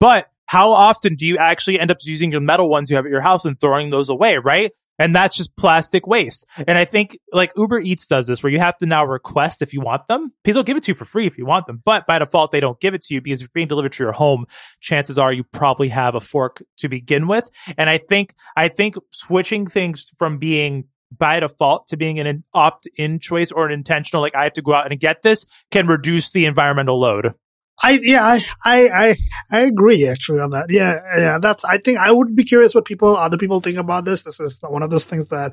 But 0.00 0.30
how 0.48 0.72
often 0.72 1.14
do 1.14 1.26
you 1.26 1.36
actually 1.36 1.78
end 1.78 1.90
up 1.90 1.98
using 2.02 2.32
your 2.32 2.40
metal 2.40 2.70
ones 2.70 2.88
you 2.90 2.96
have 2.96 3.04
at 3.04 3.10
your 3.10 3.20
house 3.20 3.44
and 3.44 3.60
throwing 3.60 3.90
those 3.90 4.08
away, 4.08 4.38
right? 4.38 4.72
And 4.98 5.14
that's 5.14 5.36
just 5.36 5.54
plastic 5.56 6.06
waste. 6.06 6.46
And 6.66 6.76
I 6.76 6.86
think 6.86 7.18
like 7.32 7.52
Uber 7.54 7.80
Eats 7.80 8.06
does 8.06 8.26
this 8.26 8.42
where 8.42 8.50
you 8.50 8.58
have 8.58 8.76
to 8.78 8.86
now 8.86 9.04
request 9.04 9.60
if 9.60 9.74
you 9.74 9.80
want 9.80 10.08
them. 10.08 10.32
They'll 10.44 10.62
give 10.62 10.78
it 10.78 10.84
to 10.84 10.90
you 10.90 10.94
for 10.94 11.04
free 11.04 11.26
if 11.26 11.36
you 11.36 11.44
want 11.44 11.66
them. 11.66 11.82
But 11.84 12.06
by 12.06 12.18
default, 12.18 12.50
they 12.50 12.60
don't 12.60 12.80
give 12.80 12.94
it 12.94 13.02
to 13.02 13.14
you 13.14 13.20
because 13.20 13.40
if 13.40 13.44
you're 13.44 13.52
being 13.54 13.68
delivered 13.68 13.92
to 13.92 14.02
your 14.02 14.12
home, 14.12 14.46
chances 14.80 15.18
are 15.18 15.32
you 15.32 15.44
probably 15.44 15.90
have 15.90 16.14
a 16.14 16.20
fork 16.20 16.62
to 16.78 16.88
begin 16.88 17.28
with. 17.28 17.48
And 17.76 17.90
I 17.90 17.98
think, 17.98 18.34
I 18.56 18.68
think 18.68 18.96
switching 19.12 19.66
things 19.66 20.10
from 20.18 20.38
being 20.38 20.84
by 21.16 21.40
default 21.40 21.88
to 21.88 21.96
being 21.96 22.18
an 22.18 22.42
opt-in 22.54 23.20
choice 23.20 23.52
or 23.52 23.66
an 23.66 23.72
intentional, 23.72 24.22
like 24.22 24.34
I 24.34 24.44
have 24.44 24.54
to 24.54 24.62
go 24.62 24.74
out 24.74 24.90
and 24.90 24.98
get 24.98 25.22
this 25.22 25.46
can 25.70 25.86
reduce 25.86 26.32
the 26.32 26.46
environmental 26.46 26.98
load. 26.98 27.34
I 27.82 28.00
yeah 28.02 28.40
I, 28.64 28.88
I 28.88 29.16
I 29.50 29.60
agree 29.60 30.06
actually 30.08 30.40
on 30.40 30.50
that. 30.50 30.66
Yeah 30.68 30.98
yeah 31.16 31.38
that's 31.40 31.64
I 31.64 31.78
think 31.78 31.98
I 31.98 32.10
would 32.10 32.34
be 32.34 32.44
curious 32.44 32.74
what 32.74 32.84
people 32.84 33.16
other 33.16 33.38
people 33.38 33.60
think 33.60 33.78
about 33.78 34.04
this. 34.04 34.22
This 34.22 34.40
is 34.40 34.58
one 34.62 34.82
of 34.82 34.90
those 34.90 35.04
things 35.04 35.28
that 35.28 35.52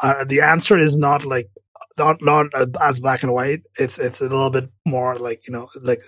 uh, 0.00 0.24
the 0.24 0.40
answer 0.40 0.76
is 0.76 0.96
not 0.96 1.24
like 1.24 1.48
not 1.98 2.18
not 2.22 2.46
as 2.80 3.00
black 3.00 3.22
and 3.22 3.32
white. 3.32 3.60
It's 3.78 3.98
it's 3.98 4.20
a 4.20 4.24
little 4.24 4.50
bit 4.50 4.70
more 4.86 5.18
like 5.18 5.42
you 5.46 5.52
know 5.52 5.68
like 5.82 6.00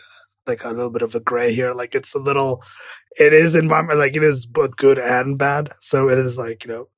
like 0.46 0.64
a 0.64 0.70
little 0.70 0.90
bit 0.90 1.02
of 1.02 1.14
a 1.14 1.20
gray 1.20 1.54
here. 1.54 1.72
Like 1.74 1.94
it's 1.94 2.14
a 2.14 2.18
little 2.18 2.62
it 3.18 3.32
is 3.32 3.54
environment 3.54 3.98
like 3.98 4.16
it 4.16 4.24
is 4.24 4.46
both 4.46 4.76
good 4.76 4.98
and 4.98 5.38
bad. 5.38 5.70
So 5.80 6.08
it 6.08 6.18
is 6.18 6.36
like 6.36 6.64
you 6.64 6.72
know 6.72 6.88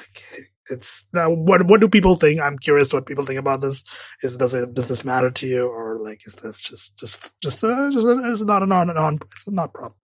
it's 0.71 1.07
now 1.13 1.31
what 1.31 1.67
what 1.67 1.81
do 1.81 1.89
people 1.89 2.17
think? 2.17 2.41
I'm 2.41 2.59
curious 2.59 2.93
what 2.93 3.07
people 3.07 3.25
think 3.25 3.39
about 3.39 3.61
this. 3.61 3.85
Is 4.23 4.37
does 4.37 4.55
it 4.55 4.75
does 4.75 4.89
this 4.89 5.05
matter 5.05 5.31
to 5.31 5.47
you 5.47 5.67
or 5.69 5.97
like 5.99 6.27
is 6.27 6.35
this 6.37 6.61
just 6.61 6.99
just 6.99 7.41
just 7.41 7.63
uh, 7.65 7.91
just 7.91 8.07
uh, 8.07 8.19
it's 8.31 8.43
not 8.43 8.63
a 8.63 8.67
non 8.67 8.89
non 8.89 9.19
it's 9.23 9.49
not 9.49 9.69
a 9.69 9.73
problem. 9.73 9.99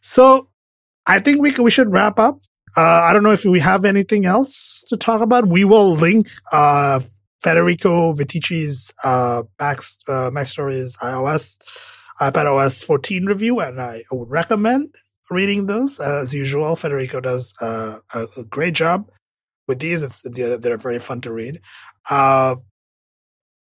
So 0.00 0.48
I 1.06 1.20
think 1.20 1.42
we 1.42 1.52
we 1.52 1.70
should 1.70 1.92
wrap 1.92 2.18
up. 2.18 2.38
Uh, 2.76 2.80
I 2.80 3.12
don't 3.12 3.22
know 3.22 3.32
if 3.32 3.44
we 3.44 3.60
have 3.60 3.84
anything 3.84 4.24
else 4.24 4.84
to 4.88 4.96
talk 4.96 5.20
about. 5.20 5.46
We 5.46 5.64
will 5.64 5.94
link 5.94 6.28
uh, 6.52 7.00
Federico 7.42 8.14
Viticci's 8.14 8.92
uh, 9.04 9.42
Max 9.60 9.98
uh, 10.08 10.30
MacStories 10.30 10.96
iOS 10.98 11.58
iPad 12.20 12.46
OS 12.46 12.82
14 12.82 13.26
review, 13.26 13.60
and 13.60 13.80
I 13.80 14.02
would 14.10 14.30
recommend 14.30 14.94
reading 15.30 15.66
those. 15.66 15.98
As 16.00 16.32
usual, 16.32 16.76
Federico 16.76 17.20
does 17.20 17.54
uh, 17.60 17.98
a, 18.14 18.26
a 18.38 18.44
great 18.44 18.74
job 18.74 19.10
with 19.68 19.80
these. 19.80 20.02
It's 20.02 20.22
they're 20.22 20.78
very 20.78 20.98
fun 20.98 21.20
to 21.22 21.32
read. 21.32 21.60
Uh, 22.10 22.56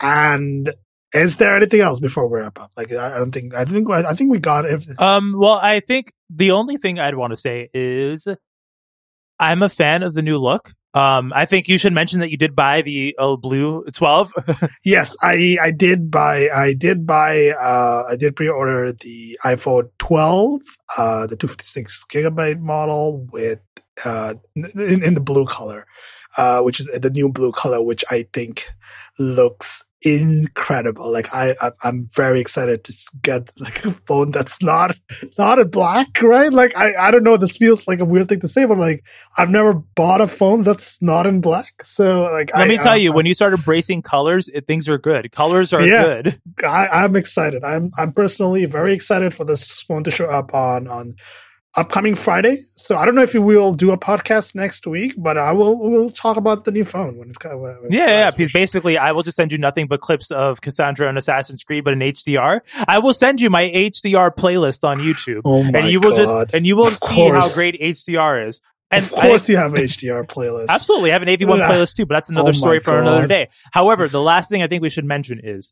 and 0.01 0.69
is 1.13 1.37
there 1.37 1.55
anything 1.55 1.81
else 1.81 1.99
before 1.99 2.27
we 2.27 2.39
wrap 2.39 2.59
up? 2.59 2.71
Like 2.77 2.91
I 2.93 3.17
don't 3.17 3.31
think 3.31 3.53
I 3.53 3.65
think 3.65 3.89
I 3.91 4.13
think 4.13 4.31
we 4.31 4.39
got 4.39 4.65
everything. 4.65 4.95
Um. 4.99 5.35
Well, 5.37 5.59
I 5.61 5.79
think 5.79 6.13
the 6.29 6.51
only 6.51 6.77
thing 6.77 6.99
I'd 6.99 7.15
want 7.15 7.31
to 7.31 7.37
say 7.37 7.69
is 7.73 8.27
I'm 9.39 9.63
a 9.63 9.69
fan 9.69 10.03
of 10.03 10.13
the 10.13 10.21
new 10.21 10.37
look. 10.37 10.73
Um, 10.93 11.31
I 11.33 11.45
think 11.45 11.67
you 11.67 11.77
should 11.77 11.93
mention 11.93 12.19
that 12.19 12.31
you 12.31 12.37
did 12.37 12.55
buy 12.55 12.81
the 12.81 13.15
uh, 13.17 13.37
blue 13.37 13.85
12. 13.93 14.33
yes, 14.85 15.15
I, 15.21 15.57
I 15.61 15.71
did 15.71 16.11
buy, 16.11 16.49
I 16.53 16.73
did 16.77 17.07
buy, 17.07 17.51
uh, 17.59 18.03
I 18.11 18.17
did 18.17 18.35
pre-order 18.35 18.91
the 18.91 19.39
iPhone 19.45 19.89
12, 19.99 20.59
uh, 20.97 21.27
the 21.27 21.37
256 21.37 22.05
gigabyte 22.11 22.59
model 22.59 23.25
with 23.31 23.61
uh, 24.05 24.35
in, 24.55 25.03
in 25.03 25.13
the 25.13 25.21
blue 25.21 25.45
color, 25.45 25.85
uh, 26.37 26.61
which 26.61 26.79
is 26.79 26.87
the 26.87 27.09
new 27.09 27.29
blue 27.29 27.51
color, 27.51 27.81
which 27.81 28.03
I 28.09 28.25
think 28.33 28.67
looks 29.19 29.83
incredible. 30.03 31.11
Like 31.11 31.33
I, 31.33 31.53
I 31.61 31.71
am 31.83 32.07
very 32.15 32.39
excited 32.39 32.83
to 32.85 32.93
get 33.21 33.49
like 33.59 33.85
a 33.85 33.91
phone 33.91 34.31
that's 34.31 34.61
not 34.61 34.97
not 35.37 35.59
in 35.59 35.69
black, 35.69 36.21
right? 36.21 36.51
Like 36.51 36.75
I 36.75 36.93
I 36.95 37.11
don't 37.11 37.23
know. 37.23 37.37
This 37.37 37.57
feels 37.57 37.87
like 37.87 37.99
a 37.99 38.05
weird 38.05 38.29
thing 38.29 38.39
to 38.41 38.47
say, 38.47 38.65
but 38.65 38.77
like 38.77 39.05
I've 39.37 39.49
never 39.49 39.73
bought 39.73 40.21
a 40.21 40.27
phone 40.27 40.63
that's 40.63 41.01
not 41.01 41.25
in 41.25 41.41
black. 41.41 41.85
So 41.85 42.21
like 42.31 42.53
let 42.53 42.65
I, 42.65 42.67
me 42.67 42.77
tell 42.77 42.93
I, 42.93 42.97
you, 42.97 43.11
I, 43.11 43.15
when 43.15 43.25
you 43.25 43.33
start 43.33 43.53
embracing 43.53 44.01
colors, 44.01 44.49
it, 44.49 44.65
things 44.67 44.89
are 44.89 44.97
good. 44.97 45.31
Colors 45.31 45.73
are 45.73 45.81
yeah, 45.81 46.21
good. 46.21 46.41
I, 46.65 46.87
I'm 46.91 47.15
excited. 47.15 47.63
I'm 47.63 47.91
I'm 47.97 48.13
personally 48.13 48.65
very 48.65 48.93
excited 48.93 49.33
for 49.33 49.45
this 49.45 49.81
phone 49.81 50.03
to 50.03 50.11
show 50.11 50.25
up 50.25 50.53
on 50.53 50.87
on 50.87 51.15
upcoming 51.75 52.15
Friday. 52.15 52.57
So 52.71 52.95
I 52.95 53.05
don't 53.05 53.15
know 53.15 53.21
if 53.21 53.33
we 53.33 53.39
will 53.39 53.73
do 53.73 53.91
a 53.91 53.97
podcast 53.97 54.55
next 54.55 54.87
week, 54.87 55.13
but 55.17 55.37
I 55.37 55.53
will 55.53 55.77
we'll 55.77 56.09
talk 56.09 56.37
about 56.37 56.65
the 56.65 56.71
new 56.71 56.83
phone 56.83 57.17
when 57.17 57.29
it 57.29 57.39
comes. 57.39 57.65
Yeah, 57.89 58.07
yeah. 58.07 58.31
Because 58.31 58.51
basically, 58.51 58.97
I 58.97 59.11
will 59.11 59.23
just 59.23 59.37
send 59.37 59.51
you 59.51 59.57
nothing 59.57 59.87
but 59.87 60.01
clips 60.01 60.31
of 60.31 60.61
Kassandra 60.61 61.07
and 61.07 61.17
Assassin's 61.17 61.63
Creed, 61.63 61.83
but 61.83 61.93
in 61.93 61.99
HDR. 61.99 62.61
I 62.87 62.99
will 62.99 63.13
send 63.13 63.41
you 63.41 63.49
my 63.49 63.63
HDR 63.63 64.35
playlist 64.35 64.83
on 64.83 64.99
YouTube, 64.99 65.41
oh 65.45 65.63
and 65.63 65.89
you 65.89 65.99
will 65.99 66.15
just 66.15 66.53
and 66.53 66.65
you 66.65 66.75
will 66.75 66.87
of 66.87 66.93
see 66.93 67.15
course. 67.15 67.49
how 67.49 67.55
great 67.55 67.79
HDR 67.79 68.47
is. 68.47 68.61
And 68.89 69.05
of 69.05 69.11
course, 69.11 69.49
I, 69.49 69.53
you 69.53 69.57
have 69.57 69.73
an 69.73 69.81
HDR 69.81 70.25
playlist. 70.27 70.67
Absolutely, 70.67 71.11
I 71.11 71.13
have 71.13 71.21
an 71.21 71.29
AV1 71.29 71.65
playlist 71.65 71.95
too, 71.95 72.05
but 72.05 72.15
that's 72.15 72.29
another 72.29 72.49
oh 72.49 72.53
story 72.53 72.79
for 72.81 72.91
God. 72.91 73.01
another 73.01 73.27
day. 73.27 73.47
However, 73.71 74.09
the 74.09 74.21
last 74.21 74.49
thing 74.49 74.61
I 74.63 74.67
think 74.67 74.81
we 74.81 74.89
should 74.89 75.05
mention 75.05 75.39
is 75.41 75.71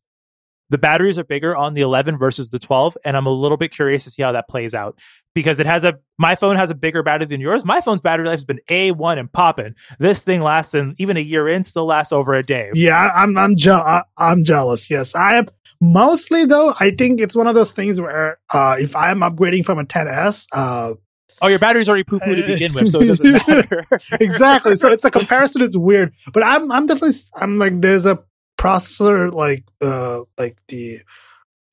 the 0.70 0.78
batteries 0.78 1.18
are 1.20 1.24
bigger 1.24 1.56
on 1.56 1.74
the 1.74 1.82
11 1.82 2.18
versus 2.18 2.50
the 2.50 2.60
12, 2.60 2.98
and 3.06 3.18
I'm 3.18 3.26
a 3.26 3.32
little 3.32 3.58
bit 3.58 3.72
curious 3.72 4.04
to 4.06 4.12
see 4.12 4.22
how 4.24 4.32
that 4.34 4.48
plays 4.48 4.74
out 4.76 4.98
because 5.36 5.60
it 5.60 5.66
has 5.66 5.84
a 5.84 6.00
my 6.18 6.36
phone 6.36 6.56
has 6.56 6.70
a 6.70 6.76
bigger 6.76 7.04
battery 7.04 7.28
than 7.28 7.42
yours. 7.42 7.64
My 7.66 7.82
phone's 7.82 8.02
battery 8.02 8.26
life 8.28 8.34
has 8.40 8.46
been 8.46 8.60
a 8.70 8.92
one 8.92 9.18
and 9.18 9.32
popping. 9.32 9.76
This 10.00 10.22
thing 10.22 10.42
lasts 10.42 10.74
and 10.74 10.96
even 11.00 11.18
a 11.18 11.22
year 11.22 11.48
in 11.48 11.64
still 11.64 11.86
lasts 11.86 12.12
over 12.14 12.34
a 12.34 12.44
day. 12.44 12.72
Yeah, 12.74 13.10
I'm 13.16 13.38
I'm 13.38 13.56
je- 13.56 14.00
I'm 14.18 14.44
jealous. 14.44 14.90
Yes, 14.90 15.16
I 15.16 15.36
am. 15.36 15.48
Mostly 15.82 16.46
though, 16.46 16.74
I 16.80 16.92
think 16.92 17.22
it's 17.22 17.36
one 17.36 17.48
of 17.48 17.56
those 17.56 17.72
things 17.72 18.02
where 18.02 18.38
uh, 18.54 18.76
if 18.80 18.96
I'm 18.96 19.20
upgrading 19.22 19.66
from 19.66 19.80
a 19.80 19.86
10s, 19.86 20.46
uh, 20.54 20.94
Oh, 21.42 21.48
your 21.48 21.58
battery's 21.58 21.88
already 21.88 22.04
poo 22.04 22.20
poo 22.20 22.36
to 22.36 22.46
begin 22.48 22.74
with, 22.74 22.90
so 22.90 23.00
it 23.00 23.06
doesn't 23.08 23.48
matter. 23.48 23.86
exactly. 24.20 24.76
So 24.76 24.90
it's 24.92 25.06
a 25.06 25.12
comparison. 25.12 25.62
It's 25.62 25.78
weird, 25.78 26.14
but 26.34 26.44
I'm 26.44 26.70
I'm 26.70 26.86
definitely 26.86 27.18
I'm 27.40 27.58
like 27.60 27.80
there's 27.80 28.06
a 28.06 28.22
processor 28.60 29.32
like 29.32 29.64
uh 29.82 30.22
like 30.38 30.58
the 30.68 31.00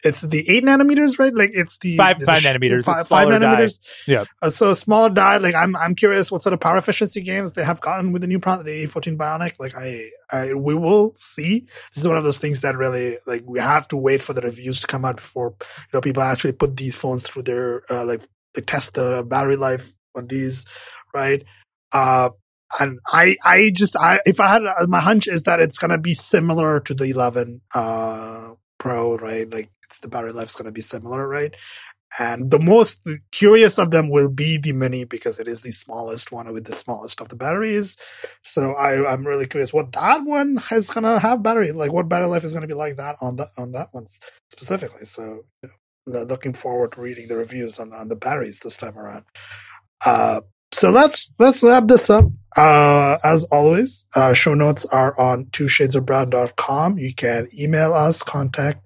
it's 0.04 0.20
the 0.20 0.44
eight 0.48 0.62
nanometers, 0.62 1.18
right? 1.18 1.34
Like 1.34 1.50
it's 1.52 1.78
the 1.78 1.96
Five- 1.96 2.20
the 2.20 2.26
five 2.26 2.42
nanometers. 2.42 2.84
Five, 2.84 3.08
five 3.08 3.26
smaller 3.26 3.38
die. 3.40 3.44
nanometers. 3.44 3.80
Yeah. 4.06 4.24
Uh, 4.40 4.50
so 4.50 4.72
smaller 4.74 5.10
die. 5.10 5.38
Like 5.38 5.56
I'm, 5.56 5.74
I'm 5.74 5.96
curious 5.96 6.30
what 6.30 6.42
sort 6.42 6.52
of 6.52 6.60
power 6.60 6.76
efficiency 6.76 7.20
gains 7.22 7.54
they 7.54 7.64
have 7.64 7.80
gotten 7.80 8.12
with 8.12 8.22
the 8.22 8.28
new 8.28 8.38
product, 8.38 8.66
the 8.66 8.84
A14 8.86 9.16
Bionic. 9.16 9.54
Like 9.58 9.74
I, 9.76 10.10
I, 10.30 10.54
we 10.54 10.76
will 10.76 11.12
see. 11.16 11.66
This 11.94 12.04
is 12.04 12.06
one 12.08 12.16
of 12.16 12.22
those 12.22 12.38
things 12.38 12.60
that 12.60 12.76
really, 12.76 13.16
like, 13.26 13.42
we 13.46 13.58
have 13.58 13.88
to 13.88 13.96
wait 13.96 14.22
for 14.22 14.32
the 14.32 14.42
reviews 14.42 14.80
to 14.82 14.86
come 14.86 15.04
out 15.04 15.16
before 15.16 15.54
you 15.60 15.88
know 15.94 16.00
people 16.00 16.22
actually 16.22 16.52
put 16.52 16.76
these 16.76 16.94
phones 16.94 17.24
through 17.24 17.42
their 17.42 17.82
uh, 17.90 18.04
like 18.04 18.20
they 18.54 18.62
test 18.62 18.94
the 18.94 19.24
battery 19.26 19.56
life 19.56 19.90
on 20.14 20.28
these, 20.28 20.66
right? 21.12 21.42
Uh, 21.90 22.30
and 22.80 22.98
I, 23.08 23.36
I 23.44 23.70
just, 23.74 23.96
I, 23.96 24.20
if 24.26 24.40
I 24.40 24.48
had, 24.48 24.66
uh, 24.66 24.86
my 24.88 25.00
hunch 25.00 25.28
is 25.28 25.44
that 25.44 25.60
it's 25.60 25.78
gonna 25.78 25.98
be 25.98 26.14
similar 26.14 26.80
to 26.80 26.94
the 26.94 27.04
11, 27.06 27.60
uh, 27.74 28.52
Pro, 28.78 29.16
right? 29.16 29.50
Like, 29.50 29.70
it's 29.84 30.00
the 30.00 30.08
battery 30.08 30.32
life's 30.32 30.56
gonna 30.56 30.72
be 30.72 30.80
similar, 30.82 31.26
right? 31.26 31.54
And 32.18 32.50
the 32.50 32.58
most 32.58 33.08
curious 33.32 33.78
of 33.78 33.90
them 33.90 34.08
will 34.10 34.30
be 34.30 34.56
the 34.58 34.72
mini 34.72 35.04
because 35.04 35.40
it 35.40 35.48
is 35.48 35.62
the 35.62 35.72
smallest 35.72 36.32
one 36.32 36.52
with 36.52 36.64
the 36.64 36.72
smallest 36.72 37.20
of 37.20 37.28
the 37.28 37.36
batteries. 37.36 37.96
So 38.42 38.72
I, 38.72 39.12
I'm 39.12 39.26
really 39.26 39.46
curious 39.46 39.72
what 39.72 39.92
that 39.92 40.24
one 40.24 40.60
is 40.72 40.90
gonna 40.90 41.18
have 41.18 41.42
battery, 41.42 41.72
like 41.72 41.92
what 41.92 42.08
battery 42.08 42.28
life 42.28 42.44
is 42.44 42.54
gonna 42.54 42.68
be 42.68 42.74
like 42.74 42.96
that 42.96 43.16
on 43.20 43.36
the 43.36 43.46
on 43.58 43.72
that 43.72 43.88
one 43.92 44.06
specifically. 44.50 45.04
So 45.04 45.44
you 45.62 45.70
know, 46.06 46.22
looking 46.22 46.54
forward 46.54 46.92
to 46.92 47.02
reading 47.02 47.28
the 47.28 47.36
reviews 47.36 47.78
on 47.78 47.92
on 47.92 48.08
the 48.08 48.16
batteries 48.16 48.60
this 48.60 48.76
time 48.76 48.98
around. 48.98 49.24
Uh, 50.04 50.42
so 50.72 50.90
let's 50.90 51.32
let's 51.38 51.62
wrap 51.62 51.86
this 51.86 52.10
up. 52.10 52.24
Uh, 52.56 53.18
as 53.22 53.44
always, 53.52 54.06
uh, 54.16 54.32
show 54.32 54.54
notes 54.54 54.86
are 54.86 55.18
on 55.20 55.44
twoshadesofbrown.com. 55.46 56.98
You 56.98 57.14
can 57.14 57.46
email 57.58 57.92
us, 57.92 58.22
contact 58.22 58.82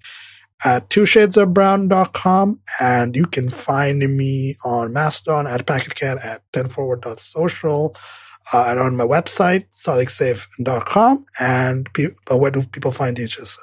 at 0.65 0.89
twoshadesofbrown.com, 0.91 2.61
and 2.81 3.17
you 3.17 3.27
can 3.27 3.49
find 3.49 3.99
me 4.01 4.57
on 4.65 4.93
Mastodon 4.93 5.47
at 5.47 5.67
packetcat 5.67 6.25
at 6.25 6.43
10forward.social. 6.53 7.97
Uh, 8.53 8.65
and 8.69 8.81
on 8.81 8.97
my 8.97 9.05
website, 9.05 9.67
solicsafe.com. 9.71 11.25
And 11.39 11.93
pe- 11.93 12.15
where 12.31 12.51
do 12.51 12.63
people 12.63 12.91
find 12.91 13.19
you, 13.19 13.27
Jessa? 13.27 13.59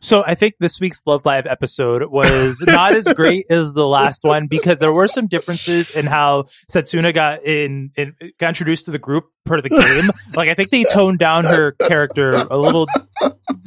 So 0.00 0.22
I 0.26 0.34
think 0.34 0.54
this 0.60 0.80
week's 0.80 1.02
Love 1.06 1.24
Live 1.24 1.46
episode 1.46 2.10
was 2.10 2.60
not 2.66 2.94
as 2.94 3.08
great 3.08 3.46
as 3.50 3.72
the 3.72 3.86
last 3.86 4.24
one 4.24 4.46
because 4.46 4.78
there 4.78 4.92
were 4.92 5.08
some 5.08 5.26
differences 5.26 5.90
in 5.90 6.06
how 6.06 6.44
Setsuna 6.70 7.14
got 7.14 7.42
in, 7.44 7.90
in 7.96 8.14
got 8.38 8.48
introduced 8.48 8.86
to 8.86 8.90
the 8.90 8.98
group 8.98 9.24
per 9.44 9.60
the 9.60 9.68
game. 9.70 10.10
like 10.36 10.48
I 10.48 10.54
think 10.54 10.70
they 10.70 10.84
toned 10.84 11.18
down 11.18 11.44
her 11.44 11.72
character 11.72 12.30
a 12.30 12.58
little 12.58 12.86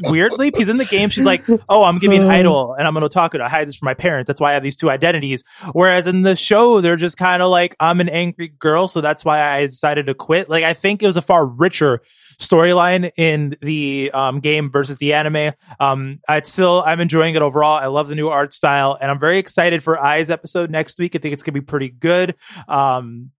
weirdly 0.04 0.52
because 0.52 0.70
in 0.70 0.78
the 0.78 0.86
game 0.86 1.10
she's 1.10 1.26
like, 1.26 1.44
"Oh, 1.68 1.84
I'm 1.84 1.98
gonna 1.98 2.12
be 2.12 2.20
uh. 2.20 2.24
an 2.24 2.30
idol 2.30 2.76
and 2.78 2.88
I'm 2.88 2.94
gonna 2.94 3.10
talk 3.10 3.32
to 3.32 3.44
I 3.44 3.50
hide 3.50 3.68
this 3.68 3.78
from 3.78 3.88
my 3.88 3.96
parents. 3.96 4.28
That's 4.28 4.40
why 4.40 4.52
I 4.52 4.54
have 4.54 4.64
these 4.64 4.76
two 4.76 4.90
identities." 4.90 5.44
Whereas 5.74 6.08
in 6.08 6.22
the 6.22 6.36
show, 6.36 6.82
they're 6.82 6.96
just 6.98 7.18
kind 7.18 7.42
of 7.42 7.50
like, 7.50 7.76
"I'm 7.80 8.00
an 8.00 8.10
angry 8.10 8.50
girl, 8.50 8.88
so 8.88 9.02
that's 9.02 9.26
why 9.26 9.42
I 9.42 9.66
decided 9.66 10.06
to 10.06 10.14
quit." 10.14 10.50
Like 10.50 10.64
I 10.64 10.74
think 10.74 11.02
it 11.02 11.08
was 11.08 11.18
a 11.18 11.22
far 11.22 11.46
richer 11.46 12.02
storyline 12.42 13.12
in 13.18 13.56
the 13.62 14.12
um, 14.14 14.40
game 14.40 14.72
versus 14.72 14.98
the 14.98 15.14
anime. 15.14 15.54
Um, 15.80 16.20
I'd 16.28 16.46
still, 16.46 16.84
I'm 16.86 17.00
enjoying 17.00 17.36
it 17.36 17.42
overall. 17.42 17.78
I 17.78 17.86
love 17.88 18.08
the 18.08 18.16
new 18.16 18.30
art 18.30 18.54
style, 18.54 18.98
and 19.00 19.10
I'm 19.10 19.20
very 19.20 19.38
excited 19.38 19.84
for 19.84 19.98
Eyes 20.00 20.30
episode 20.30 20.70
next 20.70 21.00
week. 21.00 21.16
I 21.16 21.20
think 21.20 21.34
it's 21.34 21.44
gonna 21.44 21.54
be 21.54 21.62
pretty 21.62 21.90
good. 21.90 22.36
Um, 22.68 23.32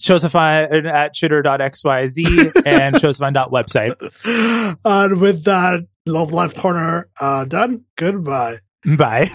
Shosafine 0.00 0.86
at 0.90 1.12
chitter.xyz 1.14 2.62
and 2.66 2.96
Shosafine.website. 3.02 4.76
and 4.84 5.20
with 5.20 5.44
that, 5.44 5.86
Love 6.06 6.32
Live 6.32 6.54
Corner 6.54 7.08
uh, 7.20 7.44
done. 7.44 7.84
Goodbye. 7.96 8.58
Bye. 8.84 9.30